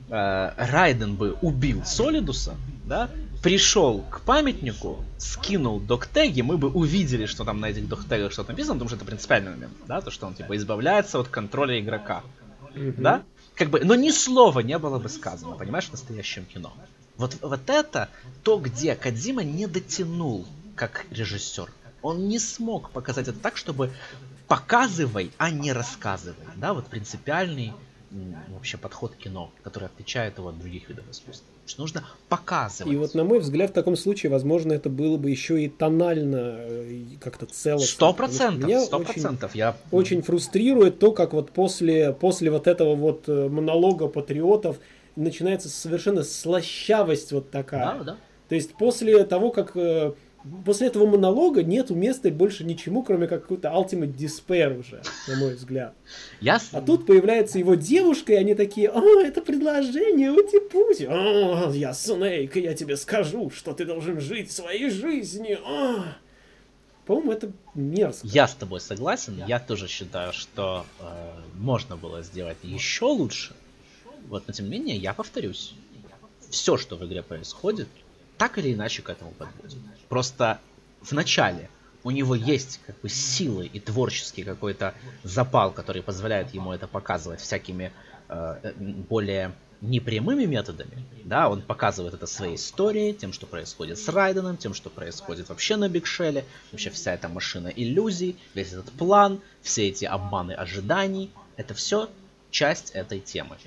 э, 0.10 0.52
Райден 0.58 1.16
бы 1.16 1.34
убил 1.42 1.84
Солидуса, 1.86 2.56
да, 2.86 3.10
пришел 3.42 4.02
к 4.10 4.22
памятнику, 4.22 5.04
скинул 5.18 5.80
доктеги, 5.80 6.42
мы 6.42 6.58
бы 6.58 6.70
увидели, 6.70 7.26
что 7.26 7.44
там 7.44 7.60
на 7.60 7.68
этих 7.68 7.88
доктегах 7.88 8.32
что-то 8.32 8.52
написано, 8.52 8.76
потому 8.76 8.90
что 8.90 8.98
это 8.98 9.06
принципиальный 9.06 9.52
момент, 9.52 9.74
да, 9.88 10.02
то, 10.02 10.12
что 10.12 10.28
он 10.28 10.34
типа 10.34 10.56
избавляется 10.58 11.20
от 11.20 11.28
контроля 11.28 11.80
игрока, 11.80 12.24
mm-hmm. 12.74 13.02
да, 13.02 13.24
как 13.56 13.70
бы, 13.70 13.82
но 13.84 13.96
ни 13.96 14.12
слова 14.12 14.60
не 14.62 14.78
было 14.78 15.00
бы 15.00 15.10
сказано, 15.10 15.56
понимаешь, 15.56 15.86
в 15.86 15.92
настоящем 15.92 16.46
кино. 16.46 16.74
Вот, 17.18 17.38
вот 17.42 17.70
это 17.70 18.10
то, 18.44 18.58
где 18.58 18.96
Кадзима 18.96 19.44
не 19.44 19.68
дотянул 19.68 20.46
как 20.76 21.06
режиссер. 21.12 21.72
Он 22.02 22.28
не 22.28 22.40
смог 22.40 22.92
показать 22.92 23.28
это 23.28 23.40
так, 23.40 23.58
чтобы 23.58 23.92
показывай, 24.48 25.32
а 25.38 25.50
не 25.50 25.72
рассказывай, 25.72 26.46
да, 26.56 26.74
вот 26.74 26.88
принципиальный 26.88 27.74
вообще 28.50 28.78
подход 28.78 29.14
к 29.14 29.18
кино, 29.18 29.52
который 29.64 29.86
отличает 29.86 30.38
его 30.38 30.50
от 30.50 30.60
других 30.60 30.90
видов 30.90 31.06
искусства. 31.10 31.48
Что 31.66 31.82
нужно 31.82 32.06
показывать. 32.30 32.94
И 32.94 32.96
вот, 32.96 33.16
на 33.16 33.24
мой 33.24 33.40
взгляд, 33.40 33.72
в 33.72 33.74
таком 33.74 33.96
случае, 33.96 34.32
возможно, 34.32 34.74
это 34.74 34.90
было 34.90 35.18
бы 35.18 35.30
еще 35.32 35.64
и 35.64 35.70
тонально 35.70 36.58
э, 36.60 37.04
как-то 37.20 37.46
целостно. 37.46 37.88
Сто 37.88 38.14
процентов, 38.14 38.84
сто 38.84 39.00
процентов. 39.00 39.56
Я... 39.56 39.76
Очень 39.92 40.22
фрустрирует 40.22 41.00
то, 41.00 41.12
как 41.12 41.34
вот 41.34 41.52
после, 41.52 42.14
после 42.14 42.52
вот 42.52 42.68
этого 42.68 42.96
вот 42.96 43.24
э, 43.28 43.50
монолога 43.50 44.08
патриотов 44.08 44.78
начинается 45.16 45.70
совершенно 45.70 46.24
слащавость 46.24 47.32
вот 47.32 47.50
такая. 47.50 47.98
Да, 47.98 48.04
да. 48.04 48.18
То 48.50 48.56
есть 48.56 48.74
после 48.76 49.24
того, 49.26 49.50
как 49.50 49.76
э, 49.76 50.14
после 50.64 50.88
этого 50.88 51.06
монолога 51.06 51.64
нету 51.64 51.96
места 51.96 52.30
больше 52.30 52.64
ничему, 52.64 53.04
кроме 53.04 53.28
как 53.28 53.44
какой-то 53.44 53.70
ultimate 53.70 54.16
despair 54.16 54.80
уже, 54.80 55.02
на 55.28 55.38
мой 55.38 55.56
взгляд. 55.56 55.94
Я... 56.42 56.60
А 56.72 56.82
тут 56.82 57.06
появляется 57.06 57.60
его 57.60 57.76
девушка, 57.76 58.34
и 58.34 58.36
они 58.36 58.56
такие, 58.56 58.90
о, 58.90 59.22
это 59.22 59.42
предложение, 59.42 60.32
ути-пути, 60.32 61.06
о, 61.06 61.72
я 61.74 61.94
Снейк, 61.94 62.58
и 62.58 62.62
я 62.62 62.74
тебе 62.74 62.98
скажу, 62.98 63.50
что 63.50 63.74
ты 63.74 63.86
должен 63.86 64.20
жить 64.20 64.52
своей 64.52 64.90
жизнью, 64.90 65.60
о. 65.66 66.04
По-моему, 67.06 67.34
это 67.34 67.52
мерзко. 67.76 68.26
Я 68.28 68.48
с 68.48 68.56
тобой 68.56 68.80
согласен. 68.82 69.44
Я 69.48 69.60
тоже 69.60 69.88
считаю, 69.88 70.34
что 70.34 70.88
э, 71.00 71.04
можно 71.54 71.98
было 71.98 72.24
сделать 72.24 72.58
еще 72.64 73.06
лучше. 73.06 73.54
Вот, 74.28 74.48
но 74.48 74.54
тем 74.54 74.66
не 74.66 74.72
менее, 74.72 74.98
я 74.98 75.14
повторюсь. 75.14 75.76
Все, 76.50 76.78
что 76.78 76.96
в 76.96 77.06
игре 77.06 77.22
происходит, 77.22 77.88
так 78.38 78.58
или 78.58 78.74
иначе 78.74 79.02
к 79.02 79.10
этому 79.10 79.32
подводит. 79.32 79.78
Просто 80.10 80.60
в 81.02 81.12
начале 81.12 81.70
у 82.04 82.12
него 82.12 82.36
есть 82.36 82.80
как 82.86 83.00
бы 83.02 83.10
силы 83.10 83.66
и 83.66 83.80
творческий 83.80 84.44
какой-то 84.44 84.94
запал, 85.24 85.72
который 85.72 86.04
позволяет 86.04 86.54
ему 86.54 86.72
это 86.72 86.88
показывать 86.88 87.42
всякими 87.42 87.92
э, 88.30 88.74
более 89.10 89.54
непрямыми 89.82 90.46
методами, 90.46 91.06
да, 91.24 91.50
он 91.50 91.62
показывает 91.62 92.14
это 92.14 92.28
своей 92.28 92.56
историей, 92.56 93.14
тем, 93.14 93.34
что 93.34 93.46
происходит 93.46 93.98
с 93.98 94.08
Райденом, 94.10 94.58
тем, 94.58 94.74
что 94.74 94.90
происходит 94.90 95.50
вообще 95.50 95.76
на 95.76 95.90
Бигшеле, 95.90 96.46
вообще 96.72 96.90
вся 96.90 97.14
эта 97.14 97.28
машина 97.28 97.68
иллюзий, 97.68 98.38
весь 98.54 98.74
этот 98.74 98.92
план, 98.92 99.42
все 99.62 99.88
эти 99.88 100.06
обманы 100.06 100.54
ожиданий, 100.54 101.32
это 101.58 101.74
все 101.74 102.10
часть 102.52 102.92
этой 102.92 103.20
темы. 103.20 103.58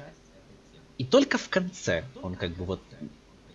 И 0.96 1.04
только 1.04 1.38
в 1.38 1.48
конце 1.48 2.04
он 2.22 2.34
как 2.34 2.52
бы 2.52 2.64
вот 2.64 2.80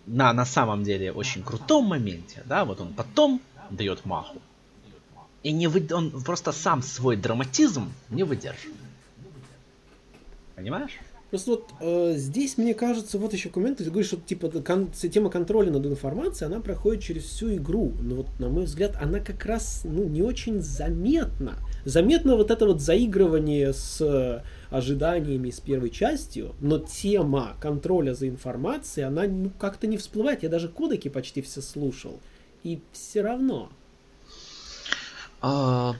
на, 0.06 0.32
на 0.32 0.44
самом 0.44 0.84
деле 0.84 1.12
очень 1.12 1.42
крутом 1.42 1.84
моменте, 1.86 2.42
да, 2.46 2.64
вот 2.64 2.80
он 2.80 2.92
потом 2.94 3.40
дает 3.70 4.04
маху. 4.04 4.40
И 5.42 5.52
не 5.52 5.66
вы, 5.66 5.86
он 5.92 6.10
просто 6.22 6.52
сам 6.52 6.82
свой 6.82 7.16
драматизм 7.16 7.92
не 8.10 8.22
выдерживает. 8.22 8.76
Понимаешь? 10.56 10.98
Просто 11.30 11.50
вот 11.50 11.70
э, 11.80 12.14
здесь, 12.16 12.56
мне 12.58 12.74
кажется, 12.74 13.18
вот 13.18 13.32
еще 13.32 13.48
коммент, 13.48 13.78
ты 13.78 13.84
говоришь, 13.84 14.06
что 14.06 14.16
типа 14.18 14.48
кон, 14.62 14.90
тема 14.92 15.30
контроля 15.30 15.72
над 15.72 15.84
информацией, 15.84 16.46
она 16.46 16.60
проходит 16.60 17.02
через 17.02 17.24
всю 17.24 17.56
игру. 17.56 17.92
Но 18.00 18.14
вот, 18.16 18.26
на 18.38 18.48
мой 18.48 18.64
взгляд, 18.64 18.96
она 19.02 19.18
как 19.18 19.44
раз 19.44 19.82
ну, 19.84 20.04
не 20.04 20.22
очень 20.22 20.62
заметна. 20.62 21.58
Заметно 21.84 22.36
вот 22.36 22.50
это 22.50 22.66
вот 22.66 22.80
заигрывание 22.80 23.72
с 23.72 24.42
ожиданиями 24.70 25.50
с 25.50 25.60
первой 25.60 25.90
частью, 25.90 26.54
но 26.60 26.78
тема 26.78 27.56
контроля 27.60 28.14
за 28.14 28.28
информацией, 28.28 29.06
она 29.06 29.24
ну, 29.26 29.50
как-то 29.58 29.86
не 29.86 29.96
всплывает. 29.96 30.42
Я 30.42 30.48
даже 30.48 30.68
кодеки 30.68 31.08
почти 31.08 31.42
все 31.42 31.62
слушал. 31.62 32.18
И 32.62 32.80
все 32.92 33.22
равно. 33.22 33.70
А, 35.40 35.94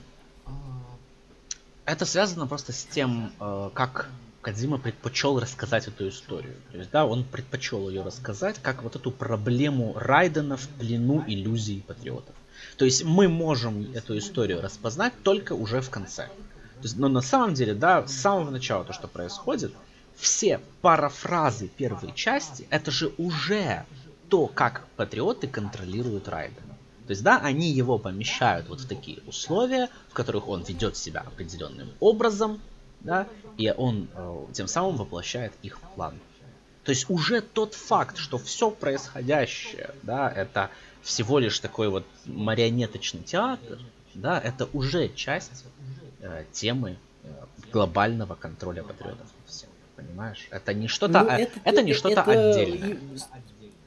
это 1.85 2.06
связано 2.06 2.47
просто 2.47 2.73
с 2.73 2.85
тем, 2.85 3.31
э, 3.39 3.70
как 3.74 4.09
Кадзима 4.40 4.78
предпочел 4.78 5.39
рассказать 5.39 5.89
эту 5.89 6.09
историю. 6.09 6.55
То 6.73 6.78
есть, 6.78 6.90
да, 6.90 7.06
он 7.06 7.24
предпочел 7.24 7.89
ее 7.89 8.02
рассказать 8.02 8.59
как 8.61 8.82
вот 8.82 8.97
эту 8.97 9.11
проблему 9.11 9.94
Райдена 9.97 10.56
в 10.56 10.69
плену 10.69 11.24
иллюзий 11.27 11.82
патриотов. 11.86 12.35
То 12.77 12.85
есть 12.85 13.05
мы 13.05 13.29
можем 13.29 13.93
эту 13.95 14.19
историю 14.19 14.61
распознать 14.61 15.13
только 15.23 15.53
уже 15.53 15.81
в 15.81 15.91
конце 15.91 16.29
есть, 16.85 16.97
но 16.99 17.09
на 17.09 17.21
самом 17.21 17.55
деле, 17.55 17.75
да, 17.75 18.07
с 18.07 18.13
самого 18.13 18.51
начала 18.51 18.85
то, 18.85 18.93
что 18.93 19.09
происходит, 19.09 19.73
все 20.17 20.61
парафразы 20.81 21.69
первой 21.69 22.13
части, 22.15 22.67
это 22.71 22.91
же 22.91 23.13
уже 23.19 23.85
то, 24.29 24.47
как 24.47 24.87
патриоты 24.97 25.49
контролируют 25.49 26.29
Райдена. 26.29 26.77
То 27.07 27.11
есть, 27.11 27.23
да, 27.23 27.39
они 27.39 27.71
его 27.71 27.99
помещают 27.99 28.69
вот 28.69 28.81
в 28.81 28.89
такие 28.89 29.19
условия, 29.27 29.89
в 30.09 30.15
которых 30.15 30.49
он 30.49 30.63
ведет 30.63 30.97
себя 30.97 31.21
определенным 31.21 31.91
образом, 32.01 32.61
да, 33.01 33.27
и 33.59 33.71
он 33.71 34.09
э, 34.15 34.47
тем 34.53 34.69
самым 34.69 34.97
воплощает 34.97 35.53
их 35.63 35.79
план. 35.81 36.15
То 36.85 36.91
есть 36.91 37.11
уже 37.11 37.41
тот 37.41 37.75
факт, 37.75 38.17
что 38.17 38.39
все 38.39 38.71
происходящее, 38.71 39.91
да, 40.03 40.31
это 40.31 40.71
всего 41.05 41.39
лишь 41.39 41.61
такой 41.61 41.89
вот 41.89 42.05
марионеточный 42.25 43.23
театр, 43.23 43.79
да, 44.15 44.41
это 44.41 44.69
уже 44.73 45.09
часть 45.09 45.65
э, 46.21 46.45
темы 46.51 46.97
э, 47.23 47.29
глобального 47.73 48.35
контроля 48.35 48.83
патриотов. 48.83 49.27
Понимаешь? 49.97 50.49
Это 50.51 50.75
не 50.75 50.89
что-то, 50.89 51.21
ну, 51.23 51.31
это, 51.31 51.53
это 51.63 51.83
не 51.83 51.93
что-то 51.93 52.23
отдельное. 52.23 52.99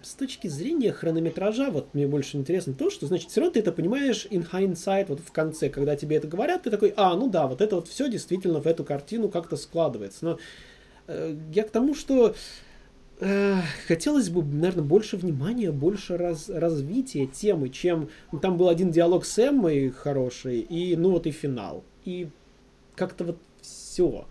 С 0.02 0.14
точки 0.14 0.48
зрения 0.48 0.94
хронометража, 0.94 1.70
вот 1.70 1.94
мне 1.94 2.08
больше 2.08 2.38
интересно 2.38 2.74
то, 2.74 2.90
что, 2.90 3.08
значит, 3.08 3.30
все 3.30 3.42
равно 3.42 3.54
ты 3.54 3.60
это 3.60 3.74
понимаешь 3.74 4.26
in 4.30 4.50
hindsight, 4.50 5.08
вот 5.10 5.20
в 5.20 5.32
конце, 5.34 5.70
когда 5.70 5.98
тебе 5.98 6.16
это 6.16 6.28
говорят, 6.28 6.64
ты 6.64 6.70
такой, 6.70 6.94
а, 6.96 7.14
ну 7.16 7.30
да, 7.30 7.46
вот 7.48 7.60
это 7.60 7.76
вот 7.76 7.90
все 7.90 8.08
действительно 8.10 8.62
в 8.62 8.68
эту 8.68 8.86
картину 8.86 9.28
как-то 9.28 9.58
складывается. 9.58 10.24
Но 10.24 10.40
э, 11.08 11.36
я 11.52 11.64
к 11.64 11.72
тому, 11.72 11.94
что 11.94 12.30
э, 12.30 12.34
хотелось 13.88 14.30
бы, 14.30 14.44
наверное, 14.44 14.84
больше 14.84 15.18
внимания, 15.18 15.72
больше 15.72 16.18
раз, 16.18 16.50
развития 16.50 17.26
темы, 17.26 17.70
чем 17.70 18.10
ну, 18.32 18.40
там 18.40 18.58
был 18.58 18.70
один 18.70 18.92
диалог 18.92 19.26
с 19.26 19.40
Эммой 19.40 19.90
хороший, 19.90 20.60
и 20.60 20.96
ну 20.96 21.12
вот 21.12 21.26
и 21.26 21.32
финал 21.32 21.84
и 22.06 22.30
как-то 22.96 23.26
вот 23.26 23.38
все. 23.62 24.26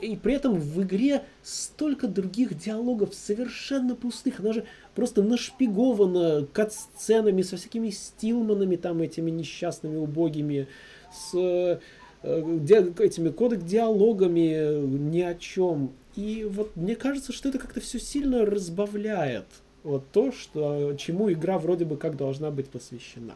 И 0.00 0.16
при 0.16 0.34
этом 0.34 0.54
в 0.54 0.82
игре 0.82 1.24
столько 1.42 2.06
других 2.06 2.56
диалогов 2.56 3.14
совершенно 3.14 3.96
пустых. 3.96 4.38
Она 4.38 4.52
же 4.52 4.64
просто 4.94 5.22
нашпигована 5.22 6.46
кат-сценами 6.52 7.42
со 7.42 7.56
всякими 7.56 7.90
стилманами, 7.90 8.76
там 8.76 9.00
этими 9.00 9.30
несчастными, 9.30 9.96
убогими, 9.96 10.68
с 11.12 11.34
э, 11.34 11.78
этими 12.22 13.30
кодек 13.30 13.64
диалогами 13.64 14.86
ни 14.86 15.20
о 15.20 15.34
чем. 15.34 15.92
И 16.16 16.44
вот 16.44 16.76
мне 16.76 16.96
кажется, 16.96 17.32
что 17.32 17.48
это 17.48 17.58
как-то 17.58 17.80
все 17.80 17.98
сильно 17.98 18.44
разбавляет 18.44 19.46
вот 19.82 20.10
то, 20.12 20.32
что, 20.32 20.94
чему 20.96 21.32
игра 21.32 21.58
вроде 21.58 21.84
бы 21.84 21.96
как 21.96 22.16
должна 22.16 22.50
быть 22.50 22.68
посвящена. 22.68 23.34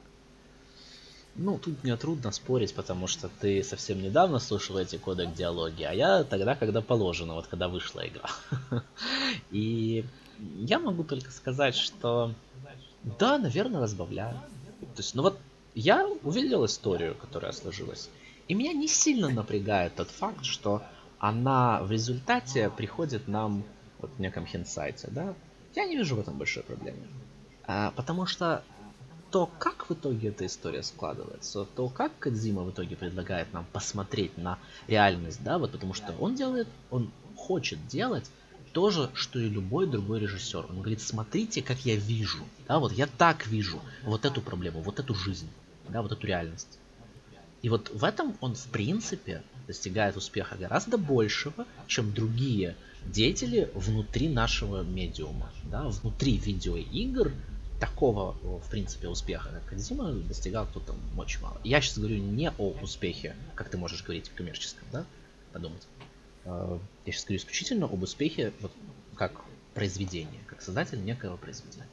Ну, 1.36 1.58
тут 1.58 1.82
мне 1.82 1.96
трудно 1.96 2.30
спорить, 2.30 2.74
потому 2.74 3.08
что 3.08 3.28
ты 3.40 3.64
совсем 3.64 4.00
недавно 4.00 4.38
слушал 4.38 4.78
эти 4.78 4.96
кодек 4.96 5.34
диалоги, 5.34 5.82
а 5.82 5.92
я 5.92 6.22
тогда, 6.22 6.54
когда 6.54 6.80
положено, 6.80 7.34
вот 7.34 7.48
когда 7.48 7.68
вышла 7.68 8.06
игра. 8.06 8.30
И 9.50 10.04
я 10.58 10.78
могу 10.78 11.02
только 11.02 11.32
сказать, 11.32 11.74
что 11.74 12.32
да, 13.18 13.38
наверное, 13.38 13.80
разбавляю. 13.80 14.34
То 14.80 15.00
есть, 15.00 15.14
ну 15.14 15.22
вот 15.22 15.38
я 15.74 16.06
увидел 16.22 16.64
историю, 16.66 17.16
которая 17.16 17.52
сложилась, 17.52 18.08
и 18.46 18.54
меня 18.54 18.72
не 18.72 18.86
сильно 18.86 19.28
напрягает 19.28 19.96
тот 19.96 20.08
факт, 20.08 20.44
что 20.44 20.82
она 21.28 21.82
в 21.82 21.90
результате 21.90 22.68
приходит 22.68 23.28
нам 23.28 23.64
вот 23.98 24.10
в 24.10 24.20
неком 24.20 24.44
хинсайте, 24.44 25.08
да? 25.10 25.34
Я 25.74 25.86
не 25.86 25.96
вижу 25.96 26.16
в 26.16 26.20
этом 26.20 26.36
большой 26.36 26.62
проблемы. 26.62 26.98
А, 27.66 27.92
потому 27.92 28.26
что 28.26 28.62
то, 29.30 29.48
как 29.58 29.88
в 29.88 29.94
итоге 29.94 30.28
эта 30.28 30.44
история 30.44 30.82
складывается, 30.82 31.64
то, 31.64 31.88
как 31.88 32.12
Кадзима 32.18 32.62
в 32.62 32.70
итоге 32.70 32.94
предлагает 32.94 33.50
нам 33.54 33.64
посмотреть 33.72 34.36
на 34.36 34.58
реальность, 34.86 35.42
да, 35.42 35.56
вот 35.56 35.72
потому 35.72 35.94
что 35.94 36.12
он 36.20 36.34
делает, 36.34 36.68
он 36.90 37.10
хочет 37.36 37.86
делать 37.86 38.30
то 38.74 38.90
же, 38.90 39.08
что 39.14 39.38
и 39.38 39.48
любой 39.48 39.86
другой 39.86 40.20
режиссер. 40.20 40.66
Он 40.68 40.80
говорит, 40.80 41.00
смотрите, 41.00 41.62
как 41.62 41.78
я 41.86 41.96
вижу, 41.96 42.44
да, 42.68 42.78
вот 42.78 42.92
я 42.92 43.06
так 43.06 43.46
вижу 43.46 43.80
вот 44.02 44.26
эту 44.26 44.42
проблему, 44.42 44.82
вот 44.82 45.00
эту 45.00 45.14
жизнь, 45.14 45.48
да, 45.88 46.02
вот 46.02 46.12
эту 46.12 46.26
реальность. 46.26 46.78
И 47.62 47.70
вот 47.70 47.88
в 47.88 48.04
этом 48.04 48.36
он, 48.42 48.54
в 48.54 48.66
принципе, 48.66 49.42
достигает 49.66 50.16
успеха 50.16 50.56
гораздо 50.56 50.98
большего, 50.98 51.66
чем 51.86 52.12
другие 52.12 52.76
деятели 53.06 53.70
внутри 53.74 54.28
нашего 54.28 54.82
медиума, 54.82 55.52
да, 55.64 55.88
внутри 55.88 56.36
видеоигр, 56.36 57.32
такого, 57.80 58.32
в 58.42 58.70
принципе, 58.70 59.08
успеха, 59.08 59.50
как 59.50 59.66
Кадзима, 59.66 60.12
достигал 60.12 60.66
кто-то 60.66 60.94
очень 61.16 61.40
мало. 61.40 61.60
Я 61.64 61.80
сейчас 61.80 61.98
говорю 61.98 62.16
не 62.16 62.50
о 62.50 62.70
успехе, 62.82 63.36
как 63.54 63.68
ты 63.68 63.76
можешь 63.76 64.02
говорить, 64.02 64.28
в 64.28 64.34
коммерческом, 64.34 64.86
да, 64.92 65.04
подумать. 65.52 65.82
А, 66.44 66.78
я 67.04 67.12
сейчас 67.12 67.24
говорю 67.24 67.40
исключительно 67.40 67.86
об 67.86 68.02
успехе, 68.02 68.52
вот, 68.60 68.72
как 69.16 69.32
произведение, 69.74 70.40
как 70.46 70.62
создатель 70.62 71.04
некого 71.04 71.36
произведения. 71.36 71.86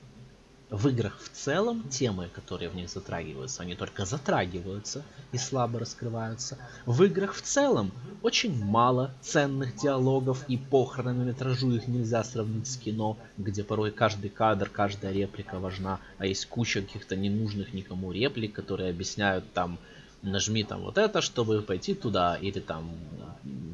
В 0.72 0.88
играх 0.88 1.19
в 1.19 1.30
целом 1.30 1.84
темы, 1.89 2.30
которые 2.34 2.69
в 2.69 2.76
них 2.76 2.89
затрагиваются, 2.89 3.61
они 3.61 3.76
только 3.76 4.06
затрагиваются 4.06 5.03
и 5.34 5.38
слабо 5.38 5.80
раскрываются. 5.80 6.57
В 6.85 7.03
играх 7.03 7.34
в 7.34 7.41
целом 7.41 7.91
очень 8.22 8.56
мало 8.64 9.11
ценных 9.19 9.76
диалогов, 9.76 10.45
и 10.48 10.56
по 10.56 10.85
хронометражу 10.85 11.72
их 11.73 11.89
нельзя 11.89 12.23
сравнить 12.23 12.68
с 12.68 12.77
кино, 12.77 13.18
где 13.38 13.65
порой 13.65 13.91
каждый 13.91 14.30
кадр, 14.30 14.69
каждая 14.69 15.11
реплика 15.11 15.60
важна, 15.60 15.99
а 16.18 16.26
есть 16.26 16.45
куча 16.45 16.81
каких-то 16.81 17.18
ненужных 17.18 17.73
никому 17.73 18.14
реплик, 18.14 18.53
которые 18.53 18.91
объясняют 18.91 19.52
там 19.52 19.77
нажми 20.22 20.64
там 20.64 20.84
вот 20.84 20.98
это, 20.98 21.22
чтобы 21.22 21.61
пойти 21.61 21.93
туда, 21.93 22.38
или 22.38 22.61
там 22.61 22.89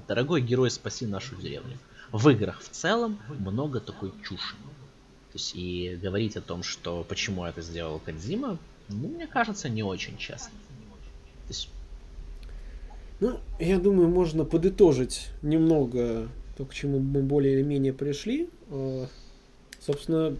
дорогой 0.08 0.42
герой, 0.42 0.72
спаси 0.72 1.06
нашу 1.06 1.36
деревню. 1.36 1.78
В 2.12 2.28
играх 2.30 2.60
в 2.60 2.70
целом 2.70 3.20
много 3.38 3.82
такой 3.82 4.12
чуши 4.24 4.56
есть 5.38 5.56
и 5.56 5.98
говорить 6.02 6.36
о 6.36 6.42
том, 6.42 6.64
что 6.64 7.06
почему 7.08 7.46
это 7.46 7.62
сделал 7.62 8.00
Кадзима, 8.00 8.58
ну, 8.90 9.08
мне 9.08 9.28
кажется, 9.28 9.70
не 9.70 9.84
очень 9.84 10.18
честно. 10.18 10.52
Ну, 13.20 13.40
я 13.60 13.80
думаю, 13.80 14.10
можно 14.10 14.46
подытожить 14.46 15.30
немного 15.42 16.30
то, 16.56 16.66
к 16.66 16.74
чему 16.74 17.00
мы 17.00 17.22
более 17.22 17.56
или 17.56 17.64
менее 17.64 17.94
пришли. 17.94 18.50
А, 18.70 19.08
собственно, 19.80 20.36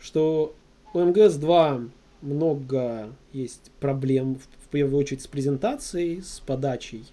что 0.00 0.54
у 0.94 0.98
МГС-2 0.98 1.90
много 2.22 3.12
есть 3.32 3.70
проблем, 3.78 4.38
в 4.64 4.68
первую 4.70 4.98
очередь, 4.98 5.22
с 5.22 5.26
презентацией, 5.28 6.22
с 6.22 6.40
подачей. 6.40 7.04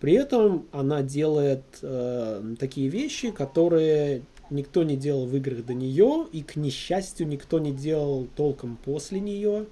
При 0.00 0.12
этом 0.12 0.66
она 0.70 1.02
делает 1.02 1.64
э, 1.82 2.54
такие 2.60 2.88
вещи, 2.88 3.32
которые 3.32 4.22
никто 4.50 4.82
не 4.82 4.96
делал 4.96 5.26
в 5.26 5.36
играх 5.36 5.64
до 5.64 5.74
нее, 5.74 6.26
и, 6.32 6.42
к 6.42 6.56
несчастью, 6.56 7.26
никто 7.28 7.58
не 7.58 7.72
делал 7.72 8.28
толком 8.36 8.76
после 8.76 9.20
нее. 9.20 9.66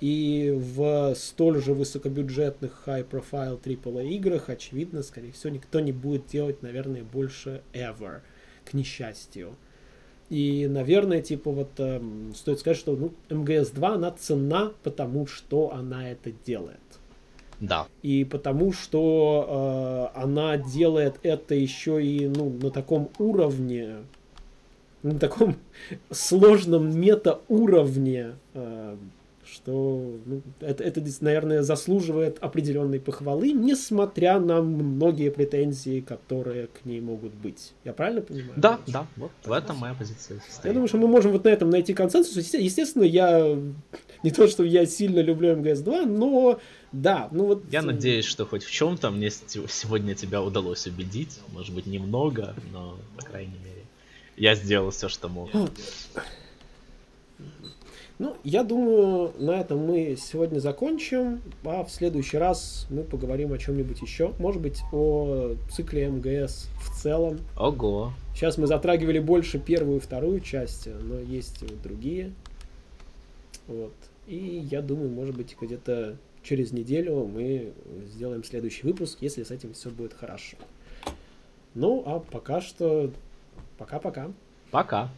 И 0.00 0.52
в 0.56 1.14
столь 1.14 1.62
же 1.62 1.74
высокобюджетных 1.74 2.82
high-profile 2.86 3.62
AAA 3.62 4.08
играх, 4.08 4.48
очевидно, 4.48 5.02
скорее 5.02 5.30
всего, 5.30 5.52
никто 5.52 5.78
не 5.78 5.92
будет 5.92 6.26
делать, 6.26 6.60
наверное, 6.60 7.04
больше 7.04 7.62
ever, 7.72 8.20
к 8.64 8.74
несчастью. 8.74 9.54
И, 10.28 10.66
наверное, 10.66 11.20
типа 11.20 11.52
вот 11.52 11.72
э, 11.78 12.02
стоит 12.34 12.58
сказать, 12.58 12.78
что 12.78 12.96
ну, 12.96 13.12
МГС-2, 13.28 13.86
она 13.94 14.10
цена, 14.10 14.72
потому 14.82 15.26
что 15.26 15.72
она 15.72 16.10
это 16.10 16.32
делает. 16.32 16.80
Да. 17.62 17.86
И 18.02 18.24
потому 18.24 18.72
что 18.72 20.10
э, 20.16 20.20
она 20.20 20.56
делает 20.56 21.20
это 21.22 21.54
еще 21.54 22.04
и 22.04 22.26
ну, 22.26 22.50
на 22.50 22.72
таком 22.72 23.08
уровне, 23.18 23.98
на 25.04 25.16
таком 25.16 25.54
сложном 26.10 26.98
мета-уровне, 27.00 28.32
э, 28.54 28.96
что 29.44 30.16
ну, 30.26 30.42
это, 30.58 30.82
это, 30.82 31.00
наверное, 31.20 31.62
заслуживает 31.62 32.38
определенной 32.40 32.98
похвалы, 32.98 33.52
несмотря 33.52 34.40
на 34.40 34.60
многие 34.60 35.30
претензии, 35.30 36.00
которые 36.00 36.66
к 36.66 36.84
ней 36.84 37.00
могут 37.00 37.32
быть. 37.32 37.74
Я 37.84 37.92
правильно 37.92 38.22
понимаю? 38.22 38.54
Да, 38.56 38.80
да, 38.88 39.06
вот 39.16 39.30
в 39.44 39.52
этом 39.52 39.76
моя 39.76 39.94
позиция 39.94 40.40
состоит. 40.40 40.64
Я 40.64 40.72
думаю, 40.72 40.88
что 40.88 40.98
мы 40.98 41.06
можем 41.06 41.30
вот 41.30 41.44
на 41.44 41.50
этом 41.50 41.70
найти 41.70 41.94
консенсус. 41.94 42.54
Естественно, 42.54 43.04
я 43.04 43.56
не 44.22 44.30
то, 44.30 44.46
что 44.48 44.64
я 44.64 44.86
сильно 44.86 45.20
люблю 45.20 45.56
МГС-2, 45.56 46.06
но 46.06 46.60
да, 46.92 47.28
ну 47.32 47.46
вот... 47.46 47.64
Я 47.70 47.82
надеюсь, 47.82 48.24
что 48.24 48.46
хоть 48.46 48.64
в 48.64 48.70
чем-то 48.70 49.10
мне 49.10 49.30
сегодня 49.30 50.14
тебя 50.14 50.42
удалось 50.42 50.86
убедить. 50.86 51.40
Может 51.52 51.74
быть, 51.74 51.86
немного, 51.86 52.54
но, 52.72 52.98
по 53.16 53.24
крайней 53.24 53.58
мере, 53.58 53.84
я 54.36 54.54
сделал 54.54 54.90
все, 54.90 55.08
что 55.08 55.28
мог. 55.28 55.50
Ну, 58.18 58.36
я 58.44 58.62
думаю, 58.62 59.32
на 59.38 59.52
этом 59.60 59.78
мы 59.80 60.16
сегодня 60.16 60.60
закончим, 60.60 61.42
а 61.64 61.82
в 61.82 61.90
следующий 61.90 62.36
раз 62.36 62.86
мы 62.88 63.02
поговорим 63.02 63.52
о 63.52 63.58
чем-нибудь 63.58 64.00
еще. 64.00 64.32
Может 64.38 64.62
быть, 64.62 64.80
о 64.92 65.56
цикле 65.72 66.08
МГС 66.08 66.68
в 66.82 67.02
целом. 67.02 67.40
Ого! 67.58 68.12
Сейчас 68.34 68.58
мы 68.58 68.68
затрагивали 68.68 69.18
больше 69.18 69.58
первую 69.58 69.96
и 69.96 70.00
вторую 70.00 70.40
части, 70.40 70.90
но 70.90 71.18
есть 71.18 71.62
и 71.62 71.66
вот 71.66 71.82
другие. 71.82 72.32
Вот. 73.66 73.94
И 74.26 74.66
я 74.70 74.82
думаю, 74.82 75.10
может 75.10 75.36
быть, 75.36 75.56
где-то 75.60 76.16
через 76.42 76.72
неделю 76.72 77.26
мы 77.26 77.72
сделаем 78.06 78.44
следующий 78.44 78.86
выпуск, 78.86 79.18
если 79.20 79.42
с 79.42 79.50
этим 79.50 79.72
все 79.74 79.90
будет 79.90 80.14
хорошо. 80.14 80.56
Ну, 81.74 82.02
а 82.06 82.20
пока 82.20 82.60
что... 82.60 83.12
Пока-пока. 83.78 84.26
Пока. 84.26 84.32
Пока. 84.70 85.10